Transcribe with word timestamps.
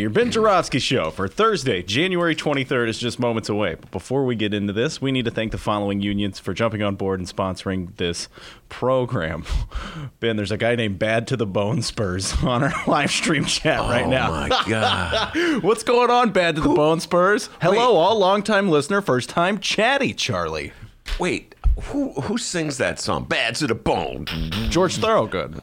Your 0.00 0.08
Ben 0.08 0.30
Joravsky 0.30 0.78
Show 0.78 1.10
for 1.10 1.28
Thursday, 1.28 1.82
January 1.82 2.34
23rd 2.34 2.88
is 2.88 2.98
just 2.98 3.18
moments 3.18 3.50
away. 3.50 3.74
But 3.74 3.90
before 3.90 4.24
we 4.24 4.34
get 4.34 4.54
into 4.54 4.72
this, 4.72 5.02
we 5.02 5.12
need 5.12 5.26
to 5.26 5.30
thank 5.30 5.52
the 5.52 5.58
following 5.58 6.00
unions 6.00 6.38
for 6.38 6.54
jumping 6.54 6.82
on 6.82 6.96
board 6.96 7.20
and 7.20 7.28
sponsoring 7.28 7.94
this 7.98 8.28
program. 8.70 9.44
Ben, 10.20 10.36
there's 10.36 10.52
a 10.52 10.56
guy 10.56 10.74
named 10.74 10.98
Bad 10.98 11.26
to 11.26 11.36
the 11.36 11.44
Bone 11.44 11.82
Spurs 11.82 12.32
on 12.42 12.64
our 12.64 12.72
live 12.86 13.10
stream 13.10 13.44
chat 13.44 13.80
right 13.80 14.06
oh 14.06 14.10
now. 14.10 14.28
Oh 14.28 14.48
my 14.48 14.64
god! 14.68 15.62
What's 15.62 15.82
going 15.82 16.08
on, 16.08 16.30
Bad 16.30 16.54
to 16.54 16.62
the 16.62 16.70
Bone 16.70 17.00
Spurs? 17.00 17.50
Hello, 17.60 17.72
Wait. 17.72 17.98
all 17.98 18.18
longtime 18.18 18.70
listener, 18.70 19.02
first 19.02 19.28
time 19.28 19.58
chatty 19.58 20.14
Charlie. 20.14 20.72
Wait, 21.18 21.54
who 21.82 22.12
who 22.22 22.38
sings 22.38 22.78
that 22.78 22.98
song? 22.98 23.24
Bad 23.24 23.56
to 23.56 23.66
the 23.66 23.74
bone. 23.74 24.24
George 24.70 24.96
Thorogood. 24.96 25.60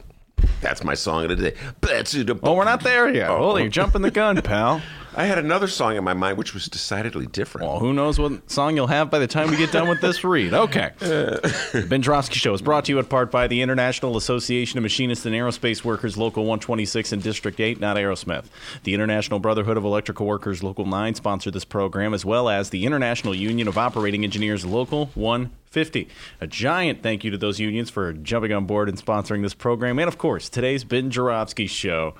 That's 0.60 0.84
my 0.84 0.94
song 0.94 1.24
of 1.24 1.30
the 1.30 1.50
day. 1.50 1.56
The. 1.80 2.38
Oh, 2.42 2.54
we're 2.54 2.64
not 2.64 2.82
there 2.82 3.08
yet. 3.08 3.30
Oh. 3.30 3.52
Oh, 3.52 3.56
you're 3.56 3.68
jumping 3.68 4.02
the 4.02 4.10
gun, 4.10 4.40
pal. 4.42 4.82
I 5.18 5.24
had 5.24 5.38
another 5.38 5.66
song 5.66 5.96
in 5.96 6.04
my 6.04 6.14
mind 6.14 6.38
which 6.38 6.54
was 6.54 6.68
decidedly 6.68 7.26
different. 7.26 7.66
Well, 7.66 7.80
who 7.80 7.92
knows 7.92 8.20
what 8.20 8.48
song 8.48 8.76
you'll 8.76 8.86
have 8.86 9.10
by 9.10 9.18
the 9.18 9.26
time 9.26 9.50
we 9.50 9.56
get 9.56 9.72
done 9.72 9.88
with 9.88 10.00
this 10.00 10.22
read. 10.22 10.54
Okay. 10.54 10.92
The 11.00 11.86
Ben 11.88 12.02
Joravsky 12.02 12.38
Show 12.38 12.54
is 12.54 12.62
brought 12.62 12.84
to 12.84 12.92
you 12.92 13.00
in 13.00 13.04
part 13.04 13.32
by 13.32 13.48
the 13.48 13.60
International 13.60 14.16
Association 14.16 14.78
of 14.78 14.84
Machinists 14.84 15.26
and 15.26 15.34
Aerospace 15.34 15.82
Workers, 15.82 16.16
Local 16.16 16.44
126 16.44 17.12
and 17.12 17.22
District 17.22 17.58
8, 17.58 17.80
not 17.80 17.96
Aerosmith. 17.96 18.44
The 18.84 18.94
International 18.94 19.40
Brotherhood 19.40 19.76
of 19.76 19.84
Electrical 19.84 20.26
Workers, 20.26 20.62
Local 20.62 20.86
9, 20.86 21.16
sponsored 21.16 21.52
this 21.52 21.64
program, 21.64 22.14
as 22.14 22.24
well 22.24 22.48
as 22.48 22.70
the 22.70 22.86
International 22.86 23.34
Union 23.34 23.66
of 23.66 23.76
Operating 23.76 24.22
Engineers, 24.22 24.64
Local 24.64 25.06
150. 25.14 26.08
A 26.40 26.46
giant 26.46 27.02
thank 27.02 27.24
you 27.24 27.32
to 27.32 27.38
those 27.38 27.58
unions 27.58 27.90
for 27.90 28.12
jumping 28.12 28.52
on 28.52 28.66
board 28.66 28.88
and 28.88 28.96
sponsoring 28.96 29.42
this 29.42 29.54
program. 29.54 29.98
And, 29.98 30.06
of 30.06 30.16
course, 30.16 30.48
today's 30.48 30.84
Ben 30.84 31.10
Joravsky 31.10 31.66
Show 31.66 32.14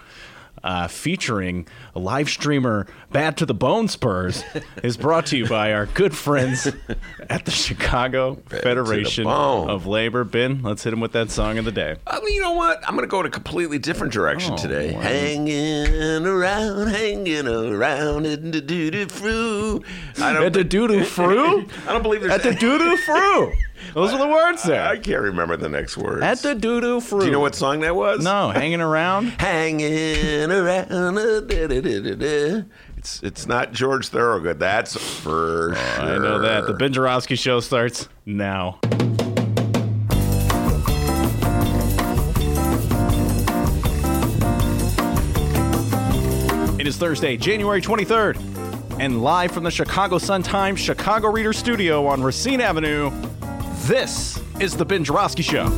uh, 0.64 0.88
featuring 0.88 1.66
a 1.94 1.98
live 1.98 2.28
streamer 2.28 2.86
Bad 3.10 3.36
to 3.38 3.46
the 3.46 3.54
Bone 3.54 3.88
Spurs 3.88 4.44
is 4.82 4.96
brought 4.96 5.26
to 5.26 5.36
you 5.38 5.46
by 5.48 5.72
our 5.72 5.86
good 5.86 6.14
friends 6.16 6.66
at 7.30 7.44
the 7.46 7.50
Chicago 7.50 8.34
Federation 8.48 9.24
bone. 9.24 9.70
of 9.70 9.86
Labor. 9.86 10.24
Ben, 10.24 10.62
let's 10.62 10.84
hit 10.84 10.92
him 10.92 11.00
with 11.00 11.12
that 11.12 11.30
song 11.30 11.56
of 11.58 11.64
the 11.64 11.72
day. 11.72 11.96
Uh, 12.06 12.20
you 12.26 12.40
know 12.42 12.52
what? 12.52 12.82
I'm 12.86 12.94
going 12.94 13.06
to 13.06 13.10
go 13.10 13.20
in 13.20 13.26
a 13.26 13.30
completely 13.30 13.78
different 13.78 14.12
direction 14.12 14.54
Oh, 14.54 14.56
today. 14.58 14.92
wow. 14.94 15.00
Hanging 15.00 16.26
around, 16.26 16.88
hanging 16.88 17.46
around 17.48 18.26
in 18.26 18.50
the 18.50 18.60
doo 18.60 18.90
doo 18.90 19.06
froo. 19.06 19.82
At 20.18 20.52
the 20.52 20.64
doo 20.64 20.86
doo 20.88 21.04
fru? 21.04 21.66
I 21.86 21.92
don't 21.92 22.02
believe 22.02 22.20
there's. 22.20 22.32
At 22.32 22.42
the 22.42 22.54
doo 22.54 22.78
doo 22.78 22.96
fru. 22.98 23.52
Those 23.94 24.12
are 24.12 24.18
the 24.18 24.28
words 24.28 24.62
there. 24.62 24.82
I 24.82 24.94
there. 24.94 25.02
can't 25.02 25.22
remember 25.22 25.56
the 25.56 25.68
next 25.68 25.96
words. 25.96 26.22
At 26.22 26.38
the 26.38 26.54
doo 26.54 26.80
doo 26.80 27.00
fru. 27.00 27.20
Do 27.20 27.26
you 27.26 27.32
know 27.32 27.40
what 27.40 27.54
song 27.54 27.80
that 27.80 27.94
was? 27.94 28.22
No, 28.22 28.50
hanging 28.50 28.80
around. 28.80 29.26
Hanging 29.40 30.50
around. 30.50 30.90
uh, 30.92 31.40
da, 31.40 31.66
da, 31.66 31.80
da, 31.80 32.00
da, 32.00 32.14
da. 32.14 32.62
It's 32.96 33.22
it's 33.22 33.46
not 33.46 33.72
George 33.72 34.08
Thorogood. 34.08 34.58
That's 34.58 34.96
for 34.96 35.74
sure. 35.74 36.04
I 36.04 36.18
know 36.18 36.40
that. 36.40 36.66
The 36.66 36.74
Ben 36.74 36.92
Joravsky 36.92 37.36
Show 37.36 37.60
starts 37.60 38.08
now. 38.26 38.78
It 46.78 46.86
is 46.86 46.96
Thursday, 46.96 47.36
January 47.36 47.82
23rd, 47.82 49.00
and 49.00 49.20
live 49.22 49.50
from 49.50 49.64
the 49.64 49.70
Chicago 49.70 50.16
Sun-Times 50.18 50.78
Chicago 50.78 51.28
Reader 51.28 51.52
Studio 51.52 52.06
on 52.06 52.22
Racine 52.22 52.60
Avenue, 52.60 53.10
this 53.86 54.40
is 54.60 54.76
the 54.76 54.84
Ben 54.84 55.04
Joravsky 55.04 55.42
Show. 55.42 55.68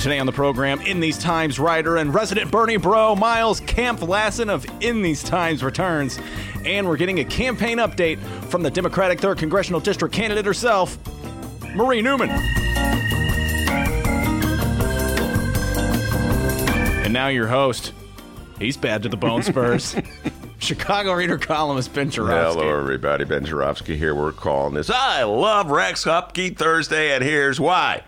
Today 0.00 0.20
on 0.20 0.26
the 0.26 0.32
program, 0.32 0.80
In 0.82 1.00
These 1.00 1.18
Times 1.18 1.58
writer 1.58 1.96
and 1.98 2.14
resident 2.14 2.50
Bernie 2.50 2.76
Bro, 2.76 3.16
Miles 3.16 3.60
Kampf-Lassin 3.60 4.48
of 4.48 4.64
In 4.80 5.02
These 5.02 5.22
Times 5.22 5.62
returns. 5.62 6.18
And 6.64 6.86
we're 6.86 6.96
getting 6.96 7.20
a 7.20 7.24
campaign 7.24 7.78
update 7.78 8.18
from 8.44 8.62
the 8.62 8.70
Democratic 8.70 9.18
3rd 9.18 9.38
Congressional 9.38 9.80
District 9.80 10.14
candidate 10.14 10.46
herself, 10.46 10.96
Marie 11.74 12.00
Newman. 12.00 12.30
And 17.04 17.12
now 17.12 17.28
your 17.28 17.48
host. 17.48 17.92
He's 18.58 18.76
bad 18.76 19.02
to 19.04 19.08
the 19.08 19.16
bone 19.16 19.42
spurs. 19.42 19.94
Chicago 20.58 21.12
Reader 21.12 21.38
columnist 21.38 21.94
Ben 21.94 22.10
Joravsky. 22.10 22.60
Hello, 22.60 22.80
everybody. 22.80 23.24
Ben 23.24 23.44
Joravsky 23.44 23.96
here. 23.96 24.14
We're 24.14 24.32
calling 24.32 24.74
this 24.74 24.90
I 24.90 25.22
Love 25.22 25.70
Rex 25.70 26.04
Hupke 26.04 26.56
Thursday, 26.56 27.14
and 27.14 27.22
here's 27.22 27.60
why. 27.60 28.02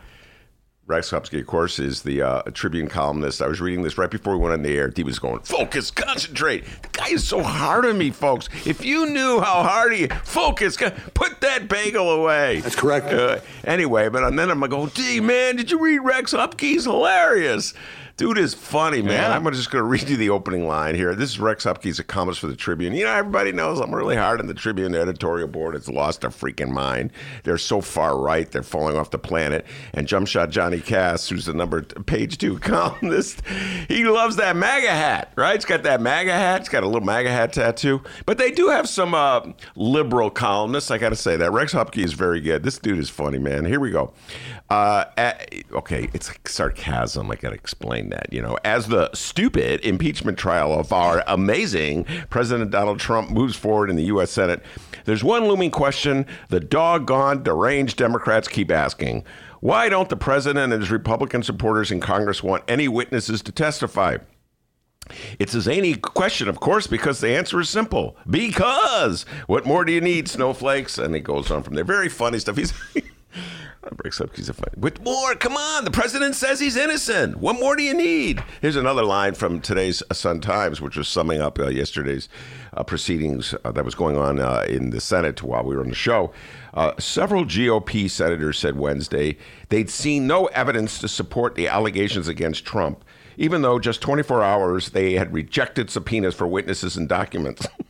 Rex 0.91 1.12
Hupke, 1.12 1.38
of 1.41 1.47
course, 1.47 1.78
is 1.78 2.03
the 2.03 2.21
uh, 2.21 2.43
Tribune 2.53 2.88
columnist. 2.88 3.41
I 3.41 3.47
was 3.47 3.61
reading 3.61 3.83
this 3.83 3.97
right 3.97 4.11
before 4.11 4.37
we 4.37 4.43
went 4.43 4.55
on 4.55 4.62
the 4.62 4.77
air. 4.77 4.93
He 4.94 5.05
was 5.05 5.21
going, 5.21 5.38
focus, 5.38 5.93
concentrate. 5.93 6.65
The 6.82 6.88
guy 6.88 7.11
is 7.11 7.27
so 7.27 7.44
hard 7.44 7.87
on 7.87 7.97
me, 7.97 8.11
folks. 8.11 8.49
If 8.67 8.84
you 8.84 9.06
knew 9.06 9.38
how 9.38 9.62
hard 9.62 9.93
he 9.93 10.09
focus, 10.09 10.77
put 11.15 11.41
that 11.43 11.69
bagel 11.69 12.11
away. 12.11 12.59
That's 12.59 12.75
correct. 12.75 13.06
Uh, 13.12 13.38
anyway, 13.62 14.09
but 14.09 14.25
and 14.25 14.37
then 14.37 14.50
I'm 14.50 14.59
going 14.59 14.71
to 14.72 14.77
go, 14.77 14.87
gee, 14.88 15.21
man, 15.21 15.55
did 15.55 15.71
you 15.71 15.78
read 15.78 16.00
Rex 16.00 16.34
Hupke? 16.34 16.61
He's 16.61 16.87
hilarious. 16.87 17.72
Dude 18.20 18.36
is 18.36 18.53
funny, 18.53 19.00
man. 19.00 19.31
Yeah. 19.31 19.34
I'm 19.34 19.50
just 19.54 19.70
going 19.70 19.82
to 19.82 19.88
read 19.88 20.06
you 20.06 20.14
the 20.14 20.28
opening 20.28 20.66
line 20.66 20.94
here. 20.94 21.14
This 21.14 21.31
is 21.31 21.41
Rex 21.41 21.64
Hupke. 21.64 21.84
He's 21.84 21.98
a 21.98 22.04
columnist 22.04 22.38
for 22.38 22.48
the 22.48 22.54
Tribune. 22.54 22.92
You 22.92 23.04
know, 23.04 23.14
everybody 23.14 23.50
knows 23.50 23.81
I'm 23.81 23.94
really 23.94 24.14
hard 24.14 24.41
on 24.41 24.47
the 24.47 24.53
Tribune 24.53 24.94
editorial 24.94 25.48
board. 25.48 25.75
It's 25.75 25.88
lost 25.88 26.20
their 26.20 26.28
freaking 26.28 26.69
mind. 26.69 27.12
They're 27.44 27.56
so 27.56 27.81
far 27.81 28.20
right, 28.20 28.50
they're 28.50 28.62
falling 28.62 28.98
off 28.98 29.10
the 29.10 29.19
planet. 29.19 29.64
And 29.94 30.06
jump 30.06 30.28
shot 30.28 30.50
Johnny 30.50 30.81
Kass, 30.81 31.31
who's 31.31 31.47
the 31.47 31.54
number 31.54 31.81
page 31.81 32.36
two 32.36 32.58
columnist, 32.60 33.41
he 33.88 34.04
loves 34.04 34.37
that 34.37 34.54
MAGA 34.54 34.91
hat, 34.91 35.32
right? 35.37 35.54
He's 35.54 35.64
got 35.64 35.84
that 35.84 36.02
MAGA 36.02 36.34
hat. 36.34 36.60
He's 36.60 36.69
got 36.69 36.82
a 36.82 36.87
little 36.87 37.00
MAGA 37.00 37.31
hat 37.31 37.54
tattoo. 37.54 38.02
But 38.26 38.37
they 38.37 38.50
do 38.50 38.69
have 38.69 38.87
some 38.87 39.14
uh, 39.14 39.52
liberal 39.76 40.28
columnists. 40.28 40.91
I 40.91 40.98
got 40.98 41.08
to 41.08 41.16
say 41.16 41.38
that 41.38 41.52
Rex 41.52 41.72
Hupke 41.72 42.04
is 42.04 42.12
very 42.12 42.42
good. 42.42 42.64
This 42.64 42.78
dude 42.78 42.98
is 42.98 43.08
funny, 43.08 43.38
man. 43.38 43.64
Here 43.64 43.81
we 43.81 43.91
go. 43.91 44.12
Uh, 44.70 45.04
okay, 45.72 46.08
it's 46.14 46.28
like 46.28 46.48
sarcasm. 46.48 47.28
I 47.28 47.34
got 47.34 47.48
to 47.48 47.56
explain 47.56 48.10
that. 48.10 48.32
You 48.32 48.41
know, 48.41 48.56
as 48.64 48.86
the 48.86 49.10
stupid 49.14 49.84
impeachment 49.84 50.38
trial 50.38 50.72
of 50.72 50.92
our 50.92 51.25
amazing 51.26 52.04
President 52.31 52.70
Donald 52.70 53.00
Trump 53.00 53.31
moves 53.31 53.56
forward 53.56 53.91
in 53.91 53.97
the 53.97 54.04
U.S. 54.04 54.31
Senate, 54.31 54.62
there's 55.06 55.25
one 55.25 55.48
looming 55.48 55.72
question 55.72 56.25
the 56.50 56.60
doggone 56.60 57.42
deranged 57.42 57.97
Democrats 57.97 58.47
keep 58.47 58.70
asking. 58.70 59.25
Why 59.58 59.88
don't 59.88 60.08
the 60.08 60.16
president 60.16 60.72
and 60.72 60.81
his 60.81 60.91
Republican 60.91 61.42
supporters 61.42 61.91
in 61.91 62.00
Congress 62.00 62.42
want 62.42 62.62
any 62.69 62.87
witnesses 62.87 63.42
to 63.42 63.52
testify? 63.52 64.19
It's 65.41 65.54
a 65.54 65.60
zany 65.60 65.94
question, 65.97 66.48
of 66.48 66.60
course, 66.60 66.87
because 66.87 67.20
the 67.20 67.37
answer 67.37 67.58
is 67.60 67.69
simple. 67.69 68.16
Because 68.28 69.25
what 69.48 69.66
more 69.66 69.84
do 69.84 69.92
you 69.92 70.00
need, 70.00 70.28
snowflakes? 70.28 70.97
And 70.98 71.16
it 71.16 71.20
goes 71.20 71.50
on 71.50 71.64
from 71.64 71.75
there. 71.75 71.84
Very 71.84 72.08
funny 72.08 72.38
stuff. 72.38 72.56
He's 72.56 72.72
breaks 73.92 74.20
up. 74.20 74.34
He's 74.36 74.48
a 74.48 74.54
fight. 74.54 74.76
What 74.76 75.02
more? 75.02 75.34
Come 75.34 75.56
on. 75.56 75.84
The 75.84 75.90
president 75.90 76.34
says 76.34 76.60
he's 76.60 76.76
innocent. 76.76 77.37
What 77.37 77.58
more 77.58 77.76
do 77.76 77.82
you 77.82 77.94
need? 77.94 78.43
Here's 78.60 78.76
another 78.76 79.05
line 79.05 79.34
from 79.34 79.60
today's 79.60 80.02
Sun 80.12 80.40
Times, 80.40 80.81
which 80.81 80.96
was 80.96 81.08
summing 81.08 81.40
up 81.40 81.58
uh, 81.58 81.69
yesterday's 81.69 82.28
uh, 82.75 82.84
proceedings 82.84 83.55
uh, 83.64 83.72
that 83.72 83.84
was 83.84 83.94
going 83.94 84.16
on 84.16 84.40
uh, 84.40 84.64
in 84.69 84.90
the 84.90 85.00
Senate 85.00 85.43
while 85.43 85.64
we 85.64 85.75
were 85.75 85.82
on 85.82 85.88
the 85.88 85.94
show. 85.94 86.32
Uh, 86.75 86.93
several 86.99 87.44
GOP 87.44 88.08
senators 88.08 88.58
said 88.58 88.78
Wednesday 88.78 89.37
they'd 89.70 89.90
seen 89.90 90.26
no 90.26 90.46
evidence 90.46 90.99
to 91.00 91.08
support 91.08 91.56
the 91.56 91.66
allegations 91.66 92.28
against 92.28 92.64
Trump 92.64 93.05
even 93.37 93.62
though 93.62 93.78
just 93.78 94.00
24 94.02 94.44
hours 94.44 94.90
they 94.90 95.14
had 95.14 95.32
rejected 95.32 95.90
subpoenas 95.90 96.34
for 96.34 96.46
witnesses 96.46 96.96
and 96.96 97.08
documents. 97.08 97.66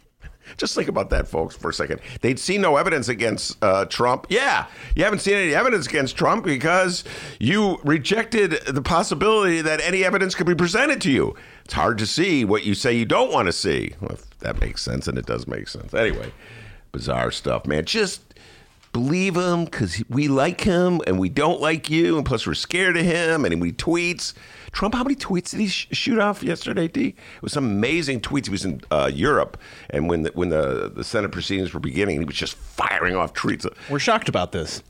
just 0.56 0.74
think 0.74 0.88
about 0.88 1.10
that, 1.10 1.28
folks, 1.28 1.56
for 1.56 1.70
a 1.70 1.74
second. 1.74 2.00
They'd 2.20 2.38
seen 2.38 2.60
no 2.60 2.76
evidence 2.76 3.08
against 3.08 3.62
uh, 3.62 3.86
Trump. 3.86 4.26
Yeah, 4.28 4.66
you 4.94 5.04
haven't 5.04 5.20
seen 5.20 5.34
any 5.34 5.54
evidence 5.54 5.86
against 5.86 6.16
Trump 6.16 6.44
because 6.44 7.04
you 7.38 7.78
rejected 7.84 8.52
the 8.66 8.82
possibility 8.82 9.60
that 9.62 9.80
any 9.80 10.04
evidence 10.04 10.34
could 10.34 10.46
be 10.46 10.54
presented 10.54 11.00
to 11.02 11.10
you. 11.10 11.34
It's 11.64 11.74
hard 11.74 11.98
to 11.98 12.06
see 12.06 12.44
what 12.44 12.64
you 12.64 12.74
say 12.74 12.92
you 12.92 13.04
don't 13.04 13.32
want 13.32 13.46
to 13.46 13.52
see. 13.52 13.94
Well, 14.00 14.12
if 14.12 14.38
that 14.40 14.60
makes 14.60 14.82
sense, 14.82 15.06
and 15.08 15.18
it 15.18 15.26
does 15.26 15.46
make 15.46 15.68
sense. 15.68 15.94
Anyway, 15.94 16.32
bizarre 16.92 17.30
stuff, 17.30 17.66
man. 17.66 17.84
Just 17.84 18.22
believe 18.92 19.36
him 19.36 19.64
because 19.64 20.02
we 20.08 20.28
like 20.28 20.62
him 20.62 21.00
and 21.06 21.18
we 21.18 21.28
don't 21.28 21.60
like 21.60 21.90
you, 21.90 22.16
and 22.16 22.26
plus 22.26 22.46
we're 22.46 22.54
scared 22.54 22.96
of 22.96 23.04
him, 23.04 23.44
and 23.44 23.54
he 23.54 23.72
tweets. 23.72 24.34
Trump, 24.72 24.94
how 24.94 25.02
many 25.02 25.16
tweets 25.16 25.50
did 25.50 25.60
he 25.60 25.68
sh- 25.68 25.88
shoot 25.92 26.18
off 26.18 26.42
yesterday? 26.42 26.88
D. 26.88 27.08
It 27.08 27.42
was 27.42 27.52
some 27.52 27.64
amazing 27.64 28.20
tweets. 28.20 28.46
He 28.46 28.50
was 28.50 28.64
in 28.64 28.80
uh, 28.90 29.10
Europe, 29.12 29.58
and 29.90 30.08
when 30.08 30.22
the, 30.22 30.30
when 30.34 30.48
the 30.50 30.90
the 30.94 31.04
Senate 31.04 31.32
proceedings 31.32 31.74
were 31.74 31.80
beginning, 31.80 32.18
he 32.20 32.24
was 32.24 32.36
just 32.36 32.54
firing 32.54 33.16
off 33.16 33.34
tweets. 33.34 33.66
We're 33.88 33.98
shocked 33.98 34.28
about 34.28 34.52
this. 34.52 34.82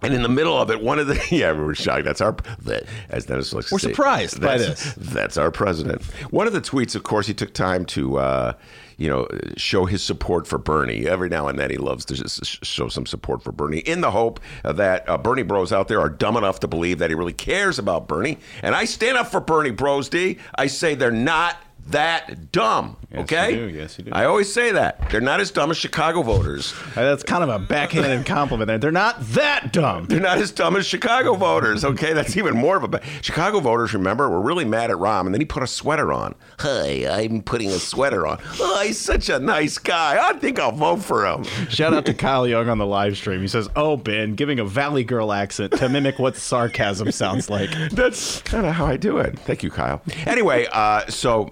And 0.00 0.14
in 0.14 0.22
the 0.22 0.28
middle 0.28 0.56
of 0.56 0.70
it, 0.70 0.80
one 0.80 0.98
of 0.98 1.08
the 1.08 1.20
yeah, 1.30 1.52
we 1.52 1.60
were 1.60 1.74
shocked. 1.74 2.04
That's 2.04 2.20
our 2.20 2.36
that, 2.60 2.84
as 3.08 3.26
Dennis 3.26 3.52
likes 3.52 3.68
to 3.68 3.74
We're 3.74 3.78
say, 3.80 3.90
surprised 3.90 4.40
by 4.40 4.58
this. 4.58 4.94
That's 4.96 5.36
our 5.36 5.50
president. 5.50 6.02
One 6.30 6.46
of 6.46 6.52
the 6.52 6.60
tweets, 6.60 6.94
of 6.94 7.02
course, 7.02 7.26
he 7.26 7.34
took 7.34 7.52
time 7.52 7.84
to 7.86 8.18
uh, 8.18 8.52
you 8.96 9.08
know 9.08 9.26
show 9.56 9.86
his 9.86 10.02
support 10.02 10.46
for 10.46 10.56
Bernie. 10.56 11.08
Every 11.08 11.28
now 11.28 11.48
and 11.48 11.58
then, 11.58 11.70
he 11.70 11.78
loves 11.78 12.04
to 12.06 12.14
just 12.14 12.64
show 12.64 12.88
some 12.88 13.06
support 13.06 13.42
for 13.42 13.50
Bernie 13.50 13.78
in 13.80 14.00
the 14.00 14.12
hope 14.12 14.38
that 14.62 15.08
uh, 15.08 15.18
Bernie 15.18 15.42
Bros 15.42 15.72
out 15.72 15.88
there 15.88 16.00
are 16.00 16.10
dumb 16.10 16.36
enough 16.36 16.60
to 16.60 16.68
believe 16.68 16.98
that 16.98 17.10
he 17.10 17.16
really 17.16 17.32
cares 17.32 17.78
about 17.78 18.06
Bernie. 18.06 18.38
And 18.62 18.76
I 18.76 18.84
stand 18.84 19.16
up 19.16 19.26
for 19.26 19.40
Bernie 19.40 19.70
Bros. 19.72 20.08
D. 20.08 20.38
I 20.54 20.68
say 20.68 20.94
they're 20.94 21.10
not 21.10 21.56
that 21.90 22.52
dumb. 22.52 22.96
Yes, 23.10 23.20
okay. 23.22 23.54
you. 23.58 23.66
Yes, 23.66 23.98
you 23.98 24.04
do. 24.04 24.10
I 24.12 24.24
always 24.26 24.52
say 24.52 24.72
that 24.72 25.08
they're 25.10 25.20
not 25.20 25.40
as 25.40 25.50
dumb 25.50 25.70
as 25.70 25.76
Chicago 25.78 26.22
voters. 26.22 26.74
Uh, 26.94 27.02
That's 27.04 27.22
kind 27.22 27.42
of 27.42 27.48
a 27.48 27.58
backhanded 27.58 28.26
compliment 28.26 28.66
there. 28.68 28.78
They're 28.78 28.90
not 28.92 29.20
that 29.28 29.72
dumb. 29.72 30.06
They're 30.06 30.20
not 30.20 30.38
as 30.38 30.50
dumb 30.50 30.76
as 30.76 30.86
Chicago 30.86 31.34
voters. 31.34 31.84
Okay, 31.84 32.12
that's 32.12 32.36
even 32.36 32.54
more 32.56 32.76
of 32.76 32.84
a. 32.84 32.88
Ba- 32.88 33.02
Chicago 33.22 33.60
voters, 33.60 33.94
remember, 33.94 34.28
were 34.28 34.40
really 34.40 34.64
mad 34.66 34.90
at 34.90 34.96
Rahm, 34.98 35.24
and 35.26 35.34
then 35.34 35.40
he 35.40 35.46
put 35.46 35.62
a 35.62 35.66
sweater 35.66 36.12
on. 36.12 36.34
Hi, 36.60 37.06
I'm 37.08 37.42
putting 37.42 37.68
a 37.70 37.78
sweater 37.78 38.26
on. 38.26 38.38
Oh, 38.60 38.82
he's 38.84 38.98
such 39.00 39.28
a 39.30 39.38
nice 39.38 39.78
guy. 39.78 40.18
I 40.28 40.34
think 40.34 40.58
I'll 40.58 40.72
vote 40.72 41.02
for 41.02 41.26
him. 41.26 41.44
Shout 41.70 41.94
out 41.94 42.04
to 42.06 42.14
Kyle 42.14 42.46
Young 42.46 42.68
on 42.68 42.78
the 42.78 42.86
live 42.86 43.16
stream. 43.16 43.40
He 43.40 43.48
says, 43.48 43.68
"Oh, 43.74 43.96
Ben, 43.96 44.34
giving 44.34 44.58
a 44.58 44.64
Valley 44.64 45.04
Girl 45.04 45.32
accent 45.32 45.72
to 45.78 45.88
mimic 45.88 46.18
what 46.18 46.36
sarcasm 46.36 47.10
sounds 47.12 47.48
like." 47.48 47.70
That's 47.92 48.42
kind 48.42 48.66
of 48.66 48.74
how 48.74 48.86
I 48.86 48.96
do 48.98 49.18
it. 49.18 49.38
Thank 49.40 49.62
you, 49.62 49.70
Kyle. 49.70 50.02
Anyway, 50.26 50.66
uh, 50.72 51.06
so. 51.08 51.50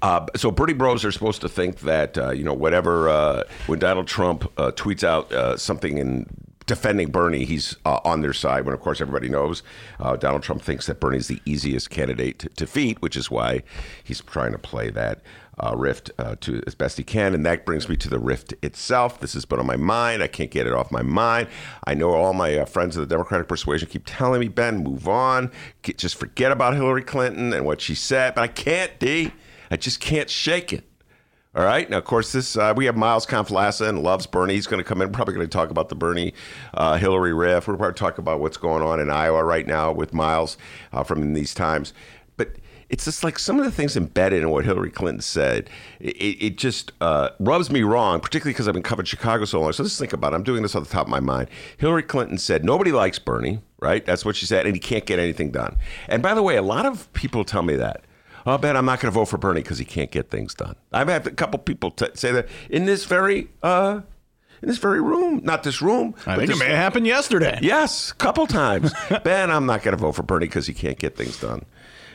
Uh, 0.00 0.26
so 0.36 0.50
Bernie 0.50 0.72
Bros 0.72 1.04
are 1.04 1.12
supposed 1.12 1.40
to 1.42 1.48
think 1.48 1.80
that 1.80 2.18
uh, 2.18 2.30
you 2.30 2.44
know 2.44 2.54
whatever 2.54 3.08
uh, 3.08 3.44
when 3.66 3.78
Donald 3.78 4.06
Trump 4.06 4.50
uh, 4.58 4.72
tweets 4.72 5.04
out 5.04 5.32
uh, 5.32 5.56
something 5.56 5.98
in 5.98 6.26
defending 6.66 7.10
Bernie, 7.10 7.44
he's 7.44 7.76
uh, 7.84 8.00
on 8.04 8.22
their 8.22 8.32
side. 8.32 8.64
When 8.64 8.74
of 8.74 8.80
course 8.80 9.00
everybody 9.00 9.28
knows 9.28 9.62
Donald 10.18 10.42
Trump 10.42 10.62
thinks 10.62 10.86
that 10.86 11.00
Bernie's 11.00 11.28
the 11.28 11.40
easiest 11.44 11.90
candidate 11.90 12.38
to 12.40 12.48
defeat, 12.50 13.02
which 13.02 13.16
is 13.16 13.30
why 13.30 13.62
he's 14.04 14.20
trying 14.20 14.52
to 14.52 14.58
play 14.58 14.90
that 14.90 15.22
rift 15.74 16.10
to 16.40 16.62
as 16.66 16.74
best 16.74 16.98
he 16.98 17.04
can. 17.04 17.34
And 17.34 17.44
that 17.46 17.66
brings 17.66 17.88
me 17.88 17.96
to 17.96 18.08
the 18.08 18.18
rift 18.18 18.54
itself. 18.62 19.20
This 19.20 19.32
has 19.34 19.44
been 19.44 19.58
on 19.58 19.66
my 19.66 19.76
mind. 19.76 20.22
I 20.22 20.28
can't 20.28 20.50
get 20.50 20.66
it 20.66 20.72
off 20.72 20.92
my 20.92 21.02
mind. 21.02 21.48
I 21.84 21.94
know 21.94 22.12
all 22.12 22.32
my 22.32 22.64
friends 22.64 22.96
of 22.96 23.06
the 23.06 23.12
Democratic 23.12 23.48
persuasion 23.48 23.88
keep 23.88 24.04
telling 24.06 24.40
me, 24.40 24.48
Ben, 24.48 24.78
move 24.84 25.08
on, 25.08 25.50
Get, 25.82 25.98
just 25.98 26.14
forget 26.14 26.52
about 26.52 26.74
Hillary 26.74 27.02
Clinton 27.02 27.52
and 27.52 27.66
what 27.66 27.80
she 27.80 27.96
said, 27.96 28.36
but 28.36 28.42
I 28.42 28.48
can't. 28.48 28.98
D. 28.98 29.32
I 29.72 29.76
just 29.76 30.00
can't 30.00 30.28
shake 30.28 30.70
it. 30.74 30.84
All 31.54 31.64
right. 31.64 31.88
Now, 31.88 31.96
of 31.96 32.04
course, 32.04 32.30
this 32.30 32.58
uh, 32.58 32.74
we 32.76 32.84
have 32.84 32.94
Miles 32.94 33.24
Conflassa 33.24 33.88
and 33.88 34.02
loves 34.02 34.26
Bernie. 34.26 34.52
He's 34.52 34.66
going 34.66 34.82
to 34.82 34.84
come 34.84 35.00
in. 35.00 35.10
Probably 35.12 35.32
going 35.32 35.46
to 35.46 35.50
talk 35.50 35.70
about 35.70 35.88
the 35.88 35.94
Bernie 35.94 36.34
uh, 36.74 36.98
Hillary 36.98 37.32
riff. 37.32 37.66
We're 37.66 37.76
going 37.76 37.94
to 37.94 37.98
talk 37.98 38.18
about 38.18 38.40
what's 38.40 38.58
going 38.58 38.82
on 38.82 39.00
in 39.00 39.08
Iowa 39.08 39.42
right 39.42 39.66
now 39.66 39.90
with 39.90 40.12
Miles 40.12 40.58
uh, 40.92 41.02
from 41.04 41.32
these 41.32 41.54
times. 41.54 41.94
But 42.36 42.56
it's 42.90 43.06
just 43.06 43.24
like 43.24 43.38
some 43.38 43.58
of 43.58 43.64
the 43.64 43.70
things 43.70 43.96
embedded 43.96 44.42
in 44.42 44.50
what 44.50 44.66
Hillary 44.66 44.90
Clinton 44.90 45.22
said. 45.22 45.70
It, 46.00 46.42
it 46.42 46.58
just 46.58 46.92
uh, 47.00 47.30
rubs 47.38 47.70
me 47.70 47.82
wrong, 47.82 48.20
particularly 48.20 48.52
because 48.52 48.68
I've 48.68 48.74
been 48.74 48.82
covering 48.82 49.06
Chicago 49.06 49.46
so 49.46 49.62
long. 49.62 49.72
So 49.72 49.84
let's 49.84 49.98
think 49.98 50.12
about 50.12 50.34
it. 50.34 50.36
I'm 50.36 50.42
doing 50.42 50.60
this 50.60 50.76
off 50.76 50.84
the 50.84 50.92
top 50.92 51.06
of 51.06 51.10
my 51.10 51.20
mind. 51.20 51.48
Hillary 51.78 52.02
Clinton 52.02 52.36
said 52.36 52.62
nobody 52.62 52.92
likes 52.92 53.18
Bernie. 53.18 53.60
Right. 53.80 54.04
That's 54.04 54.26
what 54.26 54.36
she 54.36 54.44
said, 54.44 54.66
and 54.66 54.76
he 54.76 54.80
can't 54.80 55.06
get 55.06 55.18
anything 55.18 55.50
done. 55.50 55.78
And 56.08 56.22
by 56.22 56.34
the 56.34 56.42
way, 56.42 56.56
a 56.56 56.62
lot 56.62 56.84
of 56.84 57.10
people 57.14 57.42
tell 57.42 57.62
me 57.62 57.76
that. 57.76 58.04
Oh, 58.46 58.58
Ben, 58.58 58.76
I'm 58.76 58.84
not 58.84 59.00
going 59.00 59.12
to 59.12 59.18
vote 59.18 59.26
for 59.26 59.38
Bernie 59.38 59.62
because 59.62 59.78
he 59.78 59.84
can't 59.84 60.10
get 60.10 60.30
things 60.30 60.54
done. 60.54 60.76
I've 60.92 61.08
had 61.08 61.26
a 61.26 61.30
couple 61.30 61.58
people 61.58 61.90
t- 61.90 62.06
say 62.14 62.32
that 62.32 62.48
in 62.70 62.86
this 62.86 63.04
very 63.04 63.48
uh, 63.62 64.00
in 64.62 64.68
this 64.68 64.78
very 64.78 65.00
room, 65.00 65.40
not 65.44 65.62
this 65.62 65.82
room. 65.82 66.14
I 66.26 66.36
think 66.36 66.50
it 66.50 66.58
may 66.58 66.66
have 66.66 66.76
happened 66.76 67.06
yesterday. 67.06 67.58
Yes, 67.62 68.10
a 68.10 68.14
couple 68.14 68.46
times. 68.46 68.92
ben, 69.24 69.50
I'm 69.50 69.66
not 69.66 69.82
going 69.82 69.96
to 69.96 70.00
vote 70.00 70.12
for 70.12 70.22
Bernie 70.22 70.46
because 70.46 70.66
he 70.66 70.74
can't 70.74 70.98
get 70.98 71.16
things 71.16 71.38
done. 71.40 71.64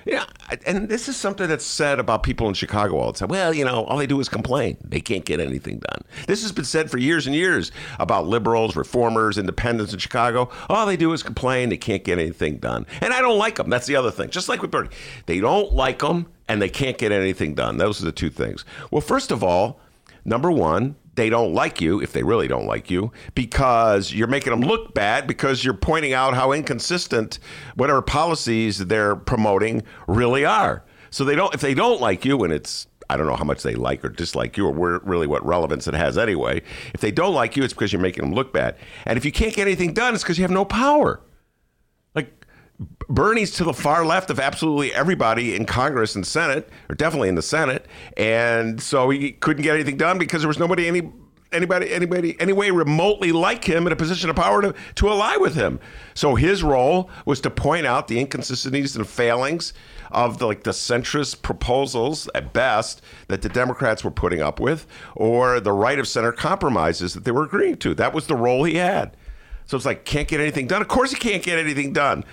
Yeah, 0.07 0.23
and 0.65 0.87
this 0.87 1.09
is 1.09 1.17
something 1.17 1.49
that's 1.49 1.65
said 1.65 1.99
about 1.99 2.23
people 2.23 2.47
in 2.47 2.53
Chicago 2.53 2.97
all 2.97 3.11
the 3.11 3.19
time. 3.19 3.27
Well, 3.27 3.53
you 3.53 3.65
know, 3.65 3.83
all 3.83 3.97
they 3.97 4.07
do 4.07 4.21
is 4.21 4.29
complain. 4.29 4.77
They 4.81 5.01
can't 5.01 5.25
get 5.25 5.41
anything 5.41 5.79
done. 5.79 6.01
This 6.27 6.43
has 6.43 6.53
been 6.53 6.63
said 6.63 6.89
for 6.89 6.97
years 6.97 7.27
and 7.27 7.35
years 7.35 7.73
about 7.99 8.25
liberals, 8.25 8.77
reformers, 8.77 9.37
independents 9.37 9.91
in 9.91 9.99
Chicago. 9.99 10.49
All 10.69 10.85
they 10.85 10.95
do 10.95 11.11
is 11.11 11.23
complain. 11.23 11.67
They 11.67 11.77
can't 11.77 12.05
get 12.05 12.19
anything 12.19 12.55
done. 12.57 12.85
And 13.01 13.13
I 13.13 13.19
don't 13.19 13.37
like 13.37 13.55
them. 13.55 13.69
That's 13.69 13.85
the 13.85 13.97
other 13.97 14.09
thing. 14.09 14.29
Just 14.29 14.47
like 14.47 14.61
with 14.61 14.71
Bernie, 14.71 14.89
they 15.25 15.41
don't 15.41 15.73
like 15.73 15.99
them 15.99 16.27
and 16.47 16.61
they 16.61 16.69
can't 16.69 16.97
get 16.97 17.11
anything 17.11 17.53
done. 17.53 17.77
Those 17.77 18.01
are 18.01 18.05
the 18.05 18.13
two 18.13 18.29
things. 18.29 18.63
Well, 18.91 19.01
first 19.01 19.29
of 19.29 19.43
all, 19.43 19.81
number 20.23 20.49
one, 20.49 20.95
they 21.17 21.29
don't 21.29 21.53
like 21.53 21.81
you 21.81 21.99
if 21.99 22.13
they 22.13 22.23
really 22.23 22.47
don't 22.47 22.67
like 22.67 22.89
you 22.89 23.11
because 23.33 24.13
you're 24.13 24.27
making 24.27 24.51
them 24.51 24.61
look 24.61 24.93
bad 24.93 25.27
because 25.27 25.65
you're 25.65 25.73
pointing 25.73 26.13
out 26.13 26.35
how 26.35 26.51
inconsistent 26.51 27.39
whatever 27.75 28.03
policies 28.03 28.77
they're 28.77 29.15
promoting 29.15 29.81
really 30.07 30.45
are. 30.45 30.85
So 31.09 31.25
they 31.25 31.35
don't 31.35 31.53
if 31.53 31.59
they 31.59 31.73
don't 31.73 31.99
like 31.99 32.23
you 32.23 32.43
and 32.43 32.53
it's 32.53 32.87
I 33.09 33.17
don't 33.17 33.25
know 33.25 33.35
how 33.35 33.45
much 33.45 33.63
they 33.63 33.73
like 33.73 34.05
or 34.05 34.09
dislike 34.09 34.57
you 34.57 34.67
or 34.67 34.99
really 34.99 35.27
what 35.27 35.43
relevance 35.45 35.87
it 35.87 35.95
has 35.95 36.17
anyway. 36.17 36.61
If 36.93 37.01
they 37.01 37.11
don't 37.11 37.33
like 37.33 37.57
you, 37.57 37.63
it's 37.63 37.73
because 37.73 37.91
you're 37.91 38.01
making 38.01 38.23
them 38.23 38.33
look 38.33 38.53
bad. 38.53 38.75
And 39.05 39.17
if 39.17 39.25
you 39.25 39.31
can't 39.31 39.55
get 39.55 39.63
anything 39.63 39.93
done, 39.93 40.13
it's 40.13 40.23
because 40.23 40.37
you 40.37 40.43
have 40.43 40.51
no 40.51 40.65
power. 40.65 41.21
Bernie's 43.09 43.51
to 43.53 43.63
the 43.63 43.73
far 43.73 44.05
left 44.05 44.29
of 44.29 44.39
absolutely 44.39 44.93
everybody 44.93 45.55
in 45.55 45.65
Congress 45.65 46.15
and 46.15 46.25
Senate, 46.25 46.69
or 46.89 46.95
definitely 46.95 47.29
in 47.29 47.35
the 47.35 47.41
Senate, 47.41 47.85
and 48.15 48.81
so 48.81 49.09
he 49.09 49.31
couldn't 49.31 49.63
get 49.63 49.75
anything 49.75 49.97
done 49.97 50.19
because 50.19 50.41
there 50.41 50.47
was 50.47 50.59
nobody 50.59 50.87
any 50.87 51.11
anybody 51.51 51.91
anybody 51.91 52.35
any 52.39 52.53
way 52.53 52.69
remotely 52.71 53.31
like 53.31 53.63
him 53.63 53.87
in 53.87 53.93
a 53.93 53.95
position 53.95 54.29
of 54.29 54.35
power 54.35 54.61
to, 54.61 54.75
to 54.95 55.09
ally 55.09 55.37
with 55.37 55.55
him. 55.55 55.79
So 56.13 56.35
his 56.35 56.61
role 56.61 57.09
was 57.25 57.41
to 57.41 57.49
point 57.49 57.87
out 57.87 58.07
the 58.07 58.19
inconsistencies 58.19 58.95
and 58.95 59.07
failings 59.07 59.73
of 60.11 60.37
the, 60.37 60.47
like 60.47 60.63
the 60.63 60.71
centrist 60.71 61.41
proposals 61.41 62.29
at 62.35 62.53
best 62.53 63.01
that 63.27 63.41
the 63.41 63.49
Democrats 63.49 64.03
were 64.03 64.11
putting 64.11 64.41
up 64.41 64.59
with, 64.59 64.85
or 65.15 65.59
the 65.59 65.71
right 65.71 65.99
of 65.99 66.07
center 66.07 66.31
compromises 66.31 67.13
that 67.13 67.23
they 67.23 67.31
were 67.31 67.43
agreeing 67.43 67.77
to. 67.77 67.93
That 67.95 68.13
was 68.13 68.27
the 68.27 68.35
role 68.35 68.63
he 68.63 68.75
had. 68.75 69.17
So 69.65 69.75
it's 69.75 69.85
like 69.85 70.05
can't 70.05 70.27
get 70.27 70.39
anything 70.39 70.67
done. 70.67 70.81
Of 70.81 70.87
course 70.87 71.11
he 71.11 71.17
can't 71.17 71.43
get 71.43 71.57
anything 71.57 71.91
done. 71.91 72.23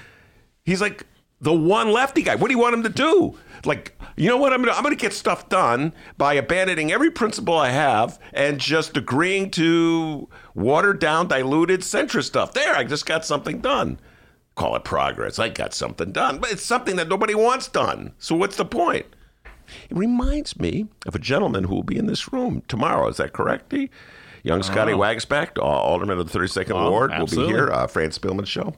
He's 0.64 0.80
like 0.80 1.06
the 1.40 1.52
one 1.52 1.92
lefty 1.92 2.22
guy. 2.22 2.34
What 2.36 2.48
do 2.48 2.54
you 2.54 2.58
want 2.58 2.74
him 2.74 2.82
to 2.84 2.88
do? 2.88 3.38
Like, 3.64 3.96
you 4.16 4.28
know 4.28 4.36
what? 4.36 4.52
I'm 4.52 4.62
gonna 4.62 4.72
I'm 4.76 4.82
gonna 4.82 4.96
get 4.96 5.12
stuff 5.12 5.48
done 5.48 5.92
by 6.16 6.34
abandoning 6.34 6.90
every 6.92 7.10
principle 7.10 7.56
I 7.56 7.70
have 7.70 8.18
and 8.32 8.58
just 8.58 8.96
agreeing 8.96 9.50
to 9.52 10.28
watered 10.54 11.00
down, 11.00 11.28
diluted 11.28 11.80
centrist 11.80 12.24
stuff. 12.24 12.52
There, 12.54 12.74
I 12.74 12.84
just 12.84 13.06
got 13.06 13.24
something 13.24 13.60
done. 13.60 14.00
Call 14.54 14.76
it 14.76 14.84
progress. 14.84 15.38
I 15.38 15.48
got 15.48 15.74
something 15.74 16.12
done, 16.12 16.38
but 16.38 16.50
it's 16.52 16.62
something 16.62 16.96
that 16.96 17.08
nobody 17.08 17.34
wants 17.34 17.68
done. 17.68 18.12
So 18.18 18.36
what's 18.36 18.56
the 18.56 18.64
point? 18.64 19.06
It 19.90 19.96
reminds 19.96 20.58
me 20.60 20.86
of 21.06 21.14
a 21.14 21.18
gentleman 21.18 21.64
who 21.64 21.74
will 21.74 21.82
be 21.82 21.96
in 21.98 22.06
this 22.06 22.32
room 22.32 22.62
tomorrow. 22.68 23.08
Is 23.08 23.16
that 23.16 23.32
correct? 23.32 23.70
D? 23.70 23.90
Young 24.44 24.62
Scotty 24.62 24.92
Waguespack, 24.92 25.58
uh, 25.58 25.62
Alderman 25.62 26.18
of 26.18 26.30
the 26.30 26.38
32nd 26.38 26.72
Oh, 26.72 26.90
Ward, 26.90 27.10
will 27.18 27.26
be 27.26 27.46
here. 27.46 27.72
Uh, 27.72 27.86
Fran 27.86 28.10
Spielman 28.10 28.46
Show. 28.46 28.74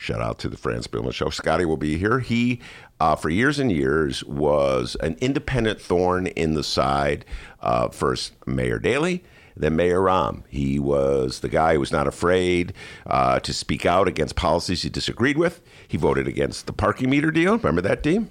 Shout 0.00 0.22
out 0.22 0.38
to 0.38 0.48
the 0.48 0.56
Fran 0.56 0.80
Spielman 0.80 1.12
Show. 1.12 1.28
Scotty 1.28 1.66
will 1.66 1.76
be 1.76 1.98
here. 1.98 2.20
He, 2.20 2.58
uh, 2.98 3.16
for 3.16 3.28
years 3.28 3.58
and 3.58 3.70
years, 3.70 4.24
was 4.24 4.96
an 5.00 5.14
independent 5.20 5.78
thorn 5.78 6.26
in 6.28 6.54
the 6.54 6.64
side. 6.64 7.26
Uh, 7.60 7.90
first, 7.90 8.32
Mayor 8.46 8.78
Daley, 8.78 9.22
then 9.54 9.76
Mayor 9.76 10.00
Rahm. 10.00 10.44
He 10.48 10.78
was 10.78 11.40
the 11.40 11.50
guy 11.50 11.74
who 11.74 11.80
was 11.80 11.92
not 11.92 12.06
afraid 12.06 12.72
uh, 13.04 13.40
to 13.40 13.52
speak 13.52 13.84
out 13.84 14.08
against 14.08 14.36
policies 14.36 14.84
he 14.84 14.88
disagreed 14.88 15.36
with. 15.36 15.60
He 15.86 15.98
voted 15.98 16.26
against 16.26 16.66
the 16.66 16.72
parking 16.72 17.10
meter 17.10 17.30
deal. 17.30 17.58
Remember 17.58 17.82
that, 17.82 18.02
Dean? 18.02 18.30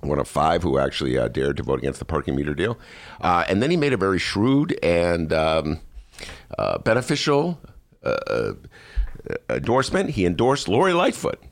one 0.00 0.18
of 0.18 0.26
five 0.26 0.64
who 0.64 0.76
actually 0.76 1.16
uh, 1.16 1.28
dared 1.28 1.58
to 1.58 1.62
vote 1.62 1.78
against 1.78 2.00
the 2.00 2.04
parking 2.04 2.34
meter 2.34 2.54
deal. 2.54 2.76
Uh, 3.20 3.44
and 3.48 3.62
then 3.62 3.70
he 3.70 3.76
made 3.76 3.92
a 3.92 3.96
very 3.96 4.18
shrewd 4.18 4.76
and 4.82 5.32
um, 5.32 5.78
uh, 6.58 6.78
beneficial 6.78 7.60
uh, 8.02 8.16
uh, 8.26 8.52
Uh, 9.28 9.54
endorsement. 9.56 10.10
He 10.10 10.24
endorsed 10.24 10.68
Lori 10.68 10.92
Lightfoot. 10.92 11.42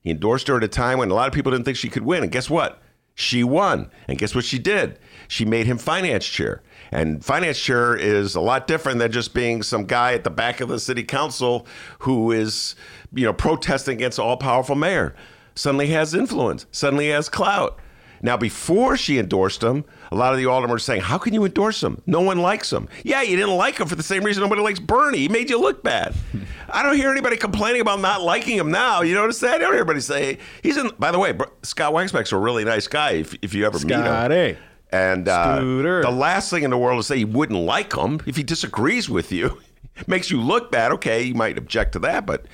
He 0.00 0.10
endorsed 0.10 0.48
her 0.48 0.56
at 0.56 0.64
a 0.64 0.68
time 0.68 0.98
when 0.98 1.10
a 1.10 1.14
lot 1.14 1.28
of 1.28 1.34
people 1.34 1.52
didn't 1.52 1.64
think 1.64 1.76
she 1.76 1.88
could 1.88 2.04
win. 2.04 2.22
And 2.22 2.32
guess 2.32 2.50
what? 2.50 2.82
She 3.14 3.44
won. 3.44 3.90
And 4.08 4.18
guess 4.18 4.34
what 4.34 4.44
she 4.44 4.58
did? 4.58 4.98
She 5.28 5.44
made 5.44 5.66
him 5.66 5.78
finance 5.78 6.26
chair. 6.26 6.62
And 6.90 7.24
finance 7.24 7.58
chair 7.58 7.96
is 7.96 8.34
a 8.34 8.40
lot 8.40 8.66
different 8.66 8.98
than 8.98 9.12
just 9.12 9.32
being 9.34 9.62
some 9.62 9.84
guy 9.84 10.12
at 10.14 10.24
the 10.24 10.30
back 10.30 10.60
of 10.60 10.68
the 10.68 10.80
city 10.80 11.04
council 11.04 11.66
who 12.00 12.32
is, 12.32 12.74
you 13.12 13.24
know, 13.24 13.32
protesting 13.32 13.94
against 13.96 14.18
all 14.18 14.36
powerful 14.36 14.74
mayor. 14.74 15.14
Suddenly 15.54 15.86
has 15.88 16.14
influence, 16.14 16.66
suddenly 16.72 17.08
has 17.10 17.28
clout. 17.28 17.78
Now, 18.24 18.38
before 18.38 18.96
she 18.96 19.18
endorsed 19.18 19.62
him, 19.62 19.84
a 20.10 20.16
lot 20.16 20.32
of 20.32 20.38
the 20.38 20.46
aldermen 20.46 20.72
were 20.72 20.78
saying, 20.78 21.02
How 21.02 21.18
can 21.18 21.34
you 21.34 21.44
endorse 21.44 21.82
him? 21.82 22.00
No 22.06 22.22
one 22.22 22.38
likes 22.38 22.72
him. 22.72 22.88
Yeah, 23.02 23.20
you 23.20 23.36
didn't 23.36 23.54
like 23.54 23.76
him 23.76 23.86
for 23.86 23.96
the 23.96 24.02
same 24.02 24.24
reason 24.24 24.42
nobody 24.42 24.62
likes 24.62 24.80
Bernie. 24.80 25.18
He 25.18 25.28
made 25.28 25.50
you 25.50 25.60
look 25.60 25.82
bad. 25.82 26.14
I 26.70 26.82
don't 26.82 26.96
hear 26.96 27.10
anybody 27.10 27.36
complaining 27.36 27.82
about 27.82 28.00
not 28.00 28.22
liking 28.22 28.56
him 28.56 28.70
now. 28.70 29.02
You 29.02 29.12
notice 29.14 29.40
that? 29.40 29.56
I 29.56 29.58
don't 29.58 29.72
hear 29.72 29.82
anybody 29.82 30.00
say, 30.00 30.38
He's 30.62 30.78
in, 30.78 30.90
by 30.98 31.10
the 31.10 31.18
way, 31.18 31.36
Scott 31.64 31.92
Waguespack's 31.92 32.32
a 32.32 32.38
really 32.38 32.64
nice 32.64 32.88
guy 32.88 33.10
if, 33.10 33.34
if 33.42 33.52
you 33.52 33.66
ever 33.66 33.78
meet 33.78 33.90
him. 33.90 34.04
Scotty. 34.04 34.56
And 34.90 35.28
uh, 35.28 35.60
the 35.60 36.10
last 36.10 36.48
thing 36.48 36.62
in 36.62 36.70
the 36.70 36.78
world 36.78 37.00
is 37.00 37.06
say 37.06 37.16
you 37.16 37.26
wouldn't 37.26 37.60
like 37.60 37.94
him 37.94 38.22
if 38.26 38.36
he 38.36 38.42
disagrees 38.42 39.10
with 39.10 39.32
you, 39.32 39.60
makes 40.06 40.30
you 40.30 40.40
look 40.40 40.72
bad. 40.72 40.92
Okay, 40.92 41.24
you 41.24 41.34
might 41.34 41.58
object 41.58 41.92
to 41.92 41.98
that, 41.98 42.24
but 42.24 42.46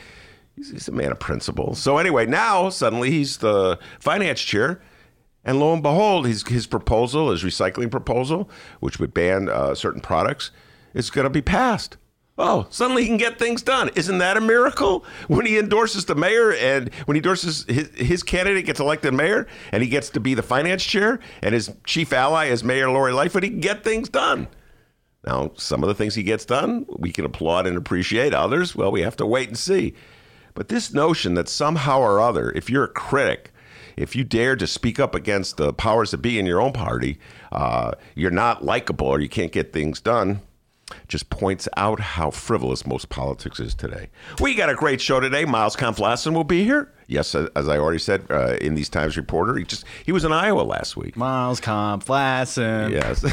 he's, 0.56 0.72
he's 0.72 0.88
a 0.88 0.92
man 0.92 1.12
of 1.12 1.20
principle. 1.20 1.76
So 1.76 1.98
anyway, 1.98 2.26
now 2.26 2.70
suddenly 2.70 3.12
he's 3.12 3.36
the 3.36 3.78
finance 4.00 4.40
chair, 4.40 4.80
and 5.44 5.58
lo 5.58 5.72
and 5.72 5.82
behold, 5.82 6.26
his 6.26 6.46
his 6.46 6.66
proposal, 6.66 7.30
his 7.30 7.42
recycling 7.42 7.90
proposal, 7.90 8.48
which 8.80 8.98
would 8.98 9.14
ban 9.14 9.48
uh, 9.48 9.74
certain 9.74 10.00
products, 10.00 10.50
is 10.94 11.10
going 11.10 11.24
to 11.24 11.30
be 11.30 11.42
passed. 11.42 11.96
Oh, 12.42 12.66
suddenly 12.70 13.02
he 13.02 13.08
can 13.08 13.18
get 13.18 13.38
things 13.38 13.60
done. 13.60 13.90
Isn't 13.94 14.16
that 14.18 14.38
a 14.38 14.40
miracle? 14.40 15.04
When 15.28 15.44
he 15.44 15.58
endorses 15.58 16.06
the 16.06 16.14
mayor 16.14 16.54
and 16.54 16.92
when 17.04 17.14
he 17.14 17.18
endorses 17.18 17.66
his, 17.68 17.88
his 17.94 18.22
candidate 18.22 18.64
gets 18.64 18.80
elected 18.80 19.12
mayor 19.12 19.46
and 19.72 19.82
he 19.82 19.90
gets 19.90 20.08
to 20.10 20.20
be 20.20 20.32
the 20.32 20.42
finance 20.42 20.82
chair 20.82 21.20
and 21.42 21.52
his 21.52 21.70
chief 21.84 22.14
ally 22.14 22.46
is 22.46 22.64
Mayor 22.64 22.90
Lori 22.90 23.12
Lightfoot, 23.12 23.42
he 23.42 23.50
can 23.50 23.60
get 23.60 23.84
things 23.84 24.08
done. 24.08 24.48
Now, 25.26 25.50
some 25.56 25.82
of 25.82 25.88
the 25.88 25.94
things 25.94 26.14
he 26.14 26.22
gets 26.22 26.46
done, 26.46 26.86
we 26.88 27.12
can 27.12 27.26
applaud 27.26 27.66
and 27.66 27.76
appreciate. 27.76 28.32
Others, 28.32 28.74
well, 28.74 28.90
we 28.90 29.02
have 29.02 29.16
to 29.16 29.26
wait 29.26 29.48
and 29.48 29.58
see. 29.58 29.92
But 30.54 30.68
this 30.68 30.94
notion 30.94 31.34
that 31.34 31.48
somehow 31.48 32.00
or 32.00 32.20
other, 32.20 32.50
if 32.52 32.70
you're 32.70 32.84
a 32.84 32.88
critic, 32.88 33.52
if 33.96 34.14
you 34.16 34.24
dare 34.24 34.56
to 34.56 34.66
speak 34.66 34.98
up 34.98 35.14
against 35.14 35.56
the 35.56 35.72
powers 35.72 36.10
that 36.10 36.18
be 36.18 36.38
in 36.38 36.46
your 36.46 36.60
own 36.60 36.72
party, 36.72 37.18
uh, 37.52 37.92
you're 38.14 38.30
not 38.30 38.64
likable 38.64 39.06
or 39.06 39.20
you 39.20 39.28
can't 39.28 39.52
get 39.52 39.72
things 39.72 40.00
done, 40.00 40.40
just 41.08 41.30
points 41.30 41.68
out 41.76 42.00
how 42.00 42.30
frivolous 42.30 42.86
most 42.86 43.08
politics 43.08 43.60
is 43.60 43.74
today. 43.74 44.08
We 44.40 44.54
got 44.54 44.70
a 44.70 44.74
great 44.74 45.00
show 45.00 45.20
today. 45.20 45.44
Miles 45.44 45.76
Conflassen 45.76 46.34
will 46.34 46.44
be 46.44 46.64
here. 46.64 46.92
Yes, 47.10 47.34
as 47.34 47.68
I 47.68 47.76
already 47.76 47.98
said 47.98 48.24
uh, 48.30 48.56
in 48.60 48.76
these 48.76 48.88
Times 48.88 49.16
Reporter, 49.16 49.56
he 49.56 49.64
just 49.64 49.84
he 50.06 50.12
was 50.12 50.24
in 50.24 50.30
Iowa 50.30 50.62
last 50.62 50.96
week. 50.96 51.16
Miles 51.16 51.60
Complasson. 51.60 52.92
Yes, 52.92 53.24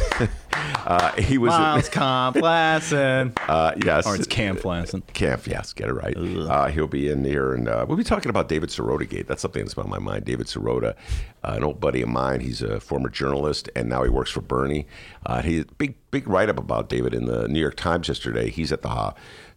uh, 0.88 1.12
he 1.12 1.38
was. 1.38 1.50
Miles 1.50 1.88
Complasson. 1.90 3.38
Uh, 3.48 3.74
yes, 3.86 4.06
or 4.06 4.16
it's 4.16 4.28
Camp 4.28 4.60
Flasson. 4.60 5.02
Camp, 5.14 5.48
yes, 5.48 5.72
get 5.72 5.88
it 5.88 5.94
right. 5.94 6.18
Uh, 6.18 6.68
he'll 6.68 6.88
be 6.88 7.10
in 7.10 7.24
here, 7.24 7.54
and 7.54 7.70
uh, 7.70 7.86
we'll 7.88 7.98
be 7.98 8.04
talking 8.04 8.30
about 8.30 8.50
David 8.50 8.70
Sirota 8.70 9.08
Gate. 9.08 9.26
That's 9.26 9.42
something 9.42 9.64
that's 9.64 9.78
on 9.78 9.90
my 9.90 10.00
mind. 10.00 10.26
David 10.26 10.48
Sirota, 10.48 10.96
uh, 11.44 11.54
an 11.56 11.64
old 11.64 11.80
buddy 11.80 12.02
of 12.02 12.10
mine. 12.10 12.42
He's 12.42 12.62
a 12.62 12.82
former 12.82 13.10
journalist, 13.10 13.70
and 13.74 13.88
now 13.88 14.04
he 14.04 14.10
works 14.10 14.32
for 14.32 14.42
Bernie. 14.42 14.86
Uh, 15.26 15.42
he 15.42 15.64
big 15.78 15.96
big 16.12 16.28
write 16.28 16.50
up 16.50 16.58
about 16.58 16.90
David 16.90 17.14
in 17.14 17.26
the 17.26 17.48
New 17.48 17.60
York 17.60 17.76
Times 17.76 18.10
yesterday. 18.10 18.50
He's 18.50 18.72
at 18.74 18.82
the 18.82 18.90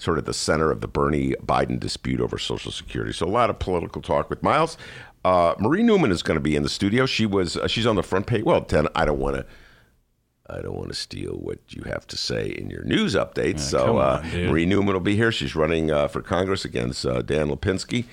sort 0.00 0.18
of 0.18 0.24
the 0.24 0.34
center 0.34 0.70
of 0.70 0.80
the 0.80 0.88
Bernie 0.88 1.34
Biden 1.44 1.78
dispute 1.78 2.20
over 2.20 2.38
Social 2.38 2.72
Security. 2.72 3.12
So 3.12 3.26
a 3.26 3.28
lot 3.28 3.50
of 3.50 3.58
political 3.58 4.02
talk 4.02 4.30
with 4.30 4.42
Miles. 4.42 4.76
Uh, 5.24 5.54
Marie 5.58 5.82
Newman 5.82 6.10
is 6.10 6.22
going 6.22 6.36
to 6.36 6.40
be 6.42 6.56
in 6.56 6.62
the 6.62 6.68
studio. 6.68 7.06
She 7.06 7.26
was 7.26 7.56
uh, 7.56 7.68
she's 7.68 7.86
on 7.86 7.96
the 7.96 8.02
front 8.02 8.26
page. 8.26 8.44
Well, 8.44 8.62
ten. 8.62 8.88
I 8.94 9.04
don't 9.04 9.18
want 9.18 9.36
to. 9.36 9.46
I 10.48 10.62
don't 10.62 10.74
want 10.74 10.88
to 10.88 10.94
steal 10.94 11.34
what 11.34 11.58
you 11.68 11.82
have 11.84 12.08
to 12.08 12.16
say 12.16 12.48
in 12.48 12.70
your 12.70 12.82
news 12.82 13.14
updates. 13.14 13.60
so 13.60 13.86
come 13.86 13.96
uh, 13.96 14.20
on. 14.24 14.46
Marie 14.46 14.66
Newman 14.66 14.94
will 14.94 15.00
be 15.00 15.14
here. 15.14 15.30
She's 15.30 15.54
running 15.54 15.92
uh, 15.92 16.08
for 16.08 16.22
Congress 16.22 16.64
against 16.64 17.06
uh, 17.06 17.22
Dan 17.22 17.48
Lipinski. 17.48 18.06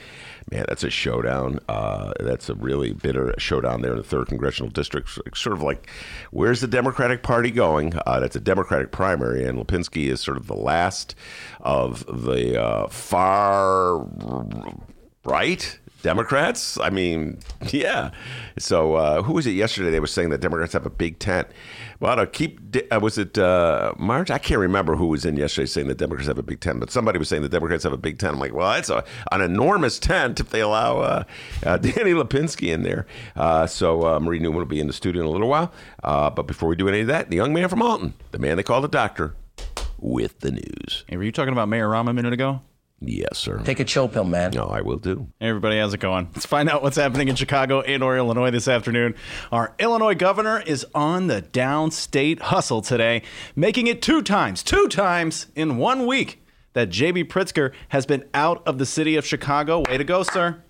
Man, 0.51 0.65
that's 0.69 0.83
a 0.83 0.89
showdown. 0.89 1.59
Uh, 1.67 2.13
that's 2.21 2.49
a 2.49 2.55
really 2.55 2.93
bitter 2.93 3.33
showdown 3.37 3.81
there 3.81 3.91
in 3.91 3.97
the 3.97 4.03
third 4.03 4.27
congressional 4.27 4.69
district. 4.69 5.09
Sort 5.35 5.53
of 5.53 5.61
like, 5.61 5.89
where's 6.31 6.61
the 6.61 6.67
Democratic 6.67 7.21
Party 7.21 7.51
going? 7.51 7.93
Uh, 8.05 8.21
that's 8.21 8.35
a 8.37 8.39
Democratic 8.39 8.91
primary, 8.91 9.43
and 9.43 9.59
Lipinski 9.59 10.07
is 10.07 10.21
sort 10.21 10.37
of 10.37 10.47
the 10.47 10.55
last 10.55 11.15
of 11.59 12.05
the 12.23 12.61
uh, 12.61 12.87
far 12.87 14.07
right 15.25 15.79
Democrats. 16.01 16.79
I 16.79 16.89
mean, 16.89 17.39
yeah. 17.71 18.11
So 18.57 18.95
uh, 18.95 19.21
who 19.23 19.33
was 19.33 19.47
it 19.47 19.51
yesterday? 19.51 19.89
They 19.89 19.99
were 19.99 20.07
saying 20.07 20.29
that 20.29 20.39
Democrats 20.39 20.73
have 20.73 20.85
a 20.85 20.89
big 20.89 21.19
tent. 21.19 21.47
Well, 21.99 22.15
to 22.15 22.27
keep 22.27 22.59
uh, 22.91 22.99
was 22.99 23.17
it 23.17 23.37
uh, 23.37 23.93
March? 23.97 24.29
I 24.29 24.37
can't 24.37 24.59
remember 24.59 24.95
who 24.95 25.07
was 25.07 25.25
in 25.25 25.35
yesterday 25.35 25.65
saying 25.65 25.87
that 25.87 25.97
Democrats 25.97 26.27
have 26.27 26.37
a 26.37 26.43
big 26.43 26.59
tent, 26.59 26.79
but 26.79 26.91
somebody 26.91 27.17
was 27.17 27.27
saying 27.27 27.41
the 27.41 27.49
Democrats 27.49 27.83
have 27.83 27.93
a 27.93 27.97
big 27.97 28.19
tent. 28.19 28.33
I'm 28.33 28.39
like, 28.39 28.53
well, 28.53 28.71
that's 28.71 28.89
a, 28.89 29.03
an 29.31 29.41
enormous 29.41 29.97
tent 29.97 30.39
if 30.39 30.49
they 30.49 30.61
allow 30.61 30.99
uh, 30.99 31.23
uh, 31.65 31.77
Danny 31.77 32.11
Lipinski 32.11 32.71
in 32.71 32.83
there. 32.83 33.07
Uh, 33.35 33.65
so 33.65 34.05
uh, 34.05 34.19
Marie 34.19 34.39
Newman 34.39 34.59
will 34.59 34.65
be 34.65 34.79
in 34.79 34.87
the 34.87 34.93
studio 34.93 35.23
in 35.23 35.27
a 35.27 35.31
little 35.31 35.49
while. 35.49 35.71
But 36.03 36.43
before 36.43 36.69
we 36.69 36.75
do 36.75 36.87
any 36.87 37.01
of 37.01 37.07
that, 37.07 37.29
the 37.29 37.35
young 37.35 37.53
man 37.53 37.67
from 37.67 37.81
Alton, 37.81 38.13
the 38.31 38.39
man 38.39 38.57
they 38.57 38.63
call 38.63 38.81
the 38.81 38.87
doctor, 38.87 39.35
with 39.99 40.39
the 40.41 40.51
news. 40.51 41.03
Hey, 41.07 41.17
were 41.17 41.23
you 41.23 41.31
talking 41.31 41.53
about 41.53 41.67
Mayor 41.67 41.89
Rahm 41.89 42.09
a 42.09 42.13
minute 42.13 42.33
ago? 42.33 42.61
Yes, 42.99 43.37
sir. 43.37 43.59
Take 43.59 43.79
a 43.79 43.83
chill 43.83 44.07
pill, 44.07 44.23
man. 44.23 44.51
No, 44.51 44.65
I 44.65 44.81
will 44.81 44.97
do. 44.97 45.27
Hey 45.39 45.49
everybody, 45.49 45.77
how's 45.77 45.93
it 45.93 45.99
going? 45.99 46.29
Let's 46.33 46.47
find 46.47 46.67
out 46.67 46.81
what's 46.81 46.97
happening 46.97 47.27
in 47.27 47.35
Chicago 47.35 47.81
and 47.81 48.01
or 48.01 48.17
Illinois 48.17 48.49
this 48.49 48.67
afternoon. 48.67 49.13
Our 49.51 49.75
Illinois 49.77 50.15
governor 50.15 50.61
is 50.61 50.85
on 50.95 51.27
the 51.27 51.43
downstate 51.43 52.39
hustle 52.39 52.81
today, 52.81 53.21
making 53.55 53.85
it 53.85 54.01
two 54.01 54.23
times, 54.23 54.63
two 54.63 54.87
times 54.87 55.47
in 55.55 55.77
one 55.77 56.07
week 56.07 56.43
that 56.73 56.89
JB 56.89 57.25
Pritzker 57.25 57.71
has 57.89 58.07
been 58.07 58.27
out 58.33 58.63
of 58.65 58.79
the 58.79 58.85
city 58.85 59.15
of 59.15 59.25
Chicago. 59.25 59.83
Way 59.87 59.97
to 59.97 60.03
go, 60.03 60.23
sir. 60.23 60.63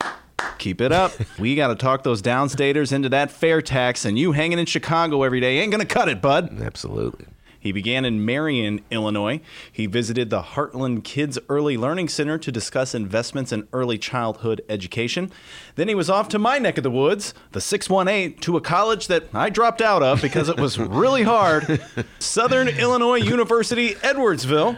Keep 0.57 0.81
it 0.81 0.91
up. 0.91 1.13
we 1.39 1.55
got 1.55 1.67
to 1.67 1.75
talk 1.75 2.03
those 2.03 2.21
downstaters 2.21 2.91
into 2.91 3.07
that 3.09 3.31
fair 3.31 3.61
tax, 3.61 4.03
and 4.03 4.19
you 4.19 4.33
hanging 4.33 4.59
in 4.59 4.65
Chicago 4.65 5.23
every 5.23 5.39
day 5.39 5.59
ain't 5.59 5.71
going 5.71 5.85
to 5.85 5.93
cut 5.93 6.09
it, 6.09 6.21
bud. 6.21 6.61
Absolutely. 6.61 7.25
He 7.59 7.71
began 7.71 8.05
in 8.05 8.25
Marion, 8.25 8.81
Illinois. 8.91 9.41
He 9.71 9.85
visited 9.85 10.29
the 10.29 10.41
Heartland 10.41 11.03
Kids 11.03 11.37
Early 11.49 11.77
Learning 11.77 12.07
Center 12.07 12.37
to 12.37 12.51
discuss 12.51 12.95
investments 12.95 13.51
in 13.51 13.67
early 13.73 13.97
childhood 13.97 14.61
education. 14.69 15.31
Then 15.75 15.87
he 15.87 15.95
was 15.95 16.09
off 16.09 16.29
to 16.29 16.39
my 16.39 16.57
neck 16.57 16.77
of 16.77 16.83
the 16.83 16.91
woods, 16.91 17.33
the 17.51 17.61
618, 17.61 18.39
to 18.41 18.57
a 18.57 18.61
college 18.61 19.07
that 19.07 19.25
I 19.33 19.49
dropped 19.49 19.81
out 19.81 20.03
of 20.03 20.21
because 20.21 20.49
it 20.49 20.59
was 20.59 20.77
really 20.79 21.23
hard 21.23 21.81
Southern 22.19 22.67
Illinois 22.67 23.15
University, 23.15 23.95
Edwardsville. 23.95 24.77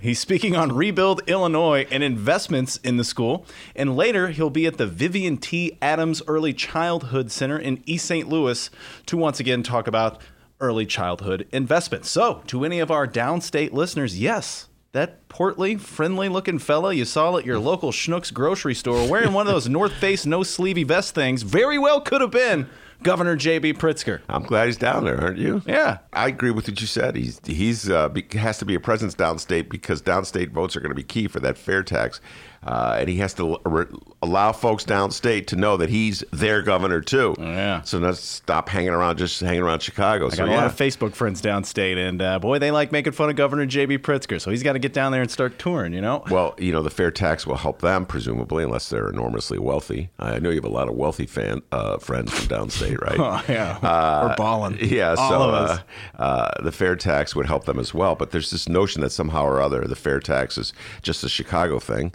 He's 0.00 0.20
speaking 0.20 0.54
on 0.54 0.76
Rebuild 0.76 1.22
Illinois 1.26 1.84
and 1.90 2.04
investments 2.04 2.76
in 2.84 2.98
the 2.98 3.04
school. 3.04 3.44
And 3.74 3.96
later, 3.96 4.28
he'll 4.28 4.48
be 4.48 4.64
at 4.66 4.78
the 4.78 4.86
Vivian 4.86 5.38
T. 5.38 5.76
Adams 5.82 6.22
Early 6.28 6.52
Childhood 6.52 7.32
Center 7.32 7.58
in 7.58 7.82
East 7.84 8.06
St. 8.06 8.28
Louis 8.28 8.70
to 9.06 9.16
once 9.16 9.40
again 9.40 9.64
talk 9.64 9.88
about 9.88 10.20
early 10.60 10.86
childhood 10.86 11.46
investments. 11.52 12.10
So, 12.10 12.42
to 12.46 12.64
any 12.64 12.80
of 12.80 12.90
our 12.90 13.06
downstate 13.06 13.72
listeners, 13.72 14.18
yes, 14.18 14.68
that 14.92 15.28
portly, 15.28 15.76
friendly 15.76 16.28
looking 16.28 16.58
fella 16.58 16.94
you 16.94 17.04
saw 17.04 17.36
at 17.36 17.44
your 17.44 17.58
local 17.58 17.92
Schnucks 17.92 18.32
grocery 18.32 18.74
store 18.74 19.08
wearing 19.08 19.32
one 19.32 19.46
of 19.46 19.52
those 19.52 19.68
North 19.68 19.92
Face 19.92 20.24
no 20.26 20.40
sleevey 20.40 20.84
vest 20.84 21.14
things 21.14 21.42
very 21.42 21.78
well 21.78 22.00
could 22.00 22.20
have 22.20 22.30
been 22.30 22.68
Governor 23.02 23.36
J.B. 23.36 23.74
Pritzker. 23.74 24.20
I'm 24.28 24.42
glad 24.42 24.66
he's 24.66 24.76
down 24.76 25.04
there, 25.04 25.20
aren't 25.20 25.38
you? 25.38 25.62
Yeah. 25.66 25.98
I 26.12 26.28
agree 26.28 26.50
with 26.50 26.66
what 26.66 26.80
you 26.80 26.86
said. 26.86 27.14
He's 27.14 27.40
he's 27.44 27.88
uh, 27.88 28.08
be, 28.08 28.26
has 28.32 28.58
to 28.58 28.64
be 28.64 28.74
a 28.74 28.80
presence 28.80 29.14
downstate 29.14 29.68
because 29.68 30.02
downstate 30.02 30.50
votes 30.50 30.74
are 30.74 30.80
going 30.80 30.90
to 30.90 30.96
be 30.96 31.04
key 31.04 31.28
for 31.28 31.38
that 31.40 31.56
fair 31.56 31.82
tax, 31.82 32.20
uh, 32.62 32.96
and 33.00 33.08
he 33.08 33.16
has 33.16 33.34
to 33.34 33.58
re- 33.64 33.86
allow 34.22 34.52
folks 34.52 34.84
downstate 34.84 35.46
to 35.46 35.56
know 35.56 35.76
that 35.76 35.88
he's 35.90 36.24
their 36.32 36.62
governor 36.62 37.00
too. 37.00 37.34
yeah. 37.38 37.82
So 37.82 37.98
let's 37.98 38.20
stop 38.20 38.68
hanging 38.68 38.90
around, 38.90 39.18
just 39.18 39.40
hanging 39.40 39.62
around 39.62 39.80
Chicago. 39.80 40.26
I 40.26 40.30
so 40.30 40.36
got 40.38 40.48
a 40.48 40.50
yeah. 40.50 40.56
lot 40.58 40.66
of 40.66 40.76
Facebook 40.76 41.14
friends 41.14 41.40
downstate, 41.40 41.96
and 41.96 42.20
uh, 42.20 42.38
boy, 42.38 42.58
they 42.58 42.70
like 42.70 42.90
making 42.92 43.12
fun 43.12 43.30
of 43.30 43.36
Governor 43.36 43.66
J.B. 43.66 43.98
Pritzker. 43.98 44.40
So 44.40 44.50
he's 44.50 44.62
got 44.62 44.72
to 44.72 44.78
get 44.78 44.92
down 44.92 45.12
there 45.12 45.22
and 45.22 45.30
start 45.30 45.58
touring, 45.58 45.92
you 45.92 46.00
know? 46.00 46.24
well, 46.30 46.54
you 46.58 46.72
know, 46.72 46.82
the 46.82 46.90
fair 46.90 47.10
tax 47.10 47.46
will 47.46 47.56
help 47.56 47.80
them, 47.80 48.04
presumably, 48.06 48.64
unless 48.64 48.88
they're 48.88 49.08
enormously 49.08 49.58
wealthy. 49.58 50.10
I 50.18 50.38
know 50.38 50.50
you 50.50 50.56
have 50.56 50.64
a 50.64 50.68
lot 50.68 50.88
of 50.88 50.94
wealthy 50.94 51.26
fan 51.26 51.62
uh, 51.70 51.98
friends 51.98 52.32
from 52.32 52.46
downstate, 52.48 53.00
right? 53.00 53.18
Oh, 53.28 53.44
yeah. 53.48 53.78
We're 54.26 54.36
balling. 54.36 54.78
Yeah, 54.80 55.14
All 55.18 55.28
so 55.28 55.50
uh, 55.50 55.78
uh, 56.18 56.62
the 56.62 56.72
fair 56.72 56.96
tax 56.96 57.34
would 57.34 57.46
help 57.46 57.64
them 57.64 57.78
as 57.78 57.92
well. 57.92 58.14
But 58.14 58.30
there's 58.30 58.50
this 58.50 58.68
notion 58.68 59.02
that 59.02 59.10
somehow 59.10 59.44
or 59.44 59.60
other 59.60 59.82
the 59.82 59.96
fair 59.96 60.20
tax 60.20 60.56
is 60.56 60.72
just 61.02 61.24
a 61.24 61.28
Chicago 61.28 61.78
thing. 61.78 62.12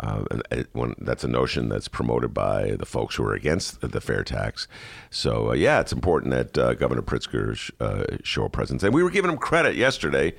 Uh, 0.00 0.24
and 0.50 0.66
when, 0.72 0.94
that's 0.98 1.24
a 1.24 1.28
notion 1.28 1.68
that's 1.68 1.88
promoted 1.88 2.34
by 2.34 2.72
the 2.72 2.84
folks 2.86 3.14
who 3.14 3.24
are 3.24 3.32
against 3.34 3.80
the 3.80 4.00
fair 4.00 4.22
tax. 4.22 4.68
So, 5.10 5.50
uh, 5.50 5.54
yeah, 5.54 5.80
it's 5.80 5.92
important 5.92 6.32
that 6.32 6.58
uh, 6.58 6.74
Governor 6.74 7.02
Pritzker 7.02 7.56
sh- 7.56 7.70
uh, 7.80 8.04
show 8.22 8.44
a 8.44 8.50
presence. 8.50 8.82
And 8.82 8.92
we 8.94 9.02
were 9.02 9.10
giving 9.10 9.30
him 9.30 9.38
credit 9.38 9.74
yesterday, 9.76 10.34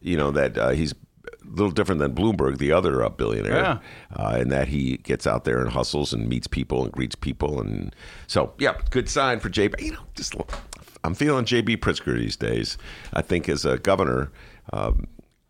you 0.00 0.16
know, 0.16 0.30
that 0.32 0.58
uh, 0.58 0.70
he's 0.70 0.92
a 0.92 1.48
little 1.48 1.70
different 1.70 2.00
than 2.00 2.14
Bloomberg, 2.14 2.58
the 2.58 2.72
other 2.72 3.04
uh, 3.04 3.08
billionaire, 3.08 3.54
Yeah. 3.54 3.78
uh, 4.16 4.38
in 4.40 4.48
that 4.48 4.68
he 4.68 4.96
gets 4.96 5.26
out 5.26 5.44
there 5.44 5.60
and 5.60 5.70
hustles 5.70 6.12
and 6.12 6.28
meets 6.28 6.48
people 6.48 6.82
and 6.82 6.92
greets 6.92 7.14
people. 7.14 7.60
And 7.60 7.94
so, 8.26 8.54
yeah, 8.58 8.76
good 8.90 9.08
sign 9.08 9.38
for 9.38 9.48
JB. 9.48 9.80
You 9.80 9.92
know, 9.92 10.00
just 10.16 10.34
I'm 11.04 11.14
feeling 11.14 11.44
JB 11.44 11.76
Pritzker 11.76 12.16
these 12.18 12.34
days. 12.36 12.76
I 13.12 13.22
think 13.22 13.48
as 13.48 13.64
a 13.64 13.78
governor, 13.78 14.32
um, 14.72 15.06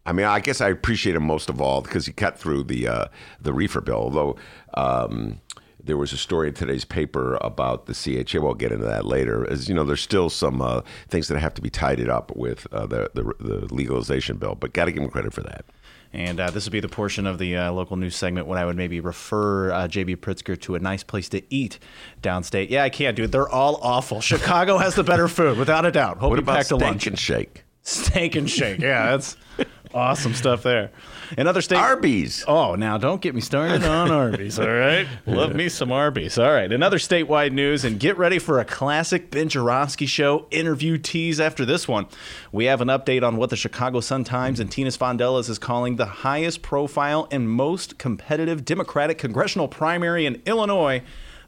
I 0.07 0.13
mean, 0.13 0.27
I 0.27 0.41
guess 0.41 0.61
I 0.61 0.69
appreciate 0.69 1.17
him 1.17 1.25
most 1.25 1.51
of 1.51 1.61
all 1.61 1.83
because 1.83 2.07
he 2.07 2.13
cut 2.13 2.39
through 2.39 2.65
the 2.65 2.89
uh, 2.89 3.05
the 3.41 3.53
reefer 3.53 3.81
bill, 3.81 3.97
although. 3.97 4.37
Um, 4.75 5.41
there 5.83 5.97
was 5.97 6.13
a 6.13 6.17
story 6.17 6.49
in 6.49 6.55
today's 6.55 6.85
paper 6.85 7.39
about 7.41 7.87
the 7.87 7.95
CHA. 7.95 8.41
We'll 8.41 8.55
get 8.55 8.73
into 8.73 8.85
that 8.87 9.07
later. 9.07 9.49
As 9.49 9.69
you 9.69 9.75
know, 9.75 9.85
there's 9.85 10.01
still 10.01 10.29
some 10.29 10.61
uh, 10.61 10.81
things 11.09 11.29
that 11.29 11.39
have 11.39 11.55
to 11.55 11.63
be 11.63 11.71
tidied 11.71 12.09
up 12.09 12.35
with 12.35 12.67
uh, 12.73 12.87
the, 12.87 13.09
the, 13.15 13.23
the 13.39 13.73
legalization 13.73 14.37
bill, 14.37 14.57
but 14.57 14.73
got 14.73 14.87
to 14.87 14.91
give 14.93 15.01
him 15.05 15.11
credit 15.11 15.33
for 15.33 15.43
that. 15.43 15.65
And 16.13 16.41
uh, 16.41 16.51
this 16.51 16.65
would 16.65 16.73
be 16.73 16.81
the 16.81 16.89
portion 16.89 17.27
of 17.27 17.39
the 17.39 17.57
uh, 17.57 17.73
local 17.73 17.97
news 17.97 18.17
segment 18.17 18.47
when 18.47 18.59
I 18.59 18.65
would 18.65 18.77
maybe 18.77 19.01
refer 19.01 19.71
uh, 19.71 19.87
JB 19.87 20.17
Pritzker 20.17 20.61
to 20.63 20.75
a 20.75 20.79
nice 20.81 21.05
place 21.05 21.29
to 21.29 21.43
eat 21.55 21.79
downstate. 22.23 22.71
Yeah, 22.71 22.83
I 22.83 22.91
can't, 22.91 23.17
dude. 23.17 23.31
They're 23.33 23.49
all 23.49 23.79
awful. 23.83 24.21
Chicago 24.21 24.79
has 24.79 24.95
the 24.95 25.05
better 25.05 25.29
food, 25.29 25.59
without 25.59 25.85
a 25.85 25.93
doubt. 25.93 26.19
Hope 26.19 26.31
what 26.31 26.37
you 26.37 26.43
about 26.43 26.57
packed 26.57 26.71
a 26.73 26.77
lunch. 26.77 27.07
and 27.07 27.19
shake? 27.19 27.65
Steak 27.83 28.35
and 28.35 28.51
shake. 28.51 28.81
Yeah, 28.81 29.11
that's 29.11 29.37
awesome 29.97 30.35
stuff 30.35 30.63
there. 30.63 30.91
In 31.37 31.47
other 31.47 31.63
state. 31.63 31.79
Arby's. 31.79 32.45
Oh, 32.47 32.75
now 32.75 32.99
don't 32.99 33.21
get 33.21 33.35
me 33.35 33.41
started 33.41 33.83
on 33.83 34.11
Arby's, 34.11 34.59
all 34.59 34.69
right? 34.69 35.09
Love 35.27 35.55
me 35.55 35.69
some 35.69 35.91
Arby's. 35.91 36.39
All 36.39 36.53
right, 36.53 36.71
another 36.71 36.99
statewide 36.99 37.53
news, 37.53 37.85
and 37.85 37.99
get 37.99 38.17
ready 38.19 38.39
for 38.39 38.61
a 38.61 38.65
classic 38.65 39.31
Ben 39.31 39.49
Joravsky 39.49 40.07
show 40.07 40.47
interview 40.51 40.99
tease 40.99 41.41
after 41.41 41.65
this 41.65 41.89
one. 41.89 42.07
We 42.53 42.67
have 42.67 42.81
an 42.81 42.89
update 42.89 43.27
on 43.27 43.37
what 43.37 43.51
the 43.51 43.57
Chicago 43.57 44.01
Sun-Times 44.01 44.61
and 44.61 44.71
Tina 44.71 44.91
Sfondeles 44.91 45.49
is 45.49 45.59
calling 45.59 45.97
the 45.97 46.07
highest 46.07 46.63
profile 46.63 47.27
and 47.31 47.51
most 47.51 47.99
competitive 47.99 48.65
Democratic 48.65 49.19
congressional 49.19 49.67
primary 49.67 50.27
in 50.27 50.43
Illinois 50.45 51.03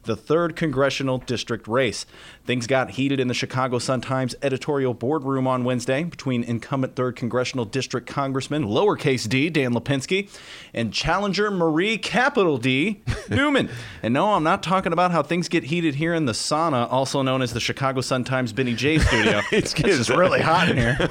the 0.09 0.15
third 0.15 0.55
congressional 0.55 1.19
district 1.19 1.67
race. 1.67 2.07
Things 2.43 2.65
got 2.65 2.91
heated 2.91 3.19
in 3.19 3.27
the 3.27 3.33
Chicago 3.35 3.77
Sun-Times 3.77 4.35
editorial 4.41 4.95
boardroom 4.95 5.45
on 5.45 5.63
Wednesday 5.63 6.03
between 6.03 6.43
incumbent 6.43 6.95
third 6.95 7.15
congressional 7.15 7.63
district 7.63 8.07
congressman 8.07 8.63
lowercase 8.63 9.29
d 9.29 9.51
Dan 9.51 9.71
Lipinski 9.71 10.27
and 10.73 10.91
challenger 10.91 11.51
Marie 11.51 11.99
capital 11.99 12.57
D 12.57 13.01
Newman. 13.29 13.69
And 14.01 14.15
no, 14.15 14.33
I'm 14.33 14.43
not 14.43 14.63
talking 14.63 14.93
about 14.93 15.11
how 15.11 15.21
things 15.21 15.47
get 15.47 15.65
heated 15.65 15.93
here 15.95 16.15
in 16.15 16.25
the 16.25 16.31
sauna, 16.31 16.91
also 16.91 17.21
known 17.21 17.43
as 17.43 17.53
the 17.53 17.59
Chicago 17.59 18.01
Sun-Times 18.01 18.51
Benny 18.51 18.73
J 18.73 18.97
studio. 18.97 19.41
It's 19.51 19.73
just 19.73 20.09
really 20.09 20.41
hot 20.41 20.69
in 20.69 20.77
here. 20.77 21.09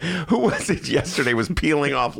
Who 0.28 0.38
was 0.38 0.68
it 0.68 0.88
yesterday? 0.88 1.32
Was 1.32 1.48
peeling 1.48 1.94
off? 1.94 2.18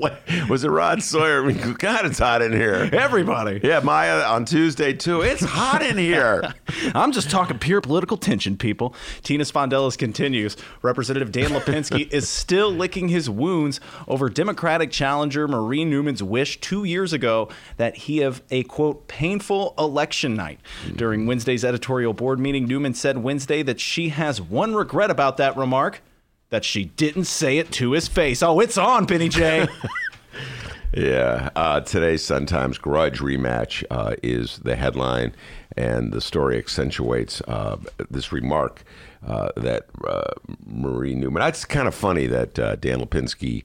Was 0.49 0.64
it 0.64 0.68
Rod 0.68 1.02
Sawyer? 1.02 1.44
I 1.44 1.52
mean, 1.52 1.75
God, 1.75 2.06
it's 2.06 2.18
hot 2.18 2.40
in 2.40 2.52
here. 2.52 2.88
Everybody. 2.92 3.61
Yeah, 3.62 3.80
Maya 3.80 4.23
on 4.23 4.44
Tuesday 4.44 4.92
too. 4.92 5.21
It's 5.21 5.44
hot 5.44 5.82
in 5.82 5.91
here. 5.96 6.54
I'm 6.94 7.12
just 7.12 7.30
talking 7.30 7.58
pure 7.58 7.80
political 7.80 8.16
tension, 8.16 8.56
people. 8.56 8.94
Tina 9.22 9.44
Sfondeles 9.44 9.96
continues. 9.96 10.56
Representative 10.82 11.32
Dan 11.32 11.50
Lipinski 11.50 12.08
is 12.12 12.28
still 12.28 12.70
licking 12.70 13.08
his 13.08 13.28
wounds 13.28 13.80
over 14.08 14.28
Democratic 14.28 14.90
challenger 14.90 15.46
Marie 15.49 15.84
Newman's 15.84 16.22
wish 16.22 16.61
two 16.61 16.84
years 16.84 17.12
ago 17.12 17.49
that 17.76 17.96
he 17.96 18.18
have 18.18 18.42
a 18.50 18.62
quote 18.64 19.08
painful 19.08 19.75
election 19.78 20.34
night. 20.34 20.61
Mm-hmm. 20.84 20.96
During 20.96 21.26
Wednesday's 21.26 21.64
editorial 21.64 22.12
board 22.12 22.38
meeting, 22.38 22.66
Newman 22.66 22.94
said 22.94 23.18
Wednesday 23.18 23.62
that 23.62 23.80
she 23.80 24.11
has 24.11 24.40
one 24.40 24.75
regret 24.75 25.11
about 25.11 25.37
that 25.38 25.56
remark. 25.56 26.02
That 26.50 26.64
she 26.66 26.84
didn't 26.84 27.25
say 27.25 27.56
it 27.56 27.72
to 27.72 27.92
his 27.92 28.08
face. 28.08 28.42
Oh, 28.42 28.61
it's 28.61 28.76
on, 28.76 29.06
Benny 29.06 29.30
J. 29.30 29.66
Yeah, 30.94 31.49
uh, 31.56 31.80
today's 31.80 32.22
Sun 32.22 32.44
Times 32.44 32.76
grudge 32.76 33.20
rematch 33.20 33.82
uh, 33.90 34.14
is 34.22 34.58
the 34.58 34.76
headline, 34.76 35.34
and 35.75 36.12
the 36.12 36.20
story 36.20 36.58
accentuates 36.58 37.40
uh, 37.49 37.78
this 38.11 38.30
remark 38.30 38.84
uh, 39.26 39.49
that 39.56 39.87
uh, 40.06 40.32
Marie 40.66 41.14
Newman. 41.14 41.40
That's 41.40 41.64
kind 41.64 41.88
of 41.88 41.94
funny 41.94 42.26
that 42.26 42.58
uh, 42.58 42.76
Dan 42.76 43.00
Lipinski. 43.00 43.64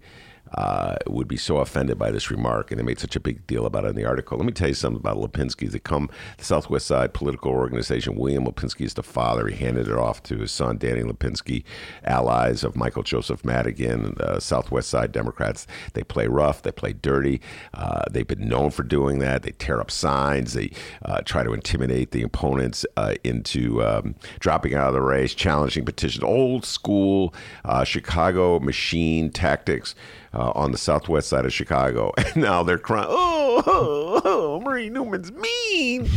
Uh, 0.54 0.96
would 1.08 1.27
be 1.27 1.38
so 1.38 1.58
offended 1.58 1.98
by 1.98 2.12
this 2.12 2.32
remark, 2.32 2.72
and 2.72 2.80
they 2.80 2.84
made 2.84 3.00
such 3.00 3.16
a 3.16 3.20
big 3.20 3.46
deal 3.48 3.66
about 3.66 3.86
it 3.86 3.89
in 3.89 3.96
the 3.96 4.06
article. 4.06 4.38
Let 4.38 4.46
me 4.46 4.51
tell 4.51 4.68
you 4.68 4.74
something 4.74 5.00
about 5.00 5.18
Lipinski. 5.18 5.70
They 5.70 5.80
come 5.80 6.10
the 6.38 6.44
Southwest 6.44 6.88
Side 6.88 7.13
political 7.13 7.51
organization. 7.51 8.16
William 8.16 8.46
Lipinski 8.46 8.86
is 8.86 8.94
the 8.94 9.04
father. 9.04 9.48
He 9.48 9.56
handed 9.56 9.88
it 9.88 9.94
off 9.94 10.24
to 10.24 10.38
his 10.38 10.51
son, 10.51 10.77
Danny 10.77 11.01
Lipinski, 11.01 11.63
allies 12.04 12.63
of 12.63 12.75
Michael 12.75 13.04
Joseph 13.04 13.44
Madigan, 13.44 14.16
the 14.18 14.39
Southwest 14.39 14.89
Side 14.89 15.12
Democrats. 15.12 15.68
They 15.94 16.04
play 16.04 16.27
rough. 16.27 16.62
They 16.62 16.72
play 16.72 16.94
dirty. 16.94 17.42
Uh, 17.74 18.04
they've 18.10 18.27
been 18.27 18.48
known 18.48 18.72
for 18.72 18.84
doing 18.84 19.20
that. 19.20 19.44
They 19.44 19.51
tear 19.51 19.82
up 19.82 19.92
signs. 19.92 20.54
They 20.54 20.72
uh, 21.04 21.22
try 21.22 21.44
to 21.44 21.54
intimidate 21.54 22.12
the 22.12 22.24
opponents 22.24 22.86
uh, 22.96 23.16
into 23.24 23.84
um, 23.84 24.15
dropping 24.39 24.74
out 24.74 24.88
of 24.88 24.93
the 24.93 25.02
race, 25.02 25.34
challenging 25.34 25.86
petitions. 25.86 26.24
Old 26.24 26.65
school 26.65 27.34
uh, 27.65 27.84
Chicago 27.84 28.60
machine 28.60 29.32
tactics 29.32 29.95
uh, 30.38 30.52
on 30.54 30.71
the 30.71 30.78
southwest 30.78 31.28
side 31.28 31.45
of 31.45 31.54
Chicago, 31.54 32.13
and 32.17 32.38
now 32.38 32.63
they're 32.63 32.78
crying, 32.78 33.08
"Oh, 33.10 33.63
oh, 33.65 34.21
oh 34.23 34.62
Marie 34.62 34.89
Newman's 34.89 35.32
mean." 35.32 36.08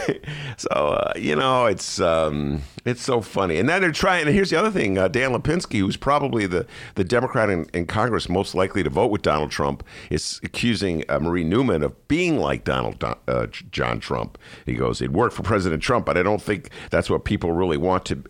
so 0.58 0.68
uh, 0.68 1.12
you 1.16 1.34
know, 1.34 1.66
it's 1.66 1.98
um, 1.98 2.62
it's 2.84 3.02
so 3.02 3.22
funny. 3.22 3.58
And 3.58 3.68
then 3.68 3.80
they're 3.80 3.90
trying. 3.90 4.26
And 4.26 4.34
here's 4.34 4.50
the 4.50 4.58
other 4.58 4.70
thing: 4.70 4.98
uh, 4.98 5.08
Dan 5.08 5.32
Lipinski, 5.32 5.78
who's 5.78 5.96
probably 5.96 6.46
the 6.46 6.66
the 6.96 7.04
Democrat 7.04 7.48
in, 7.48 7.64
in, 7.72 7.86
Congress 7.86 8.28
most 8.28 8.54
likely 8.54 8.82
to 8.82 8.90
vote 8.90 9.10
with 9.10 9.22
Donald 9.22 9.50
Trump, 9.50 9.82
is 10.10 10.38
accusing 10.42 11.04
uh, 11.08 11.18
Marie 11.18 11.44
Newman 11.44 11.82
of 11.82 12.08
being 12.08 12.38
like 12.38 12.64
Donald 12.64 13.02
uh, 13.02 13.46
John 13.70 14.00
Trump. 14.00 14.36
He 14.66 14.74
goes, 14.74 15.00
"It 15.00 15.12
worked 15.12 15.34
for 15.34 15.42
President 15.42 15.82
Trump, 15.82 16.04
but 16.04 16.18
I 16.18 16.22
don't 16.22 16.42
think 16.42 16.68
that's 16.90 17.08
what 17.08 17.24
people 17.24 17.52
really 17.52 17.78
want 17.78 18.04
to 18.06 18.22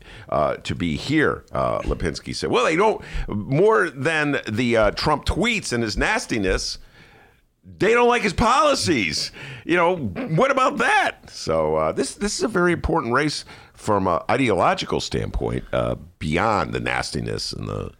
to 0.62 0.74
be 0.76 0.96
here." 0.96 1.44
Lipinski 1.52 2.33
said, 2.33 2.50
"Well, 2.50 2.64
they 2.64 2.76
don't 2.76 3.02
more 3.26 3.90
than 3.90 4.40
the 4.48 4.92
Trump." 4.94 5.26
Tweets 5.33 5.73
and 5.73 5.83
his 5.83 5.97
nastiness, 5.97 6.79
they 7.79 7.92
don't 7.92 8.09
like 8.09 8.23
his 8.23 8.33
policies. 8.33 9.31
You 9.64 9.77
know, 9.77 9.97
what 9.97 10.51
about 10.51 10.79
that? 10.79 11.31
So 11.31 11.77
uh, 11.77 11.92
this 11.92 12.14
this 12.14 12.37
is 12.37 12.42
a 12.42 12.49
very 12.49 12.73
important 12.73 13.14
race 13.14 13.45
from 13.75 14.07
an 14.07 14.21
ideological 14.31 15.01
standpoint, 15.01 15.64
uh, 15.73 15.97
beyond 16.18 16.73
the 16.73 16.81
nastiness 16.81 17.53
and 17.53 17.68
the 17.68 17.92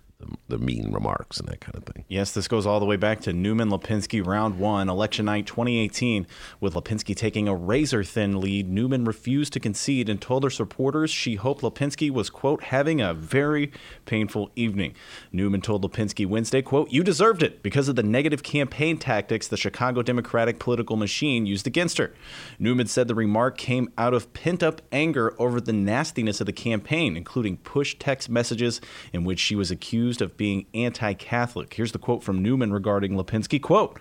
the 0.48 0.58
mean 0.58 0.92
remarks 0.92 1.38
and 1.38 1.48
that 1.48 1.61
kind 1.61 1.76
of 1.76 1.85
thing. 1.85 2.04
Yes, 2.08 2.32
this 2.32 2.48
goes 2.48 2.66
all 2.66 2.80
the 2.80 2.87
way 2.87 2.96
back 2.96 3.20
to 3.22 3.32
Newman 3.32 3.70
Lipinski 3.70 4.24
round 4.24 4.58
one, 4.58 4.88
election 4.88 5.26
night 5.26 5.46
2018. 5.46 6.26
With 6.61 6.74
Lipinski 6.74 7.16
taking 7.16 7.48
a 7.48 7.54
razor 7.54 8.04
thin 8.04 8.40
lead, 8.40 8.68
Newman 8.68 9.04
refused 9.04 9.52
to 9.54 9.61
concede 9.61 10.08
and 10.08 10.20
told 10.20 10.44
her 10.44 10.50
supporters 10.50 11.11
she 11.11 11.37
hoped 11.37 11.62
Lipinski 11.62 12.11
was, 12.11 12.30
quote, 12.30 12.64
having 12.64 13.00
a 13.00 13.14
very 13.14 13.72
painful 14.04 14.50
evening. 14.56 14.94
Newman 15.32 15.61
told 15.61 15.82
Lipinski 15.82 16.26
Wednesday, 16.26 16.62
quote, 16.62 16.90
you 16.90 17.02
deserved 17.02 17.42
it 17.42 17.62
because 17.62 17.88
of 17.88 17.96
the 17.96 18.02
negative 18.02 18.42
campaign 18.42 18.98
tactics 18.98 19.48
the 19.48 19.56
Chicago 19.56 20.02
Democratic 20.02 20.58
political 20.58 20.96
machine 20.96 21.46
used 21.46 21.66
against 21.66 21.98
her. 21.98 22.12
Newman 22.58 22.87
said 22.87 23.08
the 23.08 23.14
remark 23.14 23.56
came 23.56 23.90
out 23.96 24.14
of 24.14 24.32
pent 24.35 24.62
up 24.62 24.82
anger 24.92 25.35
over 25.40 25.61
the 25.61 25.72
nastiness 25.72 26.40
of 26.40 26.46
the 26.46 26.52
campaign, 26.52 27.16
including 27.16 27.56
push 27.58 27.96
text 27.98 28.28
messages 28.28 28.80
in 29.12 29.24
which 29.24 29.40
she 29.40 29.54
was 29.54 29.70
accused 29.70 30.12
of 30.20 30.37
being 30.37 30.66
anti-Catholic. 30.75 31.75
Here's 31.75 31.92
the 31.92 31.98
quote 31.98 32.22
from 32.22 32.42
Newman 32.42 32.72
regarding 32.72 33.12
Lipinski, 33.12 33.61
quote, 33.61 33.98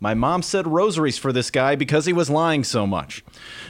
my 0.00 0.12
mom 0.12 0.42
said 0.42 0.66
rosaries 0.66 1.18
for 1.18 1.32
this 1.32 1.50
guy 1.50 1.76
because 1.76 2.04
he 2.04 2.12
was 2.12 2.28
lying 2.28 2.64
so 2.64 2.86
much. 2.86 3.24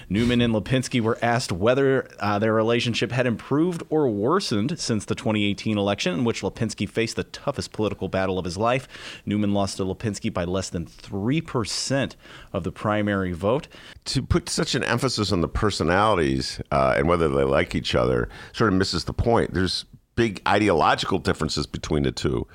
Newman 0.08 0.40
and 0.40 0.54
Lipinski 0.54 1.00
were 1.00 1.18
asked 1.22 1.52
whether 1.52 2.08
uh, 2.18 2.38
their 2.38 2.52
relationship 2.52 3.12
had 3.12 3.26
improved 3.26 3.82
or 3.90 4.08
worsened 4.08 4.78
since 4.80 5.04
the 5.04 5.14
2018 5.14 5.78
election, 5.78 6.14
in 6.14 6.24
which 6.24 6.42
Lipinski 6.42 6.88
faced 6.88 7.16
the 7.16 7.24
toughest 7.24 7.72
political 7.72 8.08
battle 8.08 8.38
of 8.38 8.44
his 8.44 8.56
life. 8.56 8.88
Newman 9.26 9.52
lost 9.52 9.76
to 9.76 9.84
Lipinski 9.84 10.32
by 10.32 10.44
less 10.44 10.70
than 10.70 10.86
3% 10.86 12.16
of 12.52 12.64
the 12.64 12.72
primary 12.72 13.32
vote. 13.32 13.68
To 14.06 14.22
put 14.22 14.48
such 14.48 14.74
an 14.74 14.82
emphasis 14.82 15.30
on 15.30 15.40
the 15.40 15.48
personalities 15.48 16.60
uh, 16.72 16.94
and 16.96 17.06
whether 17.06 17.28
they 17.28 17.44
like 17.44 17.74
each 17.74 17.94
other 17.94 18.28
sort 18.52 18.72
of 18.72 18.78
misses 18.78 19.04
the 19.04 19.12
point. 19.12 19.54
There's 19.54 19.84
big 20.16 20.40
ideological 20.46 21.18
differences 21.18 21.66
between 21.66 22.04
the 22.04 22.12
two 22.12 22.46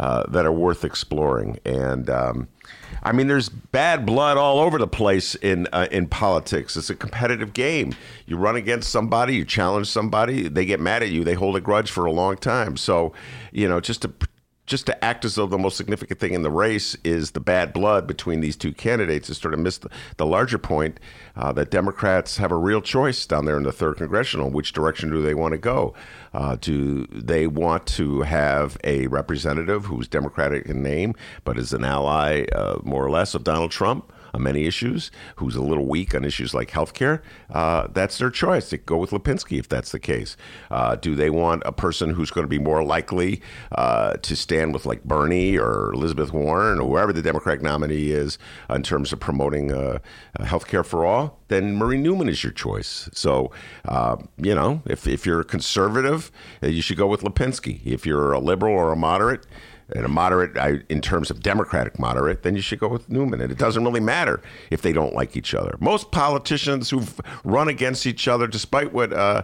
uh, 0.00 0.24
that 0.30 0.44
are 0.44 0.52
worth 0.52 0.84
exploring. 0.84 1.58
And 1.64 2.10
um, 2.10 2.48
I 3.02 3.12
mean, 3.12 3.26
there's 3.26 3.48
bad 3.48 4.06
blood 4.06 4.36
all 4.36 4.58
over 4.58 4.78
the 4.78 4.88
place 4.88 5.34
in 5.36 5.68
uh, 5.72 5.86
in 5.90 6.08
politics. 6.08 6.76
It's 6.76 6.90
a 6.90 6.94
competitive 6.94 7.52
game. 7.52 7.94
You 8.26 8.36
run 8.36 8.56
against 8.56 8.90
somebody, 8.90 9.36
you 9.36 9.44
challenge 9.44 9.86
somebody, 9.88 10.48
they 10.48 10.64
get 10.64 10.80
mad 10.80 11.02
at 11.02 11.10
you, 11.10 11.24
they 11.24 11.34
hold 11.34 11.56
a 11.56 11.60
grudge 11.60 11.90
for 11.90 12.06
a 12.06 12.12
long 12.12 12.36
time. 12.36 12.76
So, 12.76 13.12
you 13.52 13.68
know, 13.68 13.80
just 13.80 14.02
to 14.02 14.12
just 14.66 14.86
to 14.86 15.04
act 15.04 15.24
as 15.24 15.34
though 15.34 15.46
the 15.46 15.58
most 15.58 15.76
significant 15.76 16.18
thing 16.18 16.32
in 16.32 16.42
the 16.42 16.50
race 16.50 16.96
is 17.04 17.32
the 17.32 17.40
bad 17.40 17.72
blood 17.72 18.06
between 18.06 18.40
these 18.40 18.56
two 18.56 18.72
candidates 18.72 19.28
is 19.28 19.38
sort 19.38 19.54
of 19.54 19.60
miss 19.60 19.78
the, 19.78 19.90
the 20.16 20.26
larger 20.26 20.58
point 20.58 20.98
uh, 21.36 21.52
that 21.52 21.70
Democrats 21.70 22.38
have 22.38 22.50
a 22.50 22.56
real 22.56 22.80
choice 22.80 23.26
down 23.26 23.44
there 23.44 23.56
in 23.56 23.62
the 23.62 23.72
third 23.72 23.96
congressional. 23.96 24.50
Which 24.50 24.72
direction 24.72 25.10
do 25.10 25.20
they 25.20 25.34
want 25.34 25.52
to 25.52 25.58
go? 25.58 25.94
Uh, 26.32 26.56
do 26.60 27.06
they 27.06 27.46
want 27.46 27.86
to 27.88 28.22
have 28.22 28.78
a 28.84 29.06
representative 29.08 29.86
who's 29.86 30.08
Democratic 30.08 30.66
in 30.66 30.82
name 30.82 31.14
but 31.44 31.58
is 31.58 31.72
an 31.72 31.84
ally, 31.84 32.44
uh, 32.54 32.78
more 32.82 33.04
or 33.04 33.10
less, 33.10 33.34
of 33.34 33.44
Donald 33.44 33.70
Trump? 33.70 34.10
On 34.34 34.42
many 34.42 34.66
issues, 34.66 35.10
who's 35.36 35.54
a 35.54 35.62
little 35.62 35.86
weak 35.86 36.14
on 36.14 36.24
issues 36.24 36.52
like 36.52 36.70
healthcare, 36.70 37.22
uh, 37.50 37.86
that's 37.92 38.18
their 38.18 38.30
choice. 38.30 38.68
to 38.70 38.78
go 38.78 38.96
with 38.96 39.10
Lipinski 39.10 39.58
if 39.58 39.68
that's 39.68 39.92
the 39.92 40.00
case. 40.00 40.36
Uh, 40.70 40.96
do 40.96 41.14
they 41.14 41.30
want 41.30 41.62
a 41.64 41.72
person 41.72 42.10
who's 42.10 42.30
going 42.30 42.44
to 42.44 42.48
be 42.48 42.58
more 42.58 42.82
likely 42.84 43.40
uh, 43.72 44.14
to 44.14 44.34
stand 44.34 44.74
with 44.74 44.84
like 44.84 45.04
Bernie 45.04 45.56
or 45.56 45.92
Elizabeth 45.92 46.32
Warren 46.32 46.80
or 46.80 46.88
whoever 46.88 47.12
the 47.12 47.22
Democratic 47.22 47.62
nominee 47.62 48.10
is 48.10 48.38
in 48.68 48.82
terms 48.82 49.12
of 49.12 49.20
promoting 49.20 49.72
uh, 49.72 50.00
healthcare 50.40 50.84
for 50.84 51.06
all? 51.06 51.38
Then 51.48 51.76
Marie 51.76 51.98
Newman 51.98 52.28
is 52.28 52.42
your 52.42 52.52
choice. 52.52 53.08
So, 53.12 53.52
uh, 53.84 54.16
you 54.38 54.54
know, 54.54 54.82
if, 54.86 55.06
if 55.06 55.24
you're 55.24 55.40
a 55.40 55.44
conservative, 55.44 56.32
uh, 56.62 56.66
you 56.66 56.82
should 56.82 56.96
go 56.96 57.06
with 57.06 57.20
Lipinski. 57.20 57.80
If 57.84 58.04
you're 58.04 58.32
a 58.32 58.40
liberal 58.40 58.74
or 58.74 58.92
a 58.92 58.96
moderate, 58.96 59.46
and 59.94 60.04
a 60.04 60.08
moderate 60.08 60.56
I, 60.56 60.80
in 60.88 61.00
terms 61.00 61.30
of 61.30 61.42
Democratic 61.42 61.98
moderate, 61.98 62.42
then 62.42 62.56
you 62.56 62.62
should 62.62 62.78
go 62.78 62.88
with 62.88 63.08
Newman. 63.10 63.40
And 63.40 63.52
it 63.52 63.58
doesn't 63.58 63.84
really 63.84 64.00
matter 64.00 64.40
if 64.70 64.82
they 64.82 64.92
don't 64.92 65.14
like 65.14 65.36
each 65.36 65.54
other. 65.54 65.76
Most 65.80 66.10
politicians 66.10 66.90
who've 66.90 67.20
run 67.44 67.68
against 67.68 68.06
each 68.06 68.26
other, 68.28 68.46
despite 68.46 68.92
what 68.92 69.12
uh, 69.12 69.42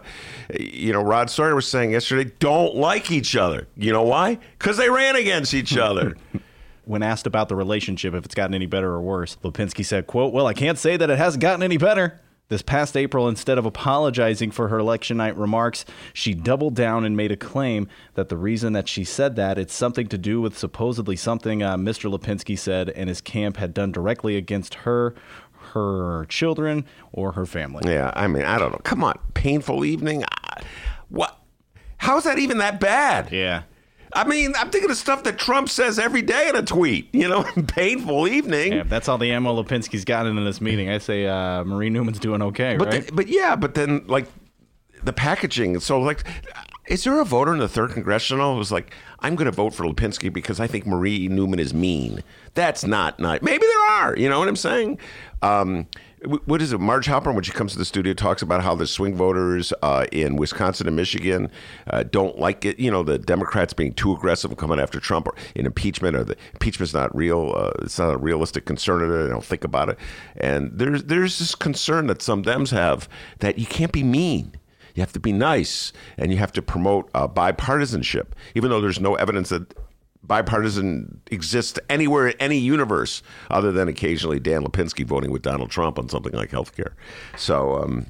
you 0.59 0.91
know 0.93 1.01
Rod 1.01 1.29
Sawyer 1.29 1.55
was 1.55 1.67
saying 1.67 1.91
yesterday, 1.91 2.31
don't 2.39 2.75
like 2.75 3.11
each 3.11 3.35
other. 3.35 3.67
You 3.75 3.93
know 3.93 4.03
why? 4.03 4.39
Because 4.57 4.77
they 4.77 4.89
ran 4.89 5.15
against 5.15 5.53
each 5.53 5.77
other. 5.77 6.15
when 6.85 7.03
asked 7.03 7.27
about 7.27 7.47
the 7.47 7.55
relationship, 7.55 8.13
if 8.13 8.25
it's 8.25 8.35
gotten 8.35 8.53
any 8.53 8.65
better 8.65 8.91
or 8.91 9.01
worse, 9.01 9.37
Lipinski 9.43 9.85
said, 9.85 10.07
"quote 10.07 10.33
Well, 10.33 10.47
I 10.47 10.53
can't 10.53 10.77
say 10.77 10.97
that 10.97 11.09
it 11.09 11.17
hasn't 11.17 11.41
gotten 11.41 11.63
any 11.63 11.77
better." 11.77 12.19
This 12.51 12.61
past 12.61 12.97
April, 12.97 13.29
instead 13.29 13.57
of 13.57 13.65
apologizing 13.65 14.51
for 14.51 14.67
her 14.67 14.77
election 14.77 15.15
night 15.15 15.37
remarks, 15.37 15.85
she 16.11 16.33
doubled 16.33 16.75
down 16.75 17.05
and 17.05 17.15
made 17.15 17.31
a 17.31 17.37
claim 17.37 17.87
that 18.15 18.27
the 18.27 18.35
reason 18.35 18.73
that 18.73 18.89
she 18.89 19.05
said 19.05 19.37
that 19.37 19.57
it's 19.57 19.73
something 19.73 20.07
to 20.07 20.17
do 20.17 20.41
with 20.41 20.57
supposedly 20.57 21.15
something 21.15 21.63
uh, 21.63 21.77
Mr. 21.77 22.11
Lipinski 22.11 22.59
said 22.59 22.89
and 22.89 23.07
his 23.07 23.21
camp 23.21 23.55
had 23.55 23.73
done 23.73 23.93
directly 23.93 24.35
against 24.35 24.73
her, 24.73 25.15
her 25.71 26.25
children, 26.25 26.85
or 27.13 27.31
her 27.31 27.45
family. 27.45 27.89
Yeah, 27.89 28.11
I 28.17 28.27
mean, 28.27 28.43
I 28.43 28.59
don't 28.59 28.73
know. 28.73 28.81
Come 28.83 29.01
on, 29.01 29.17
painful 29.33 29.85
evening. 29.85 30.25
What? 31.07 31.39
How's 31.95 32.25
that 32.25 32.37
even 32.37 32.57
that 32.57 32.81
bad? 32.81 33.31
Yeah. 33.31 33.63
I 34.13 34.25
mean, 34.25 34.53
I'm 34.57 34.69
thinking 34.69 34.89
of 34.89 34.97
stuff 34.97 35.23
that 35.23 35.37
Trump 35.37 35.69
says 35.69 35.97
every 35.97 36.21
day 36.21 36.49
in 36.49 36.55
a 36.55 36.63
tweet. 36.63 37.09
You 37.13 37.27
know, 37.27 37.43
painful 37.67 38.27
evening. 38.27 38.73
Yeah, 38.73 38.83
that's 38.83 39.07
all 39.07 39.17
the 39.17 39.31
ammo 39.31 39.61
Lipinski's 39.61 40.05
gotten 40.05 40.37
in 40.37 40.45
this 40.45 40.61
meeting. 40.61 40.89
I 40.89 40.97
say 40.97 41.27
uh, 41.27 41.63
Marie 41.63 41.89
Newman's 41.89 42.19
doing 42.19 42.41
okay, 42.41 42.77
but 42.77 42.87
right? 42.89 43.05
The, 43.05 43.13
but 43.13 43.27
yeah, 43.27 43.55
but 43.55 43.73
then 43.73 44.05
like 44.07 44.27
the 45.03 45.13
packaging. 45.13 45.79
So 45.79 45.99
like, 45.99 46.23
is 46.87 47.03
there 47.03 47.19
a 47.21 47.25
voter 47.25 47.53
in 47.53 47.59
the 47.59 47.69
third 47.69 47.91
congressional 47.91 48.57
who's 48.57 48.71
like, 48.71 48.93
I'm 49.19 49.35
going 49.35 49.45
to 49.45 49.51
vote 49.51 49.73
for 49.73 49.83
Lipinski 49.85 50.31
because 50.31 50.59
I 50.59 50.67
think 50.67 50.85
Marie 50.85 51.27
Newman 51.27 51.59
is 51.59 51.73
mean? 51.73 52.23
That's 52.53 52.83
not 52.83 53.19
nice. 53.19 53.41
Maybe 53.41 53.65
there 53.65 53.89
are. 53.91 54.17
You 54.17 54.29
know 54.29 54.39
what 54.39 54.47
I'm 54.47 54.55
saying? 54.55 54.99
Um, 55.41 55.87
what 56.23 56.61
is 56.61 56.71
it? 56.71 56.79
Marge 56.79 57.07
Hopper, 57.07 57.31
when 57.31 57.43
she 57.43 57.51
comes 57.51 57.71
to 57.71 57.79
the 57.79 57.85
studio, 57.85 58.13
talks 58.13 58.43
about 58.43 58.61
how 58.61 58.75
the 58.75 58.85
swing 58.85 59.15
voters 59.15 59.73
uh, 59.81 60.05
in 60.11 60.35
Wisconsin 60.35 60.85
and 60.85 60.95
Michigan 60.95 61.49
uh, 61.89 62.03
don't 62.03 62.37
like 62.37 62.63
it. 62.63 62.79
You 62.79 62.91
know, 62.91 63.01
the 63.01 63.17
Democrats 63.17 63.73
being 63.73 63.93
too 63.93 64.13
aggressive 64.13 64.55
coming 64.57 64.79
after 64.79 64.99
Trump 64.99 65.27
or 65.27 65.35
in 65.55 65.65
impeachment, 65.65 66.15
or 66.15 66.23
the 66.23 66.37
impeachment's 66.53 66.93
not 66.93 67.15
real. 67.15 67.53
Uh, 67.55 67.71
it's 67.81 67.97
not 67.97 68.13
a 68.13 68.17
realistic 68.17 68.65
concern. 68.65 68.99
They 69.09 69.29
don't 69.29 69.43
think 69.43 69.63
about 69.63 69.89
it. 69.89 69.97
And 70.37 70.71
there's 70.73 71.03
there's 71.05 71.39
this 71.39 71.55
concern 71.55 72.07
that 72.07 72.21
some 72.21 72.43
Dems 72.43 72.71
have 72.71 73.09
that 73.39 73.57
you 73.57 73.65
can't 73.65 73.91
be 73.91 74.03
mean. 74.03 74.53
You 74.93 75.01
have 75.01 75.13
to 75.13 75.19
be 75.19 75.31
nice, 75.31 75.93
and 76.17 76.31
you 76.31 76.37
have 76.37 76.51
to 76.51 76.61
promote 76.61 77.09
uh, 77.15 77.27
bipartisanship, 77.27 78.27
even 78.55 78.69
though 78.69 78.81
there's 78.81 78.99
no 78.99 79.15
evidence 79.15 79.49
that 79.49 79.73
bipartisan 80.23 81.21
exists 81.31 81.79
anywhere 81.89 82.27
in 82.27 82.35
any 82.39 82.57
universe 82.57 83.23
other 83.49 83.71
than 83.71 83.87
occasionally 83.87 84.39
Dan 84.39 84.63
Lipinski 84.63 85.05
voting 85.05 85.31
with 85.31 85.41
Donald 85.41 85.71
Trump 85.71 85.97
on 85.97 86.09
something 86.09 86.33
like 86.33 86.51
healthcare. 86.51 86.93
So, 87.35 87.81
um, 87.81 88.07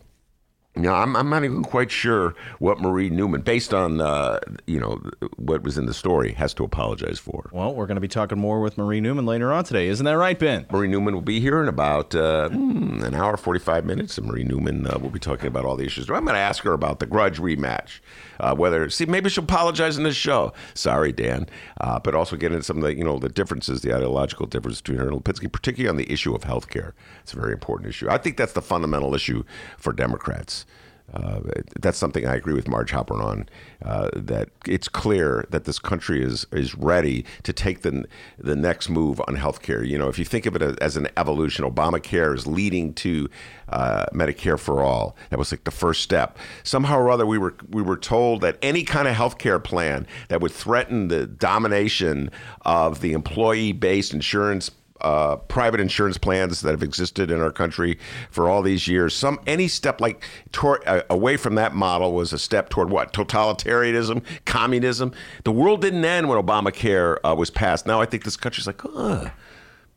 you 0.76 0.84
know, 0.84 0.94
I'm, 0.94 1.18
I'm 1.18 1.30
not 1.30 1.44
even 1.44 1.64
quite 1.64 1.92
sure 1.92 2.34
what 2.60 2.80
Marie 2.80 3.10
Newman, 3.10 3.42
based 3.42 3.74
on 3.74 4.00
uh, 4.00 4.40
you 4.68 4.80
know 4.80 5.02
what 5.36 5.64
was 5.64 5.78
in 5.78 5.86
the 5.86 5.94
story, 5.94 6.32
has 6.34 6.54
to 6.54 6.64
apologize 6.64 7.20
for. 7.20 7.50
Well, 7.52 7.76
we're 7.76 7.88
going 7.88 7.96
to 7.96 8.02
be 8.02 8.08
talking 8.08 8.40
more 8.40 8.62
with 8.62 8.78
Marie 8.78 9.02
Newman 9.02 9.26
later 9.26 9.52
on 9.52 9.66
today, 9.66 9.88
isn't 9.88 10.06
that 10.06 10.18
right, 10.18 10.40
Ben? 10.40 10.66
Marie 10.72 10.88
Newman 10.88 11.14
will 11.14 11.22
be 11.22 11.42
here 11.42 11.62
in 11.62 11.68
about 11.68 12.16
uh, 12.16 12.48
hmm, 12.48 13.04
an 13.04 13.14
hour, 13.14 13.36
forty-five 13.36 13.84
minutes, 13.84 14.18
and 14.18 14.28
Marie 14.28 14.46
Newman 14.46 14.88
uh, 14.88 14.98
will 14.98 15.10
be 15.10 15.20
talking 15.20 15.48
about 15.48 15.66
all 15.66 15.76
the 15.76 15.86
issues. 15.86 16.10
I'm 16.10 16.24
going 16.24 16.36
to 16.36 16.40
ask 16.40 16.64
her 16.64 16.72
about 16.72 17.00
the 17.00 17.06
Grudge 17.06 17.38
rematch. 17.38 18.00
Uh, 18.42 18.56
whether 18.56 18.90
see 18.90 19.06
maybe 19.06 19.30
she'll 19.30 19.44
apologize 19.44 19.98
in 19.98 20.04
this 20.04 20.16
show. 20.16 20.52
Sorry, 20.74 21.12
Dan, 21.12 21.48
uh, 21.80 22.00
but 22.00 22.16
also 22.16 22.36
get 22.36 22.52
into 22.52 22.64
some 22.64 22.78
of 22.78 22.84
the 22.84 22.96
you 22.96 23.04
know 23.04 23.20
the 23.20 23.30
differences, 23.30 23.82
the 23.82 23.96
ideological 23.96 24.48
difference 24.48 24.82
between 24.82 24.98
her 24.98 25.08
and 25.08 25.24
Lipinski, 25.24 25.52
particularly 25.52 25.90
on 25.90 25.98
the 25.98 26.12
issue 26.12 26.36
of 26.36 26.44
health 26.44 26.68
care. 26.70 26.94
It's 27.22 27.34
a 27.34 27.40
very 27.40 27.54
important 27.54 27.90
issue. 27.90 28.10
I 28.10 28.18
think 28.18 28.38
that's 28.38 28.54
the 28.54 28.62
fundamental 28.62 29.16
issue 29.16 29.44
for 29.78 29.94
Democrats. 29.94 30.66
Uh, 31.14 31.42
that's 31.80 31.98
something 31.98 32.26
I 32.26 32.36
agree 32.36 32.54
with 32.54 32.68
Marj 32.68 32.92
Halperin 32.92 33.24
on. 33.24 33.50
Uh, 33.84 34.10
that 34.14 34.50
it's 34.68 34.88
clear 34.88 35.46
that 35.50 35.66
this 35.66 35.80
country 35.80 36.24
is 36.24 36.46
is 36.52 36.76
ready 36.76 37.26
to 37.44 37.52
take 37.52 37.82
the 37.82 38.06
the 38.38 38.56
next 38.56 38.90
move 38.90 39.20
on 39.28 39.36
healthcare. 39.36 39.86
You 39.86 39.98
know, 39.98 40.08
if 40.08 40.18
you 40.18 40.26
think 40.26 40.46
of 40.46 40.56
it 40.56 40.62
as 40.82 40.98
an 40.98 41.08
evolution, 41.18 41.66
Obamacare 41.66 42.36
is 42.36 42.48
leading 42.48 42.94
to 42.96 43.30
uh, 43.70 44.06
Medicare 44.14 44.60
for 44.60 44.82
all. 44.82 45.16
That 45.30 45.40
was 45.40 45.52
like 45.52 45.64
the 45.64 45.72
first 45.72 46.02
step. 46.02 46.38
Somehow 46.64 46.98
or 46.98 47.10
other, 47.10 47.26
we 47.26 47.38
were 47.38 47.56
we 47.70 47.82
were 47.82 47.98
told 47.98 48.42
that 48.42 48.58
any 48.62 48.84
kind 48.84 49.08
of 49.08 49.16
healthcare 49.16 49.62
plan 49.62 50.08
that 50.30 50.42
would 50.42 50.52
threaten 50.52 51.08
the 51.10 51.26
domination 51.28 52.32
of 52.62 53.02
the 53.02 53.14
employee 53.14 53.72
based 53.74 54.14
insurance 54.14 54.72
uh, 55.02 55.38
private 55.38 55.80
insurance 55.80 56.18
plans 56.18 56.62
that 56.62 56.72
have 56.72 56.84
existed 56.84 57.32
in 57.32 57.42
our 57.42 57.52
country 57.52 57.98
for 58.30 58.50
all 58.50 58.62
these 58.62 58.88
years. 58.88 59.16
Some 59.16 59.40
any 59.46 59.68
step 59.68 60.02
like 60.02 60.24
toward, 60.52 60.86
uh, 60.88 61.04
away 61.10 61.38
from 61.38 61.56
that 61.56 61.74
model 61.74 62.14
was 62.14 62.34
a 62.34 62.40
step 62.40 62.70
toward 62.70 62.90
what 62.90 63.14
totalitarianism, 63.14 64.24
communism. 64.46 65.12
The 65.44 65.52
world 65.52 65.82
didn't 65.82 66.06
end 66.06 66.30
when 66.30 66.42
Obamacare 66.42 67.18
uh, 67.24 67.36
was 67.36 67.50
passed. 67.50 67.86
Now 67.86 68.02
I 68.02 68.06
think 68.06 68.24
this 68.24 68.38
country's 68.38 68.68
like, 68.68 68.82
oh, 68.86 69.32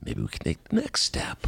maybe 0.05 0.23
we 0.23 0.29
can 0.29 0.45
take 0.45 0.65
the 0.65 0.77
next 0.77 1.03
step. 1.03 1.47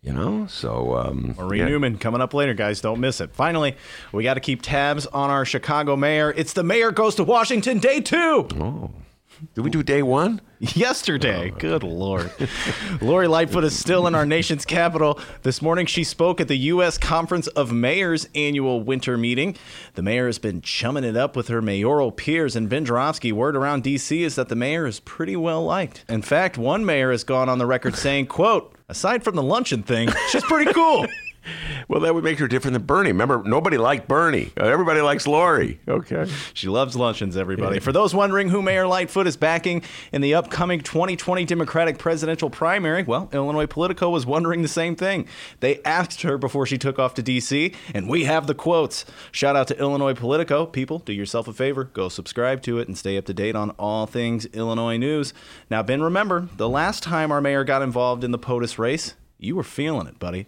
You 0.00 0.12
know, 0.12 0.46
so 0.46 0.96
um, 0.96 1.34
Marie 1.36 1.58
yeah. 1.58 1.66
Newman 1.66 1.98
coming 1.98 2.20
up 2.20 2.32
later, 2.32 2.54
guys. 2.54 2.80
Don't 2.80 3.00
miss 3.00 3.20
it. 3.20 3.32
Finally, 3.32 3.76
we 4.12 4.22
got 4.22 4.34
to 4.34 4.40
keep 4.40 4.62
tabs 4.62 5.06
on 5.06 5.28
our 5.28 5.44
Chicago 5.44 5.96
mayor. 5.96 6.32
It's 6.36 6.52
the 6.52 6.62
mayor 6.62 6.92
goes 6.92 7.16
to 7.16 7.24
Washington 7.24 7.80
day 7.80 8.00
two. 8.00 8.46
Oh. 8.60 8.90
Did 9.54 9.62
we 9.62 9.70
do 9.70 9.82
day 9.82 10.02
one? 10.02 10.40
Yesterday. 10.60 11.52
Oh. 11.54 11.58
Good 11.58 11.82
Lord. 11.82 12.30
Lori 13.00 13.28
Lightfoot 13.28 13.62
is 13.64 13.78
still 13.78 14.06
in 14.06 14.14
our 14.14 14.26
nation's 14.26 14.64
capital. 14.64 15.20
This 15.42 15.62
morning, 15.62 15.86
she 15.86 16.02
spoke 16.02 16.40
at 16.40 16.48
the 16.48 16.56
U.S. 16.56 16.98
Conference 16.98 17.46
of 17.48 17.72
Mayors 17.72 18.28
annual 18.34 18.82
winter 18.82 19.16
meeting. 19.16 19.56
The 19.94 20.02
mayor 20.02 20.26
has 20.26 20.38
been 20.38 20.60
chumming 20.60 21.04
it 21.04 21.16
up 21.16 21.36
with 21.36 21.48
her 21.48 21.62
mayoral 21.62 22.10
peers. 22.10 22.56
And 22.56 22.68
Ben 22.68 22.84
word 22.84 23.56
around 23.56 23.84
D.C. 23.84 24.22
is 24.22 24.34
that 24.34 24.48
the 24.48 24.56
mayor 24.56 24.86
is 24.86 25.00
pretty 25.00 25.36
well 25.36 25.64
liked. 25.64 26.04
In 26.08 26.22
fact, 26.22 26.58
one 26.58 26.84
mayor 26.84 27.12
has 27.12 27.22
gone 27.22 27.48
on 27.48 27.58
the 27.58 27.66
record 27.66 27.94
saying, 27.94 28.26
quote, 28.26 28.74
aside 28.88 29.22
from 29.22 29.36
the 29.36 29.42
luncheon 29.42 29.82
thing, 29.82 30.08
she's 30.30 30.44
pretty 30.44 30.72
cool. 30.72 31.06
Well, 31.88 32.00
that 32.00 32.14
would 32.14 32.24
make 32.24 32.38
her 32.38 32.48
different 32.48 32.74
than 32.74 32.82
Bernie. 32.82 33.12
Remember, 33.12 33.42
nobody 33.44 33.78
liked 33.78 34.08
Bernie. 34.08 34.52
Uh, 34.60 34.64
everybody 34.64 35.00
likes 35.00 35.26
Lori. 35.26 35.80
Okay. 35.88 36.26
She 36.54 36.68
loves 36.68 36.96
luncheons, 36.96 37.36
everybody. 37.36 37.76
Yeah. 37.76 37.80
For 37.80 37.92
those 37.92 38.14
wondering 38.14 38.48
who 38.48 38.62
Mayor 38.62 38.86
Lightfoot 38.86 39.26
is 39.26 39.36
backing 39.36 39.82
in 40.12 40.20
the 40.20 40.34
upcoming 40.34 40.80
2020 40.80 41.44
Democratic 41.44 41.98
presidential 41.98 42.50
primary, 42.50 43.04
well, 43.04 43.28
Illinois 43.32 43.66
Politico 43.66 44.10
was 44.10 44.26
wondering 44.26 44.62
the 44.62 44.68
same 44.68 44.96
thing. 44.96 45.26
They 45.60 45.82
asked 45.84 46.22
her 46.22 46.36
before 46.36 46.66
she 46.66 46.78
took 46.78 46.98
off 46.98 47.14
to 47.14 47.22
D.C., 47.22 47.72
and 47.94 48.08
we 48.08 48.24
have 48.24 48.46
the 48.46 48.54
quotes. 48.54 49.04
Shout 49.32 49.56
out 49.56 49.68
to 49.68 49.78
Illinois 49.78 50.14
Politico. 50.14 50.66
People, 50.66 50.98
do 50.98 51.12
yourself 51.12 51.48
a 51.48 51.52
favor. 51.52 51.84
Go 51.84 52.08
subscribe 52.08 52.62
to 52.62 52.78
it 52.78 52.88
and 52.88 52.96
stay 52.98 53.16
up 53.16 53.24
to 53.26 53.34
date 53.34 53.56
on 53.56 53.70
all 53.72 54.06
things 54.06 54.46
Illinois 54.46 54.96
news. 54.96 55.32
Now, 55.70 55.82
Ben, 55.82 56.02
remember, 56.02 56.48
the 56.56 56.68
last 56.68 57.02
time 57.02 57.32
our 57.32 57.40
mayor 57.40 57.64
got 57.64 57.82
involved 57.82 58.24
in 58.24 58.30
the 58.30 58.38
POTUS 58.38 58.78
race, 58.78 59.14
you 59.40 59.54
were 59.54 59.62
feeling 59.62 60.08
it, 60.08 60.18
buddy. 60.18 60.46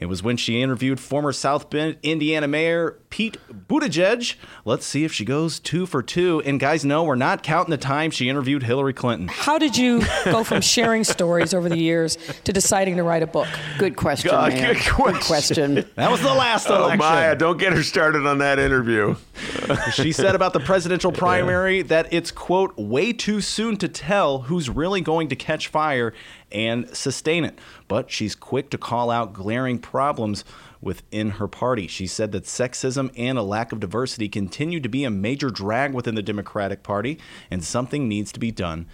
It 0.00 0.06
was 0.06 0.22
when 0.22 0.36
she 0.36 0.60
interviewed 0.60 0.98
former 0.98 1.32
South 1.32 1.70
Bend, 1.70 1.96
Indiana 2.02 2.48
Mayor 2.48 2.98
Pete 3.08 3.36
Buttigieg. 3.68 4.34
Let's 4.64 4.84
see 4.84 5.04
if 5.04 5.12
she 5.12 5.24
goes 5.24 5.60
two 5.60 5.86
for 5.86 6.02
two. 6.02 6.42
And 6.44 6.58
guys, 6.58 6.84
no, 6.84 7.04
we're 7.04 7.14
not 7.14 7.44
counting 7.44 7.70
the 7.70 7.76
time 7.76 8.10
she 8.10 8.28
interviewed 8.28 8.64
Hillary 8.64 8.94
Clinton. 8.94 9.28
How 9.28 9.58
did 9.58 9.76
you 9.76 10.02
go 10.24 10.42
from 10.42 10.60
sharing 10.62 11.04
stories 11.04 11.54
over 11.54 11.68
the 11.68 11.78
years 11.78 12.18
to 12.44 12.52
deciding 12.52 12.96
to 12.96 13.04
write 13.04 13.22
a 13.22 13.28
book? 13.28 13.46
Good 13.78 13.94
question, 13.96 14.30
God, 14.32 14.52
Good 14.52 14.78
question. 14.78 15.12
Good 15.12 15.22
question. 15.22 15.74
That 15.94 16.10
was 16.10 16.20
the 16.20 16.34
last 16.34 16.68
oh, 16.68 16.76
election. 16.76 16.98
Maya, 16.98 17.36
don't 17.36 17.58
get 17.58 17.72
her 17.72 17.82
started 17.84 18.26
on 18.26 18.38
that 18.38 18.58
interview. 18.58 19.14
she 19.92 20.10
said 20.10 20.34
about 20.34 20.52
the 20.52 20.60
presidential 20.60 21.12
primary 21.12 21.78
yeah. 21.78 21.82
that 21.84 22.12
it's, 22.12 22.32
quote, 22.32 22.76
way 22.76 23.12
too 23.12 23.40
soon 23.40 23.76
to 23.76 23.88
tell 23.88 24.40
who's 24.42 24.68
really 24.68 25.00
going 25.00 25.28
to 25.28 25.36
catch 25.36 25.68
fire 25.68 26.12
and 26.52 26.94
sustain 26.96 27.44
it. 27.44 27.58
But 27.88 28.10
she's 28.10 28.34
quick 28.34 28.70
to 28.70 28.78
call 28.78 29.10
out 29.10 29.32
glaring 29.32 29.78
problems 29.78 30.44
within 30.80 31.30
her 31.30 31.48
party. 31.48 31.86
She 31.86 32.06
said 32.06 32.32
that 32.32 32.44
sexism 32.44 33.10
and 33.16 33.38
a 33.38 33.42
lack 33.42 33.72
of 33.72 33.80
diversity 33.80 34.28
continue 34.28 34.80
to 34.80 34.88
be 34.88 35.04
a 35.04 35.10
major 35.10 35.50
drag 35.50 35.94
within 35.94 36.14
the 36.14 36.22
Democratic 36.22 36.82
Party, 36.82 37.18
and 37.50 37.62
something 37.62 38.08
needs 38.08 38.32
to 38.32 38.40
be 38.40 38.50
done 38.50 38.86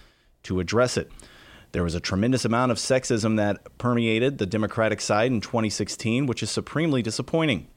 to 0.43 0.59
address 0.59 0.97
it. 0.97 1.11
There 1.71 1.83
was 1.83 1.93
a 1.93 1.99
tremendous 1.99 2.45
amount 2.45 2.71
of 2.71 2.79
sexism 2.79 3.37
that 3.37 3.77
permeated 3.77 4.39
the 4.39 4.47
Democratic 4.47 4.99
side 4.99 5.31
in 5.31 5.39
2016, 5.39 6.25
which 6.25 6.41
is 6.41 6.49
supremely 6.49 7.03
disappointing. 7.03 7.67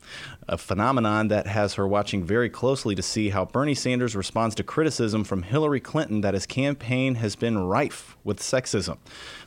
A 0.49 0.57
phenomenon 0.57 1.29
that 1.29 1.47
has 1.47 1.75
her 1.75 1.87
watching 1.87 2.25
very 2.25 2.49
closely 2.49 2.95
to 2.95 3.03
see 3.03 3.29
how 3.29 3.45
Bernie 3.45 3.75
Sanders 3.75 4.17
responds 4.17 4.55
to 4.55 4.63
criticism 4.63 5.25
from 5.25 5.43
Hillary 5.43 5.79
Clinton 5.79 6.23
that 6.23 6.33
his 6.33 6.47
campaign 6.47 7.17
has 7.17 7.37
been 7.37 7.59
rife 7.59 8.17
with 8.25 8.41
sexism. 8.41 8.97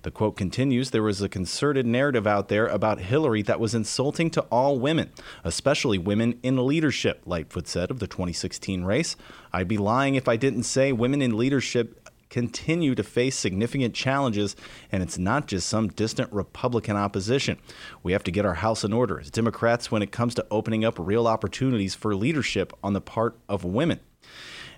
The 0.03 0.11
quote 0.11 0.37
continues 0.37 0.91
There 0.91 1.01
was 1.01 1.23
a 1.23 1.29
concerted 1.29 1.87
narrative 1.87 2.27
out 2.27 2.47
there 2.47 2.67
about 2.67 2.99
Hillary 2.99 3.41
that 3.43 3.59
was 3.59 3.73
insulting 3.73 4.29
to 4.31 4.41
all 4.43 4.77
women, 4.77 5.09
especially 5.43 5.97
women 5.97 6.39
in 6.43 6.67
leadership, 6.67 7.23
Lightfoot 7.25 7.67
said 7.67 7.89
of 7.89 7.97
the 7.97 8.07
2016 8.07 8.83
race. 8.83 9.15
I'd 9.51 9.67
be 9.67 9.77
lying 9.77 10.13
if 10.13 10.27
I 10.27 10.35
didn't 10.35 10.63
say 10.63 10.91
women 10.91 11.21
in 11.21 11.35
leadership 11.35 12.04
continue 12.29 12.95
to 12.95 13.03
face 13.03 13.37
significant 13.37 13.93
challenges, 13.93 14.55
and 14.91 15.01
it's 15.03 15.17
not 15.17 15.47
just 15.47 15.67
some 15.67 15.89
distant 15.89 16.31
Republican 16.31 16.95
opposition. 16.95 17.57
We 18.03 18.11
have 18.11 18.23
to 18.23 18.31
get 18.31 18.45
our 18.45 18.55
house 18.55 18.83
in 18.83 18.93
order 18.93 19.19
as 19.19 19.31
Democrats 19.31 19.91
when 19.91 20.01
it 20.01 20.11
comes 20.11 20.35
to 20.35 20.45
opening 20.51 20.83
up 20.83 20.95
real 20.97 21.27
opportunities 21.27 21.95
for 21.95 22.15
leadership 22.15 22.73
on 22.83 22.93
the 22.93 23.01
part 23.01 23.37
of 23.47 23.63
women. 23.63 23.99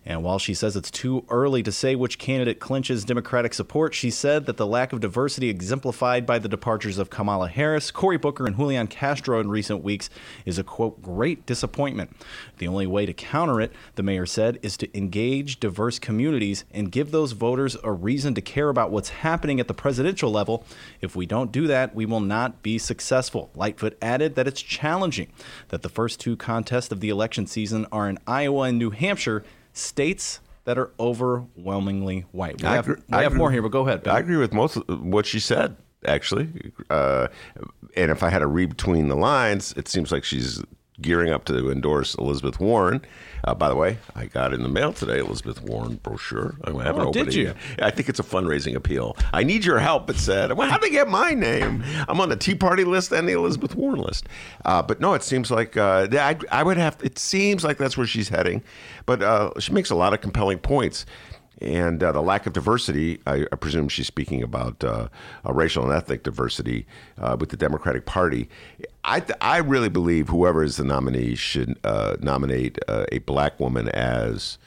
And 0.08 0.24
while 0.24 0.40
she 0.40 0.54
says 0.54 0.78
it's 0.78 0.90
too 0.90 1.26
early 1.30 1.62
to 1.64 1.72
say 1.72 1.94
which 1.94 2.18
candidate 2.18 2.62
clinches 2.62 3.04
Democratic 3.04 3.54
support, 3.54 3.94
she 3.94 4.10
said 4.10 4.46
that 4.46 4.56
the 4.56 4.66
lack 4.66 4.94
of 4.94 5.02
diversity 5.02 5.50
exemplified 5.50 6.26
by 6.26 6.40
the 6.40 6.48
departures 6.48 6.98
of 6.98 7.10
Kamala 7.10 7.50
Harris, 7.50 7.92
Cory 7.92 8.18
Booker, 8.18 8.48
and 8.48 8.56
Julian 8.56 8.88
Castro 8.88 9.42
in 9.42 9.50
recent 9.50 9.84
weeks 9.84 10.10
is 10.46 10.58
a 10.58 10.64
quote, 10.64 11.02
great 11.02 11.46
disappointment. 11.46 12.16
The 12.58 12.70
only 12.70 12.88
way 12.88 13.06
to 13.06 13.12
counter 13.12 13.60
it, 13.60 13.74
the 13.96 14.04
mayor 14.04 14.26
said, 14.26 14.60
is 14.62 14.78
to 14.78 14.98
engage 14.98 15.60
diverse 15.60 16.00
communities 16.00 16.64
and 16.72 16.90
give 16.90 17.12
those 17.12 17.34
voters 17.34 17.76
a 17.84 17.92
reason 17.92 18.34
to 18.36 18.42
care 18.42 18.70
about 18.70 18.92
what's 18.92 19.10
happening 19.10 19.60
at 19.60 19.68
the 19.68 19.74
presidential 19.74 20.32
level. 20.32 20.64
If 21.02 21.18
we 21.18 21.26
don't 21.26 21.52
do 21.52 21.68
that, 21.68 21.94
we 21.94 22.06
will 22.06 22.22
not 22.22 22.64
be 22.64 22.78
successful. 22.78 23.52
Lightfoot 23.56 23.98
added 24.02 24.36
that 24.36 24.48
it's 24.48 24.62
challenging 24.62 25.28
that 25.68 25.82
the 25.82 25.90
first 25.90 26.22
two 26.22 26.38
contests 26.38 26.94
of 26.94 27.02
the 27.02 27.10
election 27.10 27.46
season 27.46 27.86
are 27.92 28.08
in 28.08 28.18
Iowa 28.26 28.62
and 28.62 28.80
New 28.80 28.92
Hampshire 28.92 29.44
states 29.78 30.40
that 30.66 30.78
are 30.78 30.92
overwhelmingly 31.00 32.26
white. 32.32 32.62
We 32.62 32.68
I 32.68 32.76
have, 32.76 32.86
agree- 32.90 33.04
we 33.10 33.18
have 33.18 33.26
agree- 33.28 33.38
more 33.38 33.52
here, 33.52 33.62
but 33.62 33.72
go 33.72 33.88
ahead. 33.88 34.04
Ben. 34.04 34.16
I 34.16 34.20
agree 34.20 34.38
with 34.38 34.54
most 34.54 34.76
of 34.78 34.84
what 35.02 35.26
she 35.26 35.40
said, 35.40 35.78
actually. 36.06 36.50
Uh, 36.90 37.28
and 37.96 38.12
if 38.12 38.22
I 38.24 38.30
had 38.30 38.40
to 38.40 38.48
read 38.48 38.70
between 38.70 39.08
the 39.08 39.16
lines, 39.16 39.74
it 39.78 39.88
seems 39.88 40.12
like 40.12 40.24
she's 40.24 40.62
gearing 41.00 41.32
up 41.32 41.46
to 41.46 41.70
endorse 41.72 42.16
Elizabeth 42.16 42.60
Warren. 42.60 43.06
Uh, 43.44 43.54
by 43.54 43.70
the 43.70 43.76
way, 43.76 44.00
I 44.16 44.26
got 44.26 44.52
in 44.54 44.64
the 44.64 44.70
mail 44.70 44.92
today 44.92 45.20
Elizabeth 45.20 45.62
Warren 45.62 45.96
brochure. 45.98 46.56
I 46.64 46.70
haven't 46.72 47.02
Oh, 47.02 47.10
opened 47.10 47.14
did 47.14 47.28
it 47.28 47.34
you? 47.36 47.44
yet. 47.46 47.56
I 47.82 47.92
think 47.92 48.10
it's 48.10 48.20
a 48.20 48.24
fundraising 48.24 48.76
appeal. 48.76 49.16
I 49.32 49.44
need 49.44 49.64
your 49.64 49.78
help. 49.80 50.10
It 50.10 50.18
said, 50.18 50.54
well, 50.54 50.70
how'd 50.70 50.82
they 50.82 50.90
get 50.90 51.08
my 51.08 51.32
name? 51.34 51.84
I'm 52.08 52.20
on 52.20 52.30
the 52.30 52.36
Tea 52.36 52.56
Party 52.56 52.84
list 52.84 53.12
and 53.12 53.28
the 53.30 53.34
Elizabeth 53.34 53.76
Warren 53.76 54.00
list. 54.00 54.26
Uh, 54.66 54.82
but 54.82 55.00
no, 55.00 55.14
it 55.14 55.22
seems 55.24 55.52
like 55.52 55.78
uh, 55.78 56.08
I, 56.12 56.36
I 56.52 56.64
would 56.64 56.78
have. 56.78 56.98
It 57.04 57.20
seems 57.20 57.64
like 57.64 57.78
that's 57.78 57.96
where 57.96 58.08
she's 58.08 58.30
heading. 58.30 58.64
But 59.06 59.22
uh, 59.22 59.52
she 59.60 59.72
makes 59.74 59.92
a 59.92 59.96
lot 59.96 60.14
of 60.14 60.22
compelling 60.22 60.58
points. 60.58 61.06
And 61.60 62.04
uh, 62.04 62.12
the 62.12 62.22
lack 62.22 62.46
of 62.46 62.54
diversity, 62.54 63.20
I, 63.26 63.46
I 63.52 63.56
presume 63.56 63.90
she's 63.90 64.06
speaking 64.06 64.44
about 64.44 64.84
uh, 64.84 65.08
racial 65.44 65.84
and 65.86 65.92
ethnic 65.92 66.22
diversity 66.22 66.86
uh, 67.18 67.36
with 67.40 67.50
the 67.50 67.58
Democratic 67.58 68.06
Party. 68.06 68.48
I, 69.08 69.22
th- 69.22 69.38
I 69.40 69.58
really 69.60 69.88
believe 69.88 70.28
whoever 70.28 70.64
is 70.64 70.76
the 70.76 70.84
nominee 70.84 71.36
should 71.36 71.80
uh, 71.86 72.18
nominate 72.20 72.78
uh, 72.90 73.06
a 73.12 73.20
black 73.20 73.58
woman 73.58 73.88
as 73.90 74.58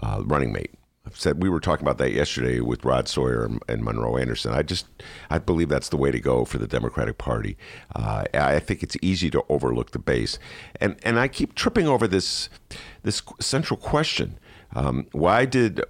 uh, 0.00 0.20
running 0.24 0.52
mate. 0.52 0.72
I've 1.06 1.20
said 1.20 1.42
we 1.42 1.48
were 1.48 1.60
talking 1.60 1.84
about 1.84 1.98
that 1.98 2.12
yesterday 2.12 2.60
with 2.60 2.84
Rod 2.84 3.08
Sawyer 3.08 3.48
and, 3.68 3.84
Monroe 3.84 4.16
Anderson. 4.16 4.52
I 4.52 4.62
just 4.62 4.86
I 5.30 5.38
believe 5.38 5.68
that's 5.68 5.90
the 5.90 5.98
way 5.98 6.10
to 6.10 6.18
go 6.18 6.44
for 6.44 6.58
the 6.58 6.66
Democratic 6.66 7.18
Party. 7.18 7.56
Uh, 7.94 8.24
I 8.32 8.58
think 8.58 8.82
it's 8.82 8.96
easy 9.02 9.30
to 9.30 9.44
overlook 9.50 9.90
the 9.90 9.98
base, 9.98 10.38
and 10.80 10.96
and 11.02 11.20
I 11.20 11.28
keep 11.28 11.54
tripping 11.54 11.86
over 11.86 12.08
this 12.08 12.48
this 13.02 13.22
central 13.38 13.76
question: 13.76 14.38
um, 14.74 15.06
Why 15.12 15.44
did 15.44 15.82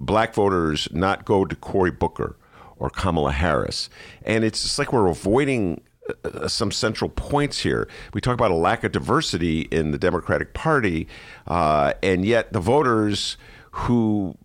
black 0.00 0.34
voters 0.34 0.88
not 0.90 1.26
go 1.26 1.44
to 1.44 1.54
Cory 1.54 1.90
Booker 1.90 2.36
or 2.78 2.88
Kamala 2.88 3.32
Harris? 3.32 3.90
And 4.24 4.42
it's 4.42 4.62
just 4.62 4.78
like 4.78 4.90
we're 4.90 5.06
avoiding 5.06 5.82
uh, 6.24 6.48
some 6.48 6.70
central 6.70 7.10
points 7.10 7.60
here. 7.60 7.88
We 8.14 8.20
talk 8.20 8.34
about 8.34 8.50
a 8.50 8.56
lack 8.56 8.84
of 8.84 8.92
diversity 8.92 9.62
in 9.62 9.90
the 9.90 9.98
Democratic 9.98 10.54
Party, 10.54 11.08
uh, 11.46 11.94
and 12.02 12.24
yet 12.24 12.52
the 12.52 12.60
voters 12.60 13.36
who 13.72 14.36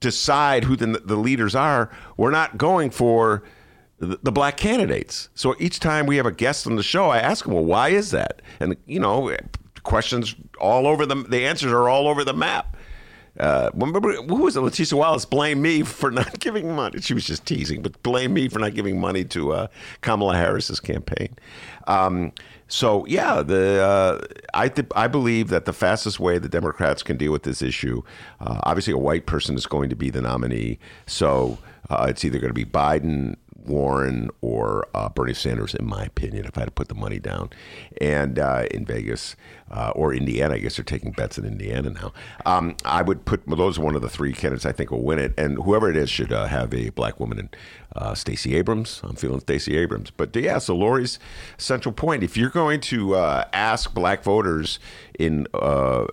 decide 0.00 0.64
who 0.64 0.76
the, 0.76 0.86
the 1.04 1.16
leaders 1.16 1.54
are, 1.54 1.90
we're 2.16 2.30
not 2.30 2.56
going 2.56 2.90
for 2.90 3.42
the, 3.98 4.18
the 4.22 4.32
black 4.32 4.56
candidates. 4.56 5.28
So 5.34 5.54
each 5.58 5.78
time 5.78 6.06
we 6.06 6.16
have 6.16 6.26
a 6.26 6.32
guest 6.32 6.66
on 6.66 6.76
the 6.76 6.82
show, 6.82 7.10
I 7.10 7.18
ask 7.18 7.44
them, 7.44 7.54
well, 7.54 7.64
why 7.64 7.90
is 7.90 8.10
that? 8.12 8.40
And, 8.58 8.76
you 8.86 8.98
know, 8.98 9.30
questions 9.82 10.34
all 10.58 10.86
over 10.86 11.06
the, 11.06 11.16
the 11.16 11.46
answers 11.46 11.72
are 11.72 11.88
all 11.88 12.08
over 12.08 12.24
the 12.24 12.32
map. 12.32 12.76
Uh, 13.40 13.70
remember, 13.72 14.12
who 14.12 14.36
was 14.36 14.56
it? 14.56 14.60
Leticia 14.60 14.92
Wallace 14.92 15.24
blamed 15.24 15.62
me 15.62 15.82
for 15.82 16.10
not 16.10 16.38
giving 16.40 16.74
money. 16.74 17.00
She 17.00 17.14
was 17.14 17.24
just 17.24 17.46
teasing, 17.46 17.80
but 17.80 18.00
blamed 18.02 18.34
me 18.34 18.48
for 18.48 18.58
not 18.58 18.74
giving 18.74 19.00
money 19.00 19.24
to 19.24 19.52
uh, 19.52 19.66
Kamala 20.02 20.36
Harris's 20.36 20.78
campaign. 20.78 21.34
Um, 21.86 22.32
so 22.68 23.06
yeah, 23.06 23.42
the 23.42 23.82
uh, 23.82 24.42
I 24.54 24.68
th- 24.68 24.88
I 24.94 25.08
believe 25.08 25.48
that 25.48 25.64
the 25.64 25.72
fastest 25.72 26.20
way 26.20 26.38
the 26.38 26.48
Democrats 26.48 27.02
can 27.02 27.16
deal 27.16 27.32
with 27.32 27.42
this 27.42 27.62
issue, 27.62 28.02
uh, 28.40 28.60
obviously, 28.62 28.92
a 28.92 28.98
white 28.98 29.26
person 29.26 29.56
is 29.56 29.66
going 29.66 29.88
to 29.88 29.96
be 29.96 30.10
the 30.10 30.20
nominee. 30.20 30.78
So 31.06 31.58
uh, 31.88 32.06
it's 32.08 32.24
either 32.24 32.38
going 32.38 32.50
to 32.50 32.54
be 32.54 32.64
Biden, 32.64 33.36
Warren 33.66 34.30
or 34.40 34.88
uh, 34.94 35.08
Bernie 35.08 35.34
Sanders, 35.34 35.74
in 35.74 35.86
my 35.86 36.04
opinion, 36.04 36.44
if 36.46 36.56
I 36.56 36.62
had 36.62 36.66
to 36.66 36.72
put 36.72 36.88
the 36.88 36.94
money 36.94 37.18
down. 37.18 37.50
And 38.00 38.38
uh, 38.38 38.66
in 38.70 38.84
Vegas 38.84 39.36
uh, 39.70 39.92
or 39.94 40.14
Indiana, 40.14 40.54
I 40.54 40.58
guess 40.58 40.76
they're 40.76 40.84
taking 40.84 41.12
bets 41.12 41.38
in 41.38 41.44
Indiana 41.44 41.90
now. 41.90 42.12
Um, 42.46 42.76
I 42.84 43.02
would 43.02 43.24
put 43.24 43.46
well, 43.46 43.56
those 43.56 43.78
are 43.78 43.82
one 43.82 43.94
of 43.94 44.02
the 44.02 44.08
three 44.08 44.32
candidates 44.32 44.66
I 44.66 44.72
think 44.72 44.90
will 44.90 45.02
win 45.02 45.18
it. 45.18 45.34
And 45.38 45.56
whoever 45.58 45.90
it 45.90 45.96
is 45.96 46.10
should 46.10 46.32
uh, 46.32 46.46
have 46.46 46.72
a 46.74 46.90
black 46.90 47.20
woman 47.20 47.38
in 47.38 47.50
uh, 47.94 48.14
Stacey 48.14 48.54
Abrams. 48.56 49.00
I'm 49.04 49.16
feeling 49.16 49.40
Stacey 49.40 49.76
Abrams. 49.76 50.10
But 50.10 50.34
yeah, 50.34 50.58
so 50.58 50.74
Lori's 50.74 51.18
central 51.58 51.92
point 51.92 52.22
if 52.22 52.36
you're 52.36 52.50
going 52.50 52.80
to 52.82 53.14
uh, 53.14 53.44
ask 53.52 53.92
black 53.94 54.22
voters 54.22 54.78
in 55.18 55.46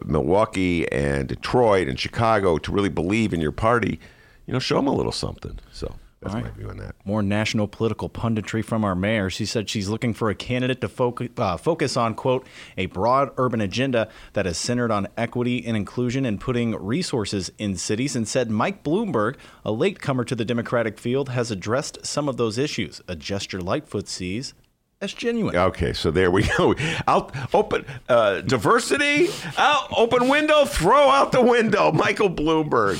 Milwaukee 0.06 0.92
and 0.92 1.28
Detroit 1.28 1.88
and 1.88 2.00
Chicago 2.00 2.58
to 2.58 2.72
really 2.72 2.90
believe 2.90 3.34
in 3.34 3.42
your 3.42 3.52
party, 3.52 4.00
you 4.46 4.54
know, 4.54 4.60
show 4.60 4.76
them 4.76 4.88
a 4.88 4.94
little 4.94 5.12
something. 5.12 5.60
So. 5.72 5.96
That's 6.22 6.34
my 6.34 6.50
view 6.50 6.70
on 6.70 6.78
that. 6.78 6.96
More 7.06 7.22
national 7.22 7.68
political 7.68 8.10
punditry 8.10 8.66
from 8.66 8.84
our 8.84 8.96
mayor. 8.96 9.30
She 9.30 9.46
said 9.46 9.70
she's 9.70 9.88
looking 9.88 10.14
for 10.14 10.30
a 10.30 10.36
candidate 10.36 10.82
to 10.82 10.90
focus, 10.90 11.30
uh, 11.38 11.58
focus 11.58 11.96
on, 11.96 12.16
quote, 12.16 12.48
a 12.76 12.88
broad 12.88 13.30
urban 13.38 13.62
agenda 13.62 14.10
that 14.34 14.48
is 14.48 14.58
centered 14.58 14.92
on 14.92 15.08
equity 15.16 15.64
and 15.66 15.78
inclusion 15.78 16.26
and 16.26 16.42
putting 16.42 16.76
resources 16.76 17.52
in 17.60 17.78
cities, 17.78 18.16
and 18.16 18.28
said 18.28 18.50
Mike 18.50 18.84
Bloomberg, 18.84 19.36
a 19.64 19.72
latecomer 19.72 20.24
to 20.24 20.36
the 20.36 20.46
Democratic 20.46 20.98
field, 20.98 21.30
has 21.30 21.52
addressed 21.52 22.04
some 22.06 22.28
of 22.28 22.38
those 22.38 22.58
issues, 22.58 23.00
a 23.08 23.16
gesture 23.16 23.62
Lightfoot 23.62 24.08
sees 24.08 24.56
as 25.00 25.14
genuine. 25.14 25.56
Okay, 25.56 25.94
so 25.94 26.10
there 26.10 26.32
we 26.32 26.44
go. 26.58 26.74
I'll 27.08 27.32
open 27.54 27.86
uh, 28.10 28.42
diversity, 28.42 29.28
out, 29.58 29.88
open 29.96 30.28
window, 30.28 30.66
throw 30.66 31.10
out 31.10 31.32
the 31.32 31.42
window. 31.42 31.92
Michael 31.92 32.30
Bloomberg. 32.30 32.98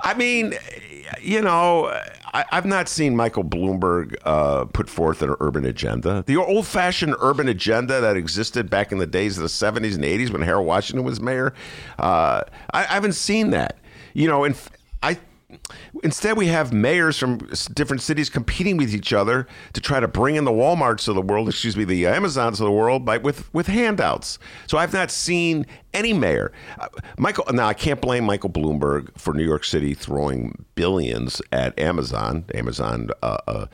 I 0.00 0.14
mean, 0.14 0.54
you 1.20 1.42
know, 1.42 2.00
I, 2.34 2.44
I've 2.52 2.66
not 2.66 2.88
seen 2.88 3.16
Michael 3.16 3.44
Bloomberg 3.44 4.16
uh, 4.24 4.66
put 4.66 4.88
forth 4.88 5.22
an 5.22 5.34
urban 5.40 5.64
agenda. 5.64 6.24
The 6.26 6.36
old 6.36 6.66
fashioned 6.66 7.14
urban 7.20 7.48
agenda 7.48 8.00
that 8.00 8.16
existed 8.16 8.68
back 8.70 8.92
in 8.92 8.98
the 8.98 9.06
days 9.06 9.38
of 9.38 9.42
the 9.42 9.48
70s 9.48 9.94
and 9.94 10.04
80s 10.04 10.30
when 10.30 10.42
Harold 10.42 10.66
Washington 10.66 11.04
was 11.04 11.20
mayor. 11.20 11.54
Uh, 11.98 12.42
I, 12.72 12.80
I 12.80 12.94
haven't 12.94 13.14
seen 13.14 13.50
that. 13.50 13.78
You 14.14 14.26
know, 14.26 14.44
and 14.44 14.56
I 15.02 15.18
Instead, 16.04 16.36
we 16.36 16.48
have 16.48 16.74
mayors 16.74 17.16
from 17.16 17.38
different 17.72 18.02
cities 18.02 18.28
competing 18.28 18.76
with 18.76 18.94
each 18.94 19.14
other 19.14 19.46
to 19.72 19.80
try 19.80 19.98
to 19.98 20.06
bring 20.06 20.36
in 20.36 20.44
the 20.44 20.50
WalMarts 20.50 21.08
of 21.08 21.14
the 21.14 21.22
world, 21.22 21.48
excuse 21.48 21.74
me, 21.74 21.84
the 21.84 22.06
Amazons 22.06 22.60
of 22.60 22.66
the 22.66 22.72
world, 22.72 23.06
by, 23.06 23.16
with 23.16 23.52
with 23.54 23.66
handouts. 23.66 24.38
So 24.66 24.76
I've 24.76 24.92
not 24.92 25.10
seen 25.10 25.64
any 25.94 26.12
mayor. 26.12 26.52
Uh, 26.78 26.88
Michael, 27.16 27.46
now 27.50 27.66
I 27.66 27.72
can't 27.72 28.00
blame 28.00 28.24
Michael 28.24 28.50
Bloomberg 28.50 29.18
for 29.18 29.32
New 29.32 29.44
York 29.44 29.64
City 29.64 29.94
throwing 29.94 30.66
billions 30.74 31.40
at 31.50 31.78
Amazon. 31.78 32.44
Amazon. 32.54 33.10
Uh, 33.22 33.38
uh, 33.46 33.66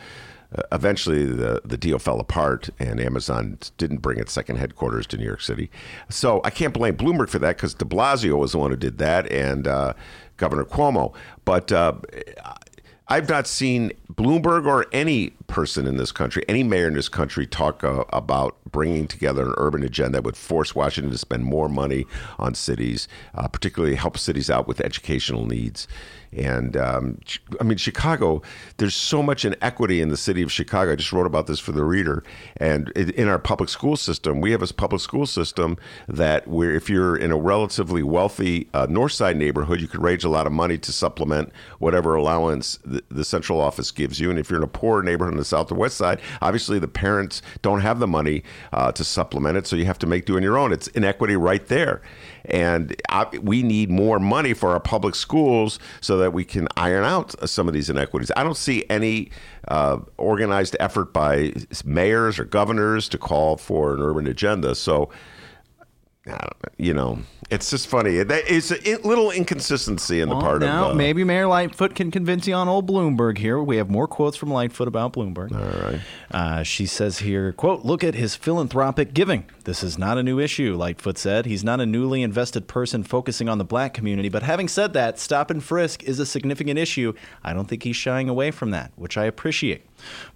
uh, 0.56 0.62
eventually, 0.70 1.24
the, 1.24 1.60
the 1.64 1.76
deal 1.76 1.98
fell 1.98 2.20
apart, 2.20 2.70
and 2.78 3.00
Amazon 3.00 3.58
didn't 3.76 3.98
bring 3.98 4.20
its 4.20 4.32
second 4.32 4.56
headquarters 4.56 5.04
to 5.08 5.16
New 5.16 5.24
York 5.24 5.40
City. 5.40 5.68
So 6.08 6.40
I 6.44 6.50
can't 6.50 6.72
blame 6.72 6.96
Bloomberg 6.96 7.28
for 7.28 7.40
that 7.40 7.56
because 7.56 7.74
De 7.74 7.84
Blasio 7.84 8.38
was 8.38 8.52
the 8.52 8.58
one 8.58 8.70
who 8.70 8.76
did 8.76 8.98
that, 8.98 9.30
and 9.32 9.66
uh, 9.66 9.94
Governor 10.36 10.64
Cuomo. 10.64 11.14
But 11.44 11.72
uh, 11.72 11.94
I've 13.08 13.28
not 13.28 13.46
seen 13.46 13.92
Bloomberg 14.12 14.66
or 14.66 14.86
any 14.90 15.30
person 15.46 15.86
in 15.86 15.98
this 15.98 16.10
country, 16.10 16.42
any 16.48 16.62
mayor 16.62 16.88
in 16.88 16.94
this 16.94 17.10
country, 17.10 17.46
talk 17.46 17.84
uh, 17.84 18.04
about 18.10 18.56
bringing 18.70 19.06
together 19.06 19.46
an 19.46 19.54
urban 19.58 19.82
agenda 19.82 20.12
that 20.12 20.24
would 20.24 20.38
force 20.38 20.74
Washington 20.74 21.12
to 21.12 21.18
spend 21.18 21.44
more 21.44 21.68
money 21.68 22.06
on 22.38 22.54
cities, 22.54 23.06
uh, 23.34 23.46
particularly 23.46 23.94
help 23.94 24.16
cities 24.16 24.48
out 24.48 24.66
with 24.66 24.80
educational 24.80 25.46
needs. 25.46 25.86
And 26.36 26.76
um, 26.76 27.18
I 27.60 27.64
mean, 27.64 27.78
Chicago, 27.78 28.42
there's 28.78 28.94
so 28.94 29.22
much 29.22 29.44
inequity 29.44 30.00
in 30.00 30.08
the 30.08 30.16
city 30.16 30.42
of 30.42 30.50
Chicago. 30.50 30.92
I 30.92 30.96
just 30.96 31.12
wrote 31.12 31.26
about 31.26 31.46
this 31.46 31.60
for 31.60 31.72
the 31.72 31.84
reader. 31.84 32.24
And 32.56 32.88
in 32.90 33.28
our 33.28 33.38
public 33.38 33.68
school 33.68 33.96
system, 33.96 34.40
we 34.40 34.50
have 34.50 34.62
a 34.62 34.72
public 34.72 35.00
school 35.00 35.26
system 35.26 35.76
that 36.08 36.48
where 36.48 36.74
if 36.74 36.90
you're 36.90 37.16
in 37.16 37.30
a 37.30 37.36
relatively 37.36 38.02
wealthy 38.02 38.68
uh, 38.74 38.86
north 38.90 39.12
side 39.12 39.36
neighborhood, 39.36 39.80
you 39.80 39.88
could 39.88 40.02
raise 40.02 40.24
a 40.24 40.28
lot 40.28 40.46
of 40.46 40.52
money 40.52 40.78
to 40.78 40.92
supplement 40.92 41.52
whatever 41.78 42.14
allowance 42.14 42.78
the, 42.84 43.02
the 43.08 43.24
central 43.24 43.60
office 43.60 43.90
gives 43.90 44.18
you. 44.18 44.30
And 44.30 44.38
if 44.38 44.50
you're 44.50 44.58
in 44.58 44.64
a 44.64 44.68
poor 44.68 45.02
neighborhood 45.02 45.34
on 45.34 45.38
the 45.38 45.44
south 45.44 45.70
or 45.70 45.76
west 45.76 45.96
side, 45.96 46.20
obviously 46.40 46.78
the 46.78 46.88
parents 46.88 47.42
don't 47.62 47.80
have 47.80 47.98
the 47.98 48.06
money 48.06 48.42
uh, 48.72 48.90
to 48.92 49.04
supplement 49.04 49.56
it. 49.56 49.66
So 49.66 49.76
you 49.76 49.84
have 49.84 49.98
to 50.00 50.06
make 50.06 50.24
do 50.24 50.36
on 50.36 50.42
your 50.42 50.58
own. 50.58 50.72
It's 50.72 50.88
inequity 50.88 51.36
right 51.36 51.66
there. 51.66 52.02
And 52.46 52.94
I, 53.08 53.26
we 53.40 53.62
need 53.62 53.90
more 53.90 54.18
money 54.18 54.54
for 54.54 54.70
our 54.70 54.80
public 54.80 55.14
schools 55.14 55.78
so 56.00 56.18
that 56.18 56.32
we 56.32 56.44
can 56.44 56.68
iron 56.76 57.04
out 57.04 57.48
some 57.48 57.68
of 57.68 57.74
these 57.74 57.88
inequities. 57.88 58.30
I 58.36 58.42
don't 58.42 58.56
see 58.56 58.84
any 58.90 59.30
uh, 59.68 59.98
organized 60.18 60.76
effort 60.80 61.12
by 61.12 61.54
mayors 61.84 62.38
or 62.38 62.44
governors 62.44 63.08
to 63.10 63.18
call 63.18 63.56
for 63.56 63.94
an 63.94 64.02
urban 64.02 64.26
agenda. 64.26 64.74
So, 64.74 65.10
you 66.78 66.94
know, 66.94 67.18
it's 67.50 67.70
just 67.70 67.86
funny. 67.88 68.16
It's 68.16 68.70
a 68.70 68.96
little 69.06 69.30
inconsistency 69.30 70.20
in 70.20 70.28
the 70.28 70.34
well, 70.34 70.44
part 70.44 70.60
now, 70.60 70.86
of. 70.86 70.90
Uh, 70.92 70.94
maybe 70.94 71.22
Mayor 71.22 71.46
Lightfoot 71.46 71.94
can 71.94 72.10
convince 72.10 72.46
you 72.46 72.54
on 72.54 72.68
old 72.68 72.88
Bloomberg 72.88 73.38
here. 73.38 73.62
We 73.62 73.76
have 73.76 73.90
more 73.90 74.08
quotes 74.08 74.36
from 74.36 74.50
Lightfoot 74.50 74.88
about 74.88 75.12
Bloomberg. 75.12 75.52
All 75.52 75.90
right. 75.90 76.00
Uh, 76.30 76.62
she 76.62 76.86
says 76.86 77.18
here, 77.18 77.52
quote, 77.52 77.84
look 77.84 78.02
at 78.02 78.14
his 78.14 78.34
philanthropic 78.34 79.12
giving. 79.12 79.44
This 79.64 79.82
is 79.82 79.98
not 79.98 80.16
a 80.16 80.22
new 80.22 80.40
issue, 80.40 80.74
Lightfoot 80.74 81.18
said. 81.18 81.44
He's 81.46 81.62
not 81.62 81.80
a 81.80 81.86
newly 81.86 82.22
invested 82.22 82.68
person 82.68 83.04
focusing 83.04 83.48
on 83.48 83.58
the 83.58 83.64
black 83.64 83.92
community. 83.92 84.30
But 84.30 84.42
having 84.42 84.68
said 84.68 84.94
that, 84.94 85.18
stop 85.18 85.50
and 85.50 85.62
frisk 85.62 86.02
is 86.04 86.18
a 86.18 86.26
significant 86.26 86.78
issue. 86.78 87.12
I 87.42 87.52
don't 87.52 87.68
think 87.68 87.82
he's 87.82 87.96
shying 87.96 88.30
away 88.30 88.50
from 88.50 88.70
that, 88.70 88.92
which 88.96 89.18
I 89.18 89.24
appreciate. 89.24 89.86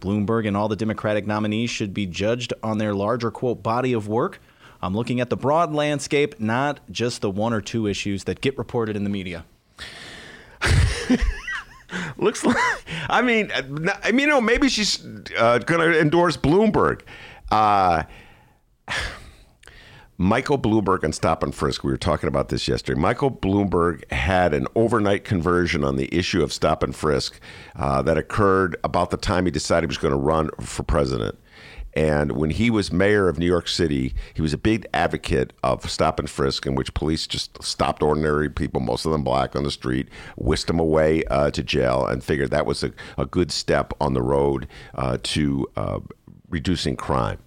Bloomberg 0.00 0.46
and 0.46 0.56
all 0.56 0.68
the 0.68 0.76
Democratic 0.76 1.26
nominees 1.26 1.70
should 1.70 1.94
be 1.94 2.06
judged 2.06 2.52
on 2.62 2.78
their 2.78 2.94
larger, 2.94 3.30
quote, 3.30 3.62
body 3.62 3.92
of 3.92 4.06
work 4.06 4.40
I'm 4.80 4.94
looking 4.94 5.20
at 5.20 5.30
the 5.30 5.36
broad 5.36 5.72
landscape, 5.72 6.38
not 6.38 6.80
just 6.90 7.20
the 7.20 7.30
one 7.30 7.52
or 7.52 7.60
two 7.60 7.86
issues 7.86 8.24
that 8.24 8.40
get 8.40 8.56
reported 8.56 8.96
in 8.96 9.04
the 9.04 9.10
media. 9.10 9.44
Looks 12.16 12.44
like, 12.44 12.56
I 13.08 13.22
mean, 13.22 13.50
I 13.52 14.12
mean, 14.12 14.20
you 14.20 14.26
know, 14.26 14.40
maybe 14.40 14.68
she's 14.68 15.04
uh, 15.36 15.58
going 15.58 15.80
to 15.80 16.00
endorse 16.00 16.36
Bloomberg. 16.36 17.00
Uh, 17.50 18.04
Michael 20.20 20.58
Bloomberg 20.58 21.04
and 21.04 21.14
Stop 21.14 21.44
and 21.44 21.54
Frisk. 21.54 21.84
We 21.84 21.92
were 21.92 21.96
talking 21.96 22.26
about 22.26 22.48
this 22.48 22.66
yesterday. 22.66 23.00
Michael 23.00 23.30
Bloomberg 23.30 24.10
had 24.10 24.52
an 24.52 24.66
overnight 24.74 25.24
conversion 25.24 25.84
on 25.84 25.94
the 25.94 26.12
issue 26.12 26.42
of 26.42 26.52
Stop 26.52 26.82
and 26.82 26.94
Frisk 26.94 27.38
uh, 27.76 28.02
that 28.02 28.18
occurred 28.18 28.76
about 28.82 29.10
the 29.10 29.16
time 29.16 29.44
he 29.44 29.52
decided 29.52 29.86
he 29.86 29.88
was 29.88 29.98
going 29.98 30.12
to 30.12 30.18
run 30.18 30.50
for 30.60 30.82
president. 30.82 31.38
And 31.94 32.32
when 32.32 32.50
he 32.50 32.70
was 32.70 32.92
mayor 32.92 33.28
of 33.28 33.38
New 33.38 33.46
York 33.46 33.68
City, 33.68 34.14
he 34.34 34.42
was 34.42 34.52
a 34.52 34.58
big 34.58 34.86
advocate 34.94 35.52
of 35.62 35.90
stop 35.90 36.18
and 36.18 36.28
frisk, 36.28 36.66
in 36.66 36.74
which 36.74 36.94
police 36.94 37.26
just 37.26 37.62
stopped 37.62 38.02
ordinary 38.02 38.48
people, 38.48 38.80
most 38.80 39.04
of 39.04 39.12
them 39.12 39.24
black, 39.24 39.56
on 39.56 39.64
the 39.64 39.70
street, 39.70 40.08
whisked 40.36 40.68
them 40.68 40.78
away 40.78 41.24
uh, 41.24 41.50
to 41.50 41.62
jail, 41.62 42.06
and 42.06 42.22
figured 42.22 42.50
that 42.50 42.66
was 42.66 42.84
a, 42.84 42.92
a 43.16 43.26
good 43.26 43.50
step 43.50 43.92
on 44.00 44.14
the 44.14 44.22
road 44.22 44.68
uh, 44.94 45.18
to 45.22 45.66
uh, 45.76 46.00
reducing 46.48 46.96
crime. 46.96 47.38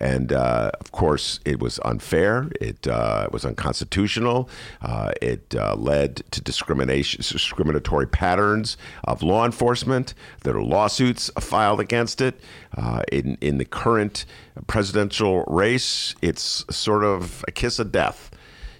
And 0.00 0.32
uh, 0.32 0.72
of 0.80 0.92
course, 0.92 1.40
it 1.44 1.60
was 1.60 1.78
unfair. 1.84 2.50
It 2.60 2.86
uh, 2.86 3.28
was 3.32 3.44
unconstitutional. 3.44 4.48
Uh, 4.82 5.12
it 5.22 5.54
uh, 5.54 5.74
led 5.74 6.22
to 6.32 6.40
discrimination, 6.40 7.20
discriminatory 7.20 8.06
patterns 8.06 8.76
of 9.04 9.22
law 9.22 9.44
enforcement. 9.44 10.14
There 10.42 10.56
are 10.56 10.62
lawsuits 10.62 11.30
filed 11.40 11.80
against 11.80 12.20
it. 12.20 12.40
Uh, 12.76 13.02
in 13.10 13.38
in 13.40 13.58
the 13.58 13.64
current 13.64 14.26
presidential 14.66 15.44
race, 15.44 16.14
it's 16.20 16.64
sort 16.70 17.04
of 17.04 17.44
a 17.48 17.52
kiss 17.52 17.78
of 17.78 17.92
death 17.92 18.30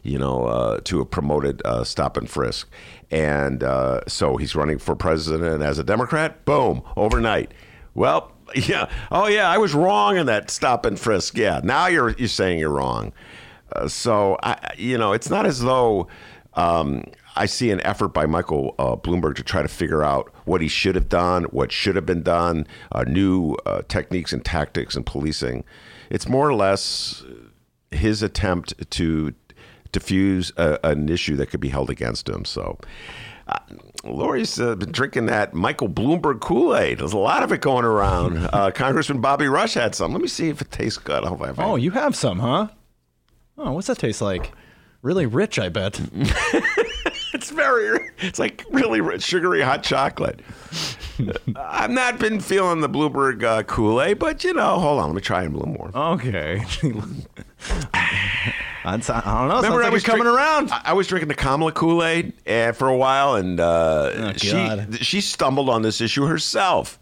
you 0.06 0.18
know, 0.18 0.46
uh, 0.46 0.78
to 0.84 1.00
a 1.00 1.04
promoted 1.04 1.60
uh, 1.64 1.82
stop 1.82 2.16
and 2.16 2.30
frisk. 2.30 2.68
And 3.10 3.62
uh, 3.62 4.02
so 4.06 4.36
he's 4.36 4.54
running 4.54 4.78
for 4.78 4.94
president 4.94 5.62
as 5.62 5.78
a 5.78 5.84
Democrat. 5.84 6.44
Boom, 6.44 6.82
overnight. 6.96 7.52
Well, 7.94 8.32
yeah. 8.54 8.88
Oh, 9.10 9.26
yeah. 9.26 9.48
I 9.50 9.58
was 9.58 9.74
wrong 9.74 10.16
in 10.16 10.26
that 10.26 10.50
stop 10.50 10.84
and 10.86 10.98
frisk. 10.98 11.36
Yeah. 11.36 11.60
Now 11.62 11.86
you're 11.86 12.10
you're 12.10 12.28
saying 12.28 12.58
you're 12.58 12.70
wrong. 12.70 13.12
Uh, 13.72 13.88
so 13.88 14.38
I, 14.42 14.74
you 14.76 14.96
know, 14.96 15.12
it's 15.12 15.30
not 15.30 15.46
as 15.46 15.60
though 15.60 16.06
um, 16.54 17.04
I 17.34 17.46
see 17.46 17.70
an 17.70 17.80
effort 17.82 18.08
by 18.08 18.26
Michael 18.26 18.74
uh, 18.78 18.96
Bloomberg 18.96 19.36
to 19.36 19.42
try 19.42 19.62
to 19.62 19.68
figure 19.68 20.02
out 20.04 20.32
what 20.44 20.60
he 20.60 20.68
should 20.68 20.94
have 20.94 21.08
done, 21.08 21.44
what 21.44 21.72
should 21.72 21.96
have 21.96 22.06
been 22.06 22.22
done, 22.22 22.66
uh, 22.92 23.04
new 23.04 23.54
uh, 23.66 23.82
techniques 23.88 24.32
and 24.32 24.44
tactics 24.44 24.94
and 24.94 25.04
policing. 25.04 25.64
It's 26.08 26.28
more 26.28 26.48
or 26.48 26.54
less 26.54 27.24
his 27.90 28.22
attempt 28.22 28.90
to 28.92 29.34
diffuse 29.92 30.52
a, 30.56 30.78
an 30.84 31.08
issue 31.08 31.36
that 31.36 31.50
could 31.50 31.60
be 31.60 31.68
held 31.68 31.90
against 31.90 32.28
him. 32.28 32.44
So. 32.44 32.78
Lori's 34.14 34.60
uh, 34.60 34.74
been 34.76 34.92
drinking 34.92 35.26
that 35.26 35.54
Michael 35.54 35.88
Bloomberg 35.88 36.40
Kool 36.40 36.76
Aid. 36.76 36.98
There's 36.98 37.12
a 37.12 37.18
lot 37.18 37.42
of 37.42 37.52
it 37.52 37.60
going 37.60 37.84
around. 37.84 38.36
Uh, 38.56 38.70
Congressman 38.70 39.20
Bobby 39.20 39.48
Rush 39.48 39.74
had 39.74 39.94
some. 39.94 40.12
Let 40.12 40.22
me 40.22 40.28
see 40.28 40.48
if 40.48 40.62
it 40.62 40.70
tastes 40.70 40.98
good. 40.98 41.24
I 41.24 41.28
I 41.28 41.52
oh, 41.58 41.76
you 41.76 41.90
have 41.90 42.16
some, 42.16 42.38
huh? 42.38 42.68
Oh, 43.58 43.72
what's 43.72 43.88
that 43.88 43.98
taste 43.98 44.22
like? 44.22 44.52
Really 45.02 45.26
rich, 45.26 45.58
I 45.58 45.68
bet. 45.68 46.00
it's 47.34 47.50
very, 47.50 48.00
it's 48.18 48.38
like 48.38 48.64
really 48.70 49.00
rich, 49.00 49.22
sugary 49.22 49.60
hot 49.60 49.82
chocolate. 49.82 50.40
I've 51.56 51.90
not 51.90 52.18
been 52.18 52.40
feeling 52.40 52.80
the 52.80 52.88
Bloomberg 52.88 53.42
uh, 53.42 53.62
Kool 53.64 54.00
Aid, 54.00 54.18
but 54.18 54.42
you 54.42 54.54
know, 54.54 54.78
hold 54.78 55.00
on, 55.00 55.08
let 55.08 55.14
me 55.14 55.20
try 55.20 55.44
it 55.44 55.48
a 55.48 55.50
little 55.50 55.68
more. 55.68 55.90
Okay. 55.94 56.64
I 58.86 58.96
don't 58.98 59.48
know. 59.48 59.56
Remember, 59.56 59.78
like 59.78 59.86
I 59.86 59.90
was 59.90 60.04
coming 60.04 60.22
drink, 60.22 60.36
around. 60.36 60.70
I, 60.70 60.82
I, 60.86 60.92
was 60.92 61.08
drinking 61.08 61.28
the 61.28 61.34
Kamala 61.34 61.72
Kool 61.72 62.04
Aid 62.04 62.32
uh, 62.46 62.70
for 62.70 62.88
a 62.88 62.96
while, 62.96 63.34
and 63.34 63.58
uh, 63.58 64.12
oh, 64.14 64.32
she 64.36 65.02
she 65.02 65.20
stumbled 65.20 65.68
on 65.68 65.82
this 65.82 66.00
issue 66.00 66.24
herself. 66.24 67.00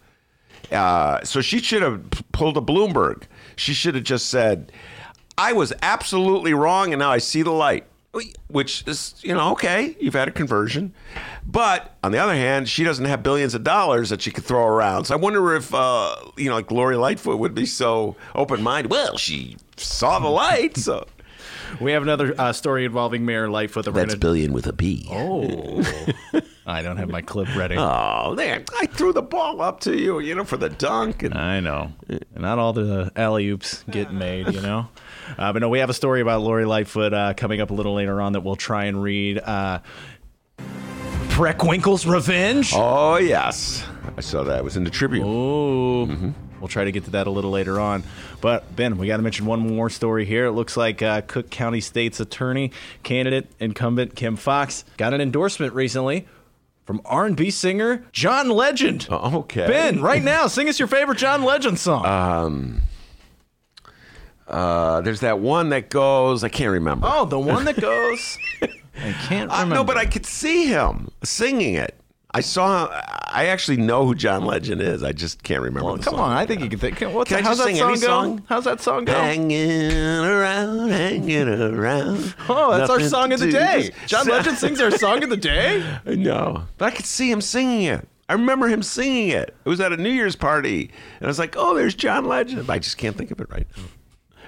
Uh, 0.72 1.22
so 1.24 1.42
she 1.42 1.58
should 1.60 1.82
have 1.82 2.02
pulled 2.32 2.56
a 2.56 2.62
Bloomberg. 2.62 3.24
She 3.56 3.74
should 3.74 3.94
have 3.96 4.04
just 4.04 4.30
said, 4.30 4.72
"I 5.36 5.52
was 5.52 5.74
absolutely 5.82 6.54
wrong, 6.54 6.94
and 6.94 7.00
now 7.00 7.10
I 7.10 7.18
see 7.18 7.42
the 7.42 7.52
light." 7.52 7.84
Which 8.46 8.86
is, 8.86 9.16
you 9.22 9.34
know, 9.34 9.50
okay, 9.52 9.96
you've 9.98 10.14
had 10.14 10.28
a 10.28 10.30
conversion. 10.30 10.94
But 11.44 11.96
on 12.04 12.12
the 12.12 12.18
other 12.18 12.34
hand, 12.34 12.68
she 12.68 12.84
doesn't 12.84 13.06
have 13.06 13.24
billions 13.24 13.54
of 13.54 13.64
dollars 13.64 14.08
that 14.10 14.22
she 14.22 14.30
could 14.30 14.44
throw 14.44 14.64
around. 14.64 15.06
So 15.06 15.14
I 15.14 15.18
wonder 15.18 15.56
if, 15.56 15.74
uh, 15.74 16.14
you 16.36 16.48
know, 16.48 16.54
like 16.54 16.70
Lori 16.70 16.96
Lightfoot 16.96 17.40
would 17.40 17.56
be 17.56 17.66
so 17.66 18.14
open 18.36 18.62
minded. 18.62 18.92
Well, 18.92 19.18
she 19.18 19.56
saw 19.76 20.20
the 20.20 20.28
light, 20.28 20.76
so 20.76 21.08
we 21.80 21.92
have 21.92 22.02
another 22.02 22.34
uh, 22.38 22.52
story 22.52 22.84
involving 22.84 23.24
Mayor 23.24 23.48
Lightfoot. 23.48 23.84
That 23.84 23.94
That's 23.94 24.14
gonna... 24.14 24.20
billion 24.20 24.52
with 24.52 24.66
a 24.66 24.72
B. 24.72 25.06
Oh. 25.10 25.82
I 26.66 26.82
don't 26.82 26.96
have 26.96 27.10
my 27.10 27.20
clip 27.20 27.54
ready. 27.56 27.76
Oh, 27.76 28.34
man. 28.34 28.64
I 28.78 28.86
threw 28.86 29.12
the 29.12 29.22
ball 29.22 29.60
up 29.60 29.80
to 29.80 29.96
you, 29.96 30.18
you 30.20 30.34
know, 30.34 30.44
for 30.44 30.56
the 30.56 30.70
dunk. 30.70 31.22
And... 31.22 31.34
I 31.34 31.60
know. 31.60 31.92
Not 32.34 32.58
all 32.58 32.72
the 32.72 33.12
alley 33.16 33.48
oops 33.48 33.84
get 33.90 34.12
made, 34.12 34.52
you 34.52 34.60
know. 34.60 34.88
Uh, 35.38 35.54
but 35.54 35.60
no, 35.60 35.70
we 35.70 35.78
have 35.78 35.88
a 35.88 35.94
story 35.94 36.20
about 36.20 36.42
Lori 36.42 36.66
Lightfoot 36.66 37.14
uh, 37.14 37.32
coming 37.34 37.62
up 37.62 37.70
a 37.70 37.74
little 37.74 37.94
later 37.94 38.20
on 38.20 38.34
that 38.34 38.42
we'll 38.42 38.56
try 38.56 38.84
and 38.84 39.02
read. 39.02 39.38
Uh, 39.38 39.80
Preckwinkle's 41.28 42.06
Revenge? 42.06 42.72
Oh, 42.74 43.16
yes. 43.16 43.86
I 44.18 44.20
saw 44.20 44.44
that. 44.44 44.58
It 44.58 44.64
was 44.64 44.76
in 44.76 44.84
the 44.84 44.90
Tribune. 44.90 45.24
Oh. 45.26 46.06
Mm-hmm. 46.06 46.30
We'll 46.60 46.68
try 46.68 46.84
to 46.84 46.92
get 46.92 47.04
to 47.04 47.10
that 47.10 47.26
a 47.26 47.30
little 47.30 47.50
later 47.50 47.80
on. 47.80 48.04
But 48.40 48.74
Ben, 48.74 48.96
we 48.98 49.06
got 49.06 49.18
to 49.18 49.22
mention 49.22 49.46
one 49.46 49.60
more 49.60 49.90
story 49.90 50.24
here. 50.24 50.46
It 50.46 50.52
looks 50.52 50.76
like 50.76 51.02
uh, 51.02 51.22
Cook 51.22 51.50
County 51.50 51.80
State's 51.80 52.20
attorney 52.20 52.70
candidate 53.02 53.50
incumbent 53.60 54.16
Kim 54.16 54.36
Foxx 54.36 54.84
got 54.96 55.12
an 55.14 55.20
endorsement 55.20 55.74
recently 55.74 56.26
from 56.84 57.00
R&B 57.04 57.50
singer 57.50 58.04
John 58.12 58.48
Legend. 58.50 59.06
Oh, 59.10 59.38
okay. 59.40 59.66
Ben, 59.66 60.00
right 60.00 60.22
now, 60.22 60.46
sing 60.46 60.68
us 60.68 60.78
your 60.78 60.88
favorite 60.88 61.18
John 61.18 61.42
Legend 61.42 61.78
song. 61.78 62.06
Um 62.06 62.82
uh, 64.46 65.00
there's 65.00 65.20
that 65.20 65.38
one 65.38 65.70
that 65.70 65.88
goes. 65.88 66.44
I 66.44 66.48
can't 66.48 66.70
remember. 66.72 67.06
Oh, 67.10 67.24
the 67.24 67.38
one 67.38 67.64
that 67.64 67.80
goes. 67.80 68.38
I 68.62 69.12
can't 69.26 69.50
remember. 69.50 69.74
Uh, 69.74 69.78
no, 69.78 69.84
but 69.84 69.96
I 69.96 70.04
could 70.04 70.26
see 70.26 70.66
him 70.66 71.10
singing 71.22 71.74
it. 71.74 71.98
I 72.34 72.40
saw. 72.40 72.88
I 72.90 73.46
actually 73.46 73.76
know 73.76 74.04
who 74.04 74.16
John 74.16 74.44
Legend 74.44 74.82
is. 74.82 75.04
I 75.04 75.12
just 75.12 75.44
can't 75.44 75.62
remember. 75.62 75.86
Well, 75.86 75.94
come 75.98 76.14
song. 76.14 76.20
on, 76.20 76.32
I 76.32 76.44
think 76.46 76.62
you 76.62 76.68
can 76.68 76.80
think. 76.80 77.00
What's 77.00 77.28
can 77.28 77.42
the, 77.42 77.48
how's 77.48 77.58
that 77.58 77.76
song? 77.76 77.96
Song? 77.96 78.42
How's 78.48 78.64
that 78.64 78.80
song 78.80 79.04
go? 79.04 79.12
Hanging 79.12 79.92
around, 79.92 80.90
hanging 80.90 81.48
around. 81.48 82.34
Oh, 82.48 82.76
that's 82.76 82.90
our 82.90 83.00
song 83.00 83.32
of 83.32 83.38
the 83.38 83.52
day. 83.52 83.90
John 84.06 84.26
Legend 84.26 84.58
sings 84.58 84.80
our 84.80 84.90
song 84.98 85.22
of 85.22 85.30
the 85.30 85.36
day. 85.36 86.00
No, 86.06 86.64
but 86.76 86.86
I 86.86 86.90
could 86.90 87.06
see 87.06 87.30
him 87.30 87.40
singing 87.40 87.82
it. 87.82 88.08
I 88.28 88.32
remember 88.32 88.66
him 88.66 88.82
singing 88.82 89.28
it. 89.28 89.54
It 89.64 89.68
was 89.68 89.80
at 89.80 89.92
a 89.92 89.96
New 89.96 90.10
Year's 90.10 90.34
party, 90.34 90.90
and 91.18 91.26
I 91.26 91.28
was 91.28 91.38
like, 91.38 91.54
"Oh, 91.56 91.74
there's 91.74 91.94
John 91.94 92.24
Legend." 92.24 92.68
I 92.68 92.80
just 92.80 92.98
can't 92.98 93.16
think 93.16 93.30
of 93.30 93.40
it 93.40 93.48
right 93.48 93.66
now. 93.76 93.84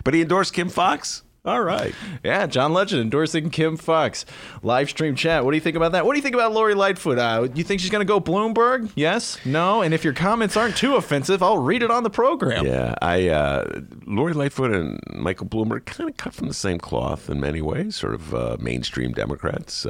But 0.03 0.15
he 0.15 0.23
endorsed 0.23 0.55
Kim 0.55 0.69
Foxx. 0.71 1.23
All 1.47 1.63
right. 1.63 1.95
Yeah, 2.25 2.47
John 2.47 2.73
Legend 2.73 3.01
endorsing 3.01 3.51
Kim 3.51 3.77
Foxx. 3.77 4.27
Live 4.63 4.91
stream 4.91 5.15
chat. 5.15 5.45
What 5.45 5.53
do 5.53 5.57
you 5.57 5.61
think 5.61 5.77
about 5.77 5.93
that? 5.93 6.05
What 6.05 6.15
do 6.15 6.19
you 6.19 6.23
think 6.23 6.35
about 6.35 6.53
Lori 6.53 6.75
Lightfoot? 6.75 7.19
Uh, 7.19 7.47
you 7.55 7.63
think 7.63 7.81
she's 7.81 7.91
going 7.91 8.05
to 8.05 8.09
go 8.09 8.21
Bloomberg? 8.21 8.91
Yes? 8.97 9.39
No? 9.45 9.81
And 9.81 9.95
if 9.95 10.03
your 10.03 10.13
comments 10.13 10.57
aren't 10.57 10.77
too 10.77 10.97
offensive, 10.97 11.45
I'll 11.45 11.59
read 11.59 11.85
it 11.85 11.91
on 11.91 12.03
the 12.03 12.11
program. 12.11 12.67
Yeah, 12.67 12.97
I 13.01 13.29
uh, 13.29 13.81
Lori 14.07 14.33
Lightfoot 14.33 14.73
and 14.73 14.99
Michael 15.15 15.47
Bloomberg 15.47 15.85
kind 15.85 16.11
of 16.11 16.17
cut 16.17 16.35
from 16.35 16.49
the 16.49 16.55
same 16.55 16.79
cloth 16.79 17.31
in 17.31 17.39
many 17.39 17.63
ways. 17.63 17.95
Sort 17.95 18.15
of 18.15 18.35
uh, 18.35 18.57
mainstream 18.59 19.13
Democrats. 19.13 19.87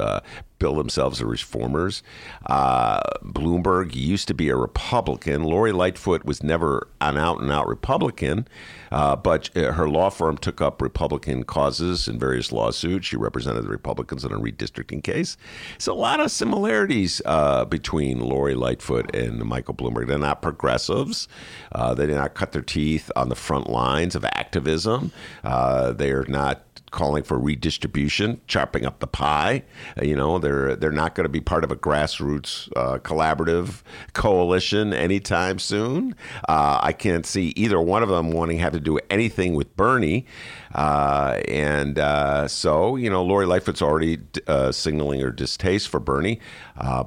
Bill 0.59 0.74
themselves 0.74 1.20
as 1.20 1.24
reformers. 1.24 2.02
Uh, 2.46 3.00
Bloomberg 3.22 3.94
used 3.94 4.28
to 4.28 4.34
be 4.34 4.48
a 4.48 4.57
Republican. 4.57 5.44
Lori 5.44 5.72
Lightfoot 5.72 6.24
was 6.24 6.42
never 6.42 6.88
an 7.00 7.16
out 7.16 7.40
and 7.40 7.50
out 7.52 7.66
Republican, 7.66 8.48
uh, 8.90 9.16
but 9.16 9.54
uh, 9.57 9.72
her 9.72 9.88
law 9.88 10.11
firm 10.11 10.38
took 10.38 10.61
up 10.61 10.80
Republican 10.80 11.44
causes 11.44 12.09
in 12.09 12.18
various 12.18 12.52
lawsuits. 12.52 13.07
She 13.07 13.16
represented 13.16 13.64
the 13.64 13.68
Republicans 13.68 14.24
in 14.24 14.32
a 14.32 14.38
redistricting 14.38 15.02
case. 15.02 15.36
So 15.78 15.92
a 15.92 15.94
lot 15.94 16.20
of 16.20 16.30
similarities 16.30 17.20
uh, 17.24 17.64
between 17.66 18.20
Lori 18.20 18.54
Lightfoot 18.54 19.14
and 19.14 19.44
Michael 19.44 19.74
Bloomberg. 19.74 20.07
They're 20.07 20.18
not 20.18 20.42
progressives. 20.42 21.28
Uh, 21.72 21.94
they 21.94 22.07
did 22.07 22.16
not 22.16 22.34
cut 22.34 22.52
their 22.52 22.62
teeth 22.62 23.11
on 23.16 23.28
the 23.28 23.34
front 23.34 23.68
lines 23.68 24.14
of 24.14 24.24
activism. 24.24 25.12
Uh, 25.44 25.92
they're 25.92 26.24
not 26.28 26.66
calling 26.91 27.22
for 27.22 27.39
redistribution, 27.39 28.41
chopping 28.47 28.87
up 28.87 29.01
the 29.01 29.07
pie. 29.07 29.62
Uh, 30.01 30.05
you 30.05 30.16
know, 30.16 30.39
they're 30.39 30.76
they're 30.76 30.93
not 30.93 31.14
going 31.14 31.24
to 31.24 31.30
be 31.30 31.41
part 31.41 31.64
of 31.64 31.70
a 31.70 31.76
grassroots 31.76 32.70
uh, 32.76 32.99
collaborative 32.99 33.82
coalition 34.12 34.93
anytime 34.93 35.59
soon. 35.59 36.14
Uh, 36.49 36.78
I 36.82 36.93
can't 36.93 37.26
see 37.26 37.53
either 37.57 37.80
one 37.80 38.03
of 38.03 38.09
them 38.09 38.32
wanting 38.32 38.59
to 38.59 38.62
have 38.62 38.72
to 38.72 38.80
do 38.80 38.99
anything 39.11 39.55
with 39.55 39.76
Bernie. 39.76 40.26
Uh, 40.74 41.41
and 41.49 41.99
uh, 41.99 42.47
so, 42.47 42.97
you 42.97 43.09
know, 43.09 43.24
Lori 43.24 43.47
Lightfoot's 43.47 43.80
already 43.80 44.18
uh, 44.47 44.72
signaling 44.72 45.20
her 45.20 45.30
distaste 45.30 45.89
for 45.89 46.01
Bernie 46.01 46.41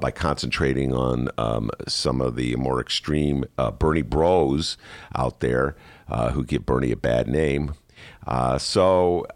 by 0.00 0.10
concentrating 0.10 0.92
on 0.92 1.28
um, 1.38 1.70
some 1.86 2.20
of 2.20 2.36
the 2.36 2.56
more 2.56 2.80
extreme 2.80 3.44
Bernie 3.78 4.02
bros 4.02 4.76
out 5.14 5.40
there 5.40 5.76
who 6.32 6.44
give 6.44 6.66
Bernie 6.66 6.90
a 6.90 6.96
bad 6.96 7.28
name. 7.28 7.74
So 8.58 9.26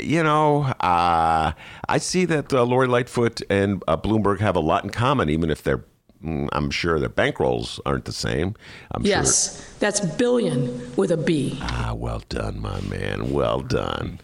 you 0.00 0.22
know, 0.22 0.62
uh, 0.80 1.52
I 1.88 1.98
see 1.98 2.24
that 2.26 2.52
uh, 2.52 2.64
Lori 2.64 2.86
Lightfoot 2.86 3.42
and 3.50 3.82
uh, 3.88 3.96
Bloomberg 3.96 4.40
have 4.40 4.56
a 4.56 4.60
lot 4.60 4.84
in 4.84 4.90
common, 4.90 5.28
even 5.28 5.50
if 5.50 5.62
they're, 5.62 5.84
mm, 6.24 6.48
I'm 6.52 6.70
sure 6.70 6.98
their 6.98 7.08
bankrolls 7.08 7.80
aren't 7.84 8.04
the 8.04 8.12
same. 8.12 8.54
I'm 8.90 9.04
yes, 9.04 9.56
sure. 9.56 9.76
that's 9.80 10.00
billion 10.00 10.94
with 10.96 11.10
a 11.10 11.16
B. 11.16 11.58
Ah, 11.62 11.94
well 11.94 12.22
done, 12.28 12.60
my 12.60 12.80
man. 12.82 13.32
Well 13.32 13.60
done. 13.60 14.20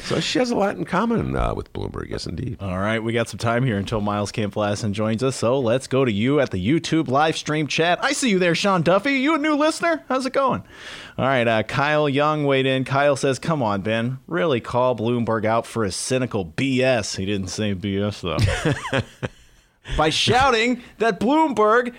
So 0.00 0.20
she 0.20 0.38
has 0.38 0.50
a 0.50 0.56
lot 0.56 0.76
in 0.76 0.84
common 0.84 1.36
uh, 1.36 1.54
with 1.54 1.72
Bloomberg, 1.72 2.08
yes, 2.10 2.26
indeed. 2.26 2.56
All 2.60 2.78
right, 2.78 3.02
we 3.02 3.12
got 3.12 3.28
some 3.28 3.38
time 3.38 3.64
here 3.64 3.76
until 3.76 4.00
Miles 4.00 4.32
Kampf-Lassin 4.32 4.92
joins 4.92 5.22
us. 5.22 5.36
So 5.36 5.58
let's 5.58 5.86
go 5.86 6.04
to 6.04 6.12
you 6.12 6.40
at 6.40 6.50
the 6.50 6.64
YouTube 6.64 7.08
live 7.08 7.36
stream 7.36 7.66
chat. 7.66 7.98
I 8.02 8.12
see 8.12 8.30
you 8.30 8.38
there, 8.38 8.54
Sean 8.54 8.82
Duffy. 8.82 9.14
You 9.14 9.34
a 9.34 9.38
new 9.38 9.54
listener? 9.54 10.04
How's 10.08 10.26
it 10.26 10.32
going? 10.32 10.62
All 11.18 11.24
right, 11.26 11.46
uh, 11.46 11.62
Kyle 11.64 12.08
Young 12.08 12.44
weighed 12.44 12.66
in. 12.66 12.84
Kyle 12.84 13.16
says, 13.16 13.38
"Come 13.38 13.62
on, 13.62 13.82
Ben, 13.82 14.18
really 14.26 14.60
call 14.60 14.96
Bloomberg 14.96 15.44
out 15.44 15.66
for 15.66 15.84
his 15.84 15.96
cynical 15.96 16.44
BS." 16.44 17.16
He 17.16 17.26
didn't 17.26 17.48
say 17.48 17.74
BS 17.74 18.20
though. 18.20 19.00
By 19.96 20.10
shouting 20.10 20.82
that 20.98 21.18
Bloomberg 21.18 21.94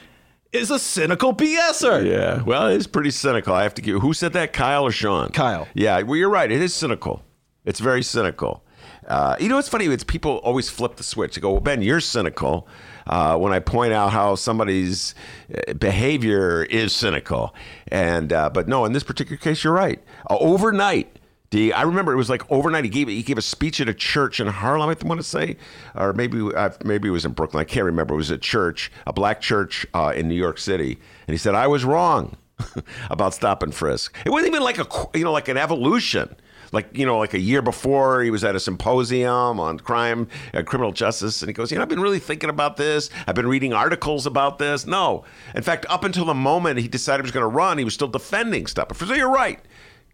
is 0.51 0.71
a 0.71 0.79
cynical 0.79 1.33
BSer. 1.33 2.09
Yeah, 2.09 2.43
well, 2.43 2.67
it's 2.67 2.87
pretty 2.87 3.11
cynical. 3.11 3.53
I 3.53 3.63
have 3.63 3.73
to 3.75 3.81
give. 3.81 4.01
Who 4.01 4.13
said 4.13 4.33
that, 4.33 4.53
Kyle 4.53 4.83
or 4.83 4.91
Sean? 4.91 5.29
Kyle. 5.29 5.67
Yeah, 5.73 6.01
well, 6.03 6.15
you're 6.15 6.29
right. 6.29 6.51
It 6.51 6.61
is 6.61 6.73
cynical. 6.73 7.23
It's 7.65 7.79
very 7.79 8.03
cynical. 8.03 8.63
Uh, 9.07 9.35
you 9.39 9.49
know 9.49 9.55
what's 9.55 9.67
funny? 9.67 9.85
It's 9.85 10.03
people 10.03 10.37
always 10.37 10.69
flip 10.69 10.95
the 10.95 11.03
switch. 11.03 11.35
They 11.35 11.41
go, 11.41 11.51
"Well, 11.51 11.61
Ben, 11.61 11.81
you're 11.81 11.99
cynical." 11.99 12.67
Uh, 13.07 13.37
when 13.37 13.51
I 13.51 13.59
point 13.59 13.91
out 13.91 14.11
how 14.11 14.35
somebody's 14.35 15.15
uh, 15.53 15.73
behavior 15.73 16.63
is 16.63 16.93
cynical, 16.93 17.55
and 17.87 18.31
uh, 18.31 18.49
but 18.51 18.67
no, 18.67 18.85
in 18.85 18.93
this 18.93 19.03
particular 19.03 19.37
case, 19.37 19.63
you're 19.63 19.73
right. 19.73 20.01
Uh, 20.29 20.37
overnight, 20.39 21.17
D, 21.49 21.73
I 21.73 21.81
remember 21.81 22.13
it 22.13 22.17
was 22.17 22.29
like 22.29 22.49
overnight. 22.51 22.83
He 22.83 22.89
gave 22.89 23.07
he 23.07 23.23
gave 23.23 23.39
a 23.39 23.43
speech 23.43 23.81
at 23.81 23.89
a 23.89 23.95
church 23.95 24.39
in 24.39 24.47
Harlem. 24.47 24.89
I 24.89 25.07
want 25.07 25.19
to 25.19 25.27
say, 25.27 25.57
or 25.95 26.13
maybe 26.13 26.39
uh, 26.55 26.69
maybe 26.85 27.07
it 27.07 27.11
was 27.11 27.25
in 27.25 27.31
Brooklyn. 27.31 27.61
I 27.61 27.65
can't 27.65 27.85
remember. 27.85 28.13
It 28.13 28.17
was 28.17 28.29
a 28.29 28.37
church, 28.37 28.91
a 29.07 29.13
black 29.13 29.41
church 29.41 29.87
in 30.15 30.27
New 30.27 30.35
York 30.35 30.59
City, 30.59 30.99
and 31.27 31.33
he 31.33 31.37
said, 31.37 31.55
"I 31.55 31.65
was 31.65 31.83
wrong 31.83 32.37
about 33.09 33.33
stop 33.33 33.63
and 33.63 33.73
frisk." 33.73 34.15
It 34.23 34.29
wasn't 34.29 34.53
even 34.53 34.63
like 34.63 34.77
a 34.77 34.87
you 35.17 35.23
know 35.23 35.31
like 35.31 35.47
an 35.47 35.57
evolution 35.57 36.35
like 36.71 36.95
you 36.97 37.05
know 37.05 37.17
like 37.17 37.33
a 37.33 37.39
year 37.39 37.61
before 37.61 38.21
he 38.21 38.31
was 38.31 38.43
at 38.43 38.55
a 38.55 38.59
symposium 38.59 39.59
on 39.59 39.79
crime 39.79 40.27
uh, 40.53 40.61
criminal 40.63 40.91
justice 40.91 41.41
and 41.41 41.49
he 41.49 41.53
goes 41.53 41.71
you 41.71 41.77
know 41.77 41.81
i've 41.83 41.89
been 41.89 41.99
really 41.99 42.19
thinking 42.19 42.49
about 42.49 42.77
this. 42.77 43.09
I've 43.27 43.35
been 43.35 43.47
reading 43.47 43.73
articles 43.73 44.25
about 44.25 44.57
this. 44.59 44.85
No. 44.85 45.23
In 45.55 45.63
fact 45.63 45.85
up 45.89 46.03
until 46.03 46.25
the 46.25 46.33
moment 46.33 46.79
he 46.79 46.87
decided 46.87 47.23
he 47.23 47.27
was 47.27 47.31
going 47.31 47.43
to 47.43 47.47
run 47.47 47.77
he 47.77 47.83
was 47.83 47.93
still 47.93 48.07
defending 48.07 48.67
stuff. 48.67 48.95
So 48.97 49.13
you're 49.13 49.31
right. 49.31 49.59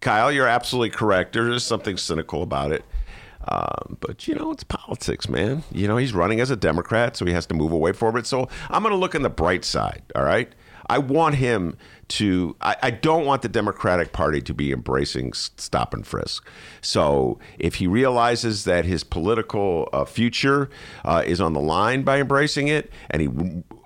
Kyle 0.01 0.31
you're 0.31 0.47
absolutely 0.47 0.91
correct. 0.91 1.33
There 1.33 1.49
is 1.49 1.63
something 1.63 1.97
cynical 1.97 2.41
about 2.41 2.71
it. 2.71 2.83
Um, 3.47 3.97
but 3.99 4.27
you 4.27 4.35
know, 4.35 4.51
it's 4.51 4.63
politics, 4.63 5.29
man. 5.29 5.63
You 5.71 5.87
know, 5.87 5.97
he's 5.97 6.13
running 6.13 6.39
as 6.39 6.49
a 6.49 6.55
Democrat, 6.55 7.15
so 7.15 7.25
he 7.25 7.33
has 7.33 7.45
to 7.47 7.53
move 7.53 7.71
away 7.71 7.91
from 7.91 8.17
it. 8.17 8.25
So 8.25 8.49
I'm 8.69 8.81
going 8.81 8.91
to 8.91 8.97
look 8.97 9.13
on 9.13 9.21
the 9.21 9.29
bright 9.29 9.63
side. 9.63 10.01
All 10.15 10.23
right, 10.23 10.51
I 10.87 10.97
want 10.97 11.35
him 11.35 11.77
to 12.07 12.55
I, 12.61 12.75
I, 12.83 12.91
don't 12.91 13.25
want 13.25 13.41
the 13.41 13.49
Democratic 13.49 14.13
Party 14.13 14.41
to 14.41 14.53
be 14.53 14.71
embracing 14.71 15.33
stop 15.33 15.93
and 15.93 16.05
frisk. 16.05 16.47
So 16.81 17.39
if 17.57 17.75
he 17.75 17.87
realizes 17.87 18.63
that 18.65 18.85
his 18.85 19.03
political 19.03 19.89
uh, 19.91 20.05
future 20.05 20.69
uh, 21.03 21.23
is 21.25 21.41
on 21.41 21.53
the 21.53 21.59
line 21.59 22.03
by 22.03 22.19
embracing 22.19 22.67
it, 22.67 22.91
and 23.09 23.21
he 23.21 23.27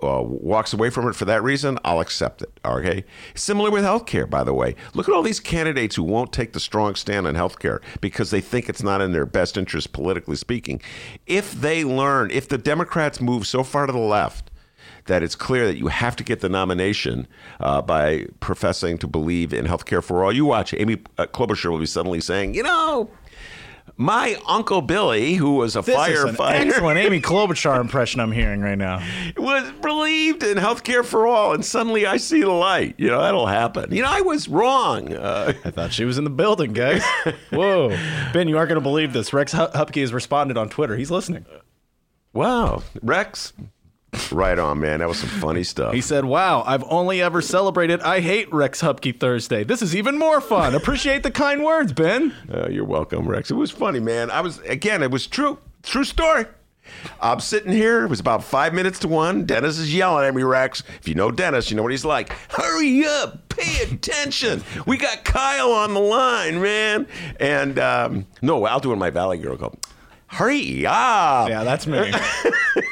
uh, 0.06 0.22
walks 0.22 0.74
away 0.74 0.90
from 0.90 1.08
it 1.08 1.16
for 1.16 1.26
that 1.26 1.44
reason, 1.44 1.80
I'll 1.86 2.02
accept 2.02 2.42
it. 2.42 2.60
Okay. 2.66 3.06
Similar 3.36 3.72
with 3.72 3.84
healthcare, 3.84 4.30
by 4.30 4.44
the 4.44 4.54
way. 4.54 4.76
Look 4.94 5.08
at 5.08 5.16
all 5.16 5.24
these 5.24 5.40
candidates 5.40 5.96
who 5.96 6.04
won't 6.04 6.34
take 6.34 6.54
the 6.54 6.60
strong 6.60 6.96
stand 6.96 7.26
on 7.26 7.36
healthcare 7.36 7.82
because 8.02 8.32
they 8.32 8.42
think 8.42 8.68
it's 8.68 8.84
not 8.84 9.02
in 9.02 9.14
their 9.14 9.26
best 9.26 9.58
interest, 9.58 9.94
politically 9.94 10.36
speaking. 10.36 10.82
If 11.26 11.54
they 11.54 11.84
learn, 11.86 12.32
if 12.32 12.50
the 12.50 12.58
Democrats 12.58 13.22
move 13.22 13.48
so 13.48 13.64
far 13.64 13.86
to 13.86 13.94
the 13.94 13.98
left 13.98 14.49
that 15.06 15.24
it's 15.24 15.36
clear 15.36 15.66
that 15.68 15.78
you 15.78 15.88
have 15.88 16.16
to 16.18 16.24
get 16.24 16.42
the 16.42 16.50
nomination 16.50 17.28
uh, 17.60 17.82
by 17.82 18.28
professing 18.40 18.98
to 19.00 19.08
believe 19.08 19.54
in 19.54 19.66
health 19.66 19.86
care 19.86 20.02
for 20.02 20.24
all. 20.24 20.32
You 20.32 20.46
watch, 20.46 20.74
Amy 20.74 20.98
uh, 21.18 21.26
Klobuchar 21.28 21.72
will 21.72 21.80
be 21.80 21.86
suddenly 21.86 22.22
saying, 22.22 22.54
you 22.54 22.64
know, 22.64 23.10
my 23.98 24.40
uncle 24.48 24.82
Billy, 24.82 25.34
who 25.34 25.56
was 25.56 25.76
a 25.76 25.82
this 25.82 25.96
firefighter, 25.96 26.68
excellent 26.68 27.00
Amy 27.00 27.20
Klobuchar 27.22 27.82
impression 27.82 28.22
I'm 28.22 28.32
hearing 28.32 28.62
right 28.62 28.78
now, 28.78 29.06
was 29.36 29.70
believed 29.82 30.42
in 30.42 30.56
health 30.56 30.86
care 30.86 31.04
for 31.04 31.28
all, 31.28 31.54
and 31.54 31.66
suddenly 31.66 32.06
I 32.06 32.16
see 32.16 32.40
the 32.40 32.50
light. 32.50 32.96
You 32.98 33.08
know 33.08 33.22
that'll 33.22 33.48
happen. 33.48 33.94
You 33.94 34.04
know 34.04 34.10
I 34.10 34.22
was 34.22 34.48
wrong. 34.48 35.14
Uh, 35.14 35.54
I 35.66 35.72
thought 35.72 35.92
she 35.92 36.06
was 36.06 36.18
in 36.18 36.24
the 36.24 36.30
building, 36.30 36.72
guys. 36.72 37.04
Whoa, 37.52 37.90
Ben, 38.32 38.48
you 38.48 38.58
aren't 38.58 38.70
going 38.70 38.80
to 38.80 38.82
believe 38.82 39.12
this. 39.12 39.34
Rex 39.34 39.54
Huppke 39.54 40.00
has 40.00 40.14
responded 40.14 40.58
on 40.58 40.70
Twitter. 40.70 40.96
He's 40.96 41.12
listening. 41.12 41.46
Wow, 42.32 42.84
Rex, 43.02 43.52
Right 44.32 44.58
on, 44.58 44.80
man. 44.80 45.00
That 45.00 45.08
was 45.08 45.20
some 45.20 45.30
funny 45.30 45.64
stuff. 45.64 45.94
He 45.94 46.02
said, 46.02 46.26
Wow, 46.26 46.64
I've 46.66 46.84
only 46.90 47.22
ever 47.22 47.42
celebrated 47.42 48.02
I 48.02 48.22
Hate 48.22 48.52
Rex 48.52 48.82
Huppke 48.82 49.20
Thursday. 49.20 49.64
This 49.64 49.82
is 49.82 49.96
even 49.96 50.18
more 50.18 50.42
fun. 50.42 50.76
Appreciate 50.76 51.24
the 51.24 51.32
kind 51.32 51.64
words, 51.64 51.94
Ben. 51.94 52.34
Uh, 52.52 52.68
you're 52.70 52.86
welcome, 52.86 53.28
Rex. 53.28 53.52
It 53.52 53.56
was 53.56 53.72
funny, 53.72 54.00
man. 54.00 54.32
I 54.32 54.42
was, 54.42 54.60
again, 54.62 55.04
it 55.04 55.12
was 55.12 55.28
true. 55.28 55.60
True 55.84 56.04
story. 56.04 56.46
I'm 57.22 57.40
sitting 57.40 57.72
here. 57.72 58.04
It 58.04 58.10
was 58.10 58.20
about 58.20 58.44
five 58.44 58.74
minutes 58.74 59.00
to 59.00 59.08
one. 59.08 59.46
Dennis 59.46 59.78
is 59.78 59.94
yelling 59.94 60.26
at 60.26 60.34
me, 60.34 60.44
Rex. 60.44 60.84
If 61.00 61.08
you 61.08 61.16
know 61.16 61.32
Dennis, 61.32 61.70
you 61.70 61.78
know 61.78 61.84
what 61.84 61.92
he's 61.92 62.06
like. 62.06 62.32
Hurry 62.52 63.06
up. 63.06 63.50
Pay 63.50 63.84
attention. 63.84 64.64
We 64.86 64.98
got 64.98 65.24
Kyle 65.24 65.72
on 65.72 65.94
the 65.94 66.00
line, 66.00 66.62
man. 66.62 67.08
And 67.40 67.78
um, 67.78 68.26
no, 68.42 68.66
I'll 68.66 68.80
do 68.80 68.90
it 68.90 68.94
in 68.94 69.00
my 69.00 69.12
Valley 69.12 69.38
Girl 69.38 69.56
go. 69.56 69.74
Hurry 70.28 70.86
up. 70.86 71.50
Yeah, 71.50 71.64
that's 71.64 71.88
me. 71.88 72.12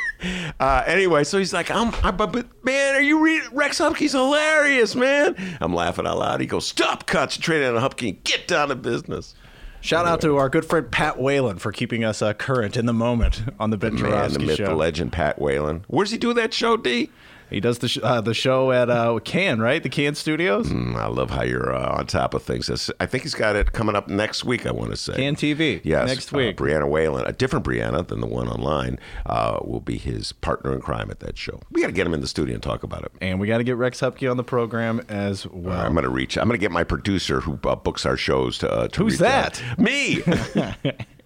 Uh, 0.59 0.83
anyway, 0.87 1.23
so 1.23 1.37
he's 1.37 1.53
like, 1.53 1.69
I'm, 1.69 1.93
I, 2.03 2.11
but, 2.11 2.31
but 2.31 2.47
man, 2.63 2.95
are 2.95 3.01
you 3.01 3.23
reading? 3.23 3.47
Rex 3.53 3.79
Huppke's 3.79 4.13
hilarious, 4.13 4.95
man. 4.95 5.35
I'm 5.61 5.73
laughing 5.73 6.07
out 6.07 6.17
loud. 6.17 6.41
He 6.41 6.47
goes, 6.47 6.67
stop 6.67 7.05
concentrating 7.05 7.67
on 7.75 7.81
Huppke 7.81 8.09
and 8.09 8.23
get 8.23 8.47
down 8.47 8.69
to 8.69 8.75
business. 8.75 9.35
Shout 9.81 10.01
anyway. 10.05 10.13
out 10.13 10.21
to 10.21 10.37
our 10.37 10.49
good 10.49 10.65
friend 10.65 10.89
Pat 10.91 11.19
Whalen 11.19 11.59
for 11.59 11.71
keeping 11.71 12.03
us 12.03 12.23
uh, 12.23 12.33
current 12.33 12.75
in 12.75 12.87
the 12.87 12.93
moment 12.93 13.43
on 13.59 13.69
the 13.69 13.77
Ben 13.77 13.95
Joravsky 13.95 14.41
the 14.41 14.47
myth, 14.47 14.57
show. 14.57 14.65
The 14.65 14.75
legend 14.75 15.11
Pat 15.11 15.39
Whalen. 15.39 15.85
Where's 15.87 16.09
he 16.09 16.17
do 16.17 16.33
that 16.33 16.53
show, 16.53 16.75
D? 16.75 17.11
He 17.49 17.59
does 17.59 17.79
the 17.79 17.87
sh- 17.87 17.99
uh, 18.03 18.21
the 18.21 18.33
show 18.33 18.71
at 18.71 18.89
uh, 18.89 19.19
Can, 19.23 19.59
right? 19.59 19.81
The 19.81 19.89
Can 19.89 20.15
Studios. 20.15 20.67
Mm, 20.69 20.95
I 20.95 21.07
love 21.07 21.29
how 21.29 21.43
you're 21.43 21.73
uh, 21.73 21.97
on 21.97 22.07
top 22.07 22.33
of 22.33 22.43
things. 22.43 22.69
I 22.99 23.05
think 23.05 23.23
he's 23.23 23.33
got 23.33 23.55
it 23.55 23.71
coming 23.71 23.95
up 23.95 24.07
next 24.07 24.43
week. 24.43 24.65
I 24.65 24.71
want 24.71 24.91
to 24.91 24.97
say 24.97 25.13
Can 25.15 25.35
TV. 25.35 25.81
Yes, 25.83 26.07
next 26.07 26.33
uh, 26.33 26.37
week. 26.37 26.57
Brianna 26.57 26.89
Whalen, 26.89 27.25
a 27.25 27.31
different 27.31 27.65
Brianna 27.65 28.07
than 28.07 28.19
the 28.19 28.27
one 28.27 28.47
online, 28.49 28.99
uh, 29.25 29.59
will 29.63 29.79
be 29.79 29.97
his 29.97 30.31
partner 30.33 30.73
in 30.73 30.81
crime 30.81 31.09
at 31.09 31.19
that 31.21 31.37
show. 31.37 31.61
We 31.71 31.81
got 31.81 31.87
to 31.87 31.93
get 31.93 32.05
him 32.05 32.13
in 32.13 32.21
the 32.21 32.27
studio 32.27 32.53
and 32.55 32.63
talk 32.63 32.83
about 32.83 33.03
it. 33.03 33.11
and 33.21 33.39
we 33.39 33.47
got 33.47 33.59
to 33.59 33.63
get 33.63 33.77
Rex 33.77 34.01
Huppke 34.01 34.29
on 34.29 34.37
the 34.37 34.43
program 34.43 35.01
as 35.07 35.47
well. 35.47 35.79
I'm 35.79 35.93
going 35.93 36.03
to 36.03 36.09
reach. 36.09 36.37
I'm 36.37 36.47
going 36.47 36.59
to 36.59 36.61
get 36.61 36.71
my 36.71 36.83
producer 36.83 37.41
who 37.41 37.59
uh, 37.63 37.75
books 37.75 38.05
our 38.05 38.17
shows 38.17 38.57
to. 38.59 38.69
Uh, 38.69 38.87
to 38.89 39.03
Who's 39.03 39.21
out. 39.21 39.53
that? 39.53 39.79
Me. 39.79 40.21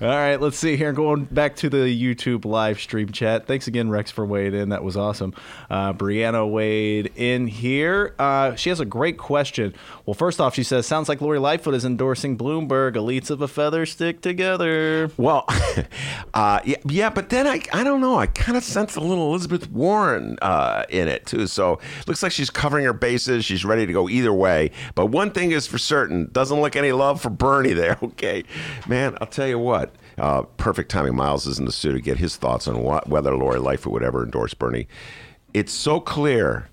All 0.00 0.08
right, 0.08 0.36
let's 0.36 0.58
see 0.58 0.76
here. 0.76 0.92
Going 0.92 1.24
back 1.24 1.56
to 1.56 1.68
the 1.68 1.78
YouTube 1.78 2.44
live 2.44 2.80
stream 2.80 3.10
chat. 3.12 3.46
Thanks 3.46 3.66
again, 3.66 3.90
Rex, 3.90 4.10
for 4.10 4.24
weighing 4.24 4.54
in. 4.54 4.70
That 4.70 4.82
was 4.82 4.96
awesome. 4.96 5.34
Uh, 5.68 5.92
Brianna 5.92 6.50
weighed 6.50 7.12
in 7.16 7.46
here. 7.46 8.14
Uh, 8.18 8.54
she 8.54 8.70
has 8.70 8.80
a 8.80 8.84
great 8.84 9.18
question. 9.18 9.74
Well, 10.06 10.14
first 10.14 10.40
off, 10.40 10.54
she 10.54 10.62
says, 10.62 10.86
"Sounds 10.86 11.08
like 11.08 11.20
Lori 11.20 11.38
Lightfoot 11.38 11.74
is 11.74 11.84
endorsing 11.84 12.38
Bloomberg. 12.38 12.94
Elites 12.94 13.28
of 13.28 13.42
a 13.42 13.48
feather 13.48 13.84
stick 13.84 14.22
together." 14.22 15.10
Well, 15.16 15.44
uh, 16.34 16.60
yeah, 16.64 16.76
yeah, 16.88 17.10
but 17.10 17.28
then 17.28 17.46
I, 17.46 17.60
I 17.72 17.84
don't 17.84 18.00
know. 18.00 18.16
I 18.16 18.26
kind 18.28 18.56
of 18.56 18.64
sense 18.64 18.96
a 18.96 19.00
little 19.00 19.28
Elizabeth 19.28 19.70
Warren 19.70 20.38
uh, 20.40 20.84
in 20.88 21.08
it 21.08 21.26
too. 21.26 21.46
So 21.46 21.78
looks 22.06 22.22
like 22.22 22.32
she's 22.32 22.50
covering 22.50 22.86
her 22.86 22.94
bases. 22.94 23.44
She's 23.44 23.64
ready 23.64 23.84
to 23.84 23.92
go 23.92 24.08
either 24.08 24.32
way. 24.32 24.70
But 24.94 25.06
one 25.06 25.30
thing 25.30 25.50
is 25.50 25.66
for 25.66 25.78
certain: 25.78 26.30
doesn't 26.32 26.60
look 26.60 26.74
any 26.76 26.92
love 26.92 27.20
for 27.20 27.30
Bernie 27.30 27.74
there. 27.74 27.98
Okay, 28.06 28.44
man, 28.86 29.16
I'll 29.20 29.25
tell 29.26 29.46
you 29.46 29.58
what. 29.58 29.94
Uh, 30.18 30.42
perfect 30.56 30.90
timing. 30.90 31.14
Miles 31.14 31.46
is 31.46 31.58
in 31.58 31.64
the 31.64 31.72
studio 31.72 31.98
to 31.98 32.02
get 32.02 32.18
his 32.18 32.36
thoughts 32.36 32.66
on 32.66 32.82
what, 32.82 33.08
whether 33.08 33.34
Lori 33.36 33.58
Lightfoot 33.58 33.92
would 33.92 34.02
ever 34.02 34.24
endorse 34.24 34.54
Bernie. 34.54 34.88
It's 35.54 35.72
so 35.72 36.00
clear 36.00 36.68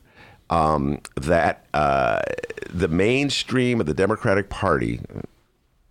um, 0.50 1.02
that 1.16 1.66
uh, 1.74 2.22
the 2.70 2.88
mainstream 2.88 3.80
of 3.80 3.86
the 3.86 3.94
Democratic 3.94 4.50
Party 4.50 5.00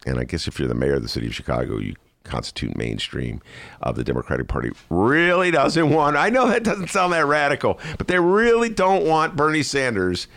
and 0.07 0.19
I 0.19 0.25
guess 0.25 0.49
if 0.49 0.59
you're 0.59 0.69
the 0.69 0.75
mayor 0.75 0.95
of 0.95 1.03
the 1.03 1.09
city 1.09 1.27
of 1.27 1.35
Chicago, 1.35 1.79
you 1.79 1.95
constitute 2.25 2.77
mainstream 2.77 3.41
of 3.81 3.97
the 3.97 4.05
Democratic 4.05 4.49
Party, 4.49 4.71
really 4.91 5.51
doesn't 5.51 5.91
want. 5.91 6.17
I 6.17 6.31
know 6.31 6.49
that 6.49 6.63
doesn't 6.63 6.91
sound 6.91 7.13
that 7.13 7.27
radical, 7.27 7.81
but 7.99 8.09
they 8.09 8.19
really 8.19 8.69
don't 8.69 9.05
want 9.07 9.37
Bernie 9.37 9.63
Sanders 9.63 10.29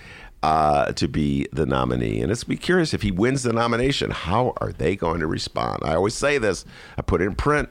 uh, 0.46 0.92
to 0.92 1.08
be 1.08 1.48
the 1.52 1.66
nominee. 1.66 2.20
And 2.20 2.30
let's 2.30 2.44
be 2.44 2.56
curious 2.56 2.94
if 2.94 3.02
he 3.02 3.10
wins 3.10 3.42
the 3.42 3.52
nomination, 3.52 4.12
how 4.12 4.54
are 4.58 4.72
they 4.72 4.96
going 4.96 5.20
to 5.22 5.26
respond? 5.26 5.80
I 5.84 5.96
always 5.96 6.14
say 6.14 6.38
this, 6.38 6.66
I 7.00 7.02
put 7.02 7.22
it 7.22 7.26
in 7.26 7.34
print. 7.34 7.68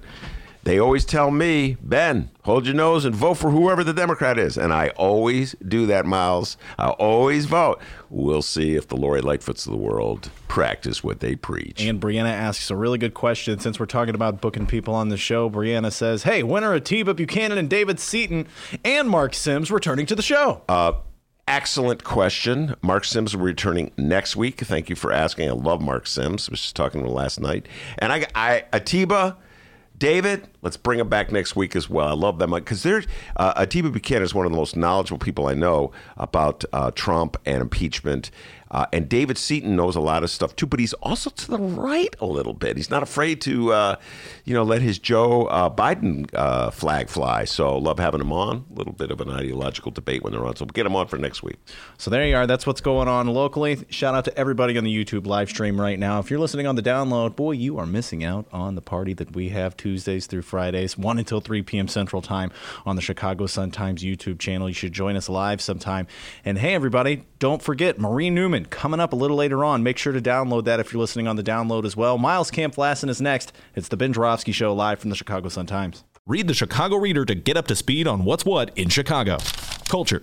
They 0.65 0.81
always 0.81 1.05
tell 1.05 1.31
me, 1.31 1.77
Ben, 1.83 2.31
hold 2.43 2.67
your 2.67 2.75
nose 2.75 3.05
and 3.05 3.15
vote 3.15 3.35
for 3.35 3.51
whoever 3.51 3.85
the 3.85 3.93
Democrat 3.93 4.39
is. 4.39 4.57
And 4.59 4.73
I 4.73 4.89
always 4.97 5.55
do 5.69 5.87
that, 5.87 6.05
Miles. 6.05 6.57
I 6.77 6.89
always 6.89 7.45
vote. 7.45 7.81
We'll 8.11 8.43
see 8.43 8.75
if 8.75 8.89
the 8.89 8.97
Lori 8.97 9.21
Lightfoots 9.21 9.67
of 9.67 9.73
the 9.73 9.79
world 9.79 10.31
practice 10.49 11.05
what 11.05 11.21
they 11.21 11.37
preach. 11.37 11.81
And 11.81 12.01
Brianna 12.01 12.33
asks 12.33 12.71
a 12.71 12.77
really 12.77 12.99
good 12.99 13.15
question. 13.15 13.61
Since 13.61 13.79
we're 13.79 13.87
talking 13.87 14.17
about 14.17 14.41
booking 14.41 14.67
people 14.67 14.95
on 14.95 15.11
the 15.11 15.17
show, 15.19 15.49
Brianna 15.49 15.93
says, 15.93 16.25
"Hey, 16.25 16.43
when 16.43 16.65
are 16.65 16.75
Atiba 16.75 17.15
Buchanan 17.15 17.59
and 17.59 17.71
David 17.71 18.01
Seaton 18.01 18.49
and 18.85 19.09
Mark 19.09 19.35
Sims 19.35 19.71
returning 19.71 20.07
to 20.07 20.17
the 20.17 20.23
show?" 20.23 20.63
Uh, 20.69 20.93
excellent 21.47 22.05
question. 22.05 22.75
Mark 22.83 23.05
Sims 23.05 23.35
will 23.35 23.45
be 23.45 23.47
returning 23.47 23.93
next 23.97 24.37
week. 24.37 24.61
Thank 24.61 24.89
you 24.89 24.97
for 24.97 25.13
asking. 25.13 25.49
I 25.49 25.53
love 25.53 25.81
Mark 25.81 26.07
Sims. 26.07 26.49
I 26.49 26.53
was 26.53 26.61
just 26.61 26.77
talking 26.77 27.01
to 27.03 27.07
him 27.07 27.13
last 27.13 27.41
night. 27.41 27.67
And 27.99 28.13
I, 28.13 28.27
I 28.35 28.65
Atiba, 28.73 29.37
David, 29.99 30.49
let's 30.65 30.77
bring 30.77 30.99
them 30.99 31.09
back 31.09 31.31
next 31.31 31.55
week 31.55 31.77
as 31.77 31.89
well. 31.89 32.09
I 32.09 32.15
love 32.15 32.39
them 32.39 32.51
because 32.51 32.83
there's 32.83 33.07
uh, 33.37 33.53
Atiba 33.57 33.91
Buchanan 33.91 34.25
is 34.25 34.35
one 34.35 34.47
of 34.47 34.51
the 34.51 34.59
most 34.59 34.77
knowledgeable 34.77 35.19
people 35.19 35.47
I 35.47 35.55
know 35.55 35.93
about 36.17 36.65
uh, 36.73 36.91
Trump 36.91 37.37
and 37.45 37.61
impeachment. 37.61 38.31
Uh, 38.75 38.87
and 38.93 39.09
David 39.09 39.39
Seaton 39.39 39.77
knows 39.77 39.95
a 39.95 40.01
lot 40.01 40.25
of 40.25 40.31
stuff 40.31 40.57
too, 40.57 40.67
but 40.67 40.81
he's 40.81 40.95
also 40.95 41.31
to 41.31 41.49
the 41.49 41.59
right 41.59 42.13
a 42.19 42.27
little 42.27 42.55
bit. 42.55 42.77
He's 42.77 42.91
not 42.91 43.05
afraid 43.05 43.41
to, 43.43 43.73
uh, 43.73 43.97
you 44.45 44.53
know, 44.53 44.65
let 44.65 44.83
his 44.83 44.99
Joe 44.99 45.45
uh, 45.45 45.71
Biden 45.71 46.29
uh, 46.35 46.71
flag 46.73 47.09
fly. 47.09 47.45
So 47.45 47.79
love 47.79 48.01
having 48.01 48.21
him 48.21 48.33
on. 48.33 48.65
A 48.75 48.77
little 48.77 48.93
bit 48.93 49.13
of 49.13 49.21
an 49.21 49.31
ideological 49.31 49.93
debate 49.93 50.25
when 50.25 50.33
they're 50.33 50.45
on. 50.45 50.57
So 50.57 50.67
get 50.67 50.87
him 50.87 50.97
on 50.97 51.07
for 51.07 51.19
next 51.19 51.45
week. 51.45 51.57
So 51.99 52.11
there 52.11 52.27
you 52.27 52.35
are. 52.35 52.49
That's 52.49 52.67
what's 52.67 52.81
going 52.81 53.07
on 53.07 53.29
locally. 53.29 53.79
Shout 53.91 54.17
out 54.17 54.25
to 54.25 54.37
everybody 54.37 54.77
on 54.77 54.83
the 54.83 55.05
YouTube 55.05 55.25
live 55.25 55.51
stream 55.51 55.81
right 55.81 55.99
now. 55.99 56.19
If 56.19 56.29
you're 56.29 56.41
listening 56.41 56.67
on 56.67 56.75
the 56.75 56.83
download, 56.83 57.37
boy, 57.37 57.53
you 57.53 57.79
are 57.79 57.87
missing 57.87 58.25
out 58.25 58.47
on 58.53 58.75
the 58.75 58.83
party 58.83 59.13
that 59.15 59.37
we 59.37 59.51
have 59.51 59.77
Tuesdays 59.77 60.27
through 60.27 60.43
Fridays, 60.43 60.54
1 60.55 61.19
until 61.19 61.41
3 61.41 61.63
p.m. 61.63 61.89
Central 61.89 62.23
Time 62.23 62.51
on 62.87 62.97
the 62.97 63.03
Chicago 63.03 63.47
Sun 63.47 63.73
Times 63.73 64.03
YouTube 64.03 64.39
channel. 64.39 64.69
You 64.69 64.75
should 64.75 64.93
join 64.93 65.17
us 65.17 65.29
live 65.29 65.61
sometime. 65.61 66.07
And 66.45 66.59
hey, 66.59 66.75
everybody, 66.75 67.25
don't 67.39 67.63
forget 67.63 67.99
Maureen 67.99 68.35
Newman 68.35 68.67
coming 68.67 69.01
up 69.01 69.13
a 69.13 69.17
little 69.17 69.37
later 69.37 69.65
on. 69.65 69.83
Make 69.83 69.99
sure 69.99 70.13
to 70.13 70.21
download 70.21 70.65
that 70.65 70.81
if 70.81 70.93
you're 70.93 71.01
listening 71.01 71.29
on 71.29 71.37
the 71.37 71.43
download 71.43 71.85
as 71.85 71.97
well. 71.97 72.19
Miles 72.19 72.51
Kampf-Lassin 72.51 73.09
is 73.09 73.21
next. 73.21 73.53
It's 73.75 73.89
the 73.89 73.97
Ben 73.97 74.13
Joravsky 74.13 74.53
Show 74.53 74.73
live 74.75 74.99
from 75.01 75.11
the 75.11 75.17
Chicago 75.17 75.49
Sun 75.49 75.67
Times. 75.67 76.05
Read 76.27 76.47
the 76.47 76.55
Chicago 76.55 76.97
Reader 76.97 77.27
to 77.27 77.35
get 77.35 77.57
up 77.57 77.67
to 77.67 77.77
speed 77.77 78.07
on 78.07 78.25
what's 78.25 78.47
what 78.47 78.77
in 78.79 78.89
Chicago. 78.89 79.37
Culture, 79.89 80.23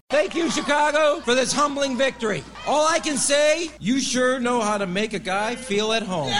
Thank 0.11 0.35
you, 0.35 0.51
Chicago, 0.51 1.21
for 1.21 1.33
this 1.33 1.53
humbling 1.53 1.95
victory. 1.95 2.43
All 2.67 2.85
I 2.85 2.99
can 2.99 3.15
say, 3.15 3.71
you 3.79 4.01
sure 4.01 4.41
know 4.41 4.59
how 4.59 4.77
to 4.77 4.85
make 4.85 5.13
a 5.13 5.19
guy 5.19 5.55
feel 5.55 5.93
at 5.93 6.03
home. 6.03 6.33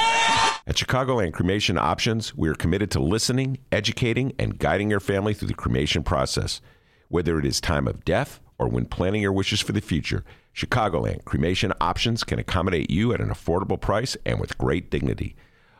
At 0.68 0.76
Chicagoland 0.76 1.32
Cremation 1.32 1.78
Options, 1.78 2.36
we 2.36 2.50
are 2.50 2.54
committed 2.54 2.92
to 2.92 3.00
listening, 3.00 3.60
educating, 3.72 4.34
and 4.38 4.60
guiding 4.60 4.90
your 4.90 5.00
family 5.00 5.34
through 5.34 5.48
the 5.48 5.54
cremation 5.54 6.04
process. 6.04 6.60
Whether 7.08 7.40
it 7.40 7.46
is 7.46 7.62
time 7.62 7.88
of 7.88 8.04
death 8.04 8.42
or 8.60 8.68
when 8.68 8.88
planning 8.88 9.22
your 9.22 9.32
wishes 9.32 9.62
for 9.62 9.72
the 9.72 9.80
future, 9.80 10.26
Chicagoland 10.54 11.24
Cremation 11.24 11.72
Options 11.80 12.26
can 12.26 12.40
accommodate 12.40 12.90
you 12.90 13.14
at 13.14 13.22
an 13.22 13.30
affordable 13.30 13.80
price 13.80 14.18
and 14.26 14.38
with 14.38 14.58
great 14.58 14.92
dignity. 14.92 15.34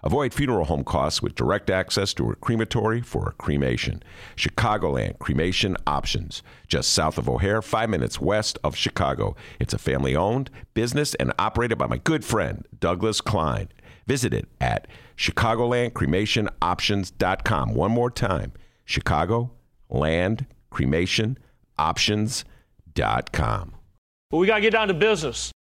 Avoid 0.04 0.34
funeral 0.34 0.66
home 0.66 0.84
costs 0.84 1.22
with 1.22 1.36
direct 1.36 1.70
access 1.70 2.14
to 2.16 2.32
a 2.32 2.36
crematory 2.36 3.02
for 3.02 3.30
a 3.30 3.34
cremation. 3.34 4.02
Chicagoland 4.36 5.20
Cremation 5.20 5.78
Options, 5.86 6.42
just 6.68 6.92
south 6.92 7.18
of 7.18 7.30
O'Hare, 7.30 7.62
five 7.62 7.90
minutes 7.90 8.20
west 8.20 8.58
of 8.64 8.76
Chicago. 8.76 9.36
It's 9.60 9.74
a 9.74 9.78
family 9.78 10.16
owned 10.16 10.50
business 10.74 11.14
and 11.16 11.34
operated 11.38 11.78
by 11.78 11.88
my 11.88 11.98
good 11.98 12.24
friend, 12.26 12.66
Douglas 12.80 13.22
Klein. 13.22 13.70
Visit 14.08 14.34
it 14.34 14.48
at 14.60 14.88
ChicagolandCremationOptions.com. 15.18 17.74
One 17.76 17.92
more 17.92 18.10
time 18.10 18.54
Chicago 18.86 19.52
Land 19.90 20.48
Cremation 20.72 21.38
we 24.40 24.48
got 24.48 24.56
to 24.56 24.62
get 24.62 24.72
down 24.72 24.88
to 24.88 24.94
business. 24.94 25.52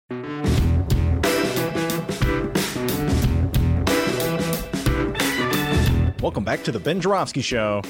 Welcome 6.23 6.45
back 6.45 6.62
to 6.64 6.73
the 6.73 6.79
Ben 6.79 7.01
Joravsky 7.01 7.41
Show, 7.41 7.83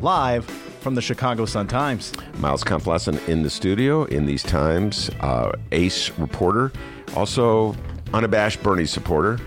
live 0.00 0.44
from 0.44 0.96
the 0.96 1.00
Chicago 1.00 1.44
Sun 1.44 1.68
Times. 1.68 2.12
Miles 2.38 2.64
Kampf-Lassin 2.64 3.28
in 3.28 3.44
the 3.44 3.50
studio 3.50 4.04
in 4.06 4.26
these 4.26 4.42
times, 4.42 5.08
uh, 5.20 5.52
ace 5.70 6.10
reporter, 6.18 6.72
also 7.14 7.76
unabashed 8.12 8.60
Bernie 8.60 8.86
supporter. 8.86 9.38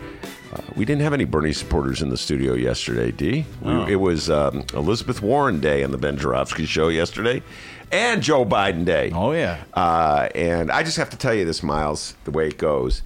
Uh, 0.53 0.61
we 0.77 0.85
didn't 0.85 1.01
have 1.01 1.11
any 1.11 1.25
Bernie 1.25 1.51
supporters 1.51 2.01
in 2.01 2.09
the 2.09 2.15
studio 2.15 2.53
yesterday, 2.53 3.11
D. 3.11 3.45
We, 3.61 3.71
Oh. 3.73 3.85
It 3.85 3.97
was 3.97 4.29
um, 4.29 4.63
Elizabeth 4.73 5.21
Warren 5.21 5.59
Day 5.59 5.83
on 5.83 5.91
the 5.91 5.97
Ben 5.97 6.17
Joravsky 6.17 6.65
Show 6.65 6.87
yesterday, 6.87 7.43
and 7.91 8.23
Joe 8.23 8.45
Biden 8.45 8.85
Day. 8.85 9.11
Oh, 9.13 9.33
yeah. 9.33 9.61
Uh, 9.73 10.29
and 10.33 10.71
I 10.71 10.81
just 10.83 10.95
have 10.95 11.09
to 11.09 11.17
tell 11.17 11.33
you 11.33 11.43
this, 11.43 11.61
Miles, 11.61 12.15
the 12.23 12.31
way 12.31 12.47
it 12.47 12.57
goes. 12.57 13.03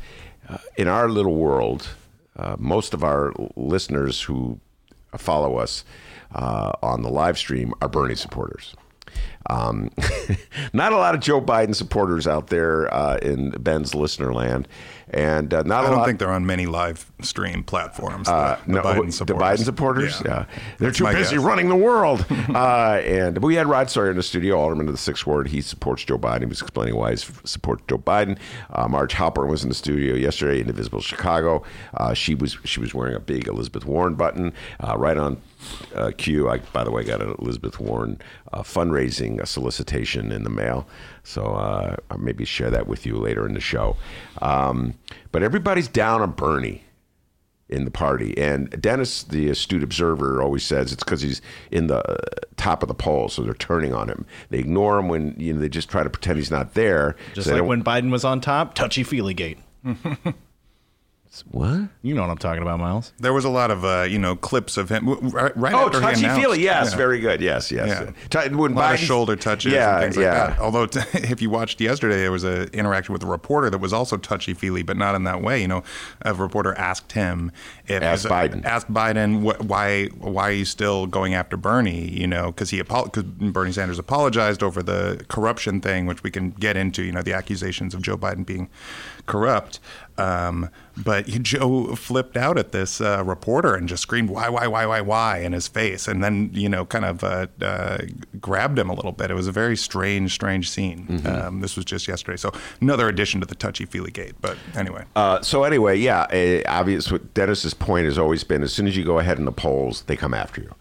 Uh, 0.47 0.59
in 0.77 0.87
our 0.87 1.09
little 1.09 1.35
world, 1.35 1.87
uh, 2.35 2.55
most 2.59 2.93
of 2.93 3.03
our 3.03 3.33
listeners 3.55 4.21
who 4.21 4.59
follow 5.17 5.57
us 5.57 5.83
uh, 6.33 6.71
on 6.81 7.01
the 7.01 7.09
live 7.09 7.37
stream 7.37 7.73
are 7.81 7.89
Bernie 7.89 8.15
supporters. 8.15 8.75
Um, 9.51 9.91
not 10.73 10.93
a 10.93 10.97
lot 10.97 11.13
of 11.15 11.21
Joe 11.21 11.41
Biden 11.41 11.75
supporters 11.75 12.27
out 12.27 12.47
there 12.47 12.91
uh, 12.93 13.17
in 13.17 13.49
Ben's 13.51 13.93
listener 13.93 14.33
land, 14.33 14.67
and 15.09 15.53
uh, 15.53 15.63
not 15.63 15.83
I 15.83 15.87
a 15.87 15.89
don't 15.89 15.97
lot. 15.99 16.05
think 16.07 16.19
they're 16.19 16.31
on 16.31 16.45
many 16.45 16.67
live 16.67 17.11
stream 17.21 17.63
platforms. 17.63 18.27
The, 18.27 18.33
Uh, 18.33 18.57
the 18.65 18.71
no, 18.73 18.81
Biden 18.81 19.05
the 19.07 19.11
supporters. 19.11 19.59
Biden 19.59 19.65
supporters, 19.65 20.21
yeah, 20.25 20.45
they're 20.77 20.87
That's 20.91 20.97
too 20.99 21.05
busy 21.07 21.35
guess. 21.35 21.43
running 21.43 21.67
the 21.67 21.75
world. 21.75 22.25
uh, 22.49 23.01
and 23.03 23.39
we 23.39 23.55
had 23.55 23.67
Rod 23.67 23.89
Sawyer 23.89 24.09
in 24.11 24.15
the 24.15 24.23
studio, 24.23 24.57
Alderman 24.57 24.87
of 24.87 24.93
the 24.93 24.97
Sixth 24.97 25.27
Ward. 25.27 25.49
He 25.49 25.59
supports 25.59 26.05
Joe 26.05 26.17
Biden. 26.17 26.39
He 26.39 26.45
was 26.45 26.61
explaining 26.61 26.95
why 26.95 27.11
he 27.11 27.17
supports 27.17 27.83
Joe 27.89 27.97
Biden. 27.97 28.37
Uh, 28.69 28.87
Marj 28.87 29.13
Halperin 29.13 29.49
was 29.49 29.63
in 29.63 29.69
the 29.69 29.75
studio 29.75 30.15
yesterday, 30.15 30.61
Indivisible 30.61 31.01
Chicago. 31.01 31.63
Uh, 31.93 32.13
she 32.13 32.35
was 32.35 32.57
she 32.63 32.79
was 32.79 32.93
wearing 32.93 33.15
a 33.15 33.19
big 33.19 33.47
Elizabeth 33.49 33.85
Warren 33.85 34.15
button 34.15 34.53
uh, 34.79 34.95
right 34.97 35.17
on 35.17 35.41
uh, 35.93 36.11
cue. 36.17 36.49
I, 36.49 36.59
by 36.59 36.83
the 36.85 36.91
way, 36.91 37.03
got 37.03 37.21
an 37.21 37.35
Elizabeth 37.39 37.79
Warren 37.81 38.19
uh, 38.53 38.63
fundraising 38.63 39.40
uh, 39.41 39.45
solicitation 39.45 40.31
in 40.31 40.43
the 40.43 40.49
mail. 40.49 40.87
So 41.23 41.43
uh, 41.45 41.95
I'll 42.09 42.17
maybe 42.17 42.45
share 42.45 42.69
that 42.71 42.87
with 42.87 43.05
you 43.05 43.17
later 43.17 43.45
in 43.45 43.53
the 43.53 43.59
show. 43.59 43.97
Um, 44.41 44.93
but 45.31 45.43
everybody's 45.43 45.87
down 45.87 46.21
on 46.21 46.31
Bernie 46.31 46.83
in 47.71 47.85
the 47.85 47.91
party. 47.91 48.37
And 48.37 48.69
Dennis, 48.81 49.23
the 49.23 49.49
astute 49.49 49.81
observer, 49.81 50.41
always 50.41 50.63
says 50.63 50.91
it's 50.91 51.03
because 51.03 51.21
he's 51.21 51.41
in 51.71 51.87
the 51.87 51.99
uh, 51.99 52.17
top 52.57 52.83
of 52.83 52.87
the 52.87 52.93
poll, 52.93 53.29
so 53.29 53.41
they're 53.41 53.53
turning 53.53 53.93
on 53.93 54.09
him. 54.09 54.25
They 54.49 54.59
ignore 54.59 54.99
him 54.99 55.07
when 55.07 55.35
you 55.37 55.53
know 55.53 55.59
they 55.59 55.69
just 55.69 55.89
try 55.89 56.03
to 56.03 56.09
pretend 56.09 56.37
he's 56.37 56.51
not 56.51 56.73
there. 56.73 57.15
Just 57.33 57.47
So 57.47 57.55
like 57.55 57.63
when 57.63 57.83
Biden 57.83 58.11
was 58.11 58.25
on 58.25 58.41
top, 58.41 58.75
touchy 58.75 59.03
feely 59.03 59.33
gate. 59.33 59.57
what? 61.49 61.87
You 62.01 62.13
know 62.13 62.21
what 62.21 62.29
I'm 62.29 62.37
talking 62.37 62.61
about, 62.61 62.79
Miles. 62.79 63.13
There 63.17 63.31
was 63.31 63.45
a 63.45 63.49
lot 63.49 63.71
of 63.71 63.85
uh, 63.85 64.01
you 64.03 64.19
know 64.19 64.35
clips 64.35 64.75
of 64.75 64.89
him 64.89 65.07
right, 65.07 65.55
right 65.55 65.73
Oh, 65.73 65.85
after 65.85 65.99
he 66.01 66.05
touchy 66.05 66.23
announced. 66.25 66.41
feely. 66.41 66.61
Yes, 66.63 66.91
Yeah. 66.91 66.97
very 66.97 67.19
good. 67.21 67.39
Yes, 67.39 67.71
yes. 67.71 67.87
Yeah. 68.31 68.43
T- 68.47 68.53
when 68.53 68.73
a 68.73 68.75
lot 68.75 68.93
of 68.95 68.99
shoulder 68.99 69.37
touches 69.37 69.71
Yeah, 69.71 69.93
and 69.95 70.03
things 70.03 70.17
like 70.17 70.23
yeah. 70.25 70.47
that. 70.47 70.59
Although, 70.59 70.87
t- 70.87 70.99
if 71.13 71.41
you 71.41 71.49
watched 71.49 71.79
yesterday, 71.79 72.17
there 72.17 72.33
was 72.33 72.43
an 72.43 72.67
interaction 72.73 73.13
with 73.13 73.23
a 73.23 73.27
reporter 73.27 73.69
that 73.69 73.77
was 73.77 73.93
also 73.93 74.17
touchy 74.17 74.53
feely, 74.53 74.83
but 74.83 74.97
not 74.97 75.15
in 75.15 75.23
that 75.23 75.41
way. 75.41 75.61
You 75.61 75.69
know, 75.69 75.83
a 76.23 76.33
reporter 76.33 76.73
asked 76.77 77.13
him 77.13 77.51
if 77.87 78.03
Asked 78.03 78.25
Biden. 78.25 78.65
asked 78.65 78.91
Biden 78.93 79.39
wh- 79.41 79.69
why 79.69 80.07
why 80.19 80.49
are 80.49 80.51
you 80.51 80.65
still 80.65 81.07
going 81.07 81.33
after 81.33 81.55
Bernie? 81.55 82.09
You 82.09 82.27
know, 82.27 82.47
because 82.47 82.71
he 82.71 82.81
because 82.81 83.23
Bernie 83.23 83.71
Sanders 83.71 83.99
apologized 83.99 84.61
over 84.61 84.83
the 84.83 85.23
corruption 85.29 85.79
thing, 85.79 86.07
which 86.07 86.23
we 86.23 86.29
can 86.31 86.49
get 86.51 86.75
into. 86.75 87.03
You 87.03 87.13
know, 87.13 87.21
the 87.21 87.33
accusations 87.33 87.93
of 87.93 88.01
Joe 88.01 88.17
Biden 88.17 88.45
being 88.45 88.69
corrupt. 89.27 89.79
Um, 90.17 90.69
but 90.97 91.25
Joe 91.41 91.95
flipped 91.95 92.37
out 92.37 92.57
at 92.57 92.71
this 92.71 93.01
uh, 93.01 93.23
reporter 93.25 93.75
and 93.75 93.87
just 93.87 94.03
screamed 94.03 94.29
"Why, 94.29 94.49
why, 94.49 94.67
why, 94.67 94.85
why, 94.85 95.01
why?" 95.01 95.37
in 95.39 95.53
his 95.53 95.67
face, 95.67 96.07
and 96.07 96.23
then 96.23 96.49
you 96.53 96.69
know, 96.69 96.85
kind 96.85 97.05
of 97.05 97.23
uh, 97.23 97.47
uh, 97.61 97.99
grabbed 98.39 98.77
him 98.77 98.89
a 98.89 98.93
little 98.93 99.11
bit. 99.11 99.31
It 99.31 99.35
was 99.35 99.47
a 99.47 99.51
very 99.51 99.77
strange, 99.77 100.33
strange 100.33 100.69
scene. 100.69 101.07
Mm-hmm. 101.09 101.27
Um, 101.27 101.61
this 101.61 101.75
was 101.75 101.85
just 101.85 102.07
yesterday, 102.07 102.37
so 102.37 102.51
another 102.81 103.07
addition 103.07 103.39
to 103.41 103.47
the 103.47 103.55
touchy 103.55 103.85
feely 103.85 104.11
gate. 104.11 104.33
But 104.41 104.57
anyway, 104.75 105.05
Uh, 105.15 105.41
so 105.41 105.63
anyway, 105.63 105.97
yeah, 105.97 106.21
uh, 106.23 106.61
obvious. 106.69 107.11
What 107.11 107.33
Dennis's 107.33 107.73
point 107.73 108.05
has 108.05 108.17
always 108.17 108.43
been: 108.43 108.63
as 108.63 108.73
soon 108.73 108.87
as 108.87 108.95
you 108.97 109.03
go 109.03 109.19
ahead 109.19 109.39
in 109.39 109.45
the 109.45 109.51
polls, 109.51 110.03
they 110.03 110.15
come 110.15 110.33
after 110.33 110.61
you. 110.61 110.73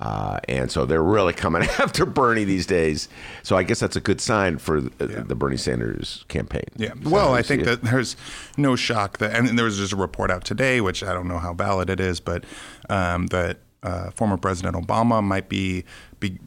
Uh, 0.00 0.38
and 0.48 0.70
so 0.70 0.84
they're 0.84 1.02
really 1.02 1.32
coming 1.32 1.62
after 1.78 2.04
Bernie 2.04 2.44
these 2.44 2.66
days. 2.66 3.08
So 3.42 3.56
I 3.56 3.62
guess 3.62 3.80
that's 3.80 3.96
a 3.96 4.00
good 4.00 4.20
sign 4.20 4.58
for 4.58 4.80
the, 4.80 5.06
the 5.06 5.34
Bernie 5.34 5.56
Sanders 5.56 6.24
campaign. 6.28 6.64
Yeah. 6.76 6.92
So 7.02 7.10
Well, 7.10 7.34
I 7.34 7.42
think 7.42 7.64
that 7.64 7.82
there's 7.82 8.16
no 8.56 8.76
shock 8.76 9.18
that, 9.18 9.34
and 9.34 9.58
there 9.58 9.64
was 9.64 9.78
just 9.78 9.92
a 9.92 9.96
report 9.96 10.30
out 10.30 10.44
today, 10.44 10.80
which 10.80 11.02
I 11.02 11.12
don't 11.12 11.28
know 11.28 11.38
how 11.38 11.54
valid 11.54 11.90
it 11.90 12.00
is, 12.00 12.20
but 12.20 12.44
um, 12.88 13.28
that 13.28 13.58
uh, 13.82 14.10
former 14.10 14.36
President 14.36 14.74
Obama 14.74 15.22
might 15.22 15.48
be 15.48 15.84
be 16.18 16.38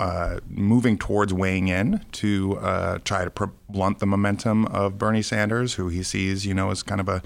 uh, 0.00 0.40
moving 0.48 0.98
towards 0.98 1.32
weighing 1.32 1.68
in 1.68 2.04
to 2.12 2.58
uh, 2.58 2.98
try 3.04 3.24
to 3.24 3.30
blunt 3.74 3.98
the 3.98 4.06
momentum 4.06 4.64
of 4.66 4.96
Bernie 4.98 5.20
Sanders, 5.20 5.74
who 5.74 5.88
he 5.88 6.02
sees, 6.04 6.46
you 6.46 6.54
know, 6.54 6.70
as 6.70 6.82
kind 6.84 7.00
of 7.00 7.08
a 7.08 7.20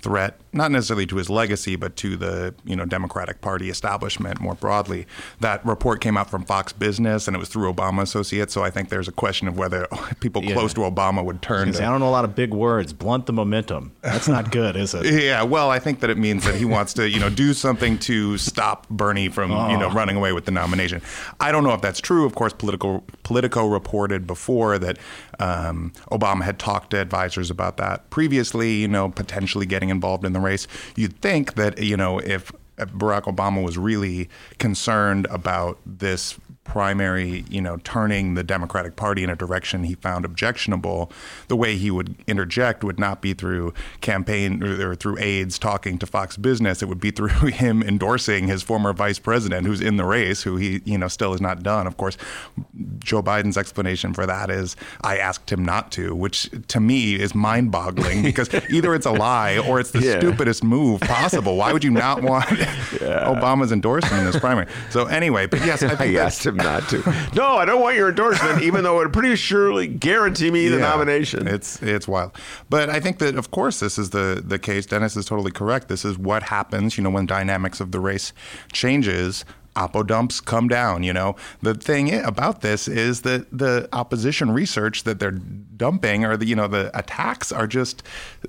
threat, 0.00 0.38
not 0.52 0.70
necessarily 0.70 1.06
to 1.06 1.16
his 1.16 1.30
legacy, 1.30 1.76
but 1.76 1.96
to 1.96 2.14
the 2.16 2.54
you 2.64 2.76
know 2.76 2.84
Democratic 2.84 3.40
Party 3.40 3.70
establishment 3.70 4.38
more 4.38 4.54
broadly. 4.54 5.06
That 5.40 5.64
report 5.64 6.02
came 6.02 6.16
out 6.18 6.28
from 6.30 6.44
Fox 6.44 6.72
Business, 6.74 7.26
and 7.26 7.34
it 7.34 7.40
was 7.40 7.48
through 7.48 7.72
Obama 7.72 8.02
Associates. 8.02 8.52
So 8.52 8.62
I 8.62 8.68
think 8.70 8.90
there's 8.90 9.08
a 9.08 9.12
question 9.12 9.48
of 9.48 9.56
whether 9.56 9.88
people 10.20 10.44
Yeah. 10.44 10.52
close 10.52 10.74
to 10.74 10.80
Obama 10.82 11.24
would 11.24 11.40
turn. 11.40 11.64
Because 11.68 11.78
To, 11.80 11.86
I 11.86 11.90
don't 11.90 12.00
know 12.00 12.08
a 12.08 12.10
lot 12.10 12.24
of 12.26 12.34
big 12.36 12.52
words. 12.52 12.92
Blunt 12.92 13.24
the 13.24 13.32
momentum. 13.32 13.92
That's 14.02 14.28
not 14.28 14.50
good, 14.52 14.76
is 14.76 14.92
it? 14.94 15.06
yeah, 15.24 15.42
well, 15.42 15.70
I 15.70 15.78
think 15.78 16.00
that 16.00 16.10
it 16.10 16.18
means 16.18 16.44
that 16.44 16.54
he 16.54 16.66
wants 16.66 16.92
to, 16.94 17.08
you 17.08 17.18
know, 17.18 17.30
do 17.30 17.54
something 17.54 17.98
to 18.00 18.36
stop 18.36 18.86
Bernie 18.90 19.30
from, 19.30 19.50
you 19.70 19.78
know, 19.78 19.90
running 19.90 20.16
away 20.16 20.32
with 20.34 20.44
the 20.44 20.50
nomination. 20.52 21.00
I 21.40 21.50
don't 21.50 21.64
know 21.64 21.72
if 21.72 21.80
that's 21.80 22.00
true. 22.00 22.26
Of 22.26 22.34
course, 22.34 22.52
Politico 22.52 23.02
Politico 23.22 23.66
reported 23.66 24.26
before 24.26 24.78
that 24.78 24.98
um, 25.40 25.92
Obama 26.10 26.42
had 26.42 26.58
talked 26.58 26.90
to 26.90 27.00
advisors 27.00 27.50
about 27.50 27.76
that 27.76 28.08
previously. 28.10 28.74
You 28.74 28.88
know, 28.88 29.08
potentially 29.08 29.66
getting 29.66 29.90
involved 29.90 30.24
in 30.24 30.32
the 30.32 30.40
race. 30.40 30.66
You'd 30.96 31.20
think 31.20 31.54
that 31.54 31.78
you 31.82 31.96
know 31.96 32.18
if 32.18 32.52
Barack 32.78 33.22
Obama 33.22 33.62
was 33.62 33.78
really 33.78 34.28
concerned 34.58 35.26
about 35.30 35.78
this 35.86 36.38
primary, 36.64 37.44
you 37.48 37.60
know, 37.60 37.76
turning 37.84 38.34
the 38.34 38.42
Democratic 38.42 38.96
Party 38.96 39.22
in 39.22 39.30
a 39.30 39.36
direction 39.36 39.84
he 39.84 39.94
found 39.94 40.24
objectionable, 40.24 41.12
the 41.48 41.56
way 41.56 41.76
he 41.76 41.90
would 41.90 42.14
interject 42.26 42.82
would 42.82 42.98
not 42.98 43.20
be 43.20 43.34
through 43.34 43.72
campaign 44.00 44.62
or, 44.62 44.94
through 44.94 45.16
aides 45.18 45.58
talking 45.58 45.98
to 45.98 46.06
Fox 46.06 46.36
Business. 46.36 46.82
It 46.82 46.86
would 46.88 47.00
be 47.00 47.10
through 47.10 47.28
him 47.50 47.82
endorsing 47.82 48.48
his 48.48 48.62
former 48.62 48.92
vice 48.92 49.18
president, 49.18 49.66
who's 49.66 49.80
in 49.80 49.96
the 49.98 50.04
race, 50.04 50.42
who 50.42 50.56
he, 50.56 50.80
you 50.84 50.98
know, 50.98 51.08
still 51.08 51.32
has 51.32 51.40
not 51.40 51.62
done. 51.62 51.86
Of 51.86 51.96
course, 51.96 52.16
Joe 52.98 53.22
Biden's 53.22 53.58
explanation 53.58 54.14
for 54.14 54.26
that 54.26 54.50
is 54.50 54.74
I 55.02 55.18
asked 55.18 55.52
him 55.52 55.64
not 55.64 55.92
to, 55.92 56.14
which 56.14 56.50
to 56.68 56.80
me 56.80 57.14
is 57.16 57.34
mind-boggling 57.34 58.22
because 58.30 58.48
either 58.70 58.94
it's 58.94 59.06
a 59.06 59.12
lie 59.12 59.58
or 59.58 59.80
it's 59.80 59.90
the 59.90 60.00
Yeah. 60.00 60.18
stupidest 60.18 60.64
move 60.64 61.00
possible. 61.02 61.56
Why 61.56 61.72
would 61.72 61.84
you 61.84 61.90
not 61.90 62.22
want 62.22 62.46
Obama's 62.46 63.72
endorsement 63.72 64.20
in 64.20 64.24
this 64.24 64.38
primary? 64.38 64.66
So 64.90 65.06
anyway, 65.06 65.46
but 65.46 65.60
yes, 65.64 65.82
I 65.82 65.88
I 65.88 65.96
think 65.96 66.16
asked 66.16 66.44
him 66.46 66.53
not 66.54 66.88
to. 66.88 66.98
No, 67.34 67.56
I 67.56 67.64
don't 67.64 67.80
want 67.80 67.96
your 67.96 68.08
endorsement, 68.08 68.62
even 68.62 68.84
though 68.84 69.00
it 69.00 69.04
would 69.04 69.12
pretty 69.12 69.36
surely 69.36 69.86
guarantee 69.86 70.50
me 70.50 70.68
the 70.68 70.76
Yeah, 70.76 70.82
nomination. 70.90 71.46
It's 71.46 71.82
it's 71.82 72.06
wild, 72.08 72.32
but 72.70 72.88
I 72.90 73.00
think 73.00 73.18
that 73.18 73.36
of 73.36 73.50
course 73.50 73.80
this 73.80 73.98
is 73.98 74.10
the 74.10 74.42
the 74.44 74.58
case. 74.58 74.86
Dennis 74.86 75.16
is 75.16 75.26
totally 75.26 75.50
correct. 75.50 75.88
This 75.88 76.04
is 76.04 76.16
what 76.18 76.44
happens, 76.44 76.96
you 76.96 77.04
know, 77.04 77.10
when 77.10 77.26
dynamics 77.26 77.80
of 77.80 77.92
the 77.92 78.00
race 78.00 78.32
changes. 78.72 79.44
Oppo 79.76 80.06
dumps 80.06 80.40
come 80.40 80.68
down. 80.68 81.02
You 81.02 81.12
know, 81.12 81.34
the 81.60 81.74
thing 81.74 82.14
about 82.14 82.60
this 82.60 82.86
is 82.86 83.22
that 83.22 83.46
the 83.50 83.88
opposition 83.92 84.52
research 84.52 85.02
that 85.02 85.18
they're 85.18 85.40
dumping, 85.76 86.24
or 86.24 86.36
the 86.36 86.46
you 86.46 86.56
know 86.56 86.68
the 86.68 86.96
attacks, 86.96 87.52
are 87.52 87.66
just 87.66 88.02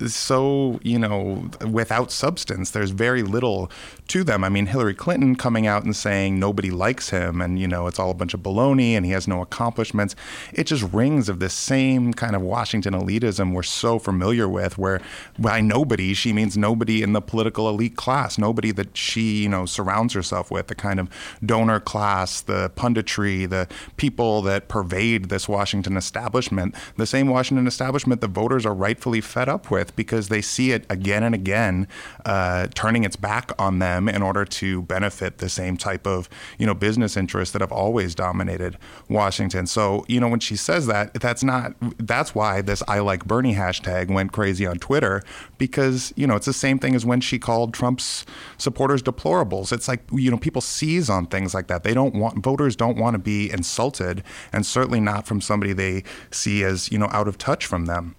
so 0.06 0.80
you 0.82 0.98
know 0.98 1.50
without 1.70 2.10
substance. 2.10 2.70
There's 2.70 2.90
very 2.90 3.22
little 3.22 3.70
to 4.08 4.24
them. 4.24 4.44
I 4.44 4.48
mean, 4.48 4.66
Hillary 4.66 4.94
Clinton 4.94 5.36
coming 5.36 5.66
out 5.66 5.84
and 5.84 5.94
saying 5.94 6.38
nobody 6.38 6.70
likes 6.70 7.10
him, 7.10 7.40
and 7.40 7.58
you 7.58 7.66
know 7.66 7.86
it's 7.86 7.98
all 7.98 8.10
a 8.10 8.14
bunch 8.14 8.34
of 8.34 8.40
baloney, 8.40 8.92
and 8.92 9.04
he 9.04 9.12
has 9.12 9.26
no 9.26 9.42
accomplishments. 9.42 10.14
It 10.52 10.64
just 10.64 10.82
rings 10.92 11.28
of 11.28 11.38
this 11.38 11.54
same 11.54 12.14
kind 12.14 12.36
of 12.36 12.42
Washington 12.42 12.94
elitism 12.94 13.52
we're 13.52 13.62
so 13.62 13.98
familiar 13.98 14.48
with, 14.48 14.78
where 14.78 15.00
by 15.38 15.60
nobody 15.60 16.14
she 16.14 16.32
means 16.32 16.56
nobody 16.56 17.02
in 17.02 17.12
the 17.12 17.20
political 17.20 17.68
elite 17.68 17.96
class, 17.96 18.38
nobody 18.38 18.70
that 18.72 18.96
she 18.96 19.42
you 19.42 19.48
know 19.48 19.66
surrounds 19.66 20.14
herself 20.14 20.50
with, 20.50 20.68
the 20.68 20.74
kind 20.74 21.00
of 21.00 21.08
donor 21.44 21.80
class, 21.80 22.40
the 22.40 22.70
punditry, 22.76 23.48
the 23.48 23.68
people 23.96 24.42
that 24.42 24.68
pervade 24.68 25.28
this 25.28 25.48
Washington 25.48 25.96
establishment, 25.96 26.74
the 26.96 27.06
same 27.16 27.28
Washington 27.28 27.66
establishment 27.66 28.20
the 28.20 28.28
voters 28.28 28.66
are 28.66 28.74
rightfully 28.74 29.22
fed 29.22 29.48
up 29.48 29.70
with 29.70 29.96
because 29.96 30.28
they 30.28 30.42
see 30.42 30.72
it 30.72 30.84
again 30.90 31.22
and 31.22 31.34
again 31.34 31.88
uh, 32.26 32.66
turning 32.74 33.04
its 33.04 33.16
back 33.16 33.52
on 33.58 33.78
them 33.78 34.06
in 34.06 34.20
order 34.20 34.44
to 34.44 34.82
benefit 34.82 35.38
the 35.38 35.48
same 35.48 35.78
type 35.78 36.06
of 36.06 36.28
you 36.58 36.66
know 36.66 36.74
business 36.74 37.16
interests 37.16 37.54
that 37.54 37.62
have 37.62 37.72
always 37.72 38.14
dominated 38.14 38.76
Washington. 39.08 39.66
So 39.66 40.04
you 40.08 40.20
know 40.20 40.28
when 40.28 40.40
she 40.40 40.56
says 40.56 40.86
that, 40.88 41.14
that's 41.14 41.42
not 41.42 41.72
that's 41.98 42.34
why 42.34 42.60
this 42.60 42.82
I 42.86 42.98
like 42.98 43.24
Bernie 43.24 43.54
hashtag 43.54 44.10
went 44.10 44.32
crazy 44.32 44.66
on 44.66 44.76
Twitter 44.76 45.22
because 45.56 46.12
you 46.16 46.26
know 46.26 46.36
it's 46.36 46.44
the 46.44 46.52
same 46.52 46.78
thing 46.78 46.94
as 46.94 47.06
when 47.06 47.22
she 47.22 47.38
called 47.38 47.72
Trump's 47.72 48.26
supporters 48.58 49.02
deplorables. 49.02 49.72
It's 49.72 49.88
like 49.88 50.02
you 50.12 50.30
know 50.30 50.36
people 50.36 50.60
seize 50.60 51.08
on 51.08 51.24
things 51.28 51.54
like 51.54 51.68
that. 51.68 51.82
They 51.82 51.94
don't 51.94 52.14
want 52.14 52.44
voters 52.44 52.76
don't 52.76 52.98
want 52.98 53.14
to 53.14 53.18
be 53.18 53.50
insulted, 53.50 54.22
and 54.52 54.66
certainly 54.66 55.00
not 55.00 55.26
from 55.26 55.40
somebody 55.40 55.72
they 55.72 56.04
see 56.30 56.62
as 56.62 56.92
you 56.92 56.98
know 56.98 57.05
out 57.12 57.28
of 57.28 57.38
touch 57.38 57.66
from 57.66 57.86
them. 57.86 58.14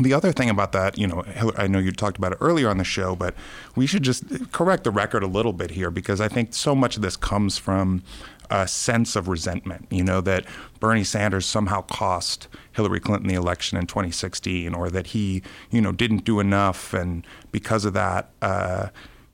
The 0.00 0.12
other 0.12 0.32
thing 0.32 0.48
about 0.48 0.72
that, 0.72 0.96
you 0.96 1.06
know, 1.06 1.24
I 1.56 1.66
know 1.66 1.78
you 1.78 1.90
talked 1.90 2.18
about 2.18 2.32
it 2.32 2.38
earlier 2.40 2.68
on 2.68 2.78
the 2.78 2.84
show, 2.84 3.16
but 3.16 3.34
we 3.74 3.86
should 3.86 4.04
just 4.04 4.52
correct 4.52 4.84
the 4.84 4.90
record 4.90 5.22
a 5.22 5.26
little 5.26 5.52
bit 5.52 5.72
here 5.72 5.90
because 5.90 6.20
I 6.20 6.28
think 6.28 6.54
so 6.54 6.74
much 6.74 6.96
of 6.96 7.02
this 7.02 7.16
comes 7.16 7.58
from 7.58 8.02
a 8.50 8.66
sense 8.66 9.16
of 9.16 9.28
resentment, 9.28 9.86
you 9.90 10.02
know, 10.02 10.20
that 10.20 10.44
Bernie 10.80 11.04
Sanders 11.04 11.46
somehow 11.46 11.82
cost 11.82 12.48
Hillary 12.72 13.00
Clinton 13.00 13.28
the 13.28 13.34
election 13.34 13.76
in 13.76 13.86
2016 13.86 14.74
or 14.74 14.88
that 14.88 15.08
he, 15.08 15.42
you 15.70 15.80
know, 15.80 15.92
didn't 15.92 16.24
do 16.24 16.40
enough. 16.40 16.94
And 16.94 17.26
because 17.52 17.84
of 17.84 17.92
that, 17.94 18.30
uh, 18.40 18.88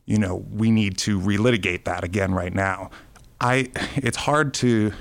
you 0.07 0.19
know, 0.19 0.45
we 0.51 0.71
need 0.71 0.99
to 0.99 1.21
relitigate 1.21 1.85
that 1.85 2.05
again 2.05 2.35
right 2.35 2.55
now. 2.55 2.91
I, 3.41 3.71
it's 3.97 4.17
hard 4.17 4.55
to 4.55 4.93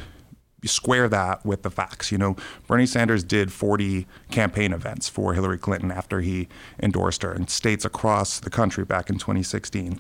square 0.68 1.08
that 1.10 1.46
with 1.46 1.64
the 1.64 1.72
facts. 1.72 2.12
You 2.12 2.18
know, 2.18 2.36
Bernie 2.68 2.86
Sanders 2.86 3.24
did 3.24 3.52
40 3.52 4.08
campaign 4.32 4.74
events 4.74 5.10
for 5.10 5.34
Hillary 5.34 5.58
Clinton 5.58 5.92
after 5.92 6.22
he 6.22 6.48
endorsed 6.82 7.24
her 7.24 7.34
in 7.34 7.48
states 7.48 7.86
across 7.86 8.40
the 8.40 8.50
country 8.50 8.86
back 8.86 9.10
in 9.10 9.18
2016. 9.18 10.00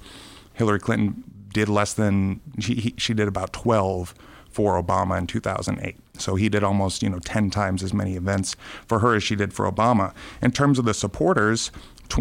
Hillary 0.53 0.79
Clinton 0.79 1.23
did 1.51 1.69
less 1.69 1.93
than 1.93 2.41
she 2.59 2.93
she 2.97 3.13
did 3.13 3.27
about 3.27 3.53
12 3.53 4.13
for 4.49 4.81
Obama 4.81 5.17
in 5.17 5.25
2008. 5.25 5.95
So 6.19 6.35
he 6.35 6.47
did 6.47 6.63
almost, 6.63 7.01
you 7.01 7.09
know, 7.09 7.19
10 7.19 7.49
times 7.49 7.81
as 7.81 7.91
many 7.93 8.15
events 8.15 8.55
for 8.85 8.99
her 8.99 9.15
as 9.15 9.23
she 9.23 9.35
did 9.35 9.51
for 9.51 9.69
Obama. 9.69 10.13
In 10.43 10.51
terms 10.51 10.77
of 10.77 10.85
the 10.85 10.93
supporters, 10.93 11.71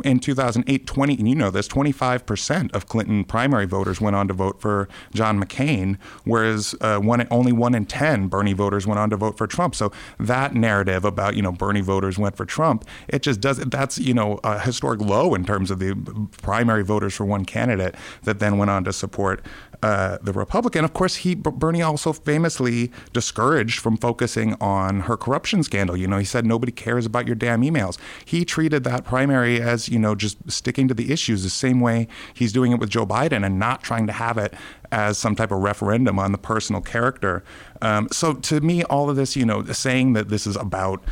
in 0.00 0.18
2008, 0.18 0.86
20, 0.86 1.18
and 1.18 1.28
you 1.28 1.34
know 1.34 1.50
this, 1.50 1.68
25% 1.68 2.72
of 2.74 2.86
Clinton 2.86 3.24
primary 3.24 3.66
voters 3.66 4.00
went 4.00 4.16
on 4.16 4.28
to 4.28 4.34
vote 4.34 4.60
for 4.60 4.88
John 5.12 5.42
McCain, 5.42 5.98
whereas 6.24 6.74
uh, 6.80 6.98
one, 6.98 7.26
only 7.30 7.52
one 7.52 7.74
in 7.74 7.86
10 7.86 8.28
Bernie 8.28 8.52
voters 8.52 8.86
went 8.86 8.98
on 8.98 9.10
to 9.10 9.16
vote 9.16 9.36
for 9.36 9.46
Trump. 9.46 9.74
So 9.74 9.92
that 10.18 10.54
narrative 10.54 11.04
about, 11.04 11.36
you 11.36 11.42
know, 11.42 11.52
Bernie 11.52 11.80
voters 11.80 12.18
went 12.18 12.36
for 12.36 12.44
Trump, 12.44 12.84
it 13.08 13.22
just 13.22 13.40
does, 13.40 13.58
that's, 13.58 13.98
you 13.98 14.14
know, 14.14 14.40
a 14.44 14.58
historic 14.58 15.00
low 15.00 15.34
in 15.34 15.44
terms 15.44 15.70
of 15.70 15.78
the 15.78 15.94
primary 16.40 16.82
voters 16.84 17.14
for 17.14 17.24
one 17.24 17.44
candidate 17.44 17.94
that 18.22 18.38
then 18.38 18.58
went 18.58 18.70
on 18.70 18.84
to 18.84 18.92
support 18.92 19.44
uh, 19.82 20.18
the 20.22 20.32
Republican. 20.32 20.84
Of 20.84 20.92
course, 20.92 21.16
he 21.16 21.34
Bernie 21.34 21.82
also 21.82 22.12
famously 22.12 22.92
discouraged 23.12 23.80
from 23.80 23.96
focusing 23.96 24.54
on 24.60 25.00
her 25.00 25.16
corruption 25.16 25.62
scandal. 25.62 25.96
You 25.96 26.06
know, 26.06 26.18
he 26.18 26.24
said 26.24 26.46
nobody 26.46 26.72
cares 26.72 27.04
about 27.04 27.26
your 27.26 27.34
damn 27.34 27.62
emails. 27.62 27.98
He 28.24 28.44
treated 28.44 28.84
that 28.84 29.04
primary 29.04 29.60
as 29.60 29.88
you 29.88 29.98
know 29.98 30.14
just 30.14 30.50
sticking 30.50 30.88
to 30.88 30.94
the 30.94 31.12
issues 31.12 31.42
the 31.42 31.50
same 31.50 31.80
way 31.80 32.06
he's 32.34 32.52
doing 32.52 32.72
it 32.72 32.78
with 32.78 32.90
Joe 32.90 33.06
Biden 33.06 33.44
and 33.44 33.58
not 33.58 33.82
trying 33.82 34.06
to 34.06 34.12
have 34.12 34.38
it 34.38 34.54
as 34.92 35.18
some 35.18 35.34
type 35.34 35.50
of 35.50 35.58
referendum 35.58 36.18
on 36.18 36.32
the 36.32 36.38
personal 36.38 36.82
character. 36.82 37.42
Um, 37.80 38.08
so 38.12 38.34
to 38.34 38.60
me, 38.60 38.84
all 38.84 39.10
of 39.10 39.16
this, 39.16 39.34
you 39.34 39.44
know, 39.44 39.64
saying 39.64 40.12
that 40.12 40.28
this 40.28 40.46
is 40.46 40.54
about 40.56 41.02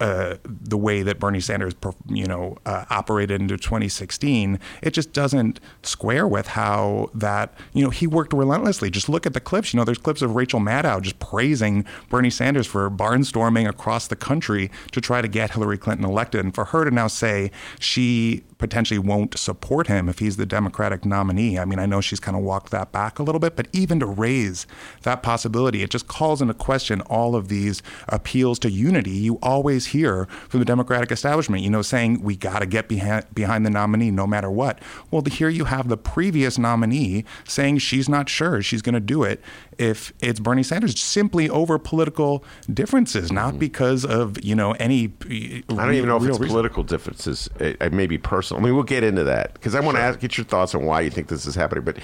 uh, 0.00 0.36
the 0.44 0.76
way 0.76 1.02
that 1.02 1.18
Bernie 1.18 1.40
Sanders, 1.40 1.74
you 2.08 2.26
know, 2.26 2.56
uh, 2.66 2.84
operated 2.90 3.40
into 3.40 3.56
2016, 3.56 4.58
it 4.82 4.90
just 4.90 5.12
doesn't 5.12 5.60
square 5.82 6.26
with 6.26 6.48
how 6.48 7.10
that, 7.14 7.54
you 7.72 7.84
know, 7.84 7.90
he 7.90 8.06
worked 8.06 8.32
relentlessly. 8.32 8.90
Just 8.90 9.08
look 9.08 9.26
at 9.26 9.34
the 9.34 9.40
clips. 9.40 9.72
You 9.72 9.78
know, 9.78 9.84
there's 9.84 9.98
clips 9.98 10.22
of 10.22 10.34
Rachel 10.34 10.60
Maddow 10.60 11.00
just 11.02 11.18
praising 11.18 11.84
Bernie 12.08 12.30
Sanders 12.30 12.66
for 12.66 12.90
barnstorming 12.90 13.68
across 13.68 14.08
the 14.08 14.16
country 14.16 14.70
to 14.92 15.00
try 15.00 15.22
to 15.22 15.28
get 15.28 15.52
Hillary 15.52 15.78
Clinton 15.78 16.04
elected. 16.04 16.44
And 16.44 16.54
for 16.54 16.66
her 16.66 16.84
to 16.84 16.90
now 16.90 17.06
say 17.06 17.50
she 17.78 18.44
potentially 18.58 18.98
won't 18.98 19.38
support 19.38 19.86
him 19.86 20.08
if 20.08 20.18
he's 20.18 20.36
the 20.36 20.46
Democratic 20.46 21.04
nominee. 21.04 21.58
I 21.58 21.64
mean, 21.64 21.78
I 21.78 21.86
know 21.86 22.00
she's 22.00 22.20
kind 22.20 22.36
of 22.36 22.42
walked 22.42 22.70
that 22.70 22.92
back 22.92 23.18
a 23.18 23.22
little 23.22 23.38
bit, 23.38 23.56
but 23.56 23.68
even 23.72 24.00
to 24.00 24.06
raise 24.06 24.66
that 25.02 25.22
possibility, 25.22 25.82
it 25.82 25.90
just 25.90 26.08
calls 26.08 26.42
into 26.42 26.54
question 26.54 27.00
all 27.02 27.36
of 27.36 27.48
these 27.48 27.82
appeals 28.08 28.58
to 28.60 28.70
unity 28.70 29.10
you 29.10 29.38
always 29.42 29.86
hear 29.86 30.26
from 30.48 30.60
the 30.60 30.66
Democratic 30.66 31.12
establishment, 31.12 31.62
you 31.62 31.70
know, 31.70 31.82
saying 31.82 32.22
we 32.22 32.36
got 32.36 32.60
to 32.60 32.66
get 32.66 32.88
behind, 32.88 33.24
behind 33.34 33.64
the 33.64 33.70
nominee 33.70 34.10
no 34.10 34.26
matter 34.26 34.50
what. 34.50 34.80
Well, 35.10 35.22
here 35.22 35.48
you 35.48 35.64
have 35.66 35.88
the 35.88 35.96
previous 35.96 36.58
nominee 36.58 37.24
saying 37.44 37.78
she's 37.78 38.08
not 38.08 38.28
sure 38.28 38.62
she's 38.62 38.82
going 38.82 38.94
to 38.94 39.00
do 39.00 39.22
it 39.22 39.40
if 39.78 40.12
it's 40.20 40.40
Bernie 40.40 40.62
Sanders 40.62 40.98
simply 41.00 41.48
over 41.48 41.78
political 41.78 42.44
differences, 42.72 43.30
not 43.30 43.50
mm-hmm. 43.50 43.58
because 43.58 44.04
of, 44.04 44.42
you 44.44 44.54
know, 44.54 44.72
any. 44.72 45.12
I 45.28 45.62
don't 45.68 45.94
even 45.94 46.08
know 46.08 46.16
if 46.16 46.24
it's 46.24 46.38
reason. 46.38 46.48
political 46.48 46.82
differences. 46.82 47.48
It, 47.60 47.76
it 47.80 47.92
may 47.92 48.06
be 48.06 48.18
personal 48.18 48.38
personal. 48.38 48.62
I 48.62 48.64
mean, 48.64 48.74
we'll 48.74 48.84
get 48.84 49.04
into 49.04 49.24
that 49.24 49.54
because 49.54 49.74
I 49.74 49.80
want 49.80 49.96
to 49.96 50.02
sure. 50.02 50.16
get 50.16 50.38
your 50.38 50.44
thoughts 50.44 50.74
on 50.74 50.84
why 50.84 51.00
you 51.00 51.10
think 51.10 51.28
this 51.28 51.46
is 51.46 51.54
happening. 51.54 51.84
But 51.84 51.98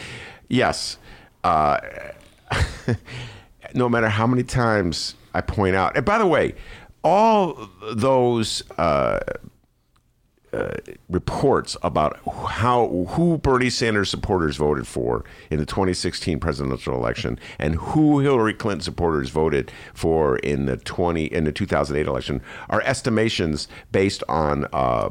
yes, 0.48 0.98
uh, 1.44 1.78
no 3.74 3.88
matter 3.88 4.08
how 4.08 4.26
many 4.26 4.42
times 4.42 5.14
I 5.32 5.40
point 5.40 5.76
out, 5.76 5.96
and 5.96 6.04
by 6.04 6.18
the 6.18 6.26
way, 6.26 6.54
all 7.02 7.68
those 7.92 8.68
uh, 8.78 9.20
uh, 10.54 10.76
reports 11.08 11.76
about 11.82 12.18
how 12.48 13.06
who 13.10 13.38
Bernie 13.38 13.70
Sanders 13.70 14.08
supporters 14.08 14.56
voted 14.56 14.86
for 14.86 15.24
in 15.50 15.58
the 15.58 15.66
2016 15.66 16.38
presidential 16.38 16.94
election 16.94 17.38
and 17.58 17.74
who 17.74 18.20
Hillary 18.20 18.54
Clinton 18.54 18.82
supporters 18.82 19.30
voted 19.30 19.72
for 19.94 20.36
in 20.38 20.66
the 20.66 20.76
20 20.76 21.24
in 21.24 21.44
the 21.44 21.52
2008 21.52 22.06
election 22.06 22.40
are 22.68 22.82
estimations 22.82 23.68
based 23.90 24.22
on 24.28 24.66
uh, 24.72 25.10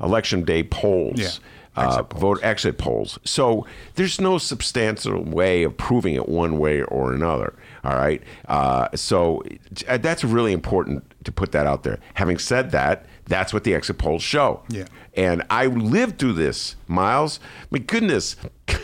election 0.00 0.44
day 0.44 0.62
polls. 0.62 1.20
Yeah. 1.20 1.30
Uh, 1.76 2.02
polls. 2.02 2.20
vote 2.20 2.38
exit 2.42 2.78
polls. 2.78 3.18
So 3.24 3.64
there's 3.94 4.20
no 4.20 4.38
substantial 4.38 5.22
way 5.22 5.62
of 5.62 5.76
proving 5.76 6.14
it 6.14 6.28
one 6.28 6.58
way 6.58 6.82
or 6.82 7.12
another. 7.12 7.54
All 7.84 7.94
right. 7.94 8.20
Uh, 8.48 8.88
so 8.96 9.44
uh, 9.86 9.96
that's 9.98 10.24
really 10.24 10.52
important 10.52 11.04
to 11.24 11.30
put 11.30 11.52
that 11.52 11.66
out 11.66 11.84
there. 11.84 12.00
Having 12.14 12.38
said 12.38 12.72
that, 12.72 13.06
that's 13.30 13.54
what 13.54 13.64
the 13.64 13.74
exit 13.74 13.96
polls 13.96 14.22
show. 14.22 14.62
Yeah. 14.68 14.86
And 15.14 15.44
I 15.48 15.66
lived 15.66 16.18
through 16.18 16.34
this, 16.34 16.76
Miles. 16.86 17.40
My 17.70 17.78
goodness. 17.78 18.36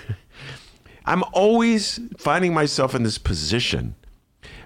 I'm 1.06 1.22
always 1.32 2.00
finding 2.16 2.54
myself 2.54 2.94
in 2.94 3.02
this 3.02 3.18
position 3.18 3.94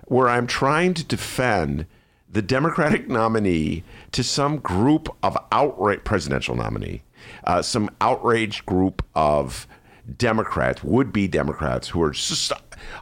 where 0.07 0.28
I'm 0.28 0.47
trying 0.47 0.95
to 0.95 1.05
defend 1.05 1.87
the 2.28 2.43
Democratic 2.43 3.09
nominee 3.09 3.85
to 4.12 4.22
some 4.22 4.59
group 4.59 5.14
of 5.22 5.37
outright 5.51 6.05
presidential 6.05 6.55
nominee, 6.55 7.03
uh, 7.45 7.62
some 7.62 7.91
outraged 8.01 8.64
group 8.66 9.05
of 9.14 9.66
Democrats, 10.16 10.82
would 10.82 11.12
be 11.12 11.28
Democrats, 11.28 11.88
who 11.88 12.02
are 12.02 12.11
just, 12.11 12.52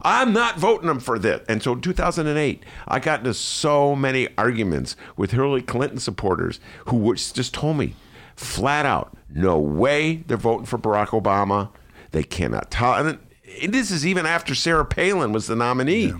I'm 0.03 0.33
not 0.33 0.59
voting 0.59 0.89
them 0.89 1.01
for 1.01 1.19
this. 1.19 1.45
And 1.49 1.63
so 1.63 1.73
in 1.73 1.81
2008, 1.81 2.63
I 2.87 3.01
got 3.01 3.21
into 3.21 3.35
so 3.35 3.95
many 3.95 4.29
arguments 4.37 4.97
with 5.17 5.31
Hillary 5.31 5.63
Clinton 5.63 5.99
supporters 5.99 6.61
who 6.87 7.15
just 7.15 7.55
told 7.55 7.77
me 7.77 7.95
flat 8.37 8.87
out, 8.87 9.17
no 9.29 9.59
way 9.59 10.17
they're 10.27 10.37
voting 10.37 10.67
for 10.67 10.79
Barack 10.79 11.09
Obama. 11.09 11.71
They 12.13 12.23
cannot 12.23 12.71
tell. 12.71 12.95
And 12.95 13.19
this 13.69 13.91
is 13.91 14.07
even 14.07 14.27
after 14.27 14.55
Sarah 14.55 14.85
Palin 14.85 15.33
was 15.33 15.47
the 15.47 15.57
nominee. 15.57 16.07
Yeah 16.07 16.19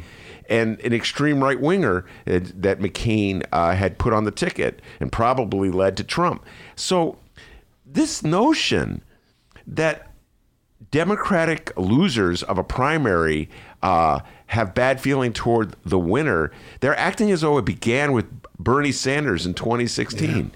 and 0.49 0.81
an 0.81 0.93
extreme 0.93 1.45
right 1.45 1.61
winger 1.61 2.05
that 2.25 2.81
McCain 2.81 3.45
uh, 3.53 3.75
had 3.75 3.99
put 3.99 4.13
on 4.13 4.25
the 4.25 4.31
ticket 4.31 4.81
and 4.99 5.13
probably 5.13 5.71
led 5.71 5.97
to 5.99 6.05
Trump. 6.05 6.45
So, 6.75 7.19
this 7.85 8.23
notion 8.23 9.03
that 9.67 10.08
Democratic 10.91 11.73
losers 11.77 12.43
of 12.43 12.59
a 12.59 12.65
primary 12.65 13.49
uh, 13.83 14.21
have 14.47 14.75
bad 14.75 15.01
feeling 15.01 15.33
toward 15.33 15.77
the 15.85 15.99
winner, 15.99 16.51
they're 16.81 16.99
acting 16.99 17.31
as 17.31 17.43
though 17.43 17.59
it 17.59 17.65
began 17.65 18.13
with 18.13 18.27
Bernie 18.59 18.93
Sanders 18.93 19.45
in 19.45 19.55
2016. 19.55 20.51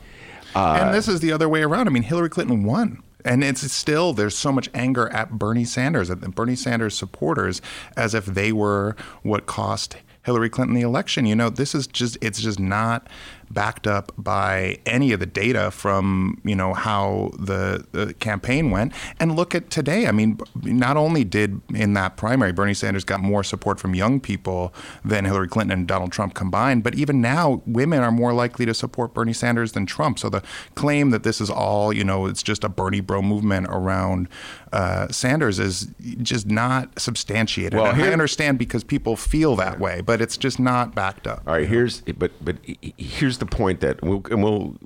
Yeah. 0.54 0.60
Uh, 0.60 0.78
and 0.82 0.94
this 0.94 1.08
is 1.08 1.20
the 1.20 1.32
other 1.32 1.48
way 1.48 1.62
around. 1.62 1.86
I 1.86 1.90
mean, 1.90 2.02
Hillary 2.02 2.28
Clinton 2.28 2.64
won 2.64 3.02
and 3.24 3.44
it's 3.44 3.70
still 3.72 4.12
there's 4.12 4.36
so 4.36 4.52
much 4.52 4.68
anger 4.74 5.08
at 5.10 5.38
Bernie 5.38 5.64
Sanders, 5.64 6.10
at 6.10 6.20
the 6.20 6.28
Bernie 6.28 6.56
Sanders 6.56 6.96
supporters, 6.96 7.62
as 7.96 8.14
if 8.14 8.26
they 8.26 8.52
were 8.52 8.96
what 9.22 9.46
cost 9.46 9.96
Hillary 10.24 10.50
Clinton 10.50 10.74
the 10.74 10.82
election. 10.82 11.26
You 11.26 11.36
know, 11.36 11.50
this 11.50 11.74
is 11.74 11.86
just 11.86 12.18
it's 12.20 12.40
just 12.40 12.60
not 12.60 13.06
backed 13.52 13.86
up 13.86 14.12
by 14.16 14.78
any 14.86 15.12
of 15.12 15.20
the 15.20 15.26
data 15.26 15.70
from 15.70 16.40
you 16.44 16.54
know 16.54 16.74
how 16.74 17.30
the, 17.38 17.84
the, 17.92 18.14
campaign 18.14 18.70
went. 18.70 18.92
And 19.18 19.36
look 19.36 19.54
at 19.54 19.70
today. 19.70 20.06
I 20.06 20.12
mean, 20.12 20.38
not 20.62 20.96
only 20.96 21.24
did 21.24 21.60
in 21.74 21.94
that 21.94 22.16
primary 22.16 22.52
Bernie 22.52 22.74
Sanders 22.74 23.04
got 23.04 23.20
more 23.20 23.42
support 23.42 23.80
from 23.80 23.94
young 23.94 24.20
people 24.20 24.72
than 25.04 25.24
Hillary 25.24 25.48
Clinton 25.48 25.78
and 25.78 25.88
Donald 25.88 26.12
Trump 26.12 26.34
combined, 26.34 26.82
but 26.82 26.94
even 26.94 27.20
now 27.20 27.62
women 27.66 28.00
are 28.00 28.12
more 28.12 28.32
likely 28.32 28.66
to 28.66 28.74
support 28.74 29.14
Bernie 29.14 29.32
Sanders 29.32 29.72
than 29.72 29.86
Trump. 29.86 30.18
So 30.18 30.28
the 30.28 30.42
claim 30.74 31.10
that 31.10 31.22
this 31.22 31.40
is 31.40 31.50
all 31.50 31.92
you 31.92 32.04
know 32.04 32.26
it's 32.26 32.42
just 32.42 32.64
a 32.64 32.68
Bernie 32.68 33.00
bro 33.00 33.22
movement 33.22 33.66
around 33.68 34.28
uh, 34.72 35.08
Sanders 35.08 35.58
is 35.58 35.88
just 36.22 36.46
not 36.46 36.98
substantiated. 36.98 37.74
Well, 37.74 37.94
here, 37.94 38.06
I 38.06 38.12
understand 38.12 38.58
because 38.58 38.84
people 38.84 39.16
feel 39.16 39.54
that 39.56 39.78
way, 39.78 40.00
but 40.00 40.22
it's 40.22 40.36
just 40.36 40.58
not 40.58 40.94
backed 40.94 41.26
up. 41.26 41.42
All 41.46 41.54
right, 41.54 41.68
here's 41.68 42.00
but 42.00 42.32
but 42.40 42.56
here's 42.96 43.38
the 43.42 43.56
point 43.56 43.80
that 43.80 44.00
we'll, 44.02 44.22
and 44.30 44.42
we'll 44.42 44.76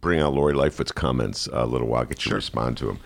bring 0.00 0.20
out 0.20 0.34
Lori 0.34 0.52
Lightfoot's 0.52 0.90
comments 0.90 1.48
a 1.52 1.64
little 1.64 1.86
while, 1.86 2.04
get 2.04 2.18
you 2.18 2.22
sure. 2.22 2.30
to 2.32 2.36
respond 2.36 2.76
to 2.78 2.86
them. 2.86 2.98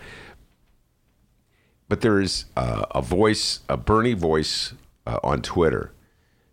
But 1.87 2.01
there 2.01 2.19
is 2.19 2.45
uh, 2.57 2.85
a 2.91 3.01
voice, 3.01 3.59
a 3.69 3.77
Bernie 3.77 4.13
voice 4.13 4.73
uh, 5.05 5.19
on 5.23 5.41
Twitter, 5.43 5.91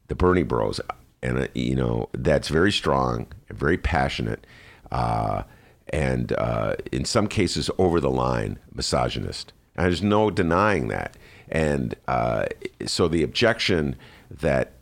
the 0.09 0.15
Bernie 0.15 0.43
Bros, 0.43 0.81
and 1.23 1.39
uh, 1.39 1.49
you 1.55 1.75
know 1.75 2.11
that's 2.13 2.49
very 2.49 2.73
strong, 2.73 3.27
very 3.51 3.79
passionate, 3.79 4.47
uh, 4.93 5.43
and 5.89 6.33
uh, 6.35 6.77
in 6.93 7.07
some 7.07 7.27
cases 7.27 7.71
over 7.79 8.01
the 8.01 8.11
line 8.11 8.59
misogynist. 8.75 9.53
And 9.77 9.87
there's 9.87 10.03
no 10.03 10.31
denying 10.31 10.89
that. 10.89 11.17
And 11.49 11.95
uh, 12.09 12.47
so 12.87 13.09
the 13.09 13.23
objection 13.23 13.97
that 14.31 14.73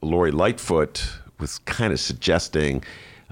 Lori 0.00 0.30
Lightfoot 0.30 1.18
was 1.38 1.58
kind 1.60 1.92
of 1.92 2.00
suggesting 2.00 2.82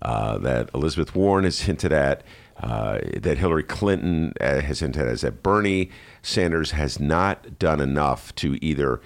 uh, 0.02 0.38
that 0.38 0.70
Elizabeth 0.74 1.14
Warren 1.14 1.44
has 1.44 1.60
hinted 1.62 1.92
at, 1.92 2.22
uh, 2.60 2.98
that 3.16 3.38
Hillary 3.38 3.62
Clinton 3.62 4.32
uh, 4.40 4.60
has 4.60 4.80
hinted 4.80 5.06
at, 5.06 5.20
that 5.20 5.42
Bernie 5.42 5.90
Sanders 6.22 6.72
has 6.72 6.98
not 6.98 7.58
done 7.58 7.80
enough 7.80 8.34
to 8.36 8.62
either 8.64 9.00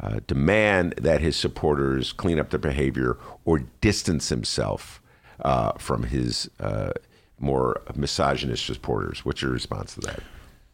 uh, 0.00 0.20
demand 0.26 0.94
that 0.98 1.20
his 1.20 1.36
supporters 1.36 2.12
clean 2.12 2.38
up 2.38 2.50
their 2.50 2.58
behavior 2.58 3.18
or 3.44 3.60
distance 3.80 4.28
himself 4.28 5.00
uh, 5.40 5.72
from 5.72 6.04
his 6.04 6.50
uh, 6.60 6.92
more 7.38 7.82
misogynist 7.94 8.66
supporters. 8.66 9.24
What's 9.24 9.42
your 9.42 9.50
response 9.50 9.94
to 9.94 10.00
that? 10.00 10.20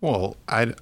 Well, 0.01 0.37
I, 0.49 0.75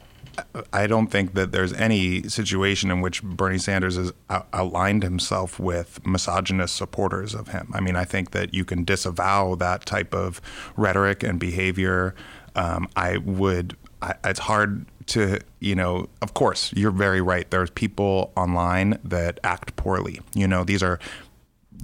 I 0.72 0.87
don't 0.87 1.09
think 1.09 1.34
that 1.34 1.53
there's 1.53 1.72
any 1.72 2.28
situation 2.28 2.91
in 2.91 3.01
which 3.01 3.22
Bernie 3.22 3.59
Sanders 3.59 3.97
has 3.97 4.12
aligned 4.53 5.03
himself 5.03 5.59
with 5.59 6.05
misogynist 6.07 6.76
supporters 6.76 7.34
of 7.34 7.49
him. 7.49 7.70
I 7.74 7.80
mean, 7.80 7.97
I 7.97 8.05
think 8.05 8.32
that 8.32 8.55
you 8.55 8.64
can 8.64 8.84
disavow 8.84 9.55
that 9.57 9.87
type 9.87 10.14
of 10.14 10.41
rhetoric 10.76 11.22
and 11.22 11.39
behavior. 11.39 12.14
Um, 12.55 12.89
I 12.97 13.18
would. 13.18 13.76
I, 14.03 14.14
it's 14.24 14.41
hard 14.41 14.87
to 15.07 15.39
you 15.61 15.74
know 15.74 16.09
of 16.20 16.34
course 16.34 16.72
you're 16.74 16.91
very 16.91 17.20
right 17.20 17.51
there's 17.51 17.70
people 17.70 18.32
online 18.37 18.99
that 19.05 19.39
act 19.45 19.76
poorly 19.76 20.20
you 20.34 20.47
know 20.47 20.64
these 20.64 20.82
are 20.82 20.99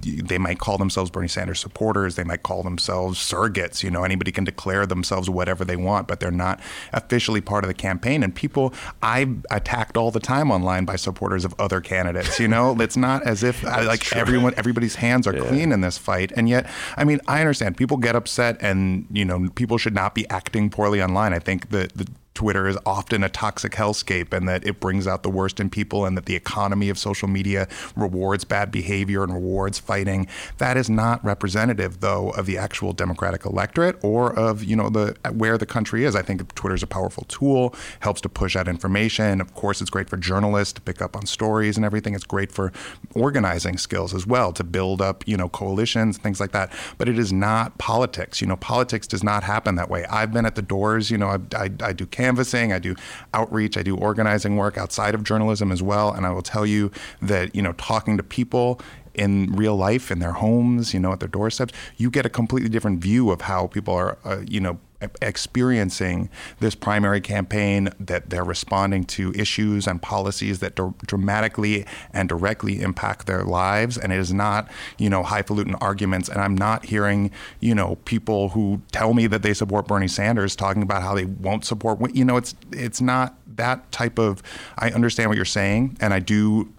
they 0.03 0.37
might 0.37 0.59
call 0.59 0.77
themselves 0.77 1.09
Bernie 1.09 1.27
Sanders 1.27 1.59
supporters. 1.59 2.15
They 2.15 2.23
might 2.23 2.43
call 2.43 2.63
themselves 2.63 3.19
surrogates. 3.19 3.83
You 3.83 3.91
know, 3.91 4.03
anybody 4.03 4.31
can 4.31 4.43
declare 4.43 4.85
themselves 4.85 5.29
whatever 5.29 5.65
they 5.65 5.75
want, 5.75 6.07
but 6.07 6.19
they're 6.19 6.31
not 6.31 6.59
officially 6.91 7.41
part 7.41 7.63
of 7.63 7.67
the 7.67 7.73
campaign. 7.73 8.23
And 8.23 8.33
people, 8.35 8.73
I'm 9.01 9.43
attacked 9.51 9.97
all 9.97 10.11
the 10.11 10.19
time 10.19 10.51
online 10.51 10.85
by 10.85 10.95
supporters 10.95 11.45
of 11.45 11.53
other 11.59 11.81
candidates. 11.81 12.39
You 12.39 12.47
know, 12.47 12.75
it's 12.79 12.97
not 12.97 13.25
as 13.25 13.43
if 13.43 13.65
I, 13.67 13.81
like 13.81 14.01
true. 14.01 14.19
everyone, 14.19 14.53
everybody's 14.57 14.95
hands 14.95 15.27
are 15.27 15.35
yeah. 15.35 15.47
clean 15.47 15.71
in 15.71 15.81
this 15.81 15.97
fight. 15.97 16.31
And 16.35 16.49
yet, 16.49 16.69
I 16.97 17.03
mean, 17.03 17.19
I 17.27 17.39
understand 17.39 17.77
people 17.77 17.97
get 17.97 18.15
upset, 18.15 18.57
and 18.61 19.07
you 19.11 19.25
know, 19.25 19.49
people 19.55 19.77
should 19.77 19.95
not 19.95 20.15
be 20.15 20.29
acting 20.29 20.69
poorly 20.69 21.01
online. 21.01 21.33
I 21.33 21.39
think 21.39 21.69
that 21.69 21.93
the 21.93 22.07
Twitter 22.33 22.67
is 22.67 22.77
often 22.85 23.23
a 23.23 23.29
toxic 23.29 23.73
hellscape 23.73 24.33
and 24.33 24.47
that 24.47 24.65
it 24.65 24.79
brings 24.79 25.07
out 25.07 25.23
the 25.23 25.29
worst 25.29 25.59
in 25.59 25.69
people 25.69 26.05
and 26.05 26.17
that 26.17 26.25
the 26.25 26.35
economy 26.35 26.89
of 26.89 26.97
social 26.97 27.27
media 27.27 27.67
rewards 27.95 28.43
bad 28.43 28.71
behavior 28.71 29.23
and 29.23 29.33
rewards 29.33 29.79
fighting. 29.79 30.27
That 30.57 30.77
is 30.77 30.89
not 30.89 31.23
representative 31.23 31.99
though 31.99 32.31
of 32.31 32.45
the 32.45 32.57
actual 32.57 32.93
democratic 32.93 33.45
electorate 33.45 33.97
or 34.03 34.33
of, 34.37 34.63
you 34.63 34.75
know, 34.75 34.89
the 34.89 35.15
where 35.31 35.57
the 35.57 35.65
country 35.65 36.05
is. 36.05 36.15
I 36.15 36.21
think 36.21 36.53
Twitter 36.55 36.75
is 36.75 36.83
a 36.83 36.87
powerful 36.87 37.23
tool, 37.27 37.75
helps 37.99 38.21
to 38.21 38.29
push 38.29 38.55
out 38.55 38.67
information. 38.67 39.41
Of 39.41 39.53
course, 39.53 39.81
it's 39.81 39.89
great 39.89 40.09
for 40.09 40.17
journalists 40.17 40.73
to 40.73 40.81
pick 40.81 41.01
up 41.01 41.15
on 41.15 41.25
stories 41.25 41.77
and 41.77 41.85
everything. 41.85 42.15
It's 42.15 42.23
great 42.23 42.51
for 42.51 42.71
organizing 43.13 43.77
skills 43.77 44.13
as 44.13 44.25
well 44.25 44.51
to 44.53 44.63
build 44.63 45.01
up, 45.01 45.27
you 45.27 45.37
know, 45.37 45.49
coalitions, 45.49 46.17
things 46.17 46.39
like 46.39 46.51
that. 46.51 46.71
But 46.97 47.09
it 47.09 47.19
is 47.19 47.31
not 47.31 47.77
politics. 47.77 48.41
You 48.41 48.47
know, 48.47 48.57
politics 48.57 49.07
does 49.07 49.23
not 49.23 49.43
happen 49.43 49.75
that 49.75 49.89
way. 49.89 50.05
I've 50.05 50.33
been 50.33 50.45
at 50.45 50.55
the 50.55 50.61
doors, 50.61 51.11
you 51.11 51.17
know, 51.17 51.27
I, 51.27 51.39
I, 51.55 51.69
I 51.81 51.93
do 51.93 52.05
canvassing, 52.23 52.71
I 52.71 52.79
do 52.79 52.95
outreach, 53.33 53.77
I 53.77 53.83
do 53.83 53.97
organizing 53.97 54.55
work 54.55 54.77
outside 54.77 55.13
of 55.13 55.23
journalism 55.23 55.71
as 55.71 55.83
well. 55.83 56.13
And 56.13 56.25
I 56.25 56.31
will 56.31 56.41
tell 56.41 56.65
you 56.65 56.89
that, 57.21 57.53
you 57.53 57.61
know, 57.61 57.73
talking 57.73 58.15
to 58.17 58.23
people 58.23 58.79
in 59.13 59.51
real 59.51 59.75
life 59.75 60.09
in 60.09 60.19
their 60.19 60.31
homes, 60.31 60.93
you 60.93 60.99
know, 60.99 61.11
at 61.11 61.19
their 61.19 61.29
doorsteps, 61.29 61.73
you 61.97 62.09
get 62.09 62.25
a 62.25 62.29
completely 62.29 62.69
different 62.69 62.99
view 63.01 63.29
of 63.29 63.41
how 63.41 63.67
people 63.67 63.93
are, 63.93 64.17
uh, 64.23 64.41
you 64.47 64.59
know, 64.59 64.79
experiencing 65.21 66.29
this 66.59 66.75
primary 66.75 67.21
campaign, 67.21 67.89
that 67.99 68.29
they're 68.29 68.43
responding 68.43 69.03
to 69.05 69.33
issues 69.33 69.87
and 69.87 70.01
policies 70.01 70.59
that 70.59 70.75
dr- 70.75 70.97
dramatically 71.05 71.85
and 72.13 72.29
directly 72.29 72.81
impact 72.81 73.27
their 73.27 73.43
lives. 73.43 73.97
And 73.97 74.11
it 74.11 74.19
is 74.19 74.33
not, 74.33 74.69
you 74.97 75.09
know, 75.09 75.23
highfalutin 75.23 75.75
arguments. 75.75 76.29
And 76.29 76.41
I'm 76.41 76.55
not 76.55 76.85
hearing, 76.85 77.31
you 77.59 77.75
know, 77.75 77.95
people 78.05 78.49
who 78.49 78.81
tell 78.91 79.13
me 79.13 79.27
that 79.27 79.41
they 79.41 79.53
support 79.53 79.87
Bernie 79.87 80.07
Sanders 80.07 80.55
talking 80.55 80.83
about 80.83 81.01
how 81.01 81.15
they 81.15 81.25
won't 81.25 81.65
support. 81.65 81.99
You 82.15 82.25
know, 82.25 82.37
it's 82.37 82.55
it's 82.71 83.01
not 83.01 83.37
that 83.57 83.91
type 83.91 84.19
of. 84.19 84.41
I 84.77 84.91
understand 84.91 85.29
what 85.29 85.35
you're 85.35 85.45
saying, 85.45 85.97
and 85.99 86.13
I 86.13 86.19
do, 86.19 86.71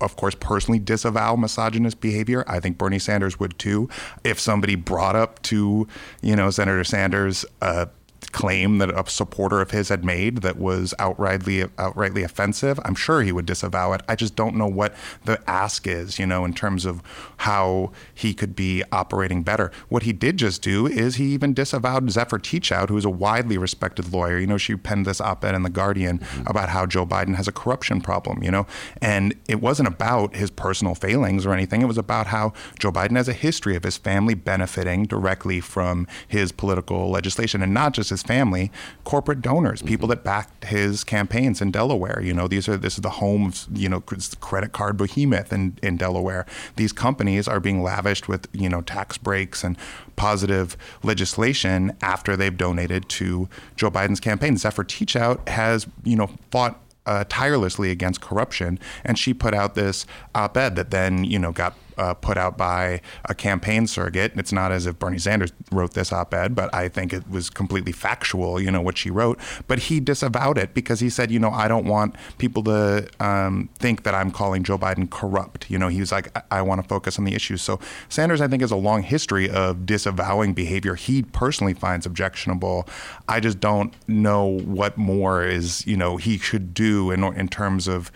of 0.00 0.16
course, 0.16 0.34
personally 0.34 0.78
disavow 0.78 1.36
misogynist 1.36 2.00
behavior. 2.00 2.44
I 2.46 2.60
think 2.60 2.78
Bernie 2.78 2.98
Sanders 2.98 3.38
would 3.38 3.58
too. 3.58 3.88
If 4.24 4.38
somebody 4.40 4.74
brought 4.74 5.16
up 5.16 5.42
to, 5.42 5.86
you 6.22 6.36
know, 6.36 6.50
Senator 6.50 6.84
Sanders 6.84 7.44
uh, 7.60 7.86
claim 8.32 8.78
that 8.78 8.90
a 8.90 9.08
supporter 9.08 9.60
of 9.60 9.70
his 9.70 9.88
had 9.88 10.04
made 10.04 10.38
that 10.38 10.56
was 10.56 10.94
outrightly 10.98 11.68
outrightly 11.76 12.24
offensive, 12.24 12.78
I'm 12.84 12.94
sure 12.94 13.22
he 13.22 13.32
would 13.32 13.46
disavow 13.46 13.92
it. 13.92 14.02
I 14.08 14.16
just 14.16 14.36
don't 14.36 14.56
know 14.56 14.66
what 14.66 14.94
the 15.24 15.42
ask 15.48 15.86
is, 15.86 16.18
you 16.18 16.26
know, 16.26 16.44
in 16.44 16.54
terms 16.54 16.84
of 16.84 17.02
how 17.38 17.92
he 18.14 18.34
could 18.34 18.56
be 18.56 18.82
operating 18.92 19.42
better. 19.42 19.70
What 19.88 20.04
he 20.04 20.12
did 20.12 20.36
just 20.36 20.62
do 20.62 20.86
is 20.86 21.16
he 21.16 21.26
even 21.26 21.54
disavowed 21.54 22.10
Zephyr 22.10 22.38
Teachout, 22.38 22.88
who's 22.88 23.04
a 23.04 23.10
widely 23.10 23.58
respected 23.58 24.12
lawyer. 24.12 24.38
You 24.38 24.46
know, 24.46 24.58
she 24.58 24.76
penned 24.76 25.06
this 25.06 25.20
op-ed 25.20 25.54
in 25.54 25.62
the 25.62 25.70
Guardian 25.70 26.18
mm-hmm. 26.18 26.46
about 26.46 26.70
how 26.70 26.86
Joe 26.86 27.06
Biden 27.06 27.34
has 27.36 27.48
a 27.48 27.52
corruption 27.52 28.00
problem, 28.00 28.42
you 28.42 28.50
know, 28.50 28.66
and 29.00 29.34
it 29.48 29.60
wasn't 29.60 29.88
about 29.88 30.34
his 30.34 30.50
personal 30.50 30.94
failings 30.94 31.44
or 31.46 31.52
anything. 31.52 31.82
It 31.82 31.86
was 31.86 31.98
about 31.98 32.28
how 32.28 32.52
Joe 32.78 32.92
Biden 32.92 33.16
has 33.16 33.28
a 33.28 33.32
history 33.32 33.76
of 33.76 33.84
his 33.84 33.96
family 33.96 34.34
benefiting 34.34 35.04
directly 35.04 35.60
from 35.60 36.06
his 36.28 36.52
political 36.52 37.10
legislation 37.10 37.62
and 37.62 37.74
not 37.74 37.92
just 37.92 38.10
his 38.14 38.22
family, 38.22 38.70
corporate 39.02 39.42
donors, 39.42 39.80
mm-hmm. 39.80 39.88
people 39.88 40.08
that 40.08 40.22
backed 40.24 40.64
his 40.64 41.04
campaigns 41.04 41.60
in 41.60 41.70
Delaware. 41.70 42.20
You 42.22 42.32
know, 42.32 42.46
these 42.48 42.68
are 42.68 42.76
this 42.76 42.94
is 42.94 43.00
the 43.00 43.10
home 43.10 43.46
of 43.46 43.66
you 43.72 43.88
know 43.88 44.00
credit 44.00 44.72
card 44.72 44.96
behemoth 44.96 45.52
in, 45.52 45.76
in 45.82 45.96
Delaware. 45.96 46.46
These 46.76 46.92
companies 46.92 47.48
are 47.48 47.60
being 47.60 47.82
lavished 47.82 48.28
with 48.28 48.48
you 48.52 48.68
know 48.68 48.80
tax 48.80 49.18
breaks 49.18 49.64
and 49.64 49.76
positive 50.16 50.76
legislation 51.02 51.96
after 52.00 52.36
they've 52.36 52.56
donated 52.56 53.08
to 53.08 53.48
Joe 53.76 53.90
Biden's 53.90 54.20
campaign. 54.20 54.56
Zephyr 54.56 54.84
Teachout 54.84 55.48
has 55.48 55.86
you 56.04 56.16
know 56.16 56.30
fought 56.50 56.80
uh, 57.06 57.24
tirelessly 57.28 57.90
against 57.90 58.20
corruption, 58.20 58.78
and 59.04 59.18
she 59.18 59.34
put 59.34 59.54
out 59.54 59.74
this 59.74 60.06
op-ed 60.34 60.76
that 60.76 60.90
then 60.90 61.24
you 61.24 61.38
know 61.38 61.52
got 61.52 61.74
uh, 61.98 62.14
put 62.14 62.36
out 62.36 62.56
by 62.56 63.00
a 63.24 63.34
campaign 63.34 63.86
surrogate. 63.86 64.32
It's 64.36 64.52
not 64.52 64.72
as 64.72 64.86
if 64.86 64.98
Bernie 64.98 65.18
Sanders 65.18 65.52
wrote 65.70 65.94
this 65.94 66.12
op-ed, 66.12 66.54
but 66.54 66.74
I 66.74 66.88
think 66.88 67.12
it 67.12 67.28
was 67.28 67.50
completely 67.50 67.92
factual, 67.92 68.60
you 68.60 68.70
know, 68.70 68.80
what 68.80 68.98
she 68.98 69.10
wrote. 69.10 69.38
But 69.68 69.78
he 69.78 70.00
disavowed 70.00 70.58
it 70.58 70.74
because 70.74 71.00
he 71.00 71.10
said, 71.10 71.30
you 71.30 71.38
know, 71.38 71.50
I 71.50 71.68
don't 71.68 71.86
want 71.86 72.16
people 72.38 72.62
to 72.64 73.08
um, 73.20 73.68
think 73.78 74.04
that 74.04 74.14
I'm 74.14 74.30
calling 74.30 74.64
Joe 74.64 74.78
Biden 74.78 75.08
corrupt. 75.10 75.70
You 75.70 75.78
know, 75.78 75.88
he 75.88 76.00
was 76.00 76.12
like, 76.12 76.36
I, 76.36 76.58
I 76.58 76.62
want 76.62 76.82
to 76.82 76.88
focus 76.88 77.18
on 77.18 77.24
the 77.24 77.34
issues. 77.34 77.62
So 77.62 77.78
Sanders, 78.08 78.40
I 78.40 78.48
think, 78.48 78.62
has 78.62 78.70
a 78.70 78.76
long 78.76 79.02
history 79.02 79.50
of 79.50 79.86
disavowing 79.86 80.54
behavior 80.54 80.94
he 80.94 81.22
personally 81.22 81.74
finds 81.74 82.06
objectionable. 82.06 82.88
I 83.28 83.40
just 83.40 83.60
don't 83.60 83.92
know 84.08 84.46
what 84.46 84.96
more 84.96 85.44
is, 85.44 85.86
you 85.86 85.96
know, 85.96 86.16
he 86.16 86.38
should 86.38 86.74
do 86.74 87.10
in 87.10 87.24
in 87.24 87.48
terms 87.48 87.88
of, 87.88 88.10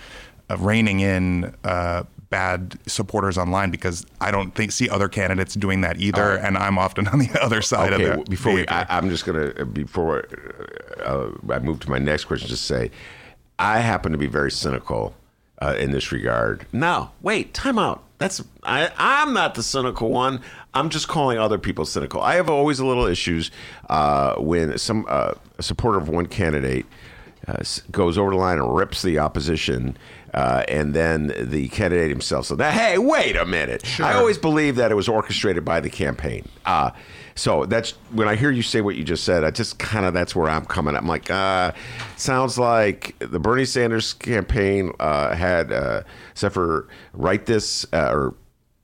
of 0.48 0.62
reining 0.62 1.00
in. 1.00 1.54
Uh, 1.64 2.04
bad 2.30 2.78
supporters 2.86 3.38
online 3.38 3.70
because 3.70 4.04
I 4.20 4.30
don't 4.30 4.54
think 4.54 4.72
see 4.72 4.88
other 4.88 5.08
candidates 5.08 5.54
doing 5.54 5.80
that 5.82 5.98
either, 5.98 6.36
right. 6.36 6.44
and 6.44 6.58
I'm 6.58 6.78
often 6.78 7.08
on 7.08 7.18
the 7.18 7.30
other 7.42 7.62
side 7.62 7.92
okay, 7.92 8.04
of 8.04 8.18
it. 8.20 8.30
Before 8.30 8.52
we, 8.52 8.66
I, 8.68 8.98
am 8.98 9.08
just 9.08 9.24
gonna 9.24 9.64
before 9.64 10.26
uh, 11.02 11.30
I 11.50 11.58
move 11.60 11.80
to 11.80 11.90
my 11.90 11.98
next 11.98 12.24
question, 12.24 12.48
just 12.48 12.64
say 12.64 12.90
I 13.58 13.80
happen 13.80 14.12
to 14.12 14.18
be 14.18 14.26
very 14.26 14.50
cynical 14.50 15.14
uh, 15.60 15.74
in 15.78 15.90
this 15.90 16.12
regard. 16.12 16.66
No, 16.72 17.10
wait, 17.22 17.54
time 17.54 17.78
out. 17.78 18.04
That's 18.18 18.42
I, 18.64 18.90
I'm 18.96 19.32
not 19.32 19.54
the 19.54 19.62
cynical 19.62 20.10
one. 20.10 20.40
I'm 20.74 20.90
just 20.90 21.08
calling 21.08 21.38
other 21.38 21.58
people 21.58 21.84
cynical. 21.84 22.20
I 22.20 22.34
have 22.34 22.50
always 22.50 22.78
a 22.78 22.86
little 22.86 23.06
issues 23.06 23.50
uh, 23.88 24.34
when 24.36 24.76
some 24.78 25.06
uh, 25.08 25.34
a 25.58 25.62
supporter 25.62 25.98
of 25.98 26.08
one 26.08 26.26
candidate 26.26 26.86
uh, 27.46 27.62
goes 27.90 28.18
over 28.18 28.30
the 28.30 28.36
line 28.36 28.58
and 28.58 28.76
rips 28.76 29.02
the 29.02 29.18
opposition 29.18 29.96
uh, 30.34 30.64
and 30.68 30.94
then 30.94 31.32
the 31.38 31.68
candidate 31.68 32.10
himself 32.10 32.46
So 32.46 32.56
said, 32.56 32.72
"Hey, 32.72 32.98
wait 32.98 33.36
a 33.36 33.46
minute! 33.46 33.84
Sure. 33.84 34.06
I 34.06 34.14
always 34.14 34.38
believed 34.38 34.78
that 34.78 34.90
it 34.90 34.94
was 34.94 35.08
orchestrated 35.08 35.64
by 35.64 35.80
the 35.80 35.90
campaign." 35.90 36.48
Uh, 36.64 36.90
so 37.34 37.66
that's 37.66 37.92
when 38.10 38.28
I 38.28 38.34
hear 38.34 38.50
you 38.50 38.62
say 38.62 38.80
what 38.80 38.96
you 38.96 39.04
just 39.04 39.24
said. 39.24 39.44
I 39.44 39.50
just 39.50 39.78
kind 39.78 40.04
of 40.04 40.12
that's 40.12 40.34
where 40.34 40.48
I'm 40.48 40.64
coming. 40.64 40.96
I'm 40.96 41.06
like, 41.06 41.30
uh, 41.30 41.72
sounds 42.16 42.58
like 42.58 43.14
the 43.20 43.38
Bernie 43.38 43.64
Sanders 43.64 44.12
campaign 44.12 44.92
uh, 44.98 45.34
had 45.34 45.72
uh, 45.72 46.02
Zephyr 46.36 46.88
write 47.12 47.46
this, 47.46 47.86
uh, 47.92 48.10
or 48.12 48.34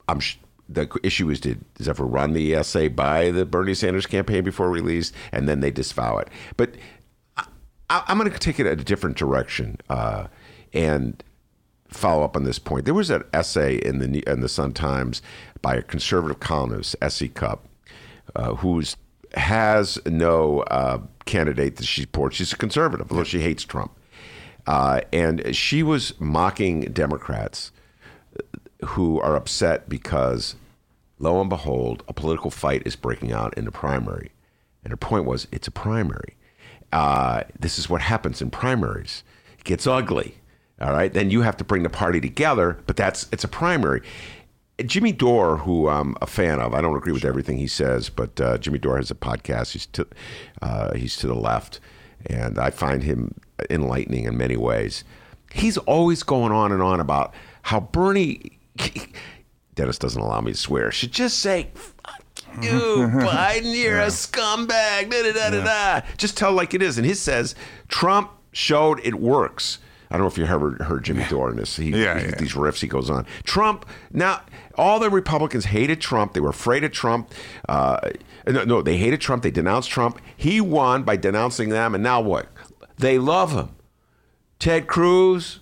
I'm. 0.09 0.21
Sh- 0.21 0.37
the 0.67 0.89
issue 1.03 1.29
is 1.29 1.41
did 1.41 1.63
Zephyr 1.83 2.07
run 2.07 2.33
the 2.33 2.55
essay 2.55 2.89
by 2.89 3.31
the 3.31 3.45
Bernie 3.45 3.75
Sanders 3.75 4.07
campaign 4.07 4.45
before 4.45 4.71
release, 4.71 5.13
and 5.31 5.47
then 5.47 5.61
they 5.61 5.71
disavow 5.71 6.17
it. 6.17 6.29
But 6.57 6.77
I, 7.91 8.03
am 8.09 8.19
going 8.19 8.31
to 8.31 8.39
take 8.39 8.59
it 8.59 8.67
a 8.67 8.77
different 8.77 9.17
direction, 9.17 9.79
uh, 9.91 10.29
and 10.73 11.23
follow 11.95 12.25
up 12.25 12.37
on 12.37 12.45
this 12.45 12.59
point. 12.59 12.85
There 12.85 12.95
was 12.95 13.11
an 13.11 13.25
essay 13.33 13.77
in 13.77 13.99
the 13.99 14.23
in 14.27 14.41
the 14.41 14.49
Sun 14.49 14.73
Times 14.73 15.23
by 15.63 15.77
a 15.77 15.83
conservative 15.83 16.41
columnist, 16.41 16.97
S.E. 17.01 17.29
Cupp, 17.29 17.67
uh, 18.37 18.55
who's 18.57 18.97
has 19.35 19.99
no 20.07 20.61
uh, 20.63 20.99
candidate 21.25 21.77
that 21.77 21.87
she 21.87 22.03
supports. 22.03 22.37
She's 22.37 22.53
a 22.53 22.57
conservative, 22.57 23.11
although 23.11 23.25
she 23.25 23.41
hates 23.41 23.65
Trump. 23.65 23.93
Uh, 24.67 25.01
and 25.13 25.55
she 25.55 25.83
was 25.83 26.19
mocking 26.21 26.83
Democrats 26.83 27.73
who 28.85 29.21
are 29.21 29.37
upset 29.37 29.89
because, 29.89 30.57
lo 31.19 31.41
and 31.41 31.51
behold, 31.51 32.03
a 32.09 32.13
political 32.13 32.51
fight 32.51 32.83
is 32.87 32.97
breaking 32.97 33.33
out 33.33 33.55
in 33.55 33.65
the 33.65 33.73
primary. 33.73 34.31
And 34.83 34.91
her 34.91 34.97
point 34.97 35.25
was, 35.25 35.49
it's 35.51 35.69
a 35.69 35.73
primary. 35.73 36.37
Uh, 36.93 37.43
this 37.59 37.79
is 37.79 37.91
what 37.91 38.03
happens 38.03 38.41
in 38.41 38.51
primaries. 38.51 39.25
It 39.59 39.65
gets 39.65 39.87
ugly 39.87 40.37
All 40.85 40.93
right, 40.93 41.11
then 41.11 41.31
you 41.31 41.41
have 41.41 41.57
to 41.57 41.65
bring 41.65 41.83
the 41.83 41.89
party 41.89 42.21
together, 42.21 42.79
but 42.87 42.95
that's 42.97 43.27
it's 43.33 43.43
a 43.43 43.49
primary. 43.49 44.03
Jimmy 44.85 45.13
Dore, 45.13 45.57
who 45.57 45.89
I'm 45.89 46.15
a 46.21 46.27
fan 46.27 46.61
of, 46.61 46.75
I 46.75 46.83
don't 46.83 46.97
agree 46.97 47.13
with 47.13 47.25
everything 47.25 47.57
he 47.57 47.69
says, 47.69 48.11
but 48.11 48.39
uh, 48.39 48.59
Jimmy 48.59 48.79
Dore 48.79 48.97
has 48.99 49.11
a 49.11 49.15
podcast. 49.15 49.73
He's 49.73 49.87
to 49.87 50.07
uh, 50.61 50.95
he's 50.95 51.17
to 51.17 51.27
the 51.27 51.35
left, 51.35 51.81
and 52.27 52.59
I 52.59 52.69
find 52.69 53.03
him 53.03 53.35
enlightening 53.71 54.25
in 54.25 54.37
many 54.37 54.59
ways. 54.59 55.05
He's 55.53 55.79
always 55.79 56.23
going 56.23 56.53
on 56.53 56.71
and 56.71 56.83
on 56.83 57.01
about 57.01 57.35
how 57.63 57.81
Bernie. 57.81 58.59
Dennis 59.75 59.99
doesn't 59.99 60.21
allow 60.21 60.41
me 60.41 60.53
to 60.53 60.59
swear. 60.59 60.93
Should 60.93 61.13
just 61.13 61.39
say, 61.39 61.69
"Fuck 61.75 62.23
you, 62.63 62.71
Biden, 63.15 63.75
you're 63.75 64.01
a 64.01 64.09
scumbag." 64.09 65.11
Da, 65.11 65.33
da, 65.33 65.51
da, 65.51 65.65
da. 65.65 66.07
Just 66.19 66.37
tell 66.37 66.53
like 66.53 66.75
it 66.75 66.83
is. 66.83 66.99
And 66.99 67.07
his 67.07 67.21
says 67.23 67.55
Trump 67.89 68.31
showed 68.53 69.01
it 69.03 69.15
works. 69.15 69.79
I 70.11 70.17
don't 70.17 70.23
know 70.23 70.29
if 70.29 70.39
you 70.39 70.45
ever 70.45 70.73
heard 70.85 71.05
Jimmy 71.05 71.25
Dore 71.29 71.51
in 71.51 71.57
this. 71.57 71.77
He, 71.77 71.91
Yeah, 71.91 72.19
he- 72.19 72.27
yeah. 72.27 72.35
These 72.37 72.53
riffs 72.55 72.81
he 72.81 72.87
goes 72.87 73.11
on. 73.11 73.27
Trump 73.45 73.87
now. 74.13 74.41
All 74.77 74.99
the 74.99 75.09
Republicans 75.09 75.67
hated 75.67 76.01
Trump. 76.01 76.33
They 76.33 76.41
were 76.41 76.51
afraid 76.51 76.83
of 76.83 76.91
Trump. 76.91 77.31
Uh, 77.69 77.99
no, 78.47 78.65
no, 78.65 78.83
they 78.83 78.97
hated 78.97 79.21
Trump. 79.21 79.45
They 79.45 79.53
denounced 79.53 79.89
Trump. 79.89 80.21
He 80.37 80.61
won 80.61 81.05
by 81.05 81.17
denouncing 81.17 81.69
them, 81.69 81.95
and 81.95 82.03
now 82.03 82.21
what? 82.21 82.49
They 82.99 83.19
love 83.19 83.53
him. 83.53 83.71
Ted 84.59 84.87
Cruz 84.89 85.61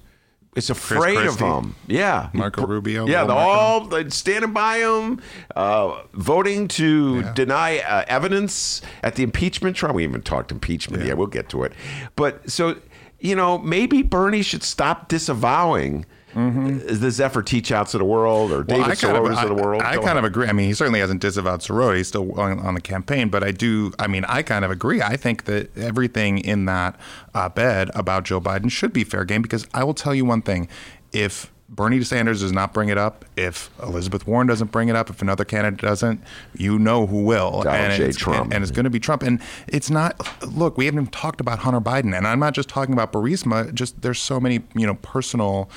is 0.56 0.70
afraid 0.70 1.18
of 1.26 1.38
him. 1.38 1.74
Yeah, 1.86 2.28
Marco 2.32 2.66
Rubio, 2.66 3.06
Yeah, 3.06 3.24
they're 3.24 3.36
all 3.36 3.86
they're 3.86 4.08
standing 4.10 4.52
by 4.52 4.78
him, 4.78 5.20
uh, 5.56 6.02
voting 6.14 6.68
to 6.68 7.22
deny 7.34 7.78
uh, 7.80 8.04
evidence 8.06 8.80
at 9.02 9.14
the 9.16 9.22
impeachment 9.22 9.76
trial. 9.76 9.94
We 9.94 10.04
even 10.04 10.22
talked 10.22 10.52
impeachment 10.52 11.04
Yeah, 11.04 11.14
We'll 11.14 11.26
get 11.26 11.48
to 11.50 11.64
it. 11.64 11.72
But 12.16 12.50
so 12.50 12.76
you 13.22 13.36
know, 13.36 13.58
maybe 13.58 14.02
Bernie 14.02 14.42
should 14.42 14.62
stop 14.62 15.08
disavowing. 15.08 16.04
The 16.34 17.10
Zephyr 17.10 17.42
Teachouts 17.42 17.92
of 17.92 17.98
the 17.98 18.06
world 18.06 18.52
or 18.52 18.64
David 18.64 18.84
Mm-hmm. 18.84 18.90
I 18.90 18.94
kind 18.94 19.16
Sirotas 19.18 19.42
of, 19.42 19.56
the 19.56 19.62
world. 19.62 19.82
I, 19.82 19.92
I 19.92 19.96
kind 19.98 20.16
of 20.16 20.24
agree. 20.24 20.48
I 20.48 20.52
mean, 20.52 20.66
he 20.66 20.72
certainly 20.72 21.00
hasn't 21.00 21.20
disavowed 21.20 21.60
Sirota. 21.60 21.98
He's 21.98 22.08
still 22.08 22.40
on, 22.40 22.58
on 22.58 22.72
the 22.72 22.80
campaign, 22.80 23.28
but 23.28 23.44
I 23.44 23.50
do. 23.50 23.92
I 23.98 24.06
mean, 24.06 24.24
I 24.24 24.40
kind 24.40 24.64
of 24.64 24.70
agree. 24.70 25.02
I 25.02 25.18
think 25.18 25.44
that 25.44 25.76
everything 25.76 26.38
in 26.38 26.64
that 26.64 26.98
op-ed 27.34 27.90
about 27.94 28.24
Joe 28.24 28.40
Biden 28.40 28.70
should 28.70 28.94
be 28.94 29.04
fair 29.04 29.26
game 29.26 29.42
because 29.42 29.66
I 29.74 29.84
will 29.84 29.92
tell 29.92 30.14
you 30.14 30.24
one 30.24 30.40
thing: 30.40 30.68
if 31.12 31.51
Bernie 31.74 32.02
Sanders 32.02 32.42
does 32.42 32.52
not 32.52 32.74
bring 32.74 32.90
it 32.90 32.98
up, 32.98 33.24
if 33.34 33.70
Elizabeth 33.82 34.26
Warren 34.26 34.46
doesn't 34.46 34.70
bring 34.70 34.90
it 34.90 34.94
up, 34.94 35.08
if 35.08 35.22
another 35.22 35.44
candidate 35.44 35.80
doesn't, 35.80 36.22
you 36.54 36.78
know 36.78 37.06
who 37.06 37.24
will. 37.24 37.62
Donald 37.62 37.96
J. 37.96 38.04
it's, 38.04 38.18
Trump. 38.18 38.44
And, 38.44 38.54
and 38.54 38.62
it's 38.62 38.70
going 38.70 38.84
to 38.84 38.90
be 38.90 39.00
Trump. 39.00 39.22
And 39.22 39.40
it's 39.68 39.88
not. 39.88 40.14
Look, 40.46 40.76
we 40.76 40.84
haven't 40.84 41.00
even 41.00 41.10
talked 41.10 41.40
about 41.40 41.60
Hunter 41.60 41.80
Biden, 41.80 42.14
and 42.16 42.26
I'm 42.26 42.38
not 42.38 42.52
just 42.52 42.68
talking 42.68 42.92
about 42.92 43.10
Burisma. 43.10 43.72
Just 43.72 44.02
there's 44.02 44.20
so 44.20 44.38
many, 44.38 44.60
you 44.74 44.86
know, 44.86 44.96
personal 44.96 45.70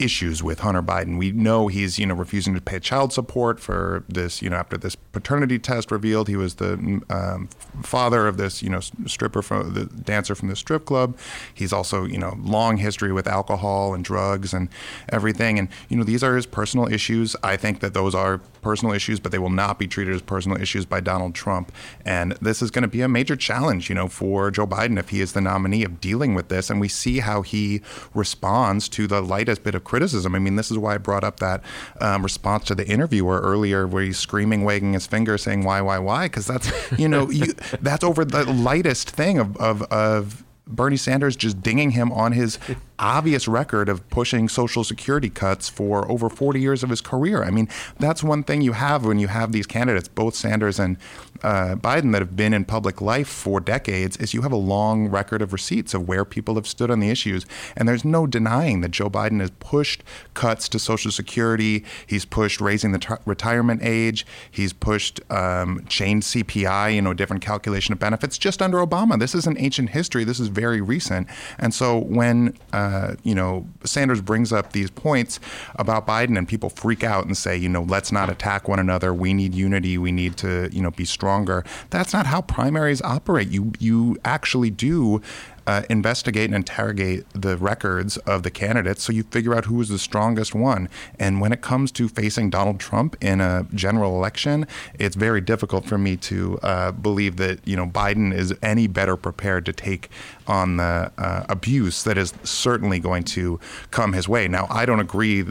issues 0.00 0.42
with 0.42 0.60
Hunter 0.60 0.82
Biden. 0.82 1.18
We 1.18 1.32
know 1.32 1.68
he's, 1.68 1.98
you 1.98 2.06
know, 2.06 2.14
refusing 2.14 2.54
to 2.54 2.60
pay 2.60 2.80
child 2.80 3.12
support 3.12 3.60
for 3.60 4.04
this, 4.08 4.40
you 4.40 4.50
know, 4.50 4.56
after 4.56 4.76
this 4.76 4.96
paternity 5.12 5.58
test 5.58 5.90
revealed 5.90 6.28
he 6.28 6.36
was 6.36 6.54
the 6.56 7.02
um, 7.10 7.48
father 7.82 8.26
of 8.26 8.36
this, 8.36 8.62
you 8.62 8.70
know, 8.70 8.80
stripper 9.06 9.42
from 9.42 9.74
the 9.74 9.84
dancer 9.84 10.34
from 10.34 10.48
the 10.48 10.56
strip 10.56 10.84
club. 10.84 11.16
He's 11.52 11.72
also, 11.72 12.04
you 12.04 12.18
know, 12.18 12.36
long 12.40 12.78
history 12.78 13.12
with 13.12 13.26
alcohol 13.26 13.94
and 13.94 14.04
drugs 14.04 14.54
and 14.54 14.68
everything. 15.08 15.58
And, 15.58 15.68
you 15.88 15.96
know, 15.96 16.04
these 16.04 16.22
are 16.22 16.34
his 16.36 16.46
personal 16.46 16.90
issues. 16.92 17.36
I 17.42 17.56
think 17.56 17.80
that 17.80 17.94
those 17.94 18.14
are 18.14 18.40
personal 18.62 18.94
issues, 18.94 19.20
but 19.20 19.32
they 19.32 19.38
will 19.38 19.50
not 19.50 19.78
be 19.78 19.86
treated 19.86 20.14
as 20.14 20.22
personal 20.22 20.60
issues 20.60 20.86
by 20.86 21.00
Donald 21.00 21.34
Trump. 21.34 21.72
And 22.04 22.32
this 22.40 22.62
is 22.62 22.70
going 22.70 22.82
to 22.82 22.88
be 22.88 23.00
a 23.02 23.08
major 23.08 23.36
challenge, 23.36 23.88
you 23.88 23.94
know, 23.94 24.08
for 24.08 24.50
Joe 24.50 24.66
Biden 24.66 24.98
if 24.98 25.10
he 25.10 25.20
is 25.20 25.32
the 25.32 25.40
nominee 25.40 25.84
of 25.84 26.00
dealing 26.00 26.34
with 26.34 26.48
this. 26.48 26.70
And 26.70 26.80
we 26.80 26.88
see 26.88 27.20
how 27.20 27.42
he 27.42 27.82
responds 28.14 28.88
to 28.90 29.06
the 29.06 29.20
lightest 29.20 29.62
bit 29.62 29.74
of 29.74 29.84
criticism. 29.84 30.34
I 30.34 30.38
mean, 30.38 30.56
this 30.56 30.70
is 30.70 30.78
why 30.78 30.94
I 30.94 30.98
brought 30.98 31.24
up 31.24 31.40
that 31.40 31.62
um, 32.00 32.22
response 32.22 32.64
to 32.66 32.74
the 32.74 32.86
interviewer 32.86 33.40
earlier, 33.40 33.86
where 33.86 34.02
he's 34.02 34.18
screaming, 34.18 34.64
wagging 34.64 34.92
his 34.92 35.06
finger, 35.06 35.38
saying 35.38 35.64
"Why, 35.64 35.80
why, 35.80 35.98
why?" 35.98 36.26
Because 36.26 36.46
that's 36.46 36.70
you 36.98 37.08
know 37.08 37.30
you, 37.30 37.52
that's 37.80 38.04
over 38.04 38.24
the 38.24 38.44
lightest 38.44 39.10
thing 39.10 39.38
of 39.38 39.56
of. 39.56 39.82
of 39.84 40.44
Bernie 40.70 40.96
Sanders 40.96 41.36
just 41.36 41.62
dinging 41.62 41.90
him 41.92 42.12
on 42.12 42.32
his 42.32 42.58
obvious 42.98 43.48
record 43.48 43.88
of 43.88 44.08
pushing 44.10 44.48
Social 44.48 44.84
Security 44.84 45.30
cuts 45.30 45.68
for 45.68 46.10
over 46.10 46.28
40 46.28 46.60
years 46.60 46.82
of 46.82 46.90
his 46.90 47.00
career. 47.00 47.42
I 47.42 47.50
mean, 47.50 47.68
that's 47.98 48.22
one 48.22 48.42
thing 48.42 48.62
you 48.62 48.72
have 48.72 49.04
when 49.04 49.18
you 49.18 49.28
have 49.28 49.52
these 49.52 49.66
candidates, 49.66 50.08
both 50.08 50.34
Sanders 50.34 50.78
and 50.78 50.96
uh, 51.42 51.76
Biden, 51.76 52.12
that 52.12 52.20
have 52.20 52.36
been 52.36 52.52
in 52.52 52.64
public 52.64 53.00
life 53.00 53.28
for 53.28 53.60
decades, 53.60 54.16
is 54.16 54.34
you 54.34 54.42
have 54.42 54.52
a 54.52 54.56
long 54.56 55.08
record 55.08 55.42
of 55.42 55.52
receipts 55.52 55.94
of 55.94 56.06
where 56.08 56.24
people 56.24 56.54
have 56.54 56.66
stood 56.66 56.90
on 56.90 57.00
the 57.00 57.10
issues. 57.10 57.46
And 57.76 57.88
there's 57.88 58.04
no 58.04 58.26
denying 58.26 58.80
that 58.80 58.90
Joe 58.90 59.10
Biden 59.10 59.40
has 59.40 59.50
pushed 59.52 60.02
cuts 60.34 60.68
to 60.70 60.78
Social 60.78 61.10
Security. 61.10 61.84
He's 62.06 62.24
pushed 62.24 62.60
raising 62.60 62.92
the 62.92 62.98
t- 62.98 63.14
retirement 63.24 63.80
age. 63.82 64.26
He's 64.50 64.72
pushed 64.72 65.20
um, 65.30 65.84
chained 65.88 66.22
CPI, 66.22 66.94
you 66.94 67.02
know, 67.02 67.14
different 67.14 67.42
calculation 67.42 67.92
of 67.92 67.98
benefits 67.98 68.38
just 68.38 68.62
under 68.62 68.78
Obama. 68.78 69.18
This 69.18 69.34
isn't 69.34 69.58
ancient 69.58 69.90
history. 69.90 70.24
This 70.24 70.40
is 70.40 70.48
very 70.48 70.80
recent. 70.80 71.28
And 71.58 71.72
so 71.74 71.98
when, 71.98 72.56
uh, 72.72 73.14
you 73.22 73.34
know, 73.34 73.66
Sanders 73.84 74.20
brings 74.20 74.52
up 74.52 74.72
these 74.72 74.90
points 74.90 75.40
about 75.76 76.06
Biden 76.06 76.36
and 76.36 76.48
people 76.48 76.70
freak 76.70 77.04
out 77.04 77.26
and 77.26 77.36
say, 77.36 77.56
you 77.56 77.68
know, 77.68 77.82
let's 77.82 78.12
not 78.12 78.30
attack 78.30 78.68
one 78.68 78.78
another. 78.78 79.12
We 79.12 79.34
need 79.34 79.54
unity. 79.54 79.98
We 79.98 80.12
need 80.12 80.36
to, 80.38 80.68
you 80.72 80.82
know, 80.82 80.90
be 80.90 81.04
stronger. 81.30 81.64
That's 81.90 82.12
not 82.12 82.26
how 82.26 82.42
primaries 82.42 83.00
operate. 83.02 83.48
You, 83.48 83.72
you 83.78 84.18
actually 84.24 84.70
do 84.70 85.22
uh, 85.66 85.82
investigate 85.88 86.46
and 86.46 86.54
interrogate 86.54 87.24
the 87.32 87.56
records 87.56 88.16
of 88.18 88.42
the 88.42 88.50
candidates 88.50 89.04
so 89.04 89.12
you 89.12 89.22
figure 89.22 89.54
out 89.54 89.66
who 89.66 89.80
is 89.80 89.88
the 89.88 89.98
strongest 89.98 90.52
one. 90.52 90.88
And 91.18 91.40
when 91.40 91.52
it 91.52 91.60
comes 91.60 91.92
to 91.92 92.08
facing 92.08 92.50
Donald 92.50 92.80
Trump 92.80 93.16
in 93.20 93.40
a 93.40 93.66
general 93.72 94.16
election, 94.16 94.66
it's 94.98 95.14
very 95.14 95.40
difficult 95.40 95.84
for 95.84 95.96
me 95.96 96.16
to 96.16 96.58
uh, 96.64 96.90
believe 96.90 97.36
that 97.36 97.60
you 97.64 97.76
know 97.76 97.86
Biden 97.86 98.34
is 98.34 98.52
any 98.62 98.88
better 98.88 99.16
prepared 99.16 99.64
to 99.66 99.72
take 99.72 100.08
on 100.48 100.78
the 100.78 101.12
uh, 101.16 101.44
abuse 101.48 102.02
that 102.02 102.18
is 102.18 102.34
certainly 102.42 102.98
going 102.98 103.22
to 103.22 103.60
come 103.92 104.12
his 104.12 104.28
way. 104.28 104.48
Now, 104.48 104.66
I 104.70 104.86
don't 104.86 105.00
agree 105.00 105.42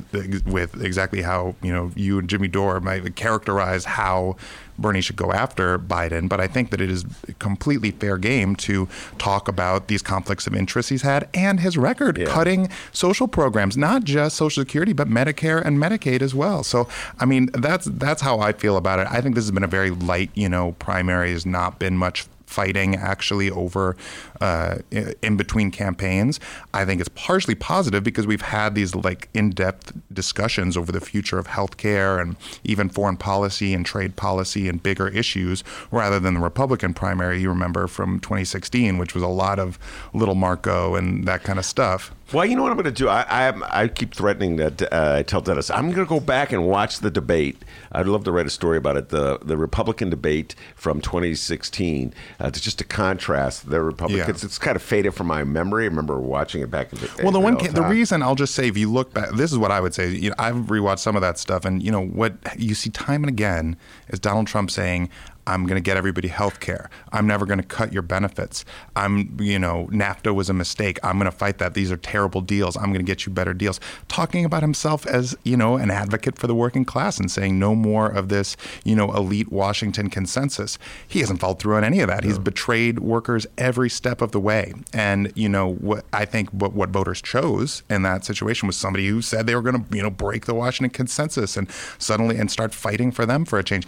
with 0.45 0.81
exactly 0.83 1.21
how 1.21 1.55
you 1.61 1.71
know 1.71 1.91
you 1.95 2.19
and 2.19 2.29
Jimmy 2.29 2.49
Dore 2.49 2.81
might 2.81 3.15
characterize 3.15 3.85
how. 3.85 4.35
Bernie 4.81 5.01
should 5.01 5.15
go 5.15 5.31
after 5.31 5.77
Biden, 5.77 6.29
but 6.29 6.39
I 6.39 6.47
think 6.47 6.71
that 6.71 6.81
it 6.81 6.89
is 6.89 7.05
completely 7.39 7.91
fair 7.91 8.17
game 8.17 8.55
to 8.57 8.87
talk 9.17 9.47
about 9.47 9.87
these 9.87 10.01
conflicts 10.01 10.47
of 10.47 10.55
interest 10.55 10.89
he's 10.89 11.01
had 11.01 11.27
and 11.33 11.59
his 11.59 11.77
record 11.77 12.23
cutting 12.25 12.69
social 12.91 13.27
programs, 13.27 13.77
not 13.77 14.03
just 14.03 14.35
Social 14.35 14.61
Security, 14.61 14.93
but 14.93 15.07
Medicare 15.07 15.63
and 15.63 15.77
Medicaid 15.77 16.21
as 16.21 16.33
well. 16.33 16.63
So, 16.63 16.87
I 17.19 17.25
mean, 17.25 17.49
that's 17.53 17.85
that's 17.85 18.21
how 18.21 18.39
I 18.39 18.53
feel 18.53 18.77
about 18.77 18.99
it. 18.99 19.07
I 19.09 19.21
think 19.21 19.35
this 19.35 19.45
has 19.45 19.51
been 19.51 19.63
a 19.63 19.67
very 19.67 19.91
light, 19.91 20.31
you 20.33 20.49
know, 20.49 20.73
primary 20.73 21.31
has 21.31 21.45
not 21.45 21.79
been 21.79 21.97
much 21.97 22.27
fighting 22.49 22.95
actually 22.95 23.51
over 23.51 23.95
uh, 24.41 24.79
in 25.21 25.37
between 25.37 25.69
campaigns. 25.69 26.39
I 26.73 26.83
think 26.83 26.99
it's 26.99 27.09
partially 27.09 27.53
positive 27.53 28.03
because 28.03 28.25
we've 28.25 28.41
had 28.41 28.73
these 28.73 28.95
like 28.95 29.29
in-depth 29.35 29.93
discussions 30.11 30.75
over 30.75 30.91
the 30.91 30.99
future 30.99 31.37
of 31.37 31.47
healthcare 31.47 32.19
and 32.19 32.35
even 32.63 32.89
foreign 32.89 33.17
policy 33.17 33.73
and 33.75 33.85
trade 33.85 34.15
policy 34.15 34.67
and 34.67 34.81
bigger 34.81 35.07
issues, 35.07 35.63
rather 35.91 36.19
than 36.19 36.33
the 36.33 36.39
Republican 36.39 36.93
primary. 36.95 37.39
You 37.39 37.49
remember 37.49 37.85
from 37.85 38.19
2016, 38.19 38.97
which 38.97 39.13
was 39.13 39.23
a 39.23 39.27
lot 39.27 39.59
of 39.59 39.77
little 40.13 40.35
Marco 40.35 40.95
and 40.95 41.27
that 41.27 41.43
kind 41.43 41.59
of 41.59 41.65
stuff. 41.65 42.11
Well, 42.31 42.45
you 42.45 42.55
know 42.55 42.61
what 42.61 42.71
I'm 42.71 42.77
going 42.77 42.85
to 42.85 42.91
do? 42.91 43.09
I, 43.09 43.49
I 43.49 43.81
I 43.83 43.87
keep 43.87 44.13
threatening 44.13 44.57
that. 44.57 44.81
Uh, 44.81 45.15
I 45.17 45.23
tell 45.23 45.41
Dennis 45.41 45.69
I'm 45.71 45.91
going 45.91 46.05
to 46.05 46.09
go 46.09 46.19
back 46.19 46.51
and 46.51 46.67
watch 46.67 46.99
the 46.99 47.09
debate. 47.09 47.63
I'd 47.91 48.05
love 48.05 48.23
to 48.25 48.31
write 48.31 48.45
a 48.45 48.51
story 48.51 48.77
about 48.77 48.97
it. 48.97 49.09
The 49.09 49.39
the 49.39 49.57
Republican 49.57 50.09
debate 50.09 50.53
from 50.75 51.01
2016, 51.01 52.13
uh, 52.39 52.51
to 52.51 52.61
just 52.61 52.77
to 52.79 52.83
contrast 52.83 53.69
the 53.69 53.81
Republicans. 53.81 54.43
Yeah. 54.43 54.47
It's 54.47 54.57
kind 54.57 54.75
of 54.75 54.83
faded 54.83 55.13
from 55.13 55.27
my 55.27 55.43
memory. 55.43 55.85
I 55.85 55.87
remember 55.87 56.19
watching 56.19 56.61
it 56.61 56.69
back 56.69 56.93
in 56.93 56.99
the 56.99 57.07
day. 57.07 57.23
Well, 57.23 57.31
the 57.31 57.39
one, 57.39 57.57
ca- 57.57 57.71
the 57.71 57.83
reason 57.83 58.21
I'll 58.21 58.35
just 58.35 58.53
say, 58.53 58.67
if 58.67 58.77
you 58.77 58.91
look 58.91 59.13
back, 59.13 59.31
this 59.31 59.51
is 59.51 59.57
what 59.57 59.71
I 59.71 59.79
would 59.79 59.93
say. 59.93 60.09
You 60.09 60.29
know, 60.29 60.35
I've 60.37 60.55
rewatched 60.55 60.99
some 60.99 61.15
of 61.15 61.21
that 61.21 61.39
stuff, 61.39 61.65
and 61.65 61.81
you 61.81 61.91
know 61.91 62.05
what 62.05 62.33
you 62.57 62.75
see 62.75 62.89
time 62.89 63.23
and 63.23 63.29
again 63.29 63.75
is 64.09 64.19
Donald 64.19 64.47
Trump 64.47 64.69
saying, 64.69 65.09
"I'm 65.49 65.63
going 65.65 65.75
to 65.75 65.81
get 65.81 65.97
everybody 65.97 66.27
health 66.27 66.59
care. 66.59 66.89
I'm 67.11 67.27
never 67.27 67.45
going 67.45 67.59
to 67.59 67.65
cut 67.65 67.91
your 67.91 68.01
benefits. 68.01 68.65
I'm, 68.95 69.37
you 69.39 69.59
know, 69.59 69.87
NAFTA 69.91 70.33
was 70.33 70.49
a 70.49 70.53
mistake. 70.53 70.99
I'm 71.03 71.17
going 71.17 71.31
to 71.31 71.37
fight 71.37 71.57
that. 71.57 71.73
These 71.73 71.91
are 71.91 71.97
terrible 71.97 72.41
deals. 72.41 72.77
I'm 72.77 72.91
going 72.93 73.05
to 73.05 73.11
get 73.11 73.25
you 73.25 73.31
better 73.31 73.53
deals." 73.53 73.79
Talking 74.07 74.45
about 74.45 74.61
himself 74.61 75.05
as, 75.05 75.35
you 75.43 75.57
know, 75.57 75.75
an 75.75 75.91
advocate 75.91 76.37
for 76.37 76.47
the 76.47 76.55
working 76.55 76.85
class 76.85 77.19
and 77.19 77.31
saying 77.31 77.57
no 77.59 77.75
more 77.75 78.07
of 78.09 78.29
this, 78.29 78.55
you 78.83 78.95
know, 78.95 79.13
elite 79.13 79.51
Washington 79.51 80.09
consensus. 80.09 80.77
He 81.07 81.19
hasn't 81.19 81.39
followed 81.39 81.59
through 81.59 81.75
on 81.75 81.83
any 81.83 81.99
of 81.99 82.07
that. 82.07 82.23
He's 82.23 82.39
betrayed 82.39 82.99
workers 82.99 83.45
every 83.57 83.89
step 83.89 84.21
of 84.21 84.31
the 84.31 84.39
way. 84.39 84.73
And 84.93 85.31
you 85.35 85.49
know 85.49 85.73
what 85.73 86.05
I 86.13 86.25
think 86.25 86.49
what 86.49 86.73
what 86.73 86.89
voters 86.89 87.21
chose 87.21 87.83
in 87.89 88.01
that 88.03 88.25
situation 88.25 88.67
was 88.67 88.75
somebody 88.75 89.07
who 89.07 89.21
said 89.21 89.47
they 89.47 89.55
were 89.55 89.61
going 89.61 89.83
to 89.83 89.95
you 89.95 90.03
know 90.03 90.09
break 90.09 90.45
the 90.45 90.53
Washington 90.53 90.91
consensus 90.91 91.57
and 91.57 91.69
suddenly 91.97 92.37
and 92.37 92.51
start 92.51 92.73
fighting 92.73 93.11
for 93.11 93.25
them 93.25 93.45
for 93.45 93.59
a 93.59 93.63
change. 93.63 93.87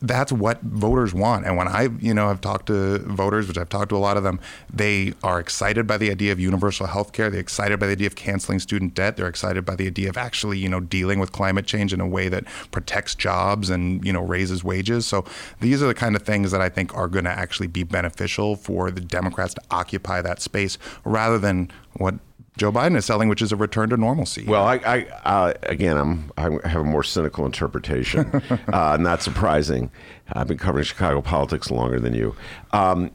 That's 0.00 0.32
what 0.32 0.60
voters 0.62 0.97
voters 0.98 1.14
want. 1.14 1.46
And 1.46 1.56
when 1.56 1.68
I, 1.68 1.88
you 2.00 2.12
know, 2.12 2.28
have 2.28 2.40
talked 2.40 2.66
to 2.66 2.98
voters, 2.98 3.46
which 3.46 3.56
I've 3.56 3.68
talked 3.68 3.90
to 3.90 3.96
a 3.96 3.98
lot 3.98 4.16
of 4.16 4.24
them, 4.24 4.40
they 4.72 5.14
are 5.22 5.38
excited 5.38 5.86
by 5.86 5.96
the 5.96 6.10
idea 6.10 6.32
of 6.32 6.40
universal 6.40 6.86
health 6.86 7.12
care. 7.12 7.30
They're 7.30 7.40
excited 7.40 7.78
by 7.78 7.86
the 7.86 7.92
idea 7.92 8.08
of 8.08 8.16
canceling 8.16 8.58
student 8.58 8.94
debt. 8.94 9.16
They're 9.16 9.28
excited 9.28 9.64
by 9.64 9.76
the 9.76 9.86
idea 9.86 10.08
of 10.08 10.16
actually, 10.16 10.58
you 10.58 10.68
know, 10.68 10.80
dealing 10.80 11.20
with 11.20 11.30
climate 11.30 11.66
change 11.66 11.92
in 11.92 12.00
a 12.00 12.06
way 12.06 12.28
that 12.28 12.44
protects 12.72 13.14
jobs 13.14 13.70
and, 13.70 14.04
you 14.04 14.12
know, 14.12 14.22
raises 14.22 14.64
wages. 14.64 15.06
So 15.06 15.24
these 15.60 15.82
are 15.82 15.86
the 15.86 15.94
kind 15.94 16.16
of 16.16 16.22
things 16.22 16.50
that 16.50 16.60
I 16.60 16.68
think 16.68 16.94
are 16.96 17.08
going 17.08 17.24
to 17.26 17.30
actually 17.30 17.68
be 17.68 17.84
beneficial 17.84 18.56
for 18.56 18.90
the 18.90 19.00
Democrats 19.00 19.54
to 19.54 19.62
occupy 19.70 20.20
that 20.22 20.42
space 20.42 20.78
rather 21.04 21.38
than 21.38 21.70
what 21.94 22.14
Joe 22.58 22.72
Biden 22.72 22.96
is 22.96 23.06
selling, 23.06 23.28
which 23.28 23.40
is 23.40 23.52
a 23.52 23.56
return 23.56 23.88
to 23.90 23.96
normalcy. 23.96 24.44
Well, 24.44 24.64
I, 24.64 24.74
I 24.84 25.06
uh, 25.24 25.54
again, 25.62 25.96
I'm 25.96 26.32
I 26.36 26.68
have 26.68 26.82
a 26.82 26.84
more 26.84 27.04
cynical 27.04 27.46
interpretation. 27.46 28.42
uh, 28.72 28.98
not 29.00 29.22
surprising. 29.22 29.90
I've 30.32 30.48
been 30.48 30.58
covering 30.58 30.84
Chicago 30.84 31.22
politics 31.22 31.70
longer 31.70 32.00
than 32.00 32.14
you. 32.14 32.34
Um, 32.72 33.12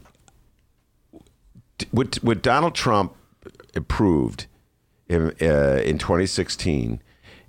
what 1.92 2.16
what 2.24 2.42
Donald 2.42 2.74
Trump 2.74 3.16
approved 3.76 4.48
in, 5.08 5.34
uh, 5.42 5.82
in 5.84 5.98
2016 5.98 7.02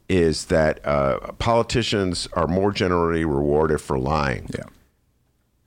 is 0.09 0.47
that 0.47 0.85
uh, 0.85 1.33
politicians 1.39 2.29
are 2.35 2.47
more 2.47 2.73
generally 2.73 3.25
rewarded 3.25 3.81
for 3.81 3.99
lying. 3.99 4.49
Yeah 4.57 4.65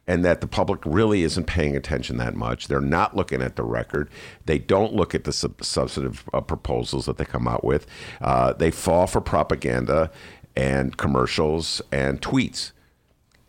and 0.07 0.23
that 0.23 0.41
the 0.41 0.47
public 0.47 0.79
really 0.85 1.23
isn't 1.23 1.45
paying 1.45 1.75
attention 1.75 2.17
that 2.17 2.33
much. 2.33 2.67
They're 2.67 2.79
not 2.79 3.15
looking 3.15 3.41
at 3.41 3.57
the 3.57 3.63
record. 3.63 4.09
They 4.45 4.57
don't 4.57 4.93
look 4.93 5.13
at 5.13 5.25
the 5.25 5.33
sub- 5.33 5.63
substantive 5.63 6.23
uh, 6.33 6.41
proposals 6.41 7.05
that 7.05 7.17
they 7.17 7.25
come 7.25 7.47
out 7.47 7.63
with. 7.63 7.85
Uh, 8.21 8.53
they 8.53 8.71
fall 8.71 9.07
for 9.07 9.19
propaganda 9.19 10.09
and 10.55 10.95
commercials 10.97 11.81
and 11.91 12.21
tweets. 12.21 12.71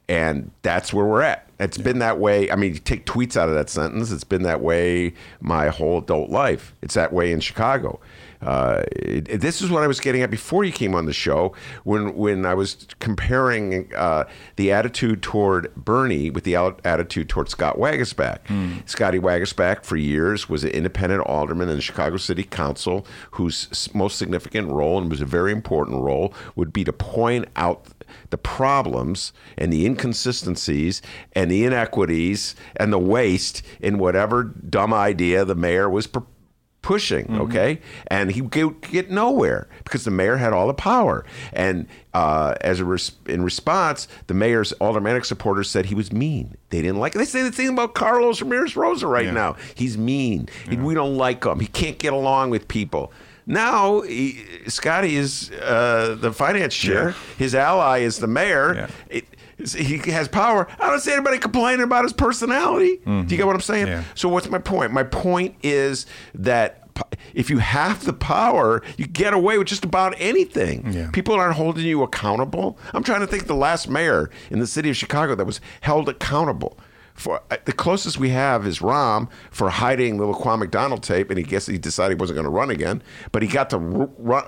And 0.09 0.51
that's 0.63 0.93
where 0.93 1.05
we're 1.05 1.23
at. 1.23 1.49
It's 1.61 1.79
yeah. 1.79 1.85
been 1.85 1.99
that 2.01 2.19
way. 2.19 2.51
I 2.51 2.57
mean, 2.57 2.75
you 2.75 2.81
take 2.81 3.07
tweets 3.07 3.37
out 3.37 3.49
of 3.49 3.55
that 3.55 3.69
sentence, 3.71 4.11
it's 4.11 4.25
been 4.25 4.43
that 4.43 4.61
way 4.61 5.15
my 5.41 5.69
whole 5.69 5.99
adult 5.99 6.31
life. 6.31 6.75
It's 6.83 6.95
that 6.95 7.13
way 7.13 7.31
in 7.31 7.41
Chicago. 7.41 8.01
Uh, 8.41 8.83
it, 8.93 9.41
this 9.41 9.61
is 9.61 9.71
what 9.71 9.83
I 9.83 9.87
was 9.87 10.01
getting 10.01 10.23
at 10.23 10.31
before 10.31 10.65
you 10.65 10.73
came 10.73 10.95
on 10.95 11.07
the 11.07 11.13
show 11.13 11.55
when 11.85 12.15
when 12.15 12.47
I 12.47 12.55
was 12.55 12.87
comparing 13.01 13.93
uh, 13.95 14.25
the 14.57 14.73
attitude 14.73 15.23
toward 15.23 15.75
Bernie 15.75 16.31
with 16.31 16.45
the 16.45 16.55
attitude 16.85 17.29
toward 17.29 17.49
Scott 17.49 17.77
Waguespack. 17.77 18.45
Mm. 18.45 18.89
Scotty 18.89 19.19
Waguespack 19.19 19.85
for 19.85 19.97
years 19.97 20.49
was 20.49 20.65
an 20.65 20.71
independent 20.71 21.23
alderman 21.27 21.69
in 21.69 21.77
the 21.77 21.83
Chicago 21.83 22.17
City 22.17 22.45
Council 22.45 23.07
whose 23.33 23.89
most 23.95 24.19
significant 24.19 24.69
role 24.71 24.99
and 24.99 25.11
was 25.11 25.21
a 25.21 25.27
very 25.27 25.53
important 25.53 26.01
role 26.01 26.33
would 26.55 26.73
be 26.73 26.85
to 26.85 26.93
point 26.93 27.47
out 27.57 27.87
the 28.31 28.39
problems 28.39 29.33
and 29.57 29.73
the 29.73 29.85
inconsistencies 29.85 31.03
and 31.33 31.51
the 31.51 31.65
inequities 31.65 32.55
and 32.77 32.93
the 32.93 32.99
waste 32.99 33.63
in 33.81 33.99
whatever 33.99 34.45
dumb 34.45 34.95
idea 34.95 35.45
the 35.45 35.55
mayor 35.55 35.89
was 35.91 36.07
proposing 36.07 36.35
pushing, 36.83 37.27
mm-hmm. 37.27 37.41
okay? 37.43 37.81
And 38.07 38.31
he 38.31 38.43
would 38.43 38.81
get 38.83 39.11
nowhere 39.11 39.69
because 39.85 40.05
the 40.05 40.11
mayor 40.11 40.37
had 40.37 40.53
all 40.53 40.67
the 40.67 40.75
power. 40.75 41.25
And 41.53 41.87
uh, 42.15 42.55
as 42.61 42.81
a 42.81 42.85
res- 42.85 43.13
in 43.27 43.43
response, 43.43 44.09
the 44.27 44.35
mayor's 44.35 44.73
aldermanic 44.81 45.25
supporters 45.25 45.71
said 45.71 45.87
he 45.87 45.95
was 45.95 46.13
mean. 46.13 46.57
They 46.71 46.83
didn't 46.83 46.99
like 46.99 47.15
it. 47.15 47.19
They 47.19 47.25
say 47.25 47.43
the 47.43 47.53
thing 47.53 47.69
about 47.69 47.95
Carlos 47.95 48.41
Ramirez 48.41 48.77
Rosa 48.77 49.07
right 49.07 49.27
yeah. 49.27 49.33
now. 49.33 49.57
He's 49.75 49.99
mean. 49.99 50.49
Yeah. 50.71 50.83
We 50.83 50.95
don't 50.95 51.17
like 51.17 51.45
him. 51.45 51.61
He 51.61 51.67
can't 51.67 51.99
get 51.99 52.13
along 52.13 52.51
with 52.51 52.69
people. 52.69 53.13
Now, 53.47 54.03
he, 54.03 54.45
Scotty 54.67 55.17
is 55.17 55.51
uh, 55.51 56.17
the 56.21 56.33
finance 56.33 56.75
chair. 56.75 57.11
Yeah. 57.11 57.15
His 57.39 57.55
ally 57.55 58.01
is 58.01 58.19
the 58.19 58.27
mayor. 58.27 58.89
It, 59.09 59.25
he 59.59 59.99
has 60.11 60.29
power. 60.29 60.69
I 60.79 60.89
don't 60.89 61.01
see 61.01 61.13
anybody 61.13 61.39
complaining 61.39 61.83
about 61.83 62.05
his 62.05 62.13
personality. 62.13 62.99
Mm-hmm. 62.99 63.27
Do 63.27 63.35
you 63.35 63.37
get 63.37 63.47
what 63.47 63.55
I'm 63.55 63.61
saying? 63.61 63.89
Yeah. 63.89 64.05
So 64.15 64.29
what's 64.29 64.49
my 64.49 64.59
point? 64.59 64.93
My 64.93 65.03
point 65.03 65.57
is 65.63 66.07
that 66.35 66.89
if 67.35 67.51
you 67.51 67.59
have 67.59 68.05
the 68.05 68.13
power, 68.13 68.83
you 68.97 69.07
get 69.07 69.33
away 69.33 69.59
with 69.59 69.69
just 69.69 69.85
about 69.85 70.15
anything. 70.19 70.93
Yeah. 70.93 71.11
People 71.11 71.35
aren't 71.35 71.57
holding 71.57 71.87
you 71.87 72.03
accountable. 72.03 72.79
I'm 72.93 73.03
trying 73.03 73.21
to 73.21 73.27
think 73.27 73.47
the 73.47 73.55
last 73.55 73.89
mayor 73.89 74.31
in 74.51 74.59
the 74.59 74.67
city 74.67 74.91
of 74.91 74.97
Chicago 74.97 75.35
that 75.35 75.45
was 75.45 75.61
held 75.81 76.09
accountable. 76.09 76.79
For 77.15 77.43
uh, 77.51 77.57
the 77.65 77.73
closest 77.73 78.19
we 78.19 78.29
have 78.31 78.65
is 78.65 78.79
Rahm 78.79 79.29
for 79.51 79.71
hiding 79.71 80.19
the 80.19 80.25
Laquan 80.25 80.61
McDonald 80.61 81.03
tape, 81.03 81.31
and 81.31 81.39
he 81.39 81.45
guess 81.45 81.67
he 81.67 81.77
decided 81.77 82.17
he 82.17 82.21
wasn't 82.21 82.37
going 82.37 82.45
to 82.45 82.51
run 82.51 82.71
again. 82.71 83.03
But 83.33 83.43
he 83.43 83.49
got 83.49 83.71
to 83.71 83.79
run, 83.79 84.45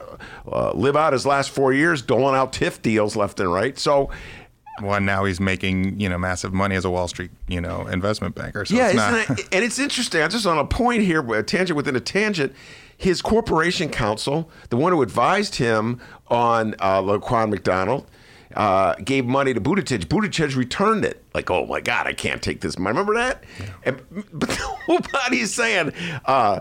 uh, 0.47 0.71
live 0.75 0.95
out 0.95 1.13
his 1.13 1.27
last 1.27 1.51
four 1.51 1.73
years 1.73 2.01
doling 2.01 2.37
out 2.37 2.53
TIF 2.53 2.81
deals 2.81 3.17
left 3.17 3.41
and 3.41 3.53
right. 3.53 3.77
So 3.77 4.11
well, 4.83 5.01
now 5.01 5.25
he's 5.25 5.41
making 5.41 6.01
you 6.01 6.09
know 6.09 6.19
massive 6.19 6.53
money 6.53 6.77
as 6.77 6.85
a 6.85 6.91
Wall 6.91 7.09
Street 7.09 7.31
you 7.49 7.61
know 7.61 7.87
investment 7.87 8.35
banker. 8.35 8.65
So 8.65 8.75
yeah, 8.75 8.89
it's 8.89 8.97
not... 8.97 9.39
it, 9.39 9.49
and 9.53 9.65
it's 9.65 9.79
interesting. 9.79 10.23
I'm 10.23 10.31
just 10.31 10.47
on 10.47 10.59
a 10.59 10.65
point 10.65 11.03
here, 11.03 11.21
a 11.35 11.43
tangent 11.43 11.77
within 11.77 11.97
a 11.97 12.01
tangent. 12.01 12.55
His 12.97 13.23
corporation 13.23 13.89
counsel, 13.89 14.51
the 14.69 14.77
one 14.77 14.93
who 14.93 15.01
advised 15.01 15.55
him 15.55 16.01
on 16.29 16.75
uh, 16.81 17.01
Laquan 17.01 17.49
McDonald, 17.49 18.07
uh, 18.55 18.95
gave 18.97 19.25
money 19.25 19.55
to 19.55 19.61
Buttigieg. 19.61 20.05
Buttigieg 20.05 20.57
returned 20.57 21.05
it. 21.05 21.25
Like, 21.33 21.51
oh 21.51 21.67
my 21.67 21.81
God, 21.81 22.07
I 22.07 22.13
can't 22.13 22.43
take 22.43 22.61
this 22.61 22.79
money. 22.79 22.99
Remember 22.99 23.15
that? 23.15 23.45
Yeah. 23.59 23.67
And, 23.85 24.03
but 24.33 24.59
nobody's 24.89 25.55
saying. 25.55 25.93
Uh, 26.27 26.61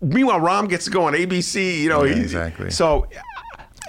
meanwhile, 0.00 0.40
Rahm 0.40 0.68
gets 0.68 0.86
to 0.86 0.90
go 0.90 1.04
on 1.04 1.12
ABC. 1.12 1.80
You 1.80 1.88
know, 1.88 2.04
yeah, 2.04 2.16
exactly. 2.16 2.70
So 2.70 3.06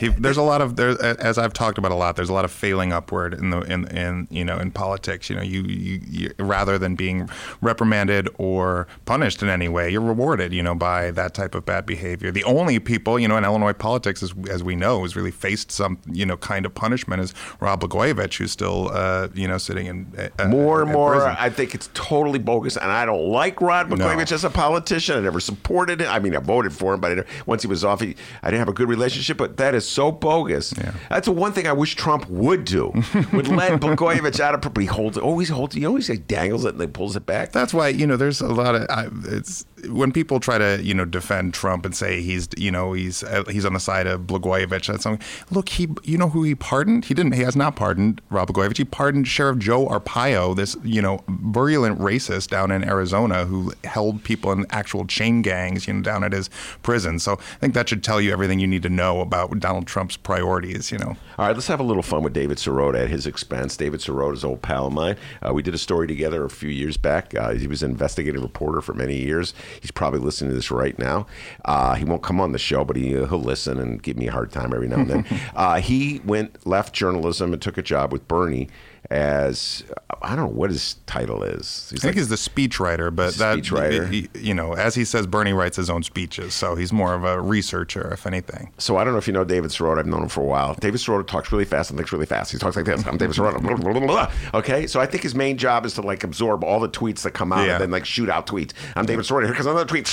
he, 0.01 0.07
there's 0.07 0.37
a 0.37 0.41
lot 0.41 0.61
of 0.61 0.77
there 0.77 0.99
as 1.21 1.37
I've 1.37 1.53
talked 1.53 1.77
about 1.77 1.91
a 1.91 1.95
lot. 1.95 2.15
There's 2.15 2.29
a 2.29 2.33
lot 2.33 2.43
of 2.43 2.51
failing 2.51 2.91
upward 2.91 3.35
in 3.35 3.51
the 3.51 3.59
in, 3.59 3.85
in 3.95 4.27
you 4.31 4.43
know 4.43 4.57
in 4.57 4.71
politics. 4.71 5.29
You 5.29 5.35
know, 5.35 5.43
you, 5.43 5.61
you, 5.61 6.01
you 6.09 6.31
rather 6.39 6.79
than 6.79 6.95
being 6.95 7.29
reprimanded 7.61 8.27
or 8.39 8.87
punished 9.05 9.43
in 9.43 9.49
any 9.49 9.69
way, 9.69 9.91
you're 9.91 10.01
rewarded. 10.01 10.53
You 10.53 10.63
know, 10.63 10.73
by 10.73 11.11
that 11.11 11.35
type 11.35 11.53
of 11.53 11.65
bad 11.65 11.85
behavior. 11.85 12.31
The 12.31 12.43
only 12.45 12.79
people 12.79 13.19
you 13.19 13.27
know 13.27 13.37
in 13.37 13.45
Illinois 13.45 13.73
politics, 13.73 14.23
as, 14.23 14.33
as 14.49 14.63
we 14.63 14.75
know, 14.75 15.03
has 15.03 15.15
really 15.15 15.29
faced 15.29 15.71
some 15.71 15.99
you 16.11 16.25
know 16.25 16.35
kind 16.35 16.65
of 16.65 16.73
punishment 16.73 17.21
is 17.21 17.35
Rod 17.59 17.79
Blagojevich, 17.81 18.39
who's 18.39 18.51
still 18.51 18.89
uh, 18.91 19.27
you 19.35 19.47
know 19.47 19.59
sitting 19.59 19.85
in 19.85 20.31
uh, 20.39 20.47
more 20.47 20.81
and 20.81 20.91
more. 20.91 21.11
Prison. 21.13 21.35
I 21.37 21.51
think 21.51 21.75
it's 21.75 21.91
totally 21.93 22.39
bogus, 22.39 22.75
and 22.75 22.91
I 22.91 23.05
don't 23.05 23.29
like 23.29 23.61
Rod 23.61 23.87
Blagojevich 23.87 24.31
no. 24.31 24.35
as 24.35 24.43
a 24.43 24.49
politician. 24.49 25.17
I 25.17 25.21
never 25.21 25.39
supported 25.39 26.01
him. 26.01 26.09
I 26.09 26.17
mean, 26.17 26.35
I 26.35 26.39
voted 26.39 26.73
for 26.73 26.95
him, 26.95 27.01
but 27.01 27.19
I, 27.19 27.23
once 27.45 27.61
he 27.61 27.67
was 27.67 27.85
off, 27.85 28.01
he, 28.01 28.15
I 28.41 28.49
didn't 28.49 28.61
have 28.61 28.69
a 28.69 28.73
good 28.73 28.89
relationship. 28.89 29.37
But 29.37 29.57
that 29.57 29.75
is 29.75 29.90
so 29.91 30.11
bogus. 30.11 30.73
Yeah. 30.77 30.93
That's 31.09 31.25
the 31.25 31.31
one 31.31 31.53
thing 31.53 31.67
I 31.67 31.73
wish 31.73 31.95
Trump 31.95 32.29
would 32.29 32.65
do. 32.65 32.87
would 33.33 33.47
let 33.47 33.79
Blagojevich 33.79 34.39
out 34.39 34.55
of. 34.55 34.61
But 34.61 34.81
he 34.81 34.85
holds 34.85 35.17
it. 35.17 35.23
Oh, 35.23 35.27
always 35.27 35.49
holds. 35.49 35.75
He 35.75 35.85
always 35.85 36.09
like, 36.09 36.27
dangles 36.27 36.65
it 36.65 36.69
and 36.69 36.81
then 36.81 36.91
pulls 36.91 37.15
it 37.15 37.25
back. 37.25 37.51
That's 37.51 37.73
why 37.73 37.89
you 37.89 38.05
know 38.07 38.17
there's 38.17 38.41
a 38.41 38.47
lot 38.47 38.75
of. 38.75 38.87
I, 38.89 39.07
it's 39.25 39.65
when 39.87 40.11
people 40.11 40.39
try 40.39 40.57
to 40.57 40.79
you 40.81 40.93
know 40.93 41.05
defend 41.05 41.53
Trump 41.53 41.85
and 41.85 41.95
say 41.95 42.21
he's 42.21 42.47
you 42.57 42.71
know 42.71 42.93
he's 42.93 43.23
uh, 43.23 43.43
he's 43.49 43.65
on 43.65 43.73
the 43.73 43.79
side 43.79 44.07
of 44.07 44.21
Blagojevich. 44.21 44.87
That's 44.87 45.03
something. 45.03 45.25
Look, 45.49 45.69
he 45.69 45.87
you 46.03 46.17
know 46.17 46.29
who 46.29 46.43
he 46.43 46.55
pardoned? 46.55 47.05
He 47.05 47.13
didn't. 47.13 47.33
He 47.33 47.41
has 47.41 47.55
not 47.55 47.75
pardoned 47.75 48.21
Rob 48.29 48.49
Blagojevich. 48.49 48.77
He 48.77 48.85
pardoned 48.85 49.27
Sheriff 49.27 49.57
Joe 49.57 49.87
Arpaio, 49.87 50.55
this 50.55 50.75
you 50.83 51.01
know 51.01 51.23
virulent 51.27 51.99
racist 51.99 52.49
down 52.49 52.71
in 52.71 52.83
Arizona 52.83 53.45
who 53.45 53.73
held 53.83 54.23
people 54.23 54.51
in 54.51 54.65
actual 54.69 55.05
chain 55.05 55.41
gangs 55.41 55.87
you 55.87 55.93
know 55.93 56.01
down 56.01 56.23
at 56.23 56.33
his 56.33 56.49
prison. 56.83 57.19
So 57.19 57.33
I 57.33 57.59
think 57.59 57.73
that 57.73 57.89
should 57.89 58.03
tell 58.03 58.21
you 58.21 58.31
everything 58.31 58.59
you 58.59 58.67
need 58.67 58.83
to 58.83 58.89
know 58.89 59.21
about 59.21 59.59
Donald 59.59 59.87
Trump's 59.87 60.17
priorities. 60.17 60.91
You 60.91 60.99
know. 60.99 61.15
All 61.37 61.47
right, 61.47 61.55
let's 61.55 61.67
have 61.67 61.79
a 61.79 61.83
little 61.83 62.03
fun 62.03 62.23
with 62.23 62.33
David 62.33 62.57
Sirota 62.57 63.03
at 63.03 63.09
his 63.09 63.25
expense. 63.25 63.77
David 63.77 63.99
Sirota 63.99 64.33
is 64.33 64.43
an 64.43 64.51
old 64.51 64.61
pal 64.61 64.87
of 64.87 64.93
mine. 64.93 65.15
Uh, 65.41 65.53
we 65.53 65.63
did 65.63 65.73
a 65.73 65.77
story 65.77 66.07
together 66.07 66.43
a 66.43 66.49
few 66.49 66.69
years 66.69 66.97
back. 66.97 67.33
Uh, 67.35 67.51
he 67.51 67.67
was 67.67 67.83
an 67.83 67.91
investigative 67.91 68.41
reporter 68.41 68.81
for 68.81 68.93
many 68.93 69.17
years. 69.17 69.53
He's 69.79 69.91
probably 69.91 70.19
listening 70.19 70.51
to 70.51 70.55
this 70.55 70.71
right 70.71 70.97
now. 70.97 71.27
Uh, 71.65 71.95
he 71.95 72.03
won't 72.03 72.23
come 72.23 72.41
on 72.41 72.51
the 72.51 72.59
show, 72.59 72.83
but 72.83 72.95
he, 72.95 73.15
will 73.15 73.39
listen 73.39 73.79
and 73.79 74.01
give 74.01 74.17
me 74.17 74.27
a 74.27 74.31
hard 74.31 74.51
time 74.51 74.73
every 74.73 74.87
now 74.87 74.97
and 74.97 75.09
then. 75.09 75.25
Uh, 75.55 75.79
he 75.81 76.21
went 76.25 76.65
left 76.65 76.93
journalism 76.93 77.51
and 77.53 77.61
took 77.61 77.77
a 77.77 77.81
job 77.81 78.11
with 78.11 78.27
Bernie 78.27 78.69
as 79.11 79.83
I 80.21 80.35
don't 80.35 80.45
know 80.45 80.57
what 80.57 80.69
his 80.69 80.95
title 81.05 81.43
is. 81.43 81.89
He's 81.89 81.99
I 81.99 82.01
think 82.01 82.03
like, 82.03 82.15
he's 82.15 82.29
the 82.29 82.35
speechwriter, 82.35 83.13
but 83.13 83.35
that 83.35 83.57
speechwriter. 83.57 84.09
He, 84.09 84.29
you 84.39 84.53
know, 84.53 84.73
as 84.73 84.95
he 84.95 85.03
says, 85.03 85.27
Bernie 85.27 85.51
writes 85.51 85.75
his 85.75 85.89
own 85.89 86.01
speeches, 86.01 86.53
so 86.53 86.75
he's 86.75 86.93
more 86.93 87.13
of 87.13 87.25
a 87.25 87.41
researcher, 87.41 88.09
if 88.13 88.25
anything. 88.25 88.71
So 88.77 88.95
I 88.95 89.03
don't 89.03 89.11
know 89.11 89.19
if 89.19 89.27
you 89.27 89.33
know 89.33 89.43
David 89.43 89.71
Sirota. 89.71 89.99
I've 89.99 90.05
known 90.05 90.23
him 90.23 90.29
for 90.29 90.41
a 90.41 90.45
while. 90.45 90.75
David 90.75 91.01
Sirota 91.01 91.27
talks 91.27 91.51
really 91.51 91.65
fast 91.65 91.89
and 91.89 91.99
thinks 91.99 92.13
really 92.13 92.25
fast. 92.25 92.53
He 92.53 92.57
talks 92.57 92.77
like 92.77 92.85
this. 92.85 93.05
I'm 93.05 93.17
David 93.17 93.35
Sirota. 93.35 94.31
okay, 94.53 94.87
so 94.87 95.01
I 95.01 95.05
think 95.05 95.23
his 95.23 95.35
main 95.35 95.57
job 95.57 95.85
is 95.85 95.93
to 95.95 96.01
like 96.01 96.23
absorb 96.23 96.63
all 96.63 96.79
the 96.79 96.89
tweets 96.89 97.23
that 97.23 97.31
come 97.31 97.51
out 97.51 97.67
yeah. 97.67 97.73
and 97.73 97.81
then 97.81 97.91
like 97.91 98.05
shoot 98.05 98.29
out 98.29 98.47
tweets. 98.47 98.71
I'm 98.95 99.05
David 99.05 99.25
Sirota. 99.25 99.45
Here 99.45 99.53
comes 99.53 99.65
another 99.65 99.85
tweet 99.85 100.07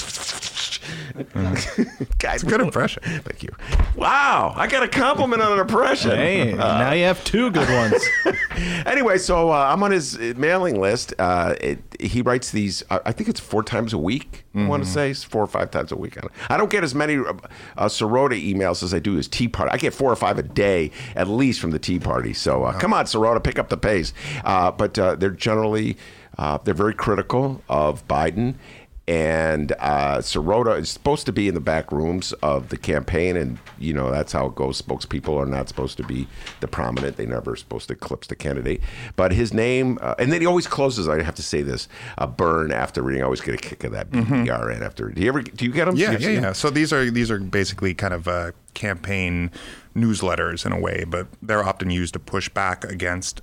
Guys, 2.19 2.43
good 2.43 2.61
impression. 2.61 3.03
Thank 3.07 3.43
you. 3.43 3.51
Wow, 3.97 4.53
I 4.57 4.67
got 4.67 4.83
a 4.83 4.89
compliment 4.89 5.43
on 5.43 5.53
an 5.53 5.59
impression. 5.61 6.11
Hey, 6.11 6.53
now 6.55 6.93
you 6.93 7.05
have 7.05 7.23
two 7.25 7.51
good 7.51 7.69
ones. 7.69 8.05
anyway, 8.91 9.19
so 9.19 9.51
uh, 9.51 9.69
I'm 9.71 9.83
on 9.83 9.91
his 9.91 10.17
uh, 10.17 10.35
mailing 10.37 10.81
list. 10.81 11.15
Uh, 11.19 11.55
it, 11.61 11.79
he 12.01 12.23
writes 12.23 12.51
these. 12.51 12.83
Uh, 12.91 12.99
I 13.05 13.13
think 13.13 13.29
it's 13.29 13.41
four 13.41 13.63
times 13.63 13.93
a 13.93 13.99
week. 13.99 14.45
I 14.55 14.67
want 14.67 14.83
to 14.83 14.91
say 14.91 15.13
it's 15.13 15.23
four 15.23 15.43
or 15.45 15.47
five 15.47 15.71
times 15.71 15.93
a 15.93 15.97
week. 15.97 16.19
I 16.19 16.21
don't, 16.23 16.33
I 16.51 16.57
don't 16.57 16.71
get 16.71 16.83
as 16.83 16.93
many 16.93 17.17
uh, 17.17 17.33
Sirota 17.87 18.35
emails 18.43 18.83
as 18.83 18.93
I 18.93 18.99
do 18.99 19.17
as 19.17 19.29
Tea 19.29 19.47
Party. 19.47 19.71
I 19.73 19.77
get 19.77 19.95
four 19.95 20.11
or 20.11 20.17
five 20.17 20.37
a 20.37 20.43
day 20.43 20.91
at 21.15 21.29
least 21.29 21.61
from 21.61 21.71
the 21.71 21.79
Tea 21.79 22.01
Party. 22.01 22.33
So 22.33 22.65
uh, 22.65 22.77
come 22.77 22.93
on, 22.93 23.05
Sirota, 23.05 23.43
pick 23.43 23.61
up 23.61 23.69
the 23.69 23.77
pace. 23.77 24.13
Uh, 24.45 24.73
but 24.73 24.99
uh, 24.99 25.15
they're 25.15 25.31
generally 25.31 25.97
uh, 26.39 26.59
they're 26.65 26.75
very 26.75 26.95
critical 26.95 27.63
of 27.69 28.07
Biden. 28.09 28.55
And 29.09 29.73
uh, 29.79 30.19
Sirota 30.19 30.79
is 30.79 30.91
supposed 30.91 31.25
to 31.25 31.33
be 31.33 31.49
in 31.49 31.55
the 31.55 31.61
back 31.61 31.91
rooms 31.91 32.35
of 32.43 32.69
the 32.69 32.77
campaign, 32.77 33.39
and 33.39 33.59
you 33.79 33.95
know 33.95 34.11
that's 34.11 34.33
how 34.33 34.45
it 34.45 34.55
goes. 34.55 34.83
Spokespeople 34.83 35.35
are 35.35 35.47
not 35.47 35.67
supposed 35.67 35.97
to 35.97 36.03
be 36.03 36.29
the 36.61 36.69
prominent; 36.69 37.17
they 37.17 37.25
never 37.25 37.57
supposed 37.57 37.89
to 37.89 37.95
eclipse 37.95 38.27
the 38.27 38.37
candidate. 38.37 38.83
But 39.17 39.33
his 39.33 39.55
name, 39.55 39.99
uh, 40.03 40.15
and 40.19 40.31
then 40.31 40.43
he 40.43 40.47
always 40.47 40.67
closes. 40.67 41.09
I 41.09 41.23
have 41.23 41.37
to 41.37 41.43
say 41.43 41.63
this: 41.63 41.89
uh, 42.19 42.27
burn 42.27 42.71
after 42.71 43.01
reading. 43.01 43.23
I 43.23 43.25
always 43.25 43.41
get 43.41 43.55
a 43.55 43.57
kick 43.57 43.83
of 43.85 43.93
that 43.93 44.11
BRN 44.11 44.83
after. 44.83 45.09
Do 45.09 45.23
you 45.23 45.29
ever? 45.29 45.41
Do 45.41 45.65
you 45.65 45.73
get 45.73 45.87
them? 45.87 45.97
Yeah, 45.97 46.13
yeah, 46.13 46.29
yeah. 46.29 46.53
So 46.53 46.69
these 46.69 46.93
are 46.93 47.11
these 47.11 47.31
are 47.31 47.39
basically 47.39 47.95
kind 47.95 48.13
of 48.13 48.29
uh, 48.29 48.53
campaign 48.75 49.51
newsletters 49.97 50.67
in 50.67 50.73
a 50.73 50.79
way, 50.79 51.05
but 51.09 51.29
they're 51.41 51.65
often 51.65 51.89
used 51.89 52.13
to 52.13 52.19
push 52.19 52.51
back 52.51 52.85
against 52.85 53.41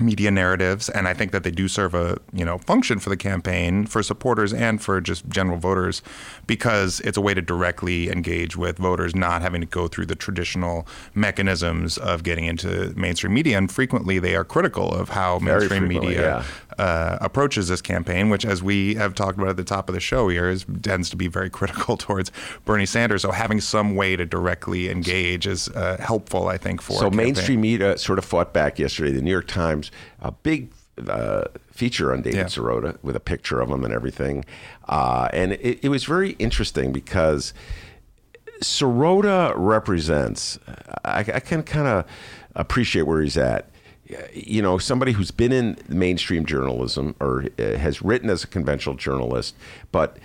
media 0.00 0.30
narratives 0.30 0.88
and 0.88 1.08
I 1.08 1.14
think 1.14 1.32
that 1.32 1.42
they 1.42 1.50
do 1.50 1.68
serve 1.68 1.94
a 1.94 2.18
you 2.32 2.44
know 2.44 2.58
function 2.58 2.98
for 2.98 3.10
the 3.10 3.16
campaign 3.16 3.86
for 3.86 4.02
supporters 4.02 4.52
and 4.52 4.80
for 4.82 5.00
just 5.00 5.28
general 5.28 5.58
voters 5.58 6.02
because 6.46 7.00
it's 7.00 7.16
a 7.16 7.20
way 7.20 7.34
to 7.34 7.42
directly 7.42 8.10
engage 8.10 8.56
with 8.56 8.78
voters 8.78 9.14
not 9.14 9.42
having 9.42 9.60
to 9.60 9.66
go 9.66 9.88
through 9.88 10.06
the 10.06 10.14
traditional 10.14 10.86
mechanisms 11.14 11.98
of 11.98 12.22
getting 12.22 12.46
into 12.46 12.92
mainstream 12.96 13.34
media. 13.34 13.58
And 13.58 13.70
frequently 13.70 14.18
they 14.18 14.34
are 14.36 14.44
critical 14.44 14.92
of 14.92 15.10
how 15.10 15.38
Very 15.38 15.60
mainstream 15.60 15.88
media 15.88 16.44
uh, 16.78 17.18
approaches 17.20 17.68
this 17.68 17.80
campaign 17.80 18.28
which 18.28 18.44
as 18.44 18.62
we 18.62 18.94
have 18.94 19.14
talked 19.14 19.38
about 19.38 19.48
at 19.48 19.56
the 19.56 19.64
top 19.64 19.88
of 19.88 19.94
the 19.94 20.00
show 20.00 20.28
here 20.28 20.48
is 20.48 20.66
tends 20.82 21.10
to 21.10 21.16
be 21.16 21.28
very 21.28 21.50
critical 21.56 21.96
towards 21.96 22.30
Bernie 22.64 22.86
Sanders. 22.86 23.22
So 23.22 23.30
having 23.30 23.60
some 23.60 23.96
way 23.96 24.16
to 24.16 24.24
directly 24.24 24.90
engage 24.90 25.46
is 25.46 25.68
uh, 25.70 25.96
helpful 26.00 26.48
I 26.48 26.58
think 26.58 26.82
for 26.82 26.98
So 26.98 27.10
mainstream 27.10 27.60
media 27.60 27.96
sort 27.98 28.18
of 28.18 28.24
fought 28.24 28.52
back 28.52 28.78
yesterday. 28.78 29.12
The 29.12 29.22
New 29.22 29.30
York 29.30 29.46
Times, 29.46 29.85
a 30.20 30.32
big 30.32 30.70
uh, 31.08 31.44
feature 31.70 32.12
on 32.12 32.22
David 32.22 32.38
Yeah. 32.38 32.44
Sirota 32.44 32.96
with 33.02 33.16
a 33.16 33.20
picture 33.20 33.60
of 33.60 33.70
him 33.70 33.84
and 33.84 33.92
everything, 33.92 34.44
uh, 34.88 35.28
and 35.32 35.52
it, 35.52 35.80
it 35.84 35.88
was 35.88 36.04
very 36.04 36.30
interesting 36.38 36.92
because 36.92 37.52
Sirota 38.62 39.52
represents. 39.56 40.58
I, 41.04 41.18
I 41.20 41.40
can 41.40 41.62
kind 41.62 41.86
of 41.86 42.04
appreciate 42.54 43.02
where 43.02 43.22
he's 43.22 43.36
at. 43.36 43.68
You 44.32 44.62
know, 44.62 44.78
somebody 44.78 45.12
who's 45.12 45.32
been 45.32 45.52
in 45.52 45.76
mainstream 45.88 46.46
journalism 46.46 47.16
or 47.20 47.46
uh, 47.58 47.76
has 47.76 48.00
written 48.02 48.30
as 48.30 48.44
a 48.44 48.46
conventional 48.46 48.94
journalist, 48.94 49.56
but 49.92 50.16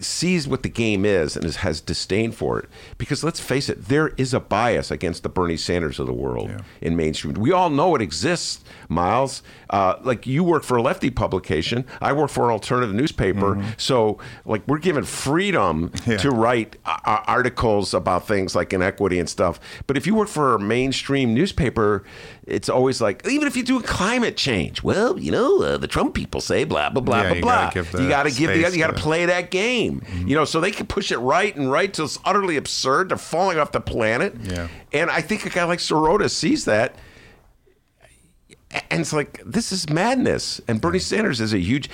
sees 0.00 0.48
what 0.48 0.62
the 0.62 0.68
game 0.68 1.04
is 1.04 1.36
and 1.36 1.44
is, 1.44 1.56
has 1.56 1.80
disdain 1.80 2.32
for 2.32 2.58
it. 2.58 2.68
Because 2.98 3.22
let's 3.24 3.40
face 3.40 3.68
it, 3.68 3.86
there 3.86 4.08
is 4.16 4.32
a 4.32 4.40
bias 4.40 4.90
against 4.90 5.22
the 5.22 5.28
Bernie 5.28 5.56
Sanders 5.56 5.98
of 5.98 6.06
the 6.06 6.12
world 6.12 6.50
in 6.80 6.96
mainstream. 6.96 7.34
We 7.34 7.52
all 7.52 7.68
know 7.70 7.94
it 7.94 8.02
exists, 8.02 8.64
Miles. 8.88 9.42
Uh, 9.70 9.96
like 10.02 10.26
you 10.26 10.44
work 10.44 10.62
for 10.64 10.76
a 10.76 10.82
lefty 10.82 11.10
publication, 11.10 11.84
I 12.00 12.12
work 12.12 12.30
for 12.30 12.44
an 12.44 12.50
alternative 12.50 12.94
newspaper. 12.94 13.62
So, 13.76 14.18
like, 14.44 14.62
we're 14.66 14.78
given 14.78 15.04
freedom 15.04 15.90
Yeah. 16.06 16.16
to 16.18 16.30
write 16.30 16.76
uh, 16.84 16.98
articles 17.26 17.94
about 17.94 18.26
things 18.26 18.54
like 18.56 18.72
inequity 18.72 19.18
and 19.18 19.28
stuff. 19.28 19.60
But 19.86 19.96
if 19.96 20.06
you 20.06 20.14
work 20.14 20.28
for 20.28 20.54
a 20.54 20.58
mainstream 20.58 21.32
newspaper, 21.34 22.04
it's 22.46 22.68
always 22.68 23.00
like, 23.00 23.26
even 23.28 23.46
if 23.46 23.56
you 23.56 23.62
do 23.62 23.80
climate 23.80 24.36
change, 24.36 24.82
well, 24.82 25.18
you 25.18 25.30
know, 25.30 25.62
uh, 25.62 25.78
the 25.78 25.86
Trump 25.86 26.14
people 26.14 26.40
say 26.40 26.64
blah 26.64 26.90
blah 26.90 27.00
blah 27.02 27.22
Yeah, 27.22 27.28
blah 27.28 27.34
you 27.36 27.42
blah. 27.42 27.70
gotta 27.70 27.74
give 27.74 27.92
the 27.92 28.02
you 28.02 28.08
got 28.08 28.22
to 28.24 28.30
give, 28.30 28.50
the, 28.50 28.56
you 28.76 28.78
got 28.84 28.96
to 28.96 29.00
play 29.00 29.26
that 29.26 29.50
game. 29.50 30.02
You 30.26 30.34
know, 30.34 30.44
so 30.44 30.60
they 30.60 30.72
can 30.72 30.86
push 30.86 31.12
it 31.12 31.18
right 31.18 31.54
and 31.54 31.70
right 31.70 31.92
till 31.94 32.04
it's 32.06 32.18
utterly 32.24 32.56
absurd. 32.56 33.10
They're 33.10 33.16
falling 33.18 33.58
off 33.58 33.70
the 33.72 33.80
planet. 33.80 34.34
Yeah. 34.42 34.68
And 34.92 35.08
I 35.10 35.20
think 35.20 35.46
a 35.46 35.50
guy 35.50 35.64
like 35.64 35.78
Sirota 35.78 36.28
sees 36.28 36.64
that. 36.64 36.96
And 38.90 39.02
it's 39.02 39.12
like, 39.12 39.40
this 39.44 39.70
is 39.70 39.88
madness. 39.90 40.60
And 40.66 40.80
Bernie 40.80 40.98
Sanders 40.98 41.40
is 41.40 41.52
a 41.52 41.58
huge. 41.58 41.90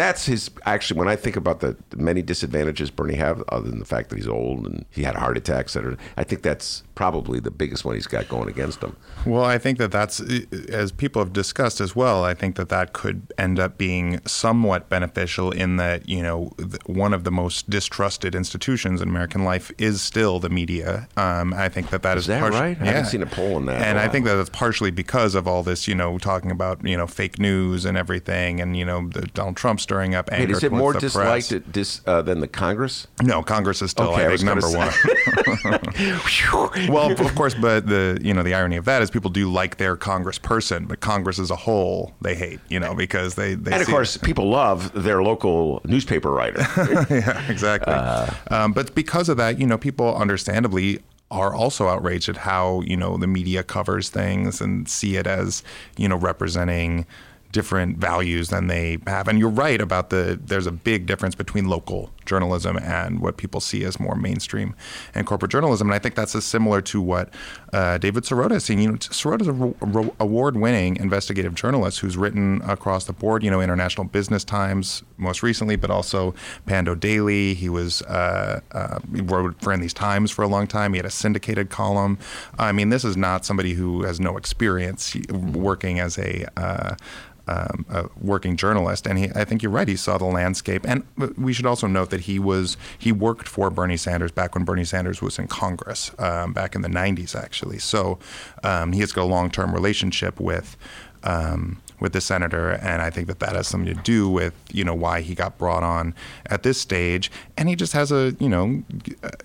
That's 0.00 0.24
his. 0.24 0.50
Actually, 0.64 0.98
when 0.98 1.08
I 1.08 1.16
think 1.16 1.36
about 1.36 1.60
the, 1.60 1.76
many 1.94 2.22
disadvantages 2.22 2.90
Bernie 2.90 3.16
have, 3.16 3.44
other 3.48 3.68
than 3.68 3.80
the 3.80 3.84
fact 3.84 4.08
that 4.08 4.16
he's 4.16 4.26
old 4.26 4.66
and 4.66 4.86
he 4.90 5.02
had 5.02 5.14
a 5.14 5.20
heart 5.20 5.36
attack, 5.36 5.66
et 5.66 5.70
cetera, 5.70 5.98
I 6.16 6.24
think 6.24 6.40
that's 6.40 6.82
probably 6.94 7.40
the 7.40 7.50
biggest 7.50 7.84
one 7.84 7.94
he's 7.94 8.06
got 8.06 8.28
going 8.28 8.48
against 8.48 8.82
him. 8.82 8.96
Well, 9.26 9.44
I 9.44 9.58
think 9.58 9.78
that 9.78 9.90
that's, 9.90 10.20
as 10.68 10.92
people 10.92 11.22
have 11.22 11.32
discussed 11.32 11.80
as 11.80 11.96
well, 11.96 12.24
I 12.24 12.34
think 12.34 12.56
that 12.56 12.68
that 12.70 12.92
could 12.92 13.32
end 13.38 13.58
up 13.58 13.78
being 13.78 14.20
somewhat 14.26 14.88
beneficial 14.88 15.50
in 15.50 15.76
that, 15.76 16.08
you 16.08 16.22
know, 16.22 16.52
one 16.86 17.14
of 17.14 17.24
the 17.24 17.30
most 17.30 17.68
distrusted 17.70 18.34
institutions 18.34 19.00
in 19.00 19.08
American 19.08 19.44
life 19.44 19.70
is 19.78 20.00
still 20.00 20.38
the 20.40 20.50
media. 20.50 21.08
Um, 21.16 21.52
I 21.54 21.68
think 21.68 21.90
that 21.90 22.02
that 22.02 22.16
is, 22.16 22.24
Is 22.24 22.28
that 22.28 22.50
right? 22.52 22.80
I 22.80 22.84
haven't 22.84 23.06
seen 23.06 23.22
a 23.22 23.26
poll 23.26 23.56
on 23.56 23.66
that 23.66 23.82
And 23.82 23.98
I 23.98 24.08
think 24.08 24.24
that 24.26 24.36
that's 24.36 24.50
partially 24.50 24.90
because 24.90 25.34
of 25.34 25.46
all 25.46 25.62
this, 25.62 25.86
you 25.88 25.94
know, 25.94 26.18
talking 26.18 26.50
about, 26.50 26.86
you 26.86 26.96
know, 26.96 27.06
fake 27.06 27.38
news 27.38 27.84
and 27.84 27.96
everything 27.98 28.60
and, 28.60 28.76
you 28.76 28.84
know, 28.84 29.08
the 29.08 29.22
Donald 29.34 29.56
Trump 29.56 29.80
stirring 29.90 30.14
up 30.14 30.30
anger 30.30 30.46
Wait, 30.46 30.56
is 30.56 30.62
it 30.62 30.70
more 30.70 30.92
disliked 30.92 31.50
at 31.50 31.72
dis, 31.72 32.00
uh, 32.06 32.22
than 32.22 32.38
the 32.38 32.46
Congress? 32.46 33.08
No, 33.20 33.42
Congress 33.42 33.82
is 33.82 33.90
still, 33.90 34.10
Okay, 34.10 34.24
I 34.24 34.32
I 34.32 34.36
think, 34.36 34.48
gonna 34.48 34.60
number 34.60 34.78
one. 34.78 34.92
well, 36.88 37.10
of 37.10 37.34
course, 37.34 37.56
but 37.56 37.88
the 37.88 38.16
you 38.22 38.32
know 38.32 38.44
the 38.44 38.54
irony 38.54 38.76
of 38.76 38.84
that 38.84 39.02
is 39.02 39.10
people 39.10 39.30
do 39.30 39.50
like 39.50 39.78
their 39.78 39.96
congressperson, 39.96 40.86
but 40.86 41.00
Congress 41.00 41.40
as 41.40 41.50
a 41.50 41.56
whole 41.56 42.14
they 42.20 42.36
hate, 42.36 42.60
you 42.68 42.78
know, 42.78 42.94
because 42.94 43.34
they, 43.34 43.54
they 43.54 43.72
And 43.72 43.82
of 43.82 43.88
course, 43.88 44.16
people 44.16 44.48
love 44.48 44.92
their 44.92 45.24
local 45.24 45.80
newspaper 45.84 46.30
writer. 46.30 46.60
yeah, 47.10 47.50
exactly. 47.50 47.92
um, 47.92 48.72
but 48.72 48.94
because 48.94 49.28
of 49.28 49.38
that, 49.38 49.58
you 49.58 49.66
know, 49.66 49.76
people 49.76 50.14
understandably 50.14 51.00
are 51.32 51.52
also 51.52 51.88
outraged 51.88 52.28
at 52.28 52.36
how 52.36 52.80
you 52.82 52.96
know 52.96 53.16
the 53.16 53.26
media 53.26 53.64
covers 53.64 54.08
things 54.08 54.60
and 54.60 54.88
see 54.88 55.16
it 55.16 55.26
as 55.26 55.64
you 55.96 56.08
know 56.08 56.16
representing 56.16 57.06
different 57.52 57.98
values 57.98 58.48
than 58.48 58.66
they 58.66 58.98
have. 59.06 59.28
And 59.28 59.38
you're 59.38 59.48
right 59.48 59.80
about 59.80 60.10
the 60.10 60.38
there's 60.42 60.66
a 60.66 60.72
big 60.72 61.06
difference 61.06 61.34
between 61.34 61.66
local 61.66 62.10
journalism 62.32 62.74
and 62.98 63.20
what 63.20 63.34
people 63.42 63.60
see 63.60 63.84
as 63.88 63.94
more 64.06 64.16
mainstream 64.28 64.74
and 65.14 65.26
corporate 65.26 65.52
journalism. 65.52 65.88
And 65.88 65.94
I 65.94 66.00
think 66.02 66.14
that's 66.14 66.34
similar 66.44 66.80
to 66.92 66.98
what 67.12 67.26
uh, 67.72 67.98
David 67.98 68.22
Sirota 68.24 68.52
is 68.52 68.64
seeing. 68.64 68.80
You 68.80 68.92
know, 68.92 68.98
Sirota's 68.98 69.48
a 69.48 69.52
ro- 69.52 69.76
ro- 69.96 70.14
award-winning 70.18 70.96
investigative 70.96 71.54
journalist 71.54 72.00
who's 72.00 72.16
written 72.16 72.62
across 72.76 73.04
the 73.04 73.12
board. 73.12 73.42
You 73.44 73.50
know, 73.50 73.60
International 73.60 74.06
Business 74.18 74.44
Times 74.44 75.02
most 75.18 75.42
recently, 75.42 75.76
but 75.76 75.90
also 75.90 76.34
Pando 76.66 76.94
Daily. 76.94 77.54
He 77.54 77.68
was 77.68 78.02
uh, 78.02 78.60
uh, 78.72 78.98
he 79.14 79.22
wrote 79.22 79.60
for 79.60 79.72
In 79.72 79.80
These 79.80 79.94
Times 79.94 80.30
for 80.30 80.42
a 80.42 80.48
long 80.48 80.66
time. 80.66 80.92
He 80.92 80.98
had 80.98 81.06
a 81.06 81.10
syndicated 81.24 81.66
column. 81.70 82.18
I 82.58 82.72
mean, 82.72 82.90
this 82.90 83.04
is 83.04 83.16
not 83.16 83.44
somebody 83.44 83.74
who 83.74 84.04
has 84.08 84.20
no 84.20 84.36
experience 84.36 85.02
working 85.68 86.00
as 86.00 86.18
a 86.18 86.46
uh, 86.56 86.94
um, 87.50 87.84
a 87.90 88.08
working 88.20 88.56
journalist, 88.56 89.06
and 89.08 89.18
he, 89.18 89.28
I 89.34 89.44
think 89.44 89.62
you're 89.62 89.72
right. 89.72 89.88
He 89.88 89.96
saw 89.96 90.18
the 90.18 90.24
landscape, 90.24 90.88
and 90.88 91.02
we 91.36 91.52
should 91.52 91.66
also 91.66 91.86
note 91.88 92.10
that 92.10 92.19
he 92.20 92.38
was 92.38 92.76
he 92.98 93.12
worked 93.12 93.48
for 93.48 93.70
Bernie 93.70 93.96
Sanders 93.96 94.32
back 94.32 94.54
when 94.54 94.64
Bernie 94.64 94.84
Sanders 94.84 95.20
was 95.20 95.38
in 95.38 95.48
Congress, 95.48 96.12
um, 96.18 96.52
back 96.52 96.74
in 96.74 96.82
the 96.82 96.88
'90s, 96.88 97.34
actually. 97.34 97.78
So 97.78 98.18
um, 98.62 98.92
he 98.92 99.00
has 99.00 99.12
got 99.12 99.22
a 99.22 99.30
long-term 99.30 99.74
relationship 99.74 100.40
with. 100.40 100.76
Um, 101.22 101.80
with 102.00 102.12
the 102.12 102.20
senator, 102.20 102.70
and 102.70 103.02
I 103.02 103.10
think 103.10 103.26
that 103.28 103.40
that 103.40 103.54
has 103.54 103.68
something 103.68 103.94
to 103.94 104.02
do 104.02 104.28
with 104.28 104.54
you 104.72 104.84
know 104.84 104.94
why 104.94 105.20
he 105.20 105.34
got 105.34 105.58
brought 105.58 105.82
on 105.82 106.14
at 106.46 106.62
this 106.62 106.80
stage, 106.80 107.30
and 107.56 107.68
he 107.68 107.76
just 107.76 107.92
has 107.92 108.10
a 108.10 108.34
you 108.38 108.48
know 108.48 108.82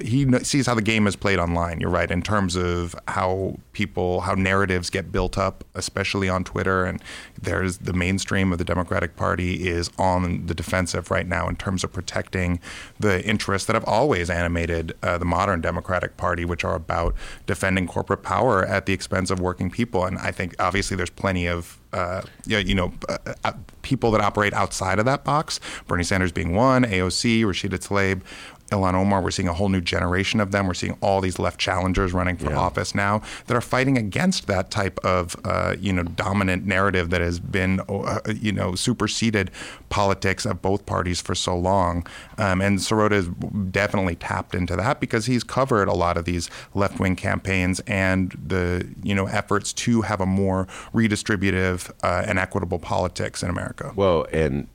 he 0.02 0.26
sees 0.44 0.66
how 0.66 0.76
the 0.76 0.82
game 0.82 1.08
is 1.08 1.16
played 1.16 1.40
online. 1.40 1.80
You're 1.80 1.90
right 1.90 2.10
in 2.10 2.22
terms 2.22 2.56
of 2.56 2.96
how 3.08 3.58
people 3.74 4.22
how 4.22 4.34
narratives 4.34 4.90
get 4.90 5.12
built 5.12 5.38
up, 5.38 5.64
especially 5.76 6.30
on 6.30 6.44
Twitter, 6.44 6.86
and 6.86 7.02
there's 7.42 7.80
the 7.80 7.94
mainstream 7.94 8.52
of 8.52 8.58
the 8.58 8.66
Democratic 8.66 9.16
Party 9.16 9.68
is 9.68 9.90
on 9.98 10.46
the 10.48 10.56
defensive 10.56 11.12
right 11.12 11.28
now 11.28 11.48
in 11.48 11.56
terms 11.56 11.84
of 11.84 11.92
protecting 11.92 12.60
the 13.00 13.24
interests 13.26 13.68
that 13.68 13.74
have 13.74 13.86
always 13.86 14.30
animated 14.30 14.96
uh, 15.04 15.18
the 15.18 15.26
modern 15.26 15.62
Democratic 15.62 16.18
Party, 16.18 16.46
which 16.46 16.64
are 16.64 16.76
about 16.76 17.16
defending 17.46 17.88
corporate 17.88 18.24
power 18.24 18.66
at 18.66 18.86
the 18.86 18.94
expense 18.94 19.30
of 19.30 19.40
working 19.40 19.70
people. 19.70 20.06
And 20.06 20.18
I 20.18 20.32
think 20.32 20.56
obviously 20.60 20.96
there's 20.98 21.10
plenty 21.10 21.48
of 21.48 21.80
uh, 21.96 22.22
yeah, 22.46 22.58
you 22.58 22.76
know, 22.76 22.92
uh, 23.08 23.18
uh, 23.46 23.54
people 23.82 24.12
that 24.12 24.20
operate 24.20 24.54
outside 24.54 25.00
of 25.00 25.06
that 25.06 25.24
box. 25.24 25.62
Bernie 25.88 26.04
Sanders 26.04 26.34
being 26.34 26.54
one, 26.54 26.84
AOC, 26.84 27.42
Rashida 27.44 27.80
Tlaib, 27.80 28.22
Ilhan 28.72 28.96
Omar. 28.96 29.22
We're 29.22 29.32
seeing 29.32 29.48
a 29.48 29.54
whole 29.54 29.70
new 29.70 29.82
generation 29.82 30.40
of 30.40 30.52
them. 30.52 30.68
We're 30.68 30.74
seeing 30.74 30.98
all 31.02 31.22
these 31.22 31.38
left 31.38 31.60
challengers 31.60 32.14
running 32.14 32.38
for 32.38 32.50
yeah. 32.50 32.58
office 32.58 32.96
now 32.96 33.22
that 33.48 33.56
are 33.56 33.62
fighting 33.62 33.98
against 33.98 34.48
that 34.48 34.72
type 34.72 35.00
of 35.06 35.36
uh, 35.46 35.76
you 35.80 35.94
know 35.94 36.04
dominant 36.04 36.66
narrative 36.66 37.10
that 37.12 37.22
has 37.22 37.40
been 37.40 37.82
uh, 37.88 38.20
you 38.36 38.52
know 38.52 38.76
superseded 38.76 39.52
politics 39.90 40.46
of 40.46 40.62
both 40.62 40.86
parties 40.86 41.22
for 41.22 41.36
so 41.36 41.56
long. 41.56 42.06
Um, 42.38 42.62
and 42.62 42.80
Sirota 42.80 43.12
has 43.12 43.28
definitely 43.72 44.16
tapped 44.16 44.56
into 44.56 44.76
that 44.76 45.00
because 45.00 45.26
he's 45.26 45.44
covered 45.44 45.88
a 45.88 45.94
lot 45.94 46.18
of 46.18 46.26
these 46.26 46.50
left 46.74 47.00
wing 47.00 47.16
campaigns 47.16 47.80
and 47.82 48.32
the 48.32 48.88
you 49.04 49.14
know 49.14 49.28
efforts 49.28 49.74
to 49.74 50.02
have 50.02 50.22
a 50.22 50.26
more 50.26 50.66
redistributive 50.94 51.92
uh, 52.04 52.24
and 52.26 52.40
equitable 52.40 52.80
politics 52.80 53.44
in 53.44 53.50
America. 53.50 53.94
Well, 53.96 54.26
and 54.32 54.68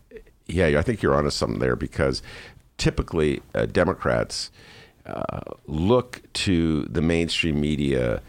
yeah, 0.47 0.79
I 0.79 0.83
think 0.83 1.03
you're 1.03 1.15
onto 1.15 1.31
something 1.31 1.61
there 1.61 1.77
because 1.77 2.23
typically 2.81 3.43
uh, 3.55 3.67
Democrats 3.67 4.51
uh, 5.07 5.41
look 5.67 6.23
to 6.33 6.83
the 6.85 7.03
mainstream 7.03 7.61
media 7.61 8.23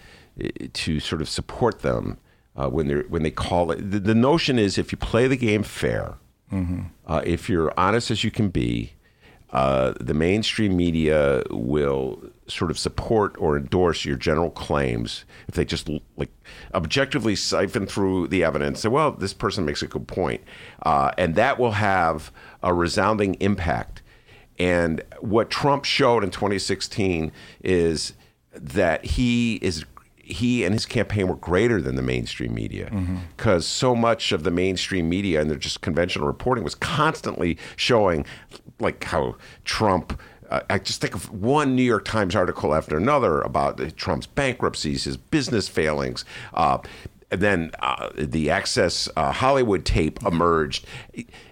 uh, 0.43 0.47
to 0.73 0.99
sort 0.99 1.21
of 1.21 1.29
support 1.29 1.79
them 1.79 2.17
uh, 2.55 2.67
when 2.67 2.87
they 2.87 2.95
when 2.95 3.23
they 3.23 3.31
call 3.31 3.71
it. 3.71 3.91
The, 3.91 3.99
the, 3.99 4.15
notion 4.15 4.59
is 4.59 4.77
if 4.77 4.91
you 4.91 4.97
play 4.97 5.27
the 5.27 5.37
game 5.37 5.63
fair, 5.63 6.15
mm-hmm. 6.51 6.81
Uh, 7.07 7.21
if 7.25 7.49
you're 7.49 7.73
honest 7.77 8.11
as 8.11 8.23
you 8.23 8.31
can 8.31 8.49
be, 8.49 8.93
uh, 9.51 9.93
the 9.99 10.13
mainstream 10.13 10.77
media 10.77 11.43
will 11.49 12.23
sort 12.47 12.71
of 12.71 12.79
support 12.79 13.35
or 13.37 13.57
endorse 13.57 14.05
your 14.05 14.15
general 14.15 14.49
claims 14.49 15.25
if 15.47 15.55
they 15.55 15.65
just 15.65 15.89
like 16.17 16.29
objectively 16.73 17.35
siphon 17.35 17.85
through 17.85 18.27
the 18.27 18.43
evidence 18.43 18.81
say 18.81 18.89
well 18.89 19.11
this 19.11 19.33
person 19.33 19.63
makes 19.63 19.81
a 19.81 19.87
good 19.87 20.05
point 20.07 20.41
uh, 20.83 21.11
and 21.17 21.35
that 21.35 21.57
will 21.57 21.71
have 21.71 22.31
a 22.61 22.73
resounding 22.73 23.35
impact 23.35 24.00
and 24.61 25.01
what 25.21 25.49
Trump 25.49 25.85
showed 25.85 26.23
in 26.23 26.29
2016 26.29 27.31
is 27.63 28.13
that 28.53 29.03
he 29.03 29.55
is 29.55 29.85
he 30.17 30.63
and 30.63 30.73
his 30.73 30.85
campaign 30.85 31.27
were 31.27 31.35
greater 31.35 31.81
than 31.81 31.95
the 31.95 32.03
mainstream 32.03 32.53
media 32.53 32.85
because 33.35 33.65
mm-hmm. 33.65 33.87
so 33.87 33.95
much 33.95 34.31
of 34.31 34.43
the 34.43 34.51
mainstream 34.51 35.09
media 35.09 35.41
and 35.41 35.49
their 35.49 35.57
just 35.57 35.81
conventional 35.81 36.27
reporting 36.27 36.63
was 36.63 36.75
constantly 36.75 37.57
showing 37.75 38.23
like 38.79 39.03
how 39.03 39.35
Trump 39.65 40.21
uh, 40.51 40.61
I 40.69 40.77
just 40.77 41.01
think 41.01 41.15
of 41.15 41.31
one 41.31 41.75
New 41.75 41.81
York 41.81 42.05
Times 42.05 42.35
article 42.35 42.75
after 42.75 42.95
another 42.95 43.41
about 43.41 43.79
Trump's 43.97 44.27
bankruptcies, 44.27 45.05
his 45.05 45.17
business 45.17 45.67
failings, 45.67 46.23
uh, 46.53 46.77
and 47.31 47.39
then 47.39 47.71
uh, 47.79 48.09
the 48.15 48.49
Access 48.49 49.07
uh, 49.15 49.31
Hollywood 49.31 49.85
tape 49.85 50.21
emerged, 50.25 50.85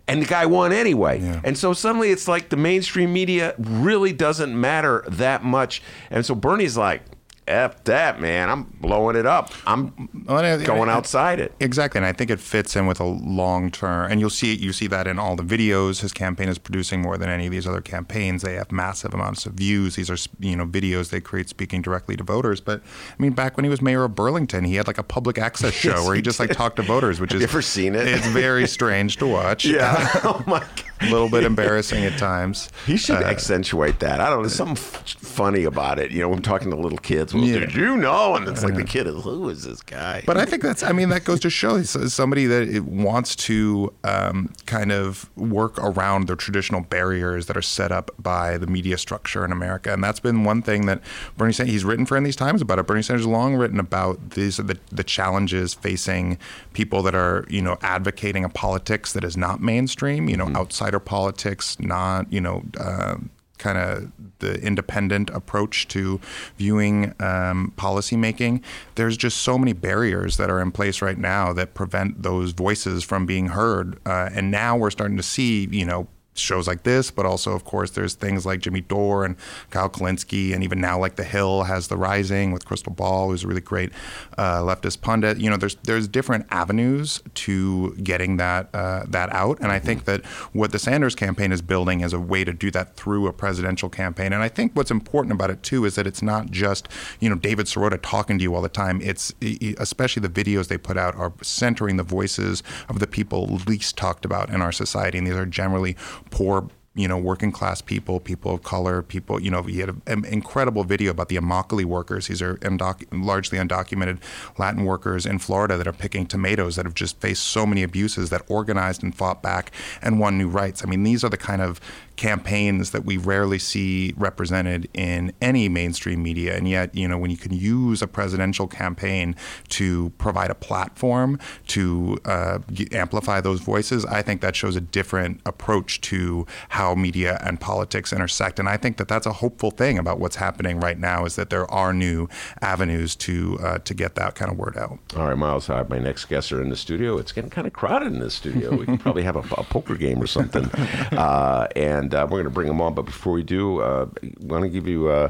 and 0.10 0.22
the 0.22 0.26
guy 0.28 0.46
won 0.46 0.72
anyway. 0.72 1.22
Yeah. 1.22 1.42
And 1.44 1.58
so 1.58 1.74
suddenly 1.74 2.12
it's 2.12 2.28
like 2.28 2.50
the 2.50 2.58
mainstream 2.58 3.14
media 3.14 3.56
really 3.58 4.14
doesn't 4.14 4.60
matter 4.60 5.04
that 5.08 5.44
much. 5.44 5.82
And 6.10 6.26
so 6.26 6.36
Bernie's 6.36 6.78
like, 6.78 7.04
F 7.50 7.84
that, 7.86 8.22
man. 8.22 8.50
I'm 8.50 8.64
blowing 8.80 9.16
it 9.16 9.26
up. 9.26 9.52
I'm 9.66 10.10
going 10.28 10.90
outside 10.90 11.40
it. 11.40 11.54
Exactly. 11.60 12.00
And 12.00 12.06
I 12.06 12.14
think 12.14 12.30
it 12.30 12.40
fits 12.40 12.76
in 12.76 12.86
with 12.86 13.00
a 13.00 13.06
long 13.06 13.72
term. 13.72 14.12
And 14.12 14.20
you'll 14.20 14.30
see 14.30 14.54
you 14.56 14.72
see 14.72 14.88
that 14.88 15.08
in 15.08 15.18
all 15.20 15.36
the 15.36 15.44
videos. 15.44 16.02
His 16.02 16.14
campaign 16.14 16.48
is 16.48 16.58
producing 16.58 17.02
more 17.02 17.18
than 17.18 17.30
any 17.30 17.48
of 17.48 17.52
these 17.52 17.68
other 17.68 17.82
campaigns. 17.82 18.44
They 18.44 18.54
have 18.54 18.72
massive 18.72 19.14
amounts 19.14 19.46
of 19.46 19.54
views. 19.54 19.96
These 19.96 20.10
are, 20.10 20.18
you 20.40 20.56
know, 20.56 20.66
videos 20.66 21.10
they 21.10 21.22
create 21.22 21.50
speaking 21.50 21.82
directly 21.82 22.16
to 22.16 22.24
voters. 22.24 22.62
But 22.62 22.82
I 22.82 23.22
mean, 23.22 23.32
back 23.32 23.58
when 23.58 23.64
he 23.64 23.70
was 23.70 23.82
mayor 23.82 24.04
of 24.04 24.16
Burlington, 24.16 24.64
he 24.64 24.76
had 24.76 24.88
like 24.88 24.98
a 24.98 25.04
public 25.04 25.38
access 25.38 25.74
show 25.80 25.90
yes, 25.90 26.06
where 26.06 26.14
he, 26.14 26.20
he 26.20 26.22
just 26.22 26.40
like 26.40 26.52
talked 26.52 26.76
to 26.76 26.84
voters, 26.84 27.20
which 27.20 27.34
is. 27.34 27.42
you 27.42 27.48
ever 27.48 27.62
seen 27.62 27.96
it? 27.96 28.08
It's 28.08 28.28
very 28.28 28.68
strange 28.68 29.18
to 29.18 29.28
watch. 29.28 29.66
Yeah. 29.80 30.10
oh 30.24 30.44
my 30.48 30.60
God. 30.60 30.84
A 31.02 31.06
little 31.12 31.30
bit 31.30 31.44
embarrassing 31.44 32.04
at 32.04 32.18
times. 32.18 32.70
He 32.86 32.98
should 32.98 33.18
uh, 33.24 33.28
accentuate 33.28 34.00
that. 34.00 34.20
I 34.20 34.30
don't 34.30 34.38
know. 34.38 34.42
There's 34.44 34.56
something 34.56 34.78
f- 34.78 35.16
funny 35.20 35.64
about 35.64 36.00
it. 36.00 36.12
You 36.12 36.22
know, 36.22 36.34
I'm 36.34 36.42
talking 36.42 36.70
to 36.72 36.76
little 36.76 36.98
kids. 36.98 37.34
Well, 37.42 37.50
yeah. 37.50 37.60
Did 37.60 37.76
you 37.76 37.96
know? 37.96 38.36
And 38.36 38.48
it's 38.48 38.64
like 38.64 38.76
the 38.76 38.84
kid 38.84 39.08
is, 39.08 39.24
who 39.24 39.48
is 39.50 39.64
this 39.64 39.82
guy? 39.82 40.24
But 40.26 40.38
I 40.38 40.46
think 40.46 40.64
that's, 40.64 40.84
I 40.84 40.92
mean, 40.92 41.10
that 41.10 41.24
goes 41.24 41.40
to 41.42 41.50
show 41.50 41.78
he's 41.78 41.96
somebody 42.14 42.46
that 42.48 42.84
wants 42.84 43.36
to 43.38 43.94
um, 44.04 44.52
kind 44.66 44.92
of 44.92 45.30
work 45.38 45.78
around 45.78 46.28
the 46.28 46.36
traditional 46.36 46.82
barriers 46.82 47.46
that 47.46 47.56
are 47.56 47.62
set 47.62 47.92
up 47.92 48.12
by 48.20 48.58
the 48.58 48.68
media 48.68 48.98
structure 48.98 49.46
in 49.46 49.52
America. 49.52 49.94
And 49.94 50.04
that's 50.04 50.20
been 50.20 50.44
one 50.44 50.62
thing 50.62 50.88
that 50.88 51.02
Bernie 51.38 51.54
Sanders, 51.54 51.74
he's 51.74 51.86
written 51.86 52.06
for 52.06 52.18
in 52.18 52.24
these 52.24 52.36
times 52.36 52.62
about 52.62 52.80
it. 52.80 52.88
Bernie 52.88 53.04
Sanders 53.04 53.26
has 53.26 53.32
long 53.32 53.56
written 53.56 53.80
about 53.80 54.32
these, 54.32 54.58
the, 54.58 54.78
the 54.92 55.04
challenges 55.04 55.74
facing 55.74 56.38
people 56.74 57.02
that 57.04 57.16
are, 57.16 57.46
you 57.50 57.62
know, 57.62 57.78
advocating 57.82 58.44
a 58.44 58.50
politics 58.50 59.14
that 59.14 59.24
is 59.24 59.38
not 59.38 59.62
mainstream, 59.62 60.28
you 60.28 60.36
know, 60.36 60.46
mm-hmm. 60.46 60.58
outside 60.58 60.90
insider 60.90 61.00
politics, 61.00 61.80
not 61.80 62.32
you 62.32 62.42
know. 62.42 62.64
Uh, 62.80 63.18
kind 63.58 63.78
of 63.78 64.10
the 64.40 64.62
independent 64.62 65.30
approach 65.30 65.88
to 65.90 66.20
viewing 66.58 67.14
um, 67.20 67.74
policymaking. 67.78 68.62
There's 68.96 69.18
just 69.18 69.38
so 69.38 69.58
many 69.58 69.74
barriers 69.74 70.38
that 70.38 70.50
are 70.50 70.62
in 70.62 70.72
place 70.72 71.02
right 71.02 71.18
now 71.18 71.54
that 71.54 71.74
prevent 71.74 72.24
those 72.24 72.52
voices 72.52 73.04
from 73.04 73.26
being 73.26 73.48
heard. 73.48 74.00
Uh, 74.06 74.30
and 74.34 74.52
now 74.52 74.76
we're 74.78 74.92
starting 74.92 75.18
to 75.18 75.24
see, 75.24 75.68
you 75.72 75.86
know, 75.86 76.08
shows 76.40 76.68
like 76.68 76.84
this, 76.84 77.12
but 77.12 77.26
also, 77.26 77.54
of 77.54 77.66
course, 77.66 77.92
there's 77.92 78.14
things 78.14 78.46
like 78.46 78.60
Jimmy 78.62 78.82
Dore 78.82 79.26
and 79.26 79.36
Kyle 79.70 79.90
Kulinski, 79.90 80.54
and 80.54 80.64
even 80.64 80.80
now, 80.82 81.00
like 81.00 81.16
The 81.16 81.24
Hill 81.24 81.64
has 81.64 81.88
The 81.88 81.98
Rising 81.98 82.52
with 82.52 82.66
Krystal 82.66 82.96
Ball, 82.96 83.30
who's 83.30 83.44
a 83.44 83.48
really 83.48 83.62
great 83.62 83.92
uh, 84.38 84.60
leftist 84.60 85.02
pundit. 85.02 85.40
You 85.40 85.50
know, 85.50 85.58
there's 85.58 85.76
there's 85.84 86.08
different 86.08 86.46
avenues 86.52 87.22
to 87.36 87.96
getting 87.96 88.38
that 88.38 88.70
uh, 88.74 89.04
that 89.08 89.32
out, 89.34 89.60
and 89.60 89.72
I 89.72 89.80
think 89.80 90.06
that 90.06 90.26
what 90.54 90.72
the 90.72 90.80
Sanders 90.80 91.16
campaign 91.16 91.52
is 91.52 91.62
building 91.62 92.02
is 92.02 92.14
a 92.14 92.20
way 92.20 92.44
to 92.44 92.54
do 92.54 92.72
that 92.72 92.96
through 92.96 93.28
a 93.28 93.34
presidential 93.34 93.90
campaign. 93.90 94.34
And 94.34 94.42
I 94.42 94.50
think 94.50 94.76
what's 94.76 94.92
important 94.92 95.34
about 95.34 95.50
it 95.50 95.64
too 95.64 95.86
is 95.86 95.96
that 95.96 96.08
it's 96.08 96.22
not 96.22 96.52
just 96.52 96.88
you 97.20 97.30
know 97.30 97.36
David 97.36 97.66
Sirota 97.66 98.00
talking 98.02 98.38
to 98.38 98.44
you 98.44 98.56
all 98.56 98.62
the 98.62 98.70
time. 98.70 99.02
It's 99.02 99.34
especially 99.78 100.22
the 100.22 100.30
videos 100.30 100.68
they 100.68 100.78
put 100.78 100.98
out 100.98 101.16
are 101.16 101.34
centering 101.42 101.98
the 101.98 102.04
voices 102.04 102.64
of 102.88 103.00
the 103.00 103.08
people 103.08 103.60
least 103.68 103.98
talked 103.98 104.26
about 104.26 104.50
in 104.50 104.62
our 104.62 104.72
society, 104.72 105.18
and 105.18 105.28
these 105.28 105.36
are 105.36 105.46
generally 105.46 105.96
poor 106.30 106.70
you 106.96 107.08
know, 107.08 107.18
working 107.18 107.52
class 107.52 107.82
people, 107.82 108.20
people 108.20 108.56
of 108.56 108.64
color, 108.64 109.02
people, 109.02 109.42
you 109.42 109.50
know, 109.50 109.62
he 109.64 109.80
had 109.80 110.02
an 110.08 110.26
incredible 110.26 110.84
video 110.84 111.12
about 111.12 111.30
the 111.30 111.38
Immokalee 111.38 111.86
workers. 111.86 112.28
These 112.28 112.42
are 112.42 112.60
largely 112.62 113.58
undocumented 113.58 114.18
Latin 114.58 114.84
workers 114.84 115.26
in 115.26 115.40
Florida 115.40 115.78
that 115.78 115.88
are 115.88 115.94
picking 115.94 116.26
tomatoes 116.26 116.76
that 116.76 116.86
have 116.86 116.96
just 116.96 117.22
faced 117.22 117.44
so 117.44 117.66
many 117.66 117.84
abuses 117.84 118.32
that 118.32 118.42
organized 118.50 119.02
and 119.02 119.16
fought 119.16 119.42
back 119.42 119.72
and 120.02 120.20
won 120.20 120.38
new 120.38 120.50
rights. 120.50 120.84
I 120.84 120.90
mean, 120.90 121.04
these 121.04 121.24
are 121.24 121.30
the 121.30 121.38
kind 121.38 121.62
of 121.62 121.80
campaigns 122.20 122.92
that 122.92 123.06
we 123.06 123.16
rarely 123.16 123.58
see 123.58 124.14
represented 124.18 124.90
in 124.94 125.32
any 125.42 125.70
mainstream 125.70 126.22
media. 126.22 126.54
And 126.54 126.68
yet, 126.68 126.94
you 126.94 127.08
know, 127.08 127.18
when 127.18 127.32
you 127.32 127.38
can 127.38 127.54
use 127.54 128.02
a 128.02 128.08
presidential 128.08 128.68
campaign 128.68 129.38
to 129.70 130.10
provide 130.18 130.52
a 130.52 130.56
platform 130.56 131.40
to 131.68 132.18
uh, 132.26 132.60
amplify 132.92 133.40
those 133.40 133.62
voices, 133.62 134.04
I 134.06 134.22
think 134.22 134.42
that 134.42 134.54
shows 134.54 134.76
a 134.76 134.82
different 134.82 135.40
approach 135.46 136.02
to 136.02 136.46
how 136.68 136.94
media 136.94 137.40
and 137.42 137.58
politics 137.58 138.12
intersect. 138.12 138.60
And 138.60 138.68
I 138.68 138.76
think 138.76 138.98
that 138.98 139.08
that's 139.08 139.26
a 139.26 139.34
hopeful 139.34 139.72
thing 139.72 139.98
about 139.98 140.20
what's 140.20 140.36
happening 140.36 140.82
right 140.82 141.00
now 141.00 141.24
is 141.24 141.38
that 141.38 141.50
there 141.50 141.72
are 141.72 141.94
new 141.94 142.28
avenues 142.62 143.16
to 143.16 143.58
uh, 143.64 143.78
to 143.80 143.94
get 143.94 144.16
that 144.16 144.36
kind 144.36 144.52
of 144.52 144.58
word 144.58 144.78
out. 144.78 145.00
All 145.16 145.28
right, 145.30 145.38
Miles, 145.38 145.70
I 145.70 145.78
have 145.78 145.90
my 145.90 146.00
next 146.00 146.26
guests 146.26 146.52
are 146.52 146.62
in 146.62 146.68
the 146.68 146.76
studio. 146.76 147.18
It's 147.18 147.32
getting 147.32 147.50
kind 147.50 147.66
of 147.66 147.72
crowded 147.72 148.08
in 148.08 148.20
this 148.20 148.34
studio. 148.34 148.76
We 148.76 148.86
could 148.86 149.00
probably 149.00 149.24
have 149.24 149.38
a, 149.38 149.46
a 149.58 149.64
poker 149.64 149.96
game 149.96 150.22
or 150.22 150.28
something. 150.28 150.70
Uh, 151.20 151.68
and 151.76 152.09
and 152.10 152.16
uh, 152.16 152.26
we're 152.26 152.38
going 152.38 152.46
to 152.46 152.50
bring 152.50 152.68
them 152.68 152.82
on. 152.82 152.94
But 152.94 153.04
before 153.04 153.34
we 153.34 153.44
do, 153.44 153.82
uh, 153.82 154.08
want 154.40 154.64
to 154.64 154.70
give 154.70 154.88
you 154.88 155.10
uh, 155.10 155.30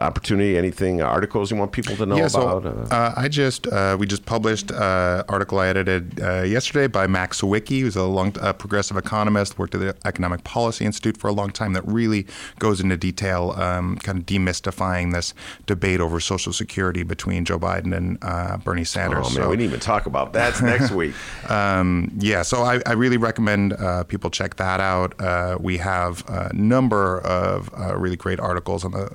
opportunity? 0.00 0.56
Anything 0.56 1.00
uh, 1.00 1.06
articles 1.06 1.50
you 1.50 1.56
want 1.56 1.72
people 1.72 1.96
to 1.96 2.06
know 2.06 2.16
yeah, 2.16 2.26
about? 2.26 2.62
So, 2.62 2.86
uh, 2.90 2.94
uh, 2.94 3.14
I 3.16 3.28
just 3.28 3.66
uh, 3.66 3.96
we 3.98 4.06
just 4.06 4.24
published 4.24 4.70
an 4.70 4.76
uh, 4.76 5.24
article 5.28 5.58
I 5.58 5.68
edited 5.68 6.20
uh, 6.20 6.42
yesterday 6.42 6.86
by 6.86 7.06
Max 7.06 7.40
Sawicky, 7.40 7.80
who's 7.80 7.96
a 7.96 8.04
long 8.04 8.32
progressive 8.32 8.96
economist, 8.96 9.58
worked 9.58 9.74
at 9.74 9.80
the 9.80 9.96
Economic 10.04 10.44
Policy 10.44 10.84
Institute 10.84 11.16
for 11.16 11.28
a 11.28 11.32
long 11.32 11.50
time. 11.50 11.72
That 11.74 11.86
really 11.86 12.26
goes 12.58 12.80
into 12.80 12.96
detail, 12.96 13.52
um, 13.52 13.96
kind 13.98 14.18
of 14.18 14.26
demystifying 14.26 15.12
this 15.12 15.34
debate 15.66 16.00
over 16.00 16.20
Social 16.20 16.52
Security 16.52 17.02
between 17.02 17.44
Joe 17.44 17.58
Biden 17.58 17.94
and 17.96 18.64
Bernie 18.64 18.84
Sanders. 18.84 19.26
Oh 19.26 19.30
man, 19.30 19.32
so, 19.32 19.48
we 19.50 19.56
didn't 19.56 19.68
even 19.68 19.80
talk 19.80 20.06
about 20.06 20.32
that 20.32 20.60
next 20.62 20.90
week. 20.92 21.14
um, 21.50 22.10
yeah, 22.18 22.42
so 22.42 22.62
I, 22.62 22.80
I 22.86 22.92
really 22.92 23.16
recommend 23.16 23.76
people 24.08 24.30
check 24.30 24.56
that 24.56 24.80
out. 24.80 25.60
we 25.60 25.78
have 25.78 26.28
a 26.28 26.52
number 26.54 27.20
of 27.20 27.70
really 28.00 28.16
great 28.16 28.40
articles 28.40 28.84
on 28.84 28.92
the 28.92 29.06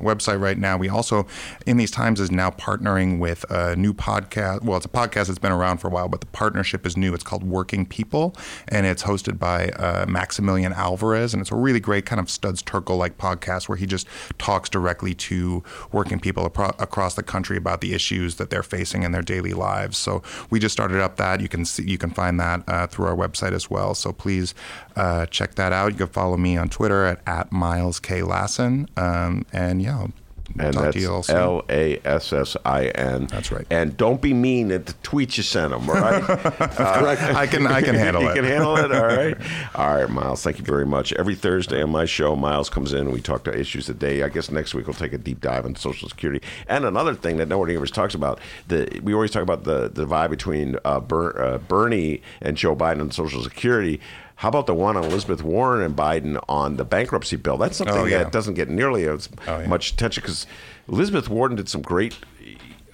website 0.00 0.19
website 0.20 0.40
right 0.40 0.58
now. 0.58 0.76
We 0.76 0.88
also, 0.88 1.26
in 1.66 1.76
these 1.76 1.90
times, 1.90 2.20
is 2.20 2.30
now 2.30 2.50
partnering 2.50 3.18
with 3.18 3.44
a 3.50 3.76
new 3.76 3.92
podcast. 3.92 4.62
Well, 4.62 4.76
it's 4.76 4.86
a 4.86 4.90
podcast 4.90 5.26
that's 5.26 5.38
been 5.38 5.52
around 5.52 5.78
for 5.78 5.88
a 5.88 5.90
while, 5.90 6.08
but 6.08 6.20
the 6.20 6.26
partnership 6.28 6.86
is 6.86 6.96
new. 6.96 7.14
It's 7.14 7.24
called 7.24 7.44
Working 7.44 7.86
People, 7.86 8.34
and 8.68 8.86
it's 8.86 9.02
hosted 9.02 9.38
by 9.38 9.68
uh, 9.70 10.06
Maximilian 10.08 10.72
Alvarez, 10.72 11.32
and 11.32 11.40
it's 11.40 11.52
a 11.52 11.56
really 11.56 11.80
great 11.80 12.06
kind 12.06 12.20
of 12.20 12.30
Studs 12.30 12.62
Terkel 12.62 12.98
like 12.98 13.18
podcast 13.18 13.68
where 13.68 13.76
he 13.76 13.86
just 13.86 14.06
talks 14.38 14.68
directly 14.68 15.14
to 15.14 15.62
working 15.92 16.20
people 16.20 16.48
apro- 16.48 16.78
across 16.80 17.14
the 17.14 17.22
country 17.22 17.56
about 17.56 17.80
the 17.80 17.94
issues 17.94 18.36
that 18.36 18.50
they're 18.50 18.62
facing 18.62 19.02
in 19.02 19.12
their 19.12 19.22
daily 19.22 19.52
lives. 19.52 19.96
So 19.96 20.22
we 20.50 20.60
just 20.60 20.72
started 20.72 21.00
up 21.00 21.16
that. 21.16 21.40
You 21.40 21.48
can 21.48 21.64
see, 21.64 21.84
you 21.84 21.98
can 21.98 22.10
find 22.10 22.38
that 22.40 22.62
uh, 22.68 22.86
through 22.86 23.06
our 23.06 23.16
website 23.16 23.52
as 23.52 23.70
well. 23.70 23.94
So 23.94 24.12
please 24.12 24.54
uh, 24.96 25.26
check 25.26 25.54
that 25.56 25.72
out. 25.72 25.92
You 25.92 25.98
can 25.98 26.06
follow 26.08 26.36
me 26.36 26.56
on 26.56 26.68
Twitter 26.68 27.04
at, 27.04 27.20
at 27.26 27.52
Miles 27.52 28.00
K 28.00 28.20
Lassin. 28.20 28.86
Um, 28.98 29.44
and 29.52 29.80
yeah, 29.82 29.98
I'll 29.98 30.10
and 30.58 30.74
talk 30.74 30.84
that's 30.84 30.96
to 30.96 31.00
you 31.00 31.12
all 31.12 31.22
soon. 31.22 31.36
L 31.36 31.62
A 31.68 32.00
S 32.04 32.32
S 32.32 32.56
I 32.64 32.86
N. 32.88 33.26
That's 33.26 33.52
right. 33.52 33.66
And 33.70 33.96
don't 33.96 34.20
be 34.20 34.34
mean 34.34 34.72
at 34.72 34.86
the 34.86 34.92
tweets 34.94 35.36
you 35.36 35.42
sent 35.42 35.70
them, 35.70 35.88
all 35.88 35.94
right? 35.96 36.20
Uh, 36.80 37.16
I 37.36 37.46
can 37.46 37.66
I 37.66 37.82
can 37.82 37.94
handle 37.94 38.22
you 38.24 38.30
it. 38.30 38.34
can 38.34 38.44
handle 38.44 38.76
it, 38.76 38.92
all 38.92 39.06
right? 39.06 39.36
All 39.74 39.94
right, 39.94 40.08
Miles, 40.08 40.42
thank 40.42 40.58
you 40.58 40.64
very 40.64 40.86
much. 40.86 41.12
Every 41.12 41.34
Thursday 41.34 41.82
on 41.82 41.90
my 41.90 42.04
show, 42.04 42.34
Miles 42.36 42.68
comes 42.68 42.92
in 42.92 43.00
and 43.00 43.12
we 43.12 43.20
talk 43.20 43.44
to 43.44 43.56
issues 43.56 43.88
a 43.88 43.94
day. 43.94 44.22
I 44.22 44.28
guess 44.28 44.50
next 44.50 44.74
week 44.74 44.86
we'll 44.86 44.94
take 44.94 45.12
a 45.12 45.18
deep 45.18 45.40
dive 45.40 45.66
into 45.66 45.80
Social 45.80 46.08
Security. 46.08 46.44
And 46.66 46.84
another 46.84 47.14
thing 47.14 47.36
that 47.36 47.48
nobody 47.48 47.76
ever 47.76 47.86
talks 47.86 48.14
about, 48.14 48.40
the 48.68 49.00
we 49.02 49.14
always 49.14 49.30
talk 49.30 49.42
about 49.42 49.64
the, 49.64 49.82
the 49.82 50.02
divide 50.02 50.30
between 50.30 50.76
uh, 50.84 51.00
Ber, 51.00 51.40
uh, 51.40 51.58
Bernie 51.58 52.22
and 52.40 52.56
Joe 52.56 52.74
Biden 52.74 53.00
on 53.00 53.10
Social 53.10 53.42
Security. 53.42 54.00
How 54.40 54.48
about 54.48 54.64
the 54.66 54.74
one 54.74 54.96
on 54.96 55.04
Elizabeth 55.04 55.42
Warren 55.42 55.82
and 55.82 55.94
Biden 55.94 56.42
on 56.48 56.76
the 56.78 56.84
bankruptcy 56.84 57.36
bill? 57.36 57.58
That's 57.58 57.76
something 57.76 57.94
Oh, 57.94 58.04
yeah. 58.06 58.22
that 58.22 58.32
doesn't 58.32 58.54
get 58.54 58.70
nearly 58.70 59.06
as 59.06 59.28
Oh, 59.46 59.58
yeah. 59.60 59.66
much 59.66 59.92
attention 59.92 60.22
because 60.22 60.46
Elizabeth 60.88 61.28
Warren 61.28 61.56
did 61.56 61.68
some 61.68 61.82
great. 61.82 62.16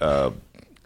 Uh, 0.01 0.31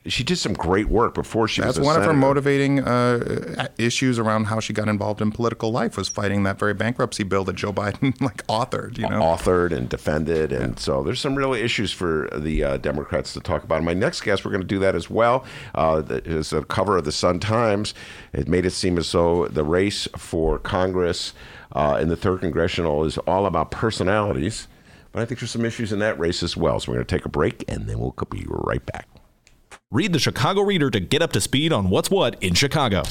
she 0.07 0.23
did 0.23 0.37
some 0.37 0.53
great 0.53 0.89
work 0.89 1.13
before 1.13 1.47
she 1.47 1.61
That's 1.61 1.77
was. 1.77 1.85
a 1.85 1.89
one 1.89 1.95
of 1.95 2.03
her 2.03 2.13
motivating 2.13 2.79
uh, 2.79 3.67
issues 3.77 4.17
around 4.17 4.45
how 4.45 4.59
she 4.59 4.73
got 4.73 4.87
involved 4.87 5.21
in 5.21 5.31
political 5.31 5.71
life 5.71 5.95
was 5.95 6.07
fighting 6.07 6.41
that 6.43 6.57
very 6.57 6.73
bankruptcy 6.73 7.23
bill 7.23 7.43
that 7.43 7.55
Joe 7.55 7.71
Biden 7.81 8.19
like 8.19 8.45
authored. 8.47 8.97
You 8.97 9.07
know, 9.07 9.19
authored 9.21 9.71
and 9.71 9.87
defended, 9.87 10.51
and 10.51 10.79
so 10.79 11.03
there's 11.03 11.19
some 11.19 11.35
real 11.35 11.53
issues 11.53 11.91
for 11.91 12.29
the 12.35 12.63
uh, 12.63 12.77
Democrats 12.77 13.33
to 13.33 13.39
talk 13.39 13.63
about. 13.63 13.77
And 13.77 13.85
My 13.85 13.93
next 13.93 14.21
guest, 14.21 14.43
we're 14.43 14.51
going 14.51 14.61
to 14.61 14.67
do 14.67 14.79
that 14.79 14.95
as 14.95 15.09
well. 15.09 15.45
Uh, 15.75 16.01
is 16.09 16.51
a 16.51 16.63
cover 16.63 16.97
of 16.97 17.05
the 17.05 17.11
Sun 17.11 17.39
Times. 17.39 17.93
It 18.33 18.47
made 18.47 18.65
it 18.65 18.71
seem 18.71 18.97
as 18.97 19.11
though 19.11 19.47
the 19.47 19.63
race 19.63 20.07
for 20.17 20.57
Congress 20.57 21.33
uh, 21.73 21.99
in 22.01 22.09
the 22.09 22.15
third 22.15 22.41
congressional 22.41 23.05
is 23.05 23.19
all 23.19 23.45
about 23.45 23.69
personalities, 23.69 24.67
but 25.11 25.21
I 25.21 25.25
think 25.25 25.39
there's 25.39 25.51
some 25.51 25.65
issues 25.65 25.93
in 25.93 25.99
that 25.99 26.17
race 26.17 26.41
as 26.41 26.57
well. 26.57 26.79
So 26.79 26.91
we're 26.91 26.97
going 26.97 27.05
to 27.05 27.15
take 27.17 27.25
a 27.25 27.29
break, 27.29 27.63
and 27.67 27.87
then 27.87 27.99
we'll 27.99 28.15
be 28.31 28.45
right 28.47 28.83
back. 28.83 29.07
Read 29.93 30.13
the 30.13 30.19
Chicago 30.19 30.61
Reader 30.61 30.89
to 30.91 31.01
get 31.01 31.21
up 31.21 31.33
to 31.33 31.41
speed 31.41 31.73
on 31.73 31.89
what's 31.89 32.09
what 32.09 32.41
in 32.41 32.53
Chicago. 32.53 33.03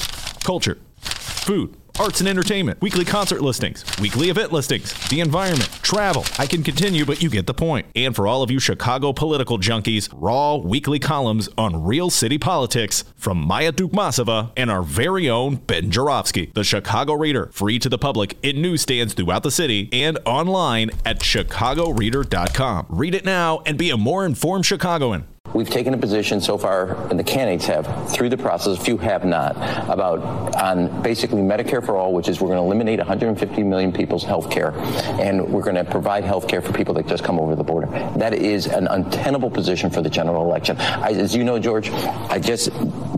Culture, 0.43 0.79
food, 0.97 1.77
arts 1.99 2.19
and 2.19 2.29
entertainment, 2.29 2.81
weekly 2.81 3.05
concert 3.05 3.41
listings, 3.41 3.83
weekly 3.99 4.29
event 4.29 4.51
listings, 4.51 4.93
the 5.09 5.19
environment, 5.19 5.69
travel. 5.81 6.25
I 6.39 6.45
can 6.45 6.63
continue, 6.63 7.05
but 7.05 7.21
you 7.21 7.29
get 7.29 7.47
the 7.47 7.53
point. 7.53 7.87
And 7.95 8.15
for 8.15 8.27
all 8.27 8.43
of 8.43 8.51
you 8.51 8.59
Chicago 8.59 9.13
political 9.13 9.57
junkies, 9.57 10.09
raw 10.13 10.55
weekly 10.55 10.99
columns 10.99 11.49
on 11.57 11.83
real 11.83 12.09
city 12.09 12.37
politics 12.37 13.03
from 13.15 13.37
Maya 13.37 13.71
Dukmasova 13.71 14.51
and 14.57 14.71
our 14.71 14.81
very 14.81 15.29
own 15.29 15.55
Ben 15.55 15.91
Joravsky. 15.91 16.51
The 16.53 16.63
Chicago 16.63 17.13
Reader, 17.13 17.49
free 17.53 17.79
to 17.79 17.89
the 17.89 17.97
public 17.97 18.37
in 18.41 18.61
newsstands 18.61 19.13
throughout 19.13 19.43
the 19.43 19.51
city 19.51 19.89
and 19.91 20.17
online 20.25 20.91
at 21.05 21.19
chicagoreader.com. 21.19 22.85
Read 22.89 23.15
it 23.15 23.25
now 23.25 23.61
and 23.65 23.77
be 23.77 23.89
a 23.89 23.97
more 23.97 24.25
informed 24.25 24.65
Chicagoan. 24.65 25.25
We've 25.53 25.69
taken 25.69 25.93
a 25.93 25.97
position 25.97 26.39
so 26.39 26.57
far, 26.57 27.09
and 27.09 27.19
the 27.19 27.25
candidates 27.25 27.65
have, 27.65 28.09
through 28.09 28.29
the 28.29 28.37
process, 28.37 28.77
a 28.77 28.81
few 28.81 28.97
have 28.99 29.25
not, 29.25 29.57
about 29.89 30.19
on 30.55 31.01
basically 31.01 31.41
Medicare 31.41 31.80
for 31.83 31.97
all, 31.97 32.13
which 32.13 32.27
is 32.27 32.41
we're 32.41 32.47
going 32.49 32.59
to 32.59 32.65
eliminate 32.65 32.99
150 32.99 33.63
million 33.63 33.91
people's 33.91 34.23
health 34.23 34.49
care, 34.49 34.71
and 35.19 35.47
we're 35.51 35.63
going 35.63 35.75
to 35.75 35.83
provide 35.83 36.23
health 36.23 36.47
care 36.47 36.61
for 36.61 36.73
people 36.73 36.93
that 36.95 37.07
just 37.07 37.23
come 37.23 37.39
over 37.39 37.55
the 37.55 37.63
border. 37.63 37.87
That 38.17 38.33
is 38.33 38.67
an 38.67 38.87
untenable 38.87 39.49
position 39.49 39.89
for 39.89 40.01
the 40.01 40.09
general 40.09 40.43
election. 40.43 40.77
I, 40.77 41.11
as 41.11 41.35
you 41.35 41.43
know, 41.43 41.59
George, 41.59 41.89
I 41.91 42.39
just 42.39 42.69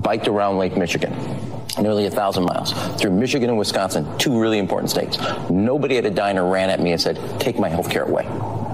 biked 0.01 0.27
around 0.27 0.57
Lake 0.57 0.77
Michigan 0.77 1.13
nearly 1.81 2.05
a 2.05 2.11
thousand 2.11 2.45
miles 2.45 2.71
through 3.01 3.11
Michigan 3.11 3.49
and 3.49 3.57
Wisconsin, 3.57 4.07
two 4.17 4.39
really 4.39 4.59
important 4.59 4.89
states. 4.89 5.17
Nobody 5.49 5.97
at 5.97 6.05
a 6.05 6.11
diner 6.11 6.47
ran 6.47 6.69
at 6.69 6.79
me 6.79 6.91
and 6.91 7.01
said, 7.01 7.19
"Take 7.39 7.57
my 7.59 7.69
health 7.69 7.89
care 7.89 8.03
away." 8.03 8.27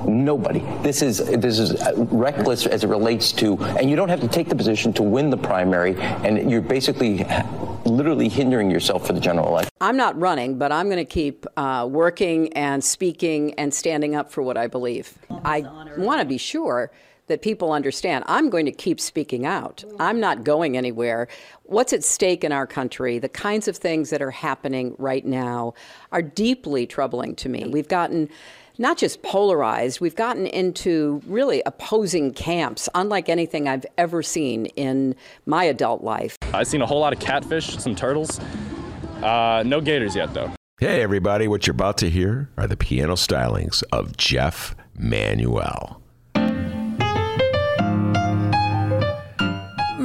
Nobody. 0.05 0.63
This 0.81 1.01
is 1.01 1.17
this 1.17 1.59
is 1.59 1.75
reckless 1.95 2.65
as 2.65 2.83
it 2.83 2.87
relates 2.87 3.31
to, 3.33 3.57
and 3.57 3.89
you 3.89 3.95
don't 3.95 4.09
have 4.09 4.21
to 4.21 4.27
take 4.27 4.49
the 4.49 4.55
position 4.55 4.91
to 4.93 5.03
win 5.03 5.29
the 5.29 5.37
primary, 5.37 5.95
and 5.99 6.49
you're 6.49 6.61
basically 6.61 7.25
literally 7.89 8.29
hindering 8.29 8.71
yourself 8.71 9.05
for 9.05 9.13
the 9.13 9.19
general 9.19 9.47
election. 9.47 9.71
I'm 9.81 9.97
not 9.97 10.19
running, 10.19 10.57
but 10.57 10.71
I'm 10.71 10.87
going 10.87 10.97
to 10.97 11.05
keep 11.05 11.45
uh, 11.57 11.87
working 11.89 12.53
and 12.53 12.83
speaking 12.83 13.53
and 13.55 13.73
standing 13.73 14.15
up 14.15 14.31
for 14.31 14.41
what 14.41 14.57
I 14.57 14.67
believe. 14.67 15.17
I 15.43 15.61
want 15.97 16.19
to 16.19 16.25
be 16.25 16.37
sure 16.37 16.91
that 17.27 17.41
people 17.41 17.71
understand 17.71 18.25
I'm 18.27 18.49
going 18.49 18.65
to 18.65 18.71
keep 18.71 18.99
speaking 18.99 19.45
out. 19.45 19.83
I'm 19.99 20.19
not 20.19 20.43
going 20.43 20.75
anywhere. 20.75 21.27
What's 21.63 21.93
at 21.93 22.03
stake 22.03 22.43
in 22.43 22.51
our 22.51 22.67
country, 22.67 23.19
the 23.19 23.29
kinds 23.29 23.67
of 23.67 23.77
things 23.77 24.09
that 24.09 24.21
are 24.21 24.31
happening 24.31 24.95
right 24.97 25.25
now, 25.25 25.75
are 26.11 26.23
deeply 26.23 26.87
troubling 26.87 27.35
to 27.35 27.49
me. 27.49 27.67
We've 27.67 27.87
gotten 27.87 28.29
not 28.79 28.97
just 28.97 29.21
polarized, 29.21 29.99
we've 29.99 30.15
gotten 30.15 30.47
into 30.47 31.21
really 31.27 31.61
opposing 31.65 32.33
camps, 32.33 32.89
unlike 32.95 33.29
anything 33.29 33.67
I've 33.67 33.85
ever 33.97 34.23
seen 34.23 34.67
in 34.67 35.15
my 35.45 35.65
adult 35.65 36.01
life. 36.01 36.37
I've 36.53 36.67
seen 36.67 36.81
a 36.81 36.85
whole 36.85 37.01
lot 37.01 37.13
of 37.13 37.19
catfish, 37.19 37.77
some 37.77 37.93
turtles. 37.93 38.39
Uh, 39.21 39.63
no 39.65 39.81
gators 39.81 40.15
yet, 40.15 40.33
though. 40.33 40.51
Hey, 40.79 41.01
everybody, 41.01 41.49
what 41.49 41.67
you're 41.67 41.73
about 41.73 41.97
to 41.97 42.09
hear 42.09 42.49
are 42.57 42.65
the 42.65 42.77
piano 42.77 43.15
stylings 43.15 43.83
of 43.91 44.15
Jeff 44.15 44.77
Manuel. 44.97 46.01